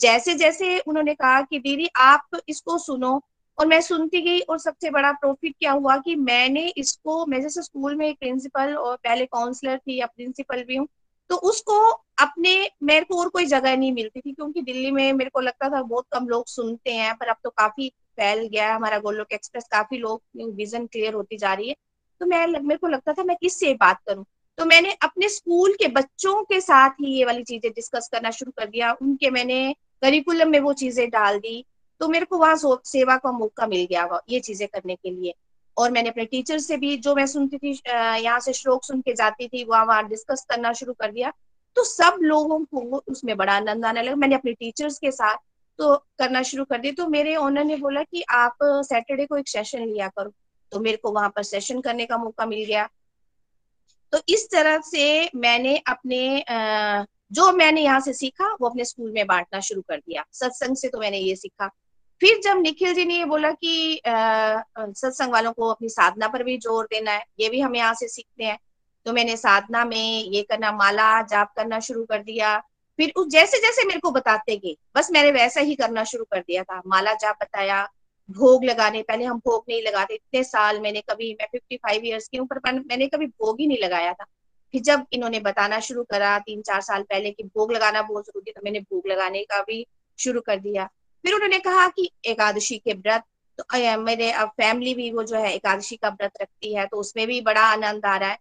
जैसे 0.00 0.34
जैसे 0.34 0.78
उन्होंने 0.78 1.14
कहा 1.14 1.40
कि, 1.42 1.58
दीदी, 1.58 1.88
आप 1.96 2.40
इसको 2.48 2.78
सुनो 2.78 3.20
और 3.60 3.66
मैं 3.66 3.80
सुनती 3.80 4.20
गई 4.22 4.40
और 4.40 4.58
सबसे 4.58 4.90
बड़ा 4.90 5.10
प्रॉफिट 5.12 5.54
क्या 5.58 5.72
हुआ 5.72 5.96
कि 5.96 6.14
मैंने 6.16 6.66
इसको, 6.76 7.24
मैं 7.26 7.40
जैसे 7.42 7.62
स्कूल 7.62 7.94
में 7.96 8.06
एक 8.08 8.18
प्रिंसिपल 8.20 8.74
और 8.74 8.96
पहले 8.96 9.26
काउंसलर 9.26 9.78
थी 9.78 9.98
या 9.98 10.06
प्रिंसिपल 10.06 10.62
भी 10.64 10.76
हूँ 10.76 10.86
तो 11.30 11.36
उसको 11.48 11.74
अपने, 12.20 12.70
मेरे 12.82 13.04
को 13.04 13.18
और 13.20 13.28
कोई 13.28 13.46
जगह 13.46 13.76
नहीं 13.76 13.92
मिलती 13.92 14.20
थी 14.20 14.32
क्योंकि 14.32 14.62
दिल्ली 14.62 14.90
में 14.90 15.12
मेरे 15.12 15.30
को 15.30 15.40
लगता 15.40 15.68
था 15.70 15.82
बहुत 15.82 16.06
कम 16.12 16.26
लोग 16.28 16.46
सुनते 16.48 16.92
हैं, 16.92 17.14
पर 17.16 17.28
अब 17.28 17.36
तो 17.44 17.50
काफ़ी 17.50 17.88
फैल 18.16 18.46
गया 18.46 18.74
हमारा 18.74 18.98
गोलोक 18.98 19.32
एक्सप्रेस, 19.32 19.64
काफ़ी 19.72 19.98
लोग 19.98 20.22
विजन 20.56 20.86
क्लियर 20.86 21.14
होती 21.14 21.36
जा 21.36 21.52
रही 21.54 21.68
है। 21.68 21.74
तो 22.20 22.26
मैं 22.26 22.46
मेरे 22.46 22.76
को 22.76 22.86
लगता 22.86 23.12
था 23.12 23.24
मैं 23.24 23.36
किससे 23.40 23.74
बात 23.74 23.98
करूँ? 24.08 24.24
तो 24.58 24.64
मैंने 24.64 24.96
अपने 25.02 25.28
स्कूल 25.28 25.74
के 25.74 25.88
बच्चों 25.90 26.42
के 26.44 26.60
साथ 26.60 26.90
ही 27.00 27.14
ये 27.14 27.24
वाली 27.24 27.42
चीज़ें 27.44 27.70
डिस्कस 27.72 28.08
करना 28.12 28.30
शुरू 28.30 28.52
कर 28.58 28.66
दिया, 28.66 28.92
उनके 28.92 29.30
मैंने 29.30 29.74
करिकुलम 30.02 30.50
में 30.50 30.60
वो 30.60 30.72
चीज़ें 30.74 31.08
डाल 31.10 31.38
दी 31.38 31.64
तो 32.00 32.08
मेरे 32.08 32.24
को 32.24 32.38
वहाँ 32.38 32.56
सेवा 32.86 33.16
का 33.16 33.32
मौका 33.32 33.66
मिल 33.66 33.86
गया 33.90 34.20
ये 34.30 34.40
चीज़ें 34.40 34.66
करने 34.68 34.94
के 34.94 35.10
लिए। 35.10 35.34
और 35.76 35.90
मैंने 35.90 36.08
अपने 36.08 36.24
टीचर 36.24 36.58
से 36.58 36.76
भी 36.76 36.96
जो 36.96 37.14
मैं 37.14 37.26
सुनती 37.26 37.58
थी 37.58 37.70
यहाँ 37.88 38.38
से 38.40 38.52
श्लोक 38.52 38.84
सुन 38.84 39.00
के 39.00 39.12
जाती 39.14 39.48
थी, 39.48 39.64
वहाँ 39.64 39.84
वहाँ 39.86 40.08
डिस्कस 40.08 40.44
करना 40.50 40.72
शुरू 40.72 40.92
कर 40.92 41.12
दिया। 41.12 41.32
तो 41.76 41.84
सब 41.84 42.16
लोगों 42.20 42.58
को 42.64 43.02
उसमें 43.08 43.36
बड़ा 43.36 43.52
आनंद 43.52 43.84
आने 43.86 44.02
लगा। 44.02 44.16
मैंने 44.16 44.34
अपने 44.34 44.52
टीचर्स 44.52 44.98
के 44.98 45.10
साथ 45.10 45.36
तो 45.78 45.94
करना 46.18 46.42
शुरू 46.42 46.64
कर 46.64 46.78
दिया। 46.78 46.92
तो 46.94 47.06
मेरे 47.08 47.36
ओनर 47.36 47.64
ने 47.64 47.76
बोला 47.76 48.02
कि 48.02 48.22
आप 48.30 48.56
सैटरडे 48.62 49.26
को 49.26 49.36
एक 49.36 49.48
सेशन 49.48 49.84
लिया 49.84 50.08
करो। 50.08 50.32
तो 50.72 50.80
मेरे 50.80 50.96
को 50.96 51.10
वहाँ 51.12 51.28
पर 51.28 51.42
सेशन 51.42 51.80
करने 51.80 52.06
का 52.06 52.16
मौका 52.18 52.46
मिल 52.46 52.64
गया। 52.64 52.88
तो 54.12 54.18
इस 54.28 54.48
तरह 54.50 54.80
से 54.84 55.30
मैंने 55.36 55.76
अपने 55.86 56.44
जो 57.32 57.50
मैंने 57.52 57.82
यहाँ 57.82 58.00
से 58.00 58.12
सीखा, 58.12 58.52
वो 58.60 58.68
अपने 58.68 58.84
स्कूल 58.84 59.10
में 59.12 59.26
बांटना 59.26 59.60
शुरू 59.60 59.80
कर 59.80 59.96
दिया। 59.96 60.24
सत्संग 60.32 60.76
से 60.76 60.88
तो 60.88 60.98
मैंने 60.98 61.18
ये 61.18 61.34
सीखा। 61.36 61.70
फिर 62.20 62.40
जब 62.44 62.58
निखिल 62.58 62.94
जी 62.94 63.04
ने 63.04 63.14
ये 63.14 63.24
बोला 63.24 63.50
कि 63.52 64.00
सत्संग 64.06 65.32
वालों 65.32 65.52
को 65.52 65.68
अपनी 65.68 65.88
साधना 65.88 66.28
पर 66.28 66.42
भी 66.44 66.56
ज़ोर 66.58 66.86
देना 66.90 67.12
है, 67.12 67.24
ये 67.40 67.48
भी 67.48 67.60
हम 67.60 67.76
यहाँ 67.76 67.94
से 67.94 68.08
सीखते 68.08 68.44
हैं। 68.44 68.58
तो 69.06 69.12
मैंने 69.12 69.36
साधना 69.36 69.84
में 69.84 70.24
ये 70.24 70.42
करना, 70.42 70.72
माला 70.72 71.22
जाप 71.24 71.52
करना 71.56 71.78
शुरू 71.80 72.04
कर 72.04 72.22
दिया। 72.22 72.58
फिर 72.98 73.12
उस 73.16 73.26
जैसे 73.28 73.58
जैसे 73.58 73.84
मेरे 73.86 74.00
को 74.00 74.10
बताते 74.10 74.56
गए, 74.56 74.74
बस 74.96 75.10
मैंने 75.12 75.30
वैसा 75.32 75.60
ही 75.60 75.74
करना 75.74 76.04
शुरू 76.04 76.24
कर 76.24 76.40
दिया 76.40 76.62
था। 76.62 76.80
माला 76.86 77.14
जाप 77.14 77.36
बताया, 77.42 77.82
भोग 78.28 78.64
लगाने, 78.64 79.02
पहले 79.02 79.24
हम 79.24 79.38
भोग 79.38 79.64
नहीं 79.68 79.82
लगाते, 79.82 80.14
इतने 80.14 80.42
साल 80.44 80.80
मैंने 80.80 81.00
कभी, 81.00 81.32
मैं 81.34 81.46
फिफ्टी 81.52 81.76
फाइव 81.76 82.04
ईयर्स 82.06 82.28
की 82.28 82.38
हूँ, 82.38 82.46
पर 82.48 82.72
मैंने 82.74 83.06
कभी 83.08 83.26
भोग 83.26 83.60
ही 83.60 83.66
नहीं 83.66 83.78
लगाया 83.82 84.12
था। 84.12 84.24
फिर 84.74 84.82
जब 84.82 85.04
इन्होंने 85.12 85.40
बताना 85.40 85.78
शुरू 85.80 86.02
करा, 86.04 86.38
तीन 86.38 86.62
चार 86.62 86.80
साल 86.80 87.02
पहले 87.02 87.30
कि 87.30 87.42
भोग 87.46 87.72
लगाना 87.72 88.02
बहुत 88.02 88.26
ज़रूरी 88.26 88.52
तो 88.52 88.60
मैंने 88.64 88.80
भोग 88.80 89.08
लगाने 89.08 89.42
का 89.44 89.60
भी 89.62 89.86
शुरू 90.18 90.40
कर 90.40 90.58
दिया। 90.58 90.88
फिर 91.24 91.34
उन्होंने 91.34 91.58
कहा 91.58 91.88
कि 91.88 92.10
एकादशी 92.26 92.78
के 92.78 92.92
व्रत 92.92 93.24
तो 93.58 93.96
मेरे 93.98 94.30
अब 94.32 94.48
फैमिली 94.50 94.94
भी 94.94 95.10
वो 95.10 95.22
जो 95.22 95.36
है 95.36 95.52
एकादशी 95.54 95.96
का 95.96 96.08
व्रत 96.10 96.32
रखती 96.42 96.74
है 96.74 96.86
तो 96.86 96.96
उसमें 96.96 97.26
भी 97.26 97.40
बड़ा 97.40 97.62
आनंद 97.62 98.06
आ 98.06 98.16
रहा 98.16 98.28
है। 98.30 98.38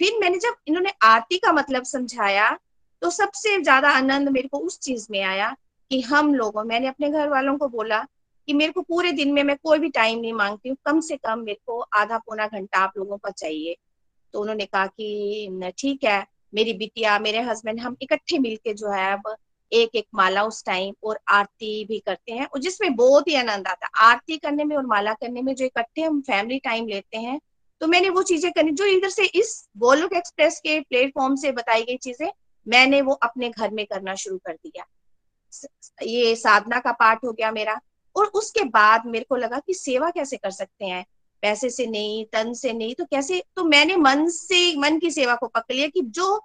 फिर 0.00 0.18
मैंने 0.20 0.38
जब 0.38 0.54
इन्होंने 0.66 0.92
आरती 1.02 1.38
का 1.38 1.52
मतलब 1.52 1.84
समझाया 1.84 2.50
तो 3.02 3.10
सबसे 3.10 3.60
ज़्यादा 3.62 3.90
आनंद 3.90 4.28
मेरे 4.28 4.48
को 4.48 4.58
उस 4.58 4.78
चीज़ 4.80 5.06
में 5.10 5.20
आया 5.22 5.54
कि 5.90 6.00
हम 6.02 6.34
लोगों, 6.34 6.64
मैंने 6.64 6.86
अपने 6.88 7.10
घर 7.10 7.28
वालों 7.28 7.56
को 7.58 7.68
बोला 7.68 7.98
कि 8.48 8.52
मेरे 8.52 8.72
को 8.72 8.82
पूरे 8.82 9.12
दिन 9.12 9.32
में 9.32 9.42
मैं 9.42 9.56
कोई 9.56 9.78
भी 9.78 9.88
टाइम 9.90 10.18
नहीं 10.20 10.32
मांगती 10.32 10.68
हूँ, 10.68 10.76
कम 10.86 11.00
से 11.00 11.16
कम 11.16 11.38
मेरे 11.38 11.58
को 11.66 11.80
आधा 11.94 12.18
पौना 12.18 12.46
घंटा 12.48 12.78
आप 12.78 12.92
लोगों 12.98 13.16
का 13.16 13.30
चाहिए। 13.30 13.76
तो 14.34 14.40
उन्होंने 14.40 14.64
कहा 14.66 14.86
कि 14.88 15.72
ठीक 15.78 16.04
है, 16.04 16.26
मेरी 16.54 16.72
बिटिया, 16.72 17.18
मेरे 17.18 17.40
हस्बैंड 17.42 17.80
हम 17.80 17.96
इकट्ठे 18.02 18.38
मिलके 18.38 18.74
जो 18.74 18.90
है 18.90 19.12
अब 19.12 19.34
एक 19.72 19.94
एक 19.94 20.06
माला 20.14 20.42
उस 20.44 20.64
टाइम 20.64 20.94
और 21.04 21.18
आरती 21.28 21.84
भी 21.84 21.98
करते 21.98 22.32
हैं 22.32 22.46
और 22.46 22.60
जिसमें 22.60 22.94
बहुत 22.96 23.28
ही 23.28 23.34
आनंद 23.34 23.68
आता 23.68 23.86
है। 23.86 24.08
आरती 24.08 24.36
करने 24.38 24.64
में 24.64 24.76
और 24.76 24.86
माला 24.86 25.12
करने 25.14 25.42
में 25.42 25.54
जो 25.54 25.64
इकट्ठे 25.64 26.02
हम 26.02 26.20
फैमिली 26.22 26.58
टाइम 26.60 26.86
लेते 26.88 27.18
हैं 27.18 27.40
तो 27.80 27.86
मैंने 27.86 28.10
वो 28.10 28.22
चीज़ें 28.22 28.50
करनी, 28.52 28.70
जो 28.72 28.84
इधर 28.86 29.08
से 29.08 29.24
इस 29.24 29.68
गोलोक 29.78 30.12
एक्सप्रेस 30.12 30.58
के 30.60 30.78
प्लेटफॉर्म 30.80 31.34
से 31.36 31.50
बताई 31.52 31.82
गई 31.82 31.96
चीज़ें, 31.96 32.30
मैंने 32.66 33.00
वो 33.02 33.12
अपने 33.14 33.48
घर 33.50 33.70
में 33.70 33.84
करना 33.86 34.14
शुरू 34.14 34.36
कर 34.38 34.52
दिया। 34.54 34.84
ये 36.02 36.34
साधना 36.36 36.78
का 36.78 36.92
पार्ट 36.92 37.24
हो 37.24 37.32
गया 37.32 37.50
मेरा 37.52 37.78
और 38.16 38.26
उसके 38.34 38.64
बाद 38.70 39.06
मेरे 39.06 39.24
को 39.28 39.36
लगा 39.36 39.58
कि 39.58 39.74
सेवा 39.74 40.10
कैसे 40.10 40.36
कर 40.36 40.50
सकते 40.52 40.84
हैं? 40.84 41.04
पैसे 41.42 41.70
से 41.70 41.86
नहीं 41.86 42.24
तन 42.32 42.52
से 42.54 42.72
नहीं 42.72 42.94
तो 42.94 43.04
कैसे? 43.04 43.42
तो 43.56 43.64
मैंने 43.64 43.96
मन 43.96 44.28
से, 44.28 44.76
मन 44.78 44.98
की 44.98 45.10
सेवा 45.10 45.34
को 45.34 45.46
पकड़ 45.48 45.74
लिया 45.74 45.88
कि 45.88 46.00
जो 46.02 46.36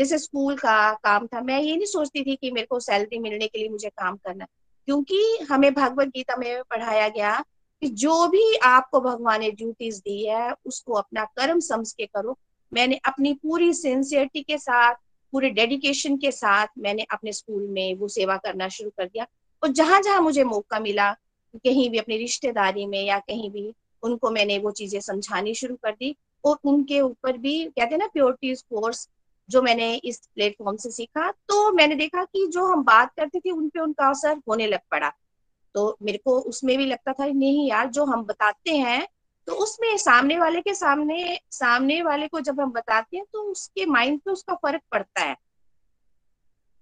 जैसे 0.00 0.18
स्कूल 0.18 0.56
का 0.56 0.92
काम 0.94 1.26
था, 1.26 1.40
मैं 1.40 1.60
ये 1.60 1.76
नहीं 1.76 1.86
सोचती 1.86 2.22
थी 2.24 2.36
कि 2.36 2.50
मेरे 2.50 2.66
को 2.66 2.80
सैलरी 2.80 3.18
मिलने 3.18 3.46
के 3.46 3.58
लिए 3.58 3.68
मुझे 3.68 3.88
काम 3.88 4.16
करना 4.16 4.46
क्योंकि 4.88 5.38
हमें 5.50 5.74
भगवत 5.74 6.08
गीता 6.08 6.36
में 6.36 6.62
पढ़ाया 6.70 7.08
गया 7.08 7.44
कि 7.82 7.88
जो 7.88 8.28
भी 8.28 8.56
आपको 8.56 9.00
भगवान 9.00 9.40
ने 9.40 9.50
ड्यूटीज़ 9.50 10.00
दी 10.00 10.26
है, 10.26 10.54
उसको 10.66 10.92
अपना 10.92 11.24
कर्म 11.24 11.60
समझ 11.60 11.92
के 11.92 12.06
करो। 12.06 12.38
मैंने 12.72 13.00
अपनी 13.04 13.32
पूरी 13.34 13.72
सिंसियरिटी 13.74 14.42
के 14.42 14.58
साथ, 14.58 14.94
पूरे 15.32 15.50
डेडिकेशन 15.50 16.16
के 16.16 16.30
साथ 16.30 16.66
मैंने 16.78 17.06
अपने 17.10 17.32
स्कूल 17.32 17.68
में 17.68 17.94
वो 17.94 18.08
सेवा 18.08 18.36
करना 18.36 18.68
शुरू 18.68 18.90
कर 18.90 19.06
दिया। 19.06 19.26
और 19.62 19.68
जहाँ 19.68 20.00
जहाँ 20.02 20.20
मुझे 20.20 20.44
मौका 20.44 20.80
मिला, 20.80 21.12
कहीं 21.56 21.90
भी 21.90 21.98
अपनी 21.98 22.16
रिश्तेदारी 22.16 22.86
में 22.86 23.02
या 23.04 23.18
कहीं 23.18 23.50
भी, 23.50 23.74
उनको 24.02 24.30
मैंने 24.30 24.58
वो 24.58 24.70
चीज़ें 24.70 25.00
समझानी 25.00 25.54
शुरू 25.54 25.74
कर 25.74 25.92
दी। 25.92 26.16
और 26.44 26.58
उनके 26.64 27.00
ऊपर 27.00 27.38
भी, 27.38 27.64
कहते 27.64 27.94
हैं 27.94 27.98
ना 27.98 28.06
प्योरिटी 28.06 28.54
कोर्स 28.54 29.08
जो 29.50 29.62
मैंने 29.62 29.94
इस 29.94 30.18
प्लेटफॉर्म 30.34 30.76
से 30.76 30.90
सीखा 30.90 31.30
तो 31.30 31.70
मैंने 31.72 31.94
देखा 31.94 32.24
कि 32.24 32.46
जो 32.46 32.66
हम 32.66 32.82
बात 32.84 33.12
करते 33.16 33.40
थे 33.40 33.50
उनपे 33.50 33.80
उनका 33.80 34.08
असर 34.10 34.36
होने 34.48 34.66
लग 34.66 34.80
पड़ा। 34.90 35.12
तो 35.74 35.96
मेरे 36.02 36.18
को 36.18 36.38
उसमें 36.40 36.76
भी 36.78 36.86
लगता 36.86 37.12
था, 37.12 37.26
नहीं 37.26 37.68
यार, 37.68 37.88
जो 37.88 38.04
हम 38.04 38.24
बताते 38.24 38.76
हैं 38.76 39.06
तो 39.48 39.54
उसमें 39.54 39.96
सामने 39.96 40.38
वाले 40.38 40.60
के 40.60 40.74
सामने 40.74 41.38
सामने 41.50 42.00
वाले 42.02 42.28
को 42.28 42.40
जब 42.40 42.60
हम 42.60 42.70
बताते 42.72 43.16
हैं 43.16 43.24
तो 43.32 43.42
उसके 43.42 43.86
माइंड 43.86 44.20
पे 44.20 44.30
उसका 44.30 44.54
फ़र्क 44.54 44.82
पड़ता 44.92 45.22
है। 45.22 45.36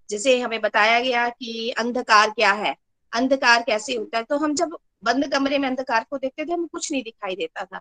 जैसे 0.08 0.38
हमें 0.40 0.60
बताया 0.60 1.00
गया 1.00 1.28
कि 1.28 1.70
अंधकार 1.78 2.30
क्या 2.30 2.52
है, 2.52 2.74
अंधकार 3.12 3.62
कैसे 3.62 3.94
होता 3.94 4.18
है 4.18 4.24
तो 4.24 4.36
हम 4.38 4.54
जब 4.54 4.76
बंद 5.04 5.32
कमरे 5.32 5.58
में 5.58 5.68
अंधकार 5.68 6.06
को 6.10 6.18
देखते 6.18 6.44
थे, 6.44 6.52
हमें 6.52 6.66
कुछ 6.66 6.90
नहीं 6.92 7.02
दिखाई 7.02 7.36
देता 7.36 7.64
था। 7.64 7.80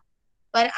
पर 0.57 0.69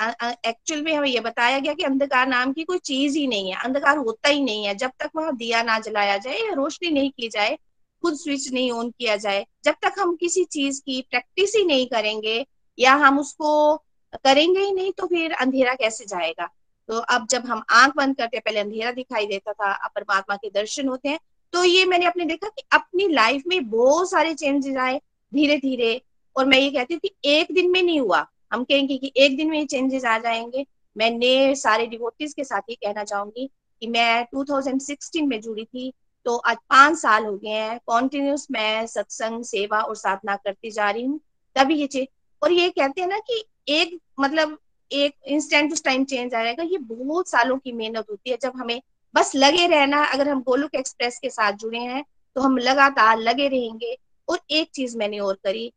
एक्चुअल 0.46 0.82
में 0.82 0.94
हमें 0.94 1.10
यह 1.10 1.22
बताया 1.22 1.60
गया 1.60 1.74
कि 1.74 1.84
अंधकार 1.84 2.28
नाम 2.28 2.54
की 2.54 2.64
कोई 2.64 2.78
चीज़ 2.80 3.18
ही 3.18 3.26
नहीं 3.28 3.52
है, 3.52 3.58
अंधकार 3.64 3.98
होता 3.98 4.30
ही 4.30 4.42
नहीं 4.44 4.66
है। 4.66 4.76
जब 4.76 4.92
तक 5.00 5.10
वहाँ 5.16 5.36
दिया 5.36 5.62
ना 5.64 5.80
जलाया 5.80 6.18
जाए 6.18 6.38
या 6.38 6.54
रोशनी 6.54 6.90
नहीं 6.90 7.12
की 7.12 7.30
जाए, 7.30 7.58
खुद 8.04 8.16
स्विच 8.16 8.52
नहीं 8.54 8.72
ऑन 8.72 8.90
किया 8.92 9.16
जाए, 9.18 9.46
जब 9.66 9.76
तक 9.82 9.96
हम 10.00 10.16
किसी 10.16 10.44
चीज़ 10.46 10.82
की 10.82 11.02
प्रैक्टिस 11.02 11.56
ही 11.56 11.64
नहीं 11.66 11.86
करेंगे 11.88 12.46
या 12.78 12.94
हम 12.96 13.20
उसको 13.20 13.76
करेंगे 14.16 14.60
ही 14.60 14.72
नहीं 14.74 14.92
तो 14.92 15.08
फिर 15.08 15.32
अंधेरा 15.34 15.74
कैसे 15.76 16.06
जाएगा? 16.06 16.50
तो 16.90 17.00
अब 17.08 17.28
जब 17.28 17.46
हम 17.46 17.64
आँख 17.72 17.94
बंद 17.96 18.16
करते 18.18 18.38
हैं, 18.38 18.42
पहले 18.46 18.60
अंधेरा 18.60 18.92
दिखाई 18.92 19.26
देता 19.26 19.54
था, 19.54 19.72
अब 19.74 19.92
परमात्मा 19.96 20.36
के 20.36 20.50
दर्शन 20.50 20.88
होते 20.88 21.10
हैं 21.10 21.20
तो 21.54 21.64
ये 21.64 21.86
मैंने 21.86 22.06
अपने 22.06 22.26
देखा 22.26 22.48
कि 22.48 22.64
अपनी 22.72 23.08
लाइफ 23.08 23.44
में 23.48 23.70
बहुत 23.70 24.10
सारे 24.12 24.34
चेंजेस 24.34 24.76
आए 24.78 25.00
धीरे 25.32 25.58
धीरे 25.58 26.02
और 26.36 26.46
मैं 26.46 26.58
ये 26.60 26.70
कहती 26.72 26.94
हूँ 26.94 27.00
कि 27.00 27.32
एक 27.32 27.52
दिन 27.52 27.72
में 27.72 27.82
नहीं 27.82 28.00
हुआ 28.00 28.26
हम 28.52 28.64
कहेंगे 28.64 28.98
कि 28.98 29.12
एक 29.18 29.38
दिन 29.38 29.50
में 29.50 29.58
ये 29.60 29.66
चेंजेस 29.66 30.06
आ 30.06 30.18
जाएँगे। 30.18 30.66
मैं 30.96 31.10
नए 31.12 31.54
सारे 31.56 31.86
डिवोटीज 31.88 32.34
के 32.34 32.44
साथ 32.44 32.62
ही 32.70 32.76
कहना 32.76 33.04
चाहूँगी 33.04 33.50
कि 33.82 33.88
मैं 33.88 34.26
2016 34.36 35.28
में 35.28 35.40
जुड़ी 35.42 35.66
थी 35.66 35.92
तो 36.26 36.36
आज 36.38 36.58
पाँच 36.70 36.98
साल 36.98 37.26
हो 37.26 37.36
गए 37.38 37.50
हैं 37.50 37.80
कॉन्टिन्यूस 37.88 38.48
मैं 38.52 38.86
सत्संग, 38.88 39.44
सेवा 39.44 39.80
और 39.82 39.96
साधना 39.96 40.36
करती 40.36 40.72
जा 40.72 40.90
रही 40.90 41.04
हूँ। 41.06 41.20
तभी 41.56 41.76
ये 41.76 41.88
चेंज 41.88 42.08
और 42.42 42.52
ये 42.52 42.70
कहते 42.70 43.02
हैं 43.02 43.08
ना 43.08 43.20
कि 43.20 43.44
एक 43.70 43.98
मतलब 44.20 44.58
एक 44.92 45.16
इंस्टेंट 45.28 45.74
उस 45.74 45.84
टाइम 45.84 46.04
चेंज 46.06 46.34
आ 46.36 46.44
जाएगा। 46.44 46.64
ये 46.64 46.78
बहुत 46.78 47.30
सालों 47.30 47.58
की 47.58 47.72
मेहनत 47.72 48.06
होती 48.12 48.30
है। 48.32 48.38
जब 48.42 48.54
हमें 48.56 48.82
बस 49.14 49.32
लगे 49.36 49.68
रहना, 49.68 50.04
अगर 50.04 50.30
हम 50.30 50.42
गोलुक 50.44 50.76
एक्सप्रेस 50.76 51.20
के 51.20 51.30
साथ 51.30 51.54
जुड़े 51.54 51.80
हैं 51.80 52.04
तो 52.36 52.42
हम 52.42 52.58
लगातार 52.58 53.18
लगे 53.18 53.48
रहेंगे। 53.48 53.98
और 54.28 54.40
एक 54.52 54.70
चीज़ 54.74 54.98
मैंने 54.98 55.20
और 55.20 55.40
करी 55.44 55.72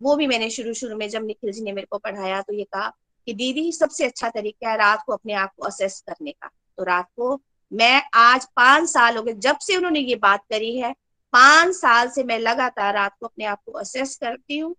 वो 0.00 0.16
भी 0.16 0.26
मैंने 0.26 0.48
शुरू 0.50 0.72
शुरू 0.74 0.96
में 0.96 1.08
जब 1.08 1.24
निखिल 1.24 1.52
जी 1.52 1.62
ने 1.62 1.72
मेरे 1.72 1.86
को 1.90 1.98
पढ़ाया 1.98 2.40
तो 2.42 2.54
ये 2.54 2.64
कहा 2.64 2.88
कि 3.26 3.32
दीदी, 3.34 3.70
सबसे 3.72 4.04
अच्छा 4.04 4.28
तरीका 4.30 4.70
है 4.70 4.76
रात 4.78 5.02
को 5.06 5.12
अपने 5.12 5.32
आप 5.34 5.52
को 5.56 5.66
असेस 5.66 6.00
करने 6.08 6.32
का। 6.32 6.50
तो 6.78 6.84
रात 6.84 7.08
को 7.16 7.40
मैं 7.72 8.02
आज 8.14 8.44
पाँच 8.56 8.88
साल 8.88 9.16
हो 9.16 9.22
गए, 9.22 9.32
जब 9.34 9.58
से 9.58 9.76
उन्होंने 9.76 10.00
ये 10.00 10.16
बात 10.16 10.44
करी 10.50 10.76
है, 10.78 10.92
पाँच 11.32 11.74
साल 11.74 12.08
से 12.08 12.24
मैं 12.24 12.38
लगातार 12.38 12.94
रात 12.94 13.16
को 13.20 13.26
अपने 13.26 13.44
आप 13.44 13.60
को 13.66 13.72
असेस 13.72 14.16
करती 14.16 14.58
हूँ 14.58 14.74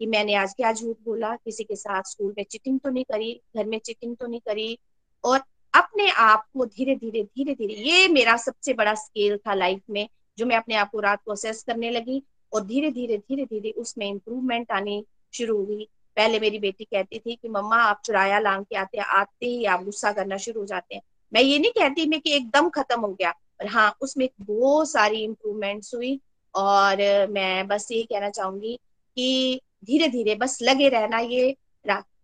कि 0.00 0.06
मैंने 0.06 0.34
आज 0.34 0.52
क्या 0.54 0.72
झूठ 0.72 0.96
बोला, 1.04 1.34
किसी 1.36 1.64
के 1.64 1.76
साथ 1.76 2.02
स्कूल 2.02 2.34
में 2.38 2.44
चिटिंग 2.44 2.78
तो 2.80 2.90
नहीं 2.90 3.04
करी, 3.04 3.32
घर 3.56 3.64
में 3.64 3.78
चिटिंग 3.78 4.16
तो 4.16 4.26
नहीं 4.26 4.40
करी 4.40 4.78
और 5.24 5.40
अपने 5.74 6.08
आप 6.10 6.44
को 6.54 6.64
धीरे 6.66 6.94
धीरे 6.96 7.22
धीरे 7.24 7.54
धीरे 7.54 7.74
ये 7.82 8.08
मेरा 8.08 8.36
सबसे 8.36 8.72
बड़ा 8.74 8.94
स्केल 8.94 9.36
था 9.38 9.54
लाइफ 9.54 9.80
में, 9.90 10.08
जो 10.38 10.46
मैं 10.46 10.56
अपने 10.56 10.74
आप 10.74 10.90
को 10.90 11.00
रात 11.00 11.20
को 11.24 11.32
असेस 11.32 11.62
करने 11.62 11.90
लगी। 11.90 12.22
और 12.54 12.64
धीरे 12.64 12.90
धीरे 12.90 13.16
धीरे 13.18 13.44
धीरे 13.44 13.70
उसमें 13.70 14.06
इम्प्रूवमेंट 14.08 14.72
आनी 14.72 15.04
शुरू 15.34 15.64
हुई। 15.64 15.88
पहले 16.16 16.40
मेरी 16.40 16.58
बेटी 16.58 16.84
कहती 16.84 17.18
थी 17.18 17.34
कि, 17.34 17.48
मम्मा, 17.48 17.76
आप 17.76 18.00
चुराया 18.04 18.38
लांग 18.38 18.64
के 18.64 18.76
आते 18.76 18.98
आते 18.98 19.46
ही 19.46 19.64
आप 19.64 19.84
गुस्सा 19.84 20.12
करना 20.12 20.36
शुरू 20.36 20.60
हो 20.60 20.66
जाते 20.66 20.94
हैं। 20.94 21.02
मैं 21.32 21.42
ये 21.42 21.58
नहीं 21.58 21.70
कहती 21.70 22.06
मैं 22.06 22.20
कि 22.20 22.32
एकदम 22.36 22.68
खत्म 22.68 23.00
हो 23.00 23.08
गया, 23.08 23.30
पर 23.30 23.66
हाँ 23.66 23.94
उसमें 24.00 24.28
बहुत 24.40 24.90
सारी 24.90 25.22
इम्प्रूवमेंट्स 25.24 25.94
हुई 25.94 26.20
और 26.54 26.96
मैं 27.30 27.66
बस 27.68 27.88
यही 27.92 28.02
कहना 28.02 28.30
चाहूँगी 28.30 28.78
कि 29.16 29.60
धीरे 29.84 30.08
धीरे 30.08 30.34
बस 30.34 30.58
लगे 30.62 30.88
रहना 30.88 31.18
ये 31.18 31.56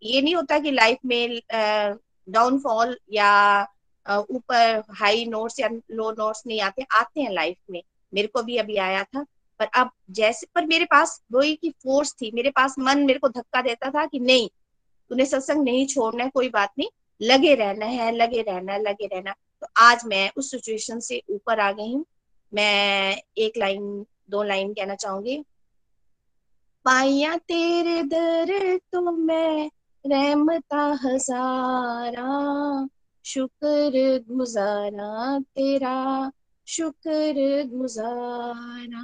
ये 0.02 0.20
नहीं 0.22 0.34
होता 0.34 0.58
कि 0.58 0.70
लाइफ 0.70 0.98
में 1.06 1.40
डाउनफॉल 2.28 2.96
या 3.12 3.62
ऊपर 4.06 4.82
हाई 4.90 5.24
नोट्स 5.24 5.60
या 5.60 5.68
लो 5.90 6.10
नोट्स 6.12 6.42
नहीं 6.46 6.60
आते 6.60 6.86
आते 6.92 7.20
हैं 7.20 7.30
लाइफ 7.30 7.56
में। 7.70 7.82
मेरे 8.14 8.28
को 8.28 8.42
भी 8.42 8.56
अभी 8.56 8.76
आया 8.76 9.02
था। 9.04 9.24
पर 9.60 9.66
अब 9.66 9.90
जैसे, 10.10 10.46
पर 10.54 10.66
मेरे 10.66 10.84
पास 10.84 11.22
वही 11.32 11.54
की 11.54 11.70
फोर्स 11.70 12.12
थी, 12.12 12.30
मेरे 12.34 12.50
पास 12.50 12.74
मन 12.78 12.98
मेरे 12.98 13.18
को 13.18 13.28
धक्का 13.28 13.62
देता 13.62 13.90
था 13.90 14.06
कि 14.06 14.18
नहीं, 14.18 14.48
तूने 15.10 15.26
सत्संग 15.26 15.64
नहीं 15.64 15.86
छोड़ना 15.86 16.24
है, 16.24 16.30
कोई 16.30 16.48
बात 16.48 16.72
नहीं, 16.78 16.88
लगे 17.22 17.54
रहना 17.54 17.86
है, 17.86 18.12
लगे 18.12 18.42
रहना 18.42 18.72
है, 18.72 18.82
लगे 18.82 19.06
रहना 19.06 19.34
तो 19.60 19.66
आज 19.76 20.04
मैं 20.06 20.30
उस 20.36 20.50
सिचुएशन 20.50 21.00
से 21.00 21.22
ऊपर 21.30 21.60
आ 21.60 21.72
गई 21.72 21.92
हूँ। 21.92 22.04
मैं 22.54 23.22
एक 23.38 23.52
लाइन 23.58 24.06
दो 24.30 24.42
लाइन 24.42 24.72
कहना 24.74 24.94
चाहूँगी। 24.94 25.44
पाइया 26.84 27.36
तेरे 27.36 28.02
दर 28.02 28.78
तो 28.92 29.00
मैं 29.00 29.70
रहमता 30.06 30.98
हजारा, 31.04 32.88
शुक्र 33.24 34.24
गुजारा 34.30 35.38
तेरा। 35.38 36.32
शुक्र 36.69 37.63
गुजारा 37.71 39.03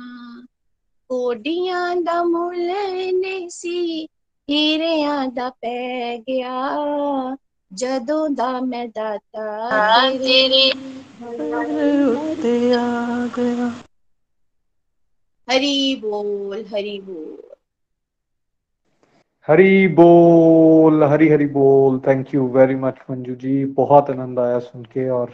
ਕੋਡੀਆਂ 1.09 1.95
ਦਾ 1.95 2.23
ਮੁੱਲ 2.23 2.67
ਨਹੀਂ 3.13 3.49
ਸੀ 3.49 4.03
ਹੀਰਿਆਂ 4.49 5.27
ਦਾ 5.27 5.49
ਪੈ 5.49 6.17
ਗਿਆ 6.17 6.53
ਜਦੋਂ 7.71 8.29
ਦਾ 8.29 8.59
ਮੈਂ 8.59 8.87
ਦਾਤਾ 8.87 10.09
ਤੇਰੇ 10.17 10.71
ਉੱਤੇ 12.15 12.73
ਆ 12.73 13.27
ਗਿਆ 13.37 13.71
हरी 15.47 15.95
बोल 16.01 16.59
हरी 16.65 16.91
बोल 17.05 17.39
हरी 19.47 19.87
बोल 19.95 21.03
हरी 21.03 21.27
हरी 21.29 21.47
बोल 21.55 21.97
thank 22.07 22.29
you 22.35 22.45
very 22.53 22.75
much 22.75 23.01
Manju 23.09 23.35
ji 23.35 23.55
बहुत 23.79 24.09
आनंद 24.09 24.39
आया 24.39 24.59
सुन 24.59 24.83
के 24.93 25.07
और 25.09 25.33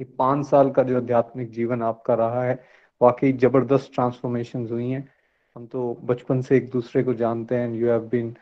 ये 0.00 0.04
पाँच 0.18 0.46
साल 0.46 0.70
का 0.70 0.82
जो 0.82 0.96
आध्यात्मिक 0.96 1.50
जीवन 1.50 1.82
आपका 1.82 2.14
रहा 2.14 2.44
है, 2.44 2.58
वाकई 3.00 3.32
ज़बरदस्त 3.34 3.90
ट्रांसफॉर्मेशन 3.94 4.66
हुई 4.66 4.90
हैं। 4.90 5.08
हम 5.56 5.66
तो 5.66 5.98
बचपन 6.04 6.40
से 6.42 6.56
एक 6.56 6.70
दूसरे 6.70 7.02
को 7.02 7.14
जानते 7.14 7.54
हैं। 7.54 7.72
You 7.74 7.90
have 7.90 8.08
been 8.08 8.34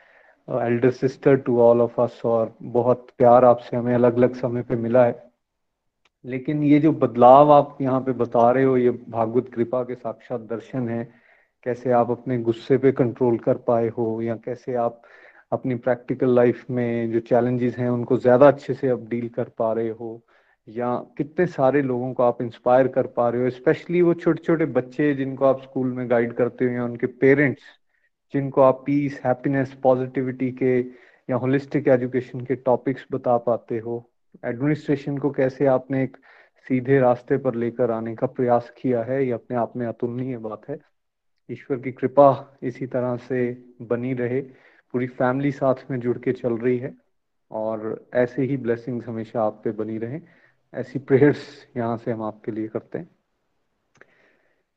elder 0.48 0.90
sister 0.90 1.36
to 1.36 1.60
all 1.60 1.80
of 1.80 2.01
us 2.01 2.20
और 2.24 2.55
बहुत 2.62 3.06
प्यार 3.18 3.44
आपसे 3.44 3.76
हमें 3.76 3.94
अलग 3.94 4.16
अलग 4.16 4.35
समय 4.35 4.62
पे 4.62 4.76
मिला 4.76 5.05
है। 5.05 5.26
लेकिन 6.24 6.62
ये 6.64 6.78
जो 6.80 6.93
बदलाव 6.93 7.52
आप 7.52 7.76
यहाँ 7.80 8.01
पे 8.01 8.12
बता 8.12 8.51
रहे 8.51 8.64
हो, 8.64 8.76
ये 8.76 8.90
भागवत 8.90 9.48
कृपा 9.55 9.82
के 9.82 9.94
साक्षात 9.94 10.40
दर्शन 10.40 10.89
है। 10.89 11.05
कैसे 11.66 11.90
आप 11.93 12.10
अपने 12.10 12.39
गुस्से 12.39 12.78
पे 12.78 12.93
कंट्रोल 12.93 13.39
कर 13.39 13.56
पाए 13.66 13.89
हो 13.89 14.20
या 14.22 14.36
कैसे 14.36 14.74
आप 14.76 15.02
अपनी 15.52 15.74
प्रैक्टिकल 15.76 16.35
लाइफ 16.35 16.64
में 16.70 17.12
जो 17.12 17.20
चैलेंजेस 17.20 17.76
हैं, 17.78 17.89
उनको 17.90 18.16
ज़्यादा 18.18 18.48
अच्छे 18.48 18.74
से 18.74 18.89
आप 18.89 19.06
डील 19.09 19.28
कर 19.28 19.48
पा 19.59 19.72
रहे 19.72 19.89
हो? 19.90 20.20
या 20.69 20.95
कितने 21.19 21.47
सारे 21.47 21.82
लोगों 21.82 22.12
को 22.15 22.23
आप 22.23 22.43
इंस्पायर 22.43 22.89
कर 22.89 23.07
पा 23.07 23.28
रहे 23.28 23.43
हो 23.43 23.51
स्पेशली 23.51 24.03
वो 24.03 24.15
छोटे 24.15 24.43
छोटे 24.45 24.65
बच्चे 24.65 25.15
जिनको 25.15 25.45
आप 25.45 25.62
स्कूल 25.62 25.93
में 25.93 26.11
गाइड 26.11 26.32
करते 26.32 26.65
हो 26.65 26.70
या 26.70 26.85
उनके 26.85 27.07
पेरेंट्स 27.07 27.62
जिनको 28.35 28.61
आप 28.61 28.82
पीस 28.86 29.20
हैप्पीनेस 29.24 29.73
पॉजिटिविटी 29.82 30.51
के 30.53 30.78
या 31.31 31.36
होलिस्टिक 31.36 31.89
एजुकेशन 31.89 32.40
के 32.40 32.55
टॉपिक्स 32.55 33.07
बता 33.12 33.36
पाते 33.39 33.78
हो 33.78 34.11
एडमिनिस्ट्रेशन 34.45 35.19
को 35.19 35.31
कैसे 35.31 35.66
आपने 35.66 36.03
एक 36.05 36.16
सीधे 36.66 36.99
रास्ते 36.99 37.36
पर 37.36 37.55
लेकर 37.55 37.90
आने 37.90 38.15
का 38.15 38.27
प्रयास 38.27 38.73
किया 38.82 39.03
है, 39.03 39.27
ये 39.27 39.32
अपने 39.32 39.57
आप 39.57 39.77
में 39.77 39.86
अतुलनीय 39.86 40.39
बात 40.39 40.69
है। 40.69 40.78
ईश्वर 41.51 41.78
की 41.78 41.93
कृपा 41.93 42.59
इसी 42.62 42.86
तरह 42.86 43.16
से 43.16 43.40
बनी 43.82 44.15
रहे, 44.15 44.40
पूरी 44.93 45.07
फैमिली 45.07 45.53
साथ 45.53 45.90
में 45.90 46.01
जुड़ 46.01 46.19
के 46.19 46.32
चल 46.32 46.57
रही 46.57 46.78
है, 46.78 46.95
और 47.51 48.09
ऐसे 48.15 48.43
ही 48.43 48.57
ब्लेसिंग्स 48.57 49.07
हमेशा 49.09 49.43
आप 49.43 49.61
पे 49.65 49.70
बनी 49.70 49.99
रहे। 49.99 50.20
ऐसी 50.74 50.99
प्रेयर्स 50.99 51.66
यहाँ 51.77 51.97
से 51.97 52.11
हम 52.12 52.23
आपके 52.23 52.53
लिए 52.53 52.69
करते 52.69 52.99
हैं। 52.99 53.09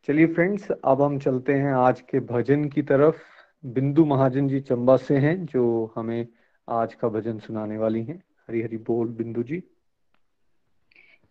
चलिए 0.07 0.27
फ्रेंड्स 0.27 0.67
अब 0.71 1.01
हम 1.01 1.19
चलते 1.19 1.53
हैं 1.53 1.73
आज 1.73 2.01
के 2.01 2.19
भजन 2.19 2.65
की 2.65 2.81
तरफ़। 2.81 3.19
बिंदु 3.65 4.05
महाजन 4.05 4.47
जी 4.47 4.59
चंबा 4.59 4.97
से 4.97 5.17
हैं, 5.17 5.45
जो 5.45 5.93
हमें 5.95 6.27
आज 6.69 6.93
का 6.93 7.09
भजन 7.09 7.39
सुनाने 7.39 7.77
वाली 7.77 8.03
हैं। 8.03 8.23
हरी 8.49 8.61
हरी 8.61 8.77
बोल 8.77 9.07
बिंदु 9.07 9.43
जी। 9.43 9.63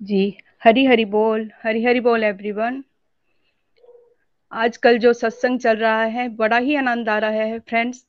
जी 0.02 0.36
हरी 0.64 0.84
हरी 0.86 1.04
बोल 1.04 1.50
हरी 1.62 1.84
हरी 1.84 2.00
बोल 2.00 2.24
एवरीवन 2.24 2.84
आजकल 4.52 4.98
जो 4.98 5.12
सत्संग 5.12 5.58
चल 5.60 5.76
रहा 5.76 6.02
है, 6.02 6.28
बड़ा 6.28 6.56
ही 6.56 6.74
आनंद 6.74 7.08
आ 7.08 7.18
रहा 7.18 7.30
है 7.30 7.58
फ्रेंड्स 7.58 8.06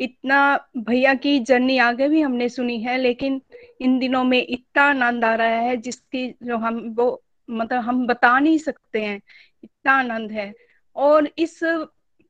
इतना 0.00 0.68
भैया 0.76 1.14
की 1.14 1.38
जर्नी 1.38 1.78
आगे 1.78 2.08
भी 2.08 2.20
हमने 2.20 2.48
सुनी 2.48 2.78
है, 2.80 2.98
लेकिन 2.98 3.40
इन 3.80 3.98
दिनों 3.98 4.24
में 4.24 4.46
इतना 4.48 4.82
आनंद 4.82 5.24
आ 5.24 5.34
रहा 5.34 5.48
है 5.48 5.76
जिसकी 5.76 6.34
जो 6.42 6.56
हम, 6.56 6.94
वो 6.98 7.22
मतलब 7.50 7.80
हम 7.80 8.06
बता 8.06 8.38
नहीं 8.38 8.58
सकते 8.58 9.02
हैं। 9.02 9.20
इतना 9.64 9.92
आनंद 9.92 10.32
है। 10.32 10.54
और 10.96 11.30
इस 11.38 11.60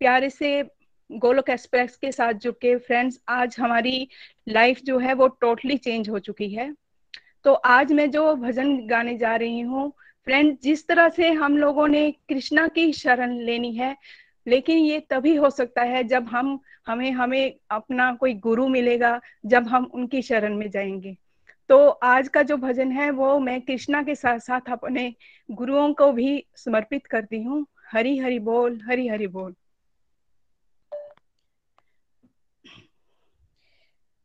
प्यारे 0.01 0.31
से 0.31 0.65
गोलोक 1.13 1.51
एक्सप्रेस 1.51 1.97
के 1.97 2.13
साथ 2.13 2.33
जुड़ 2.33 2.55
के 2.55 2.77
फ्रेंड्स, 2.77 3.21
आज 3.29 3.57
हमारी 3.59 4.09
लाइफ 4.49 4.81
जो 4.85 4.99
है 4.99 5.15
वो 5.15 5.29
टोटली 5.29 5.77
चेंज 5.77 6.09
हो 6.09 6.19
चुकी 6.19 6.49
है। 6.49 6.75
तो 7.45 7.53
आज 7.53 7.93
मैं 7.93 8.11
जो 8.11 8.35
भजन 8.37 8.87
गाने 8.87 9.17
जा 9.19 9.37
रही 9.37 9.61
हूँ, 9.61 9.93
फ्रेंड, 10.25 10.57
जिस 10.63 10.87
तरह 10.89 11.09
से 11.09 11.31
हम 11.31 11.57
लोगों 11.57 11.89
ने 11.89 12.11
कृष्णा 12.11 12.69
की 12.69 12.93
शरण 12.93 13.39
लेनी 13.39 13.73
है 13.75 13.97
लेकिन 14.47 14.79
ये 14.79 15.01
तभी 15.01 15.37
हो 15.37 15.51
सकता 15.51 15.83
है 15.83 16.05
जब 16.05 16.25
हम, 16.25 16.61
हमें 16.87 17.13
हमें 17.13 17.55
अपना 17.71 18.15
कोई 18.15 18.35
गुरु 18.35 18.69
मिलेगा, 18.69 19.21
जब 19.47 19.67
हम 19.67 19.91
उनकी 19.95 20.23
शरण 20.23 20.57
में 20.57 20.71
जाएँगे। 20.71 21.17
तो 21.69 21.89
आज 21.89 22.29
का 22.29 22.43
जो 22.43 22.57
भजन 22.57 22.93
है, 22.93 23.11
वो 23.11 23.39
मैं 23.39 23.61
कृष्णा 23.61 24.03
के 24.03 24.15
साथ 24.15 24.39
साथ 24.39 24.61
अपने 24.69 25.15
गुरुओं 25.51 25.93
को 25.95 26.13
भी 26.13 26.47
समर्पित 26.57 27.07
करती 27.07 27.43
हूँ। 27.43 27.67
हरी, 27.93 28.19
हरि 28.19 28.39
बोल, 28.39 28.81
हरी, 28.85 29.09
हरि 29.09 29.27
बोल। 29.27 29.55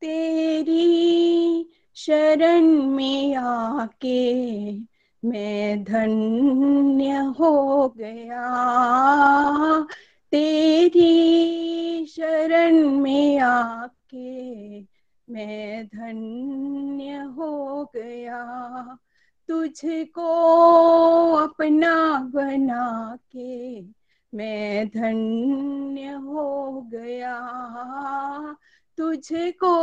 तेरी 0.01 1.69
शरण 1.95 2.65
में 2.65 3.35
आके 3.35 4.33
मैं 5.25 5.83
धन्य 5.83 7.11
हो 7.11 7.89
गया। 7.97 8.47
तेरी 10.31 12.05
शरण 12.05 12.89
में 12.89 13.39
आके 13.39 14.79
मैं 15.29 15.87
धन्य 15.87 17.17
हो 17.17 17.83
गया। 17.95 18.43
तुझको 19.47 20.27
अपना 21.33 22.19
बना 22.19 23.17
के 23.35 23.81
मैं 24.37 24.87
धन्य 24.87 26.09
हो 26.09 26.81
गया। 26.81 27.35
तुझको 28.97 29.73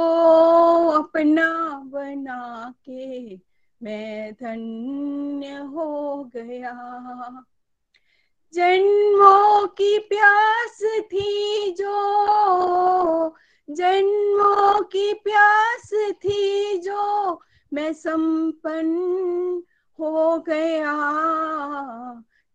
अपना 0.88 1.50
बना 1.86 2.74
के 2.84 3.36
मैं 3.82 4.32
धन्य 4.32 5.56
हो 5.56 6.24
गया। 6.36 6.74
जन्मों 8.56 9.66
की 9.66 9.98
प्यास 9.98 10.78
थी 10.84 11.70
जो, 11.72 13.34
जन्मों 13.70 14.82
की 14.82 15.12
प्यास 15.12 15.90
थी 16.12 16.78
जो, 16.78 17.40
मैं 17.72 17.92
संपन्न 17.92 19.62
हो 20.00 20.38
गया, 20.38 20.94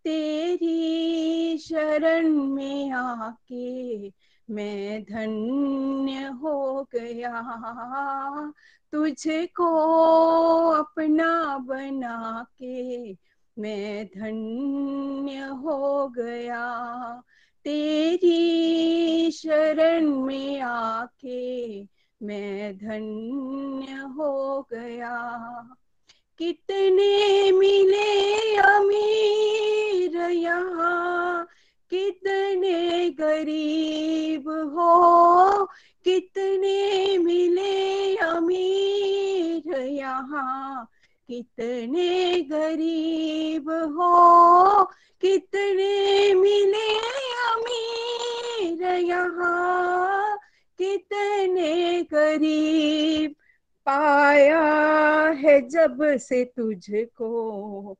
तेरी 0.04 1.58
शरण 1.58 2.30
में 2.30 2.92
आके 2.92 4.08
मैं 4.50 5.04
धन्य 5.04 6.26
हो 6.26 6.88
गया। 6.96 7.42
तुझको 8.92 9.78
अपना 10.70 11.58
बना 11.58 12.46
के 12.60 13.14
मैं 13.60 14.06
धन्य 14.06 15.38
हो 15.38 16.08
गया। 16.08 16.66
तेरी 17.64 19.32
शरण 19.32 20.06
में 20.10 20.62
आके 20.62 21.82
मैं 22.24 22.78
धन्य 22.78 23.92
हो 23.94 24.62
गया। 24.62 25.16
कितने 26.38 27.52
मिले 27.52 28.56
अमीर 28.56 30.18
यहाँ? 30.22 31.48
कितने 31.90 33.10
गरीब 33.10 34.50
हो? 34.50 35.66
कितने 36.04 37.18
मिले 37.18 38.16
अमीर 38.16 39.76
यहाँ? 39.78 40.91
कितने 41.32 42.42
गरीब 42.42 43.70
हो, 43.70 44.84
कितने 45.22 46.34
मिले 46.34 46.98
अमीर 47.52 48.84
यहाँ, 48.84 50.38
कितने 50.78 52.02
गरीब 52.04 53.32
पाया 53.86 54.62
है 55.32 55.70
जब 55.70 55.98
से 56.02 56.46
तुझको, 56.46 57.94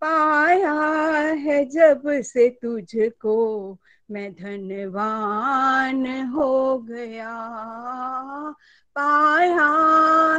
पाया 0.00 0.74
है 1.20 1.64
जब 1.64 2.02
से 2.06 2.48
तुझको। 2.50 3.78
मैं 4.10 4.32
धनवान 4.32 6.26
हो 6.28 6.78
गया। 6.78 7.34
पाया 8.98 9.68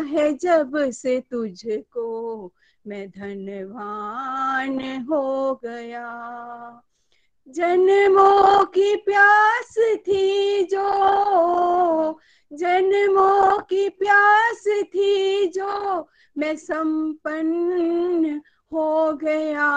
है 0.08 0.34
जब 0.34 0.72
से 0.76 1.24
तुझको 1.32 2.54
मैं 2.88 3.10
धनवान 3.10 5.06
हो 5.10 5.56
गया। 5.66 6.08
जन्मों 7.50 8.66
की 8.66 8.96
प्यास 8.96 9.76
थी 9.80 10.64
जो, 10.64 12.20
जन्मों 12.54 13.60
की 13.60 13.90
प्यास 13.90 14.64
थी 14.84 15.48
जो 15.48 16.10
मैं 16.38 16.56
संपन्न 16.56 18.42
हो 18.74 19.14
गया। 19.14 19.70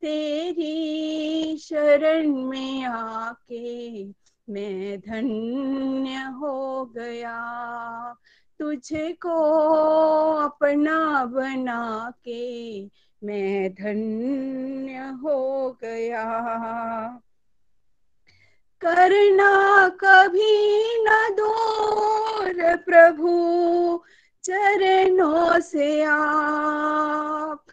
तेरी 0.00 1.58
शरण 1.58 2.32
में 2.32 2.84
आके 2.84 4.04
मैं 4.50 5.00
धन्य 5.00 6.16
हो 6.16 6.84
गया। 6.84 7.38
तुझे 8.58 9.12
को 9.12 9.34
अपना 10.36 11.24
बना 11.24 12.12
के 12.24 12.84
मैं 13.24 13.74
धन्य 13.74 14.98
हो 14.98 15.70
गया। 15.82 16.24
करना 18.80 19.88
कभी 19.88 20.82
न 20.98 21.36
दूर 21.36 22.76
प्रभु, 22.76 23.32
चरणों 24.44 25.60
से 25.60 26.02
आप 26.02 27.64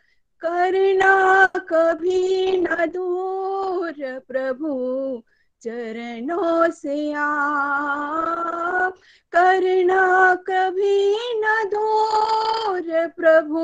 करना 0.45 1.45
कभी 1.45 2.57
न 2.57 2.65
दूर 2.65 4.19
प्रभु 4.27 5.23
चरणों 5.61 6.71
से 6.71 7.13
आप। 7.13 8.93
करना 9.31 10.35
कभी 10.35 11.15
न 11.15 11.69
दूर 11.73 13.07
प्रभु 13.07 13.63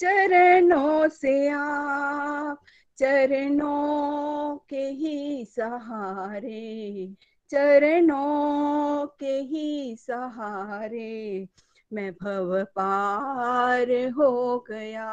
चरणों 0.00 1.08
से 1.08 1.48
आप। 1.48 2.58
चरणों 2.98 4.56
के 4.56 4.88
ही 4.88 5.44
सहारे, 5.44 7.08
चरणों 7.50 9.06
के 9.20 9.38
ही 9.40 9.96
सहारे। 10.00 11.48
मैं 11.92 12.12
भव 12.12 12.64
पार 12.64 13.90
हो 13.90 14.58
गया। 14.70 15.10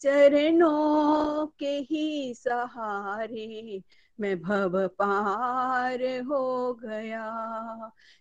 चरणों 0.00 1.46
के 1.46 1.78
ही 1.90 2.34
सहारे 2.34 3.82
मैं 4.20 4.40
भव 4.40 4.86
पार 4.86 6.02
हो 6.02 6.74
गया। 6.74 7.26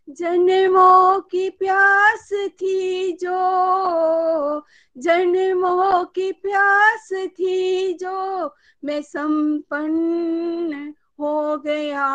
जन्मों 0.09 1.21
की 1.21 1.49
प्यास 1.49 2.29
थी 2.33 3.11
जो, 3.11 4.59
जन्मों 4.97 6.05
की 6.05 6.31
प्यास 6.31 7.09
थी 7.13 7.93
जो 7.93 8.55
मैं 8.85 9.01
संपन्न 9.01 10.93
हो 11.19 11.57
गया। 11.57 12.07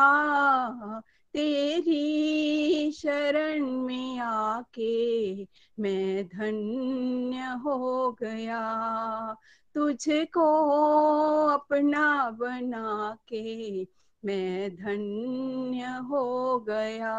तेरी 1.35 2.93
शरण 2.93 3.67
में 3.67 4.19
आके 4.19 5.43
मैं 5.81 6.27
धन्य 6.27 7.37
हो 7.37 8.13
गया। 8.13 8.63
तुझको 9.75 10.69
अपना 11.47 12.31
बना 12.31 13.19
के 13.29 13.83
मैं 14.25 14.77
धन्य 14.77 15.83
हो 15.83 16.59
गया। 16.59 17.19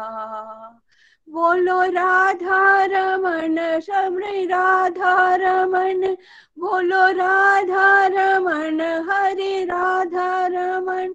बोलो 1.30 1.82
राधा 1.82 2.84
रमन, 2.84 3.80
शबरी 3.80 4.46
राधा 4.46 5.36
रमन। 5.36 6.16
बोलो 6.58 7.06
राधा 7.06 8.06
रमन, 8.06 8.80
हरे 8.80 9.64
राधा 9.64 10.46
रमन। 10.46 11.14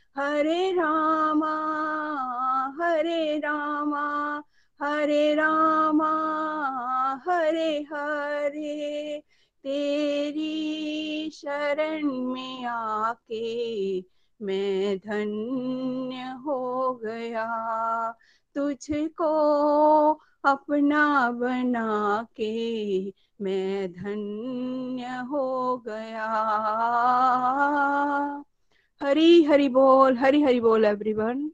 हरे 0.17 0.71
रामा 0.71 1.55
हरे 2.81 3.37
रामा 3.37 4.43
हरे 4.81 5.35
रामा, 5.35 6.11
हरे 7.27 7.85
हरे, 7.93 9.23
तेरी 9.63 11.29
शरण 11.33 12.07
में 12.07 12.65
आके 12.65 13.99
मैं 14.41 14.97
धन्य 14.97 16.21
हो 16.45 16.93
गया। 17.05 17.47
तुझको 18.55 19.33
अपना 20.45 21.31
बना 21.31 22.27
के 22.37 22.53
मैं 23.41 23.91
धन्य 23.91 25.05
हो 25.05 25.77
गया। 25.77 26.27
हरी 29.03 29.43
हरी 29.43 29.69
बोल, 29.69 30.17
हरी 30.17 30.41
हरी 30.41 30.59
बोल 30.61 30.85
एवरीवन 30.85 31.51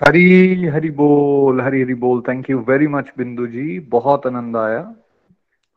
हरी 0.00 0.66
हरी 0.66 0.90
बोल, 0.90 1.60
हरी 1.60 1.82
हरी 1.82 1.94
बोल 1.94 2.22
थैंक 2.28 2.50
यू 2.50 2.58
वेरी 2.58 2.86
मच 2.86 3.12
बिंदु 3.18 3.46
जी, 3.46 3.78
बहुत 3.78 4.26
आनंद 4.26 4.56
आया। 4.56 4.94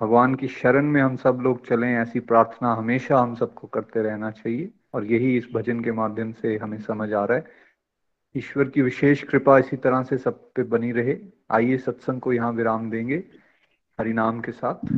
भगवान 0.01 0.35
की 0.35 0.47
शरण 0.47 0.85
में 0.85 1.01
हम 1.01 1.15
सब 1.15 1.39
लोग 1.41 1.67
चलें, 1.67 1.95
ऐसी 1.97 2.19
प्रार्थना 2.19 2.73
हमेशा 2.73 3.19
हम 3.19 3.35
सबको 3.35 3.67
करते 3.67 4.01
रहना 4.01 4.31
चाहिए, 4.31 4.69
और 4.93 5.05
यही 5.05 5.38
इस 5.38 5.47
भजन 5.53 5.80
के 5.80 5.91
माध्यम 5.91 6.31
से 6.31 6.57
हमें 6.57 6.80
समझ 6.80 7.13
आ 7.13 7.26
रहा 7.26 7.38
है। 7.38 7.45
ईश्वर 8.35 8.69
की 8.69 8.81
विशेष 8.81 9.23
कृपा 9.23 9.57
इसी 9.59 9.77
तरह 9.77 10.03
से 10.03 10.17
सब 10.17 10.39
पे 10.55 10.63
बनी 10.63 10.91
रहे। 10.91 11.17
आइए 11.51 11.77
सत्संग 11.77 12.22
को 12.22 12.34
यहाँ 12.34 12.51
विराम 12.51 12.89
देंगे 12.89 13.23
हरिनाम 13.99 14.39
के 14.39 14.51
साथ। 14.51 14.97